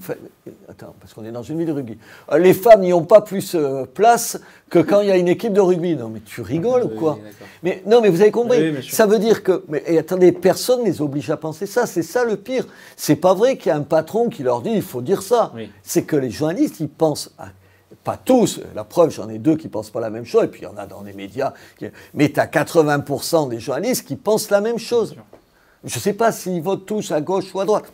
attends, 0.68 0.94
parce 1.00 1.14
qu'on 1.14 1.24
est 1.24 1.30
dans 1.30 1.42
une 1.42 1.58
ville 1.58 1.68
de 1.68 1.72
rugby. 1.72 1.98
Euh, 2.32 2.38
les 2.38 2.54
femmes 2.54 2.80
n'y 2.80 2.92
ont 2.92 3.04
pas 3.04 3.20
plus 3.20 3.54
euh, 3.54 3.84
place 3.84 4.40
que 4.70 4.78
quand 4.78 5.00
il 5.00 5.08
y 5.08 5.10
a 5.10 5.16
une 5.16 5.28
équipe 5.28 5.52
de 5.52 5.60
rugby. 5.60 5.96
Non, 5.96 6.08
mais 6.08 6.20
tu 6.20 6.40
rigoles 6.40 6.84
ou 6.84 6.88
quoi? 6.88 7.18
mais, 7.62 7.82
Non, 7.86 8.00
mais 8.00 8.08
vous 8.08 8.20
avez 8.20 8.30
compris. 8.30 8.82
ça 8.90 9.06
veut 9.06 9.18
dire 9.18 9.42
que. 9.42 9.64
Mais 9.68 9.98
attendez, 9.98 10.32
personne 10.32 10.80
ne 10.80 10.86
les 10.86 11.00
oblige 11.00 11.30
à 11.30 11.36
penser 11.36 11.66
ça. 11.66 11.86
C'est 11.86 12.02
ça 12.02 12.24
le 12.24 12.36
pire. 12.36 12.66
C'est 12.96 13.16
pas 13.16 13.34
vrai 13.34 13.56
qu'il 13.56 13.70
y 13.70 13.72
a 13.72 13.76
un 13.76 13.82
patron 13.82 14.28
qui 14.28 14.42
leur 14.42 14.62
dit 14.62 14.72
Il 14.72 14.82
faut 14.82 15.02
dire 15.02 15.22
ça. 15.22 15.52
C'est 15.82 16.02
que 16.02 16.16
les 16.16 16.30
journalistes, 16.30 16.80
ils 16.80 16.88
pensent. 16.88 17.34
pas 18.04 18.16
tous, 18.16 18.60
la 18.74 18.84
preuve, 18.84 19.10
j'en 19.10 19.28
ai 19.28 19.38
deux 19.38 19.56
qui 19.56 19.66
ne 19.66 19.72
pensent 19.72 19.90
pas 19.90 20.00
la 20.00 20.10
même 20.10 20.24
chose, 20.24 20.44
et 20.44 20.48
puis 20.48 20.62
il 20.62 20.64
y 20.64 20.66
en 20.66 20.76
a 20.76 20.86
dans 20.86 21.02
les 21.02 21.12
médias. 21.12 21.52
Mais 22.14 22.30
tu 22.30 22.40
as 22.40 22.46
80% 22.46 23.48
des 23.48 23.60
journalistes 23.60 24.06
qui 24.06 24.16
pensent 24.16 24.50
la 24.50 24.60
même 24.60 24.78
chose. 24.78 25.14
Je 25.84 25.96
ne 25.96 26.00
sais 26.00 26.12
pas 26.12 26.32
s'ils 26.32 26.62
votent 26.62 26.86
tous 26.86 27.12
à 27.12 27.20
gauche 27.20 27.54
ou 27.54 27.60
à 27.60 27.64
droite. 27.64 27.92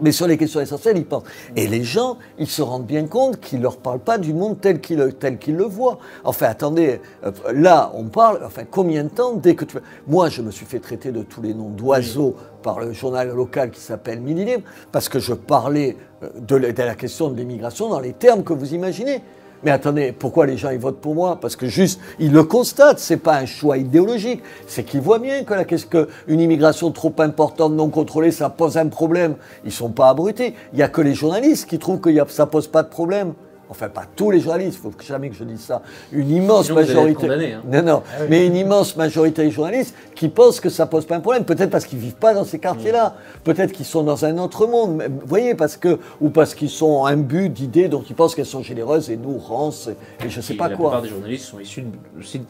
Mais 0.00 0.12
sur 0.12 0.28
les 0.28 0.36
questions 0.36 0.60
essentielles, 0.60 0.96
ils 0.96 1.06
pensent. 1.06 1.24
Et 1.56 1.66
les 1.66 1.82
gens, 1.82 2.18
ils 2.38 2.46
se 2.48 2.62
rendent 2.62 2.86
bien 2.86 3.06
compte 3.06 3.40
qu'ils 3.40 3.58
ne 3.58 3.64
leur 3.64 3.78
parlent 3.78 3.98
pas 3.98 4.18
du 4.18 4.32
monde 4.32 4.60
tel 4.60 4.80
qu'ils 4.80 4.98
le 4.98 5.64
voient. 5.64 5.98
Enfin, 6.22 6.46
attendez, 6.46 7.00
euh, 7.24 7.32
là, 7.52 7.90
on 7.94 8.04
parle, 8.04 8.40
enfin, 8.44 8.62
combien 8.70 9.04
de 9.04 9.08
temps 9.08 9.32
dès 9.32 9.54
que 9.54 9.64
tu... 9.64 9.76
Moi, 10.06 10.28
je 10.28 10.42
me 10.42 10.50
suis 10.50 10.66
fait 10.66 10.78
traiter 10.78 11.10
de 11.10 11.22
tous 11.22 11.42
les 11.42 11.52
noms 11.52 11.70
d'oiseaux 11.70 12.36
par 12.62 12.78
le 12.78 12.92
journal 12.92 13.28
local 13.34 13.70
qui 13.70 13.80
s'appelle 13.80 14.20
Mini 14.20 14.46
parce 14.92 15.08
que 15.08 15.18
je 15.18 15.34
parlais 15.34 15.96
euh, 16.22 16.28
de 16.38 16.82
la 16.82 16.94
question 16.94 17.30
de 17.30 17.36
l'immigration 17.36 17.88
dans 17.88 18.00
les 18.00 18.12
termes 18.12 18.44
que 18.44 18.52
vous 18.52 18.74
imaginez. 18.74 19.22
Mais 19.64 19.70
attendez, 19.70 20.12
pourquoi 20.12 20.46
les 20.46 20.56
gens 20.56 20.70
ils 20.70 20.78
votent 20.78 21.00
pour 21.00 21.14
moi? 21.14 21.38
Parce 21.40 21.56
que 21.56 21.66
juste, 21.66 22.00
ils 22.18 22.32
le 22.32 22.44
constatent, 22.44 22.98
c'est 22.98 23.16
pas 23.16 23.36
un 23.36 23.46
choix 23.46 23.76
idéologique, 23.76 24.42
c'est 24.66 24.84
qu'ils 24.84 25.00
voient 25.00 25.18
bien 25.18 25.42
que 25.42 25.54
la 25.54 25.64
qu'une 25.64 26.40
immigration 26.40 26.90
trop 26.92 27.14
importante, 27.18 27.72
non 27.72 27.88
contrôlée, 27.88 28.30
ça 28.30 28.50
pose 28.50 28.76
un 28.76 28.86
problème. 28.88 29.36
Ils 29.64 29.72
sont 29.72 29.90
pas 29.90 30.10
abrutis. 30.10 30.54
Il 30.72 30.76
n'y 30.76 30.82
a 30.82 30.88
que 30.88 31.00
les 31.00 31.14
journalistes 31.14 31.68
qui 31.68 31.78
trouvent 31.78 32.00
que 32.00 32.10
ça 32.28 32.46
pose 32.46 32.68
pas 32.68 32.82
de 32.82 32.88
problème 32.88 33.34
enfin 33.70 33.88
pas 33.88 34.04
tous 34.16 34.30
les 34.30 34.40
journalistes, 34.40 34.78
il 34.78 34.90
faut 34.90 34.96
jamais 35.06 35.28
que 35.28 35.36
je 35.36 35.44
dise 35.44 35.60
ça, 35.60 35.82
une 36.12 36.30
immense 36.30 36.70
majorité, 36.70 37.28
hein. 37.30 37.62
non, 37.70 37.82
non, 37.82 38.02
ah 38.06 38.22
mais 38.28 38.46
une 38.46 38.56
immense 38.56 38.96
majorité 38.96 39.44
des 39.44 39.50
journalistes 39.50 39.94
qui 40.14 40.28
pensent 40.28 40.60
que 40.60 40.70
ça 40.70 40.86
pose 40.86 41.04
pas 41.04 41.16
un 41.16 41.20
problème, 41.20 41.44
peut-être 41.44 41.70
parce 41.70 41.84
qu'ils 41.84 41.98
vivent 41.98 42.14
pas 42.14 42.34
dans 42.34 42.44
ces 42.44 42.58
quartiers-là, 42.58 43.10
mm. 43.10 43.40
peut-être 43.44 43.72
qu'ils 43.72 43.86
sont 43.86 44.02
dans 44.02 44.24
un 44.24 44.38
autre 44.38 44.66
monde, 44.66 45.02
vous 45.02 45.26
voyez, 45.26 45.54
parce 45.54 45.76
que, 45.76 45.98
ou 46.20 46.30
parce 46.30 46.54
qu'ils 46.54 46.70
sont 46.70 47.04
imbus 47.04 47.50
d'idées 47.50 47.88
dont 47.88 48.02
ils 48.08 48.16
pensent 48.16 48.34
qu'elles 48.34 48.46
sont 48.46 48.62
généreuses 48.62 49.10
et 49.10 49.16
nous, 49.16 49.38
rances, 49.38 49.88
et, 50.24 50.28
je 50.28 50.40
sais 50.40 50.54
pas 50.54 50.70
quoi. 50.70 50.70
La 50.70 50.76
plupart 50.76 51.02
des 51.02 51.08
journalistes 51.08 51.44
sont 51.44 51.60
issus 51.60 51.84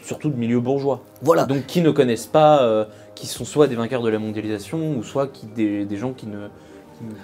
surtout 0.02 0.30
de 0.30 0.36
milieux 0.36 0.60
bourgeois. 0.60 1.00
Voilà. 1.22 1.44
Donc 1.44 1.66
qui 1.66 1.82
ne 1.82 1.90
connaissent 1.90 2.26
pas, 2.26 2.62
euh, 2.62 2.84
qui 3.14 3.26
sont 3.26 3.44
soit 3.44 3.66
des 3.66 3.74
vainqueurs 3.74 4.02
de 4.02 4.08
la 4.08 4.18
mondialisation, 4.18 4.96
ou 4.96 5.02
soit 5.02 5.28
qui, 5.28 5.46
des 5.46 5.96
gens 5.96 6.12
qui 6.12 6.26
ne 6.26 6.48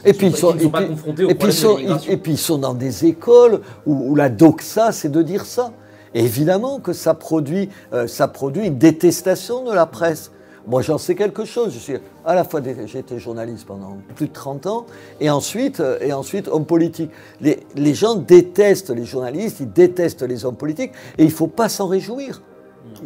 et 0.04 0.12
puis, 0.12 0.28
ils 0.28 0.36
sont, 0.36 0.54
et 0.56 2.16
puis 2.16 2.32
ils 2.32 2.38
sont 2.38 2.58
dans 2.58 2.74
des 2.74 3.06
écoles 3.06 3.60
où, 3.86 4.14
la 4.14 4.28
doxa, 4.28 4.92
c'est 4.92 5.10
de 5.10 5.22
dire 5.22 5.46
ça. 5.46 5.72
évidemment 6.14 6.78
que 6.78 6.92
ça 6.92 7.14
produit, 7.14 7.68
euh, 7.92 8.06
ça 8.06 8.28
produit 8.28 8.66
une 8.66 8.78
détestation 8.78 9.64
de 9.64 9.72
la 9.72 9.86
presse. 9.86 10.30
Moi, 10.66 10.80
j'en 10.80 10.96
sais 10.96 11.14
quelque 11.14 11.44
chose. 11.44 11.74
Je 11.74 11.78
suis 11.78 11.94
à 12.24 12.34
la 12.34 12.44
fois 12.44 12.62
j'ai 12.86 12.98
été 12.98 13.18
journaliste 13.18 13.66
pendant 13.66 13.98
plus 14.14 14.28
de 14.28 14.32
30 14.32 14.66
ans 14.66 14.86
et 15.20 15.28
ensuite, 15.28 15.80
euh, 15.80 15.98
et 16.00 16.12
ensuite 16.12 16.48
homme 16.48 16.64
politique. 16.64 17.10
Les, 17.40 17.60
les 17.74 17.94
gens 17.94 18.14
détestent 18.14 18.90
les 18.90 19.04
journalistes, 19.04 19.58
ils 19.60 19.72
détestent 19.72 20.22
les 20.22 20.44
hommes 20.44 20.56
politiques 20.56 20.92
et 21.18 21.24
il 21.24 21.28
ne 21.28 21.34
faut 21.34 21.48
pas 21.48 21.68
s'en 21.68 21.86
réjouir 21.86 22.40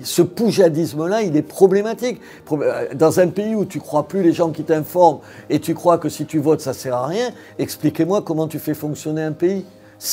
ce 0.02 0.22
poujadisme-là, 0.22 1.22
il 1.22 1.36
est 1.36 1.42
problématique. 1.42 2.20
Euh, 2.52 2.86
dans 2.94 3.20
un 3.20 3.28
pays 3.28 3.54
où 3.54 3.64
tu 3.64 3.80
crois 3.80 4.08
plus 4.08 4.22
les 4.22 4.32
gens 4.32 4.50
qui 4.50 4.64
t'informent 4.64 5.20
et 5.50 5.60
tu 5.60 5.74
crois 5.74 5.98
que 5.98 6.08
si 6.08 6.26
tu 6.26 6.38
votes, 6.38 6.60
ça 6.60 6.72
sert 6.72 6.94
à 6.94 7.06
rien, 7.06 7.30
expliquez-moi 7.58 8.22
comment 8.22 8.48
tu 8.48 8.58
fais 8.58 8.74
fonctionner 8.74 9.22
un 9.22 9.32
pays. 9.32 9.64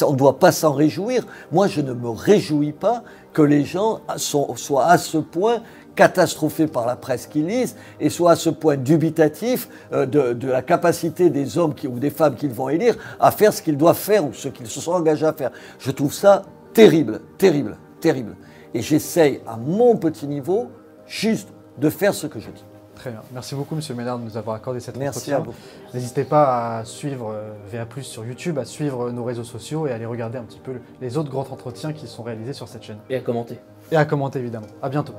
on 0.04 0.14
ne 0.14 0.18
doit 0.18 0.40
pas 0.40 0.52
s'en 0.52 0.74
réjouir. 0.74 1.26
Moi, 1.52 1.68
je 1.68 1.82
ne 1.82 1.94
me 1.94 2.10
réjouis 2.10 2.74
pas 2.74 3.04
que 3.34 3.42
les 3.42 3.66
gens 3.66 4.02
soient 4.18 4.88
à 4.88 4.98
ce 4.98 5.18
point 5.18 5.62
catastrophés 5.96 6.68
par 6.68 6.86
la 6.86 6.96
presse 6.96 7.26
qu'ils 7.26 7.48
lisent 7.48 7.76
et 8.00 8.10
soient 8.10 8.32
à 8.32 8.36
ce 8.36 8.50
point 8.50 8.78
dubitatifs 8.78 9.70
euh, 9.94 10.06
de, 10.06 10.48
la 10.48 10.62
capacité 10.62 11.30
des 11.30 11.58
hommes 11.58 11.74
ou 11.88 12.00
des 12.00 12.10
femmes 12.10 12.36
qu'ils 12.36 12.52
vont 12.52 12.70
élire 12.70 12.96
à 13.20 13.32
faire 13.32 13.54
ce 13.54 13.62
qu'ils 13.62 13.78
doivent 13.78 13.98
faire 13.98 14.26
ou 14.26 14.34
ce 14.34 14.50
qu'ils 14.50 14.68
se 14.68 14.80
sont 14.80 14.92
engagés 14.92 15.26
à 15.26 15.34
faire. 15.34 15.52
Je 15.80 15.92
trouve 15.92 16.14
ça 16.14 16.44
terrible, 16.74 17.22
terrible, 17.38 17.78
terrible. 18.02 18.36
Et 18.76 18.82
j'essaye 18.82 19.40
à 19.48 19.56
mon 19.56 19.96
petit 19.96 20.28
niveau 20.28 20.70
juste 21.08 21.48
de 21.80 21.90
faire 21.90 22.14
ce 22.14 22.28
que 22.28 22.42
je 22.42 22.52
dis. 22.52 22.66
Très 22.94 23.10
bien. 23.10 23.22
Merci 23.34 23.56
beaucoup, 23.56 23.74
Monsieur 23.74 23.96
Ménard, 23.96 24.20
de 24.20 24.24
nous 24.24 24.36
avoir 24.36 24.58
accordé 24.58 24.82
cette 24.82 24.98
Merci 24.98 25.32
à 25.32 25.40
vous. 25.40 25.54
N'hésitez 25.94 26.26
pas 26.26 26.80
à 26.80 26.86
suivre 26.86 27.32
euh, 27.32 27.54
VA+, 27.72 27.86
sur 28.02 28.26
YouTube, 28.26 28.60
à 28.60 28.66
suivre 28.66 29.12
nos 29.12 29.24
réseaux 29.24 29.44
sociaux 29.46 29.88
et 29.88 29.92
à 29.92 29.96
aller 29.96 30.06
regarder 30.06 30.38
un 30.38 30.44
petit 30.44 30.60
peu 30.60 30.74
les 31.02 31.18
autres 31.18 31.30
grands 31.30 31.48
entretiens 31.50 31.94
qui 31.94 32.08
sont 32.08 32.24
réalisés 32.24 32.54
sur 32.54 32.68
cette 32.68 32.84
chaîne. 32.84 33.00
Et 33.10 33.16
à 33.16 33.22
commenter. 33.22 33.60
Et 33.92 33.96
à 33.96 34.04
commenter, 34.04 34.40
évidemment. 34.40 34.68
À 34.82 34.90
bientôt. 34.90 35.14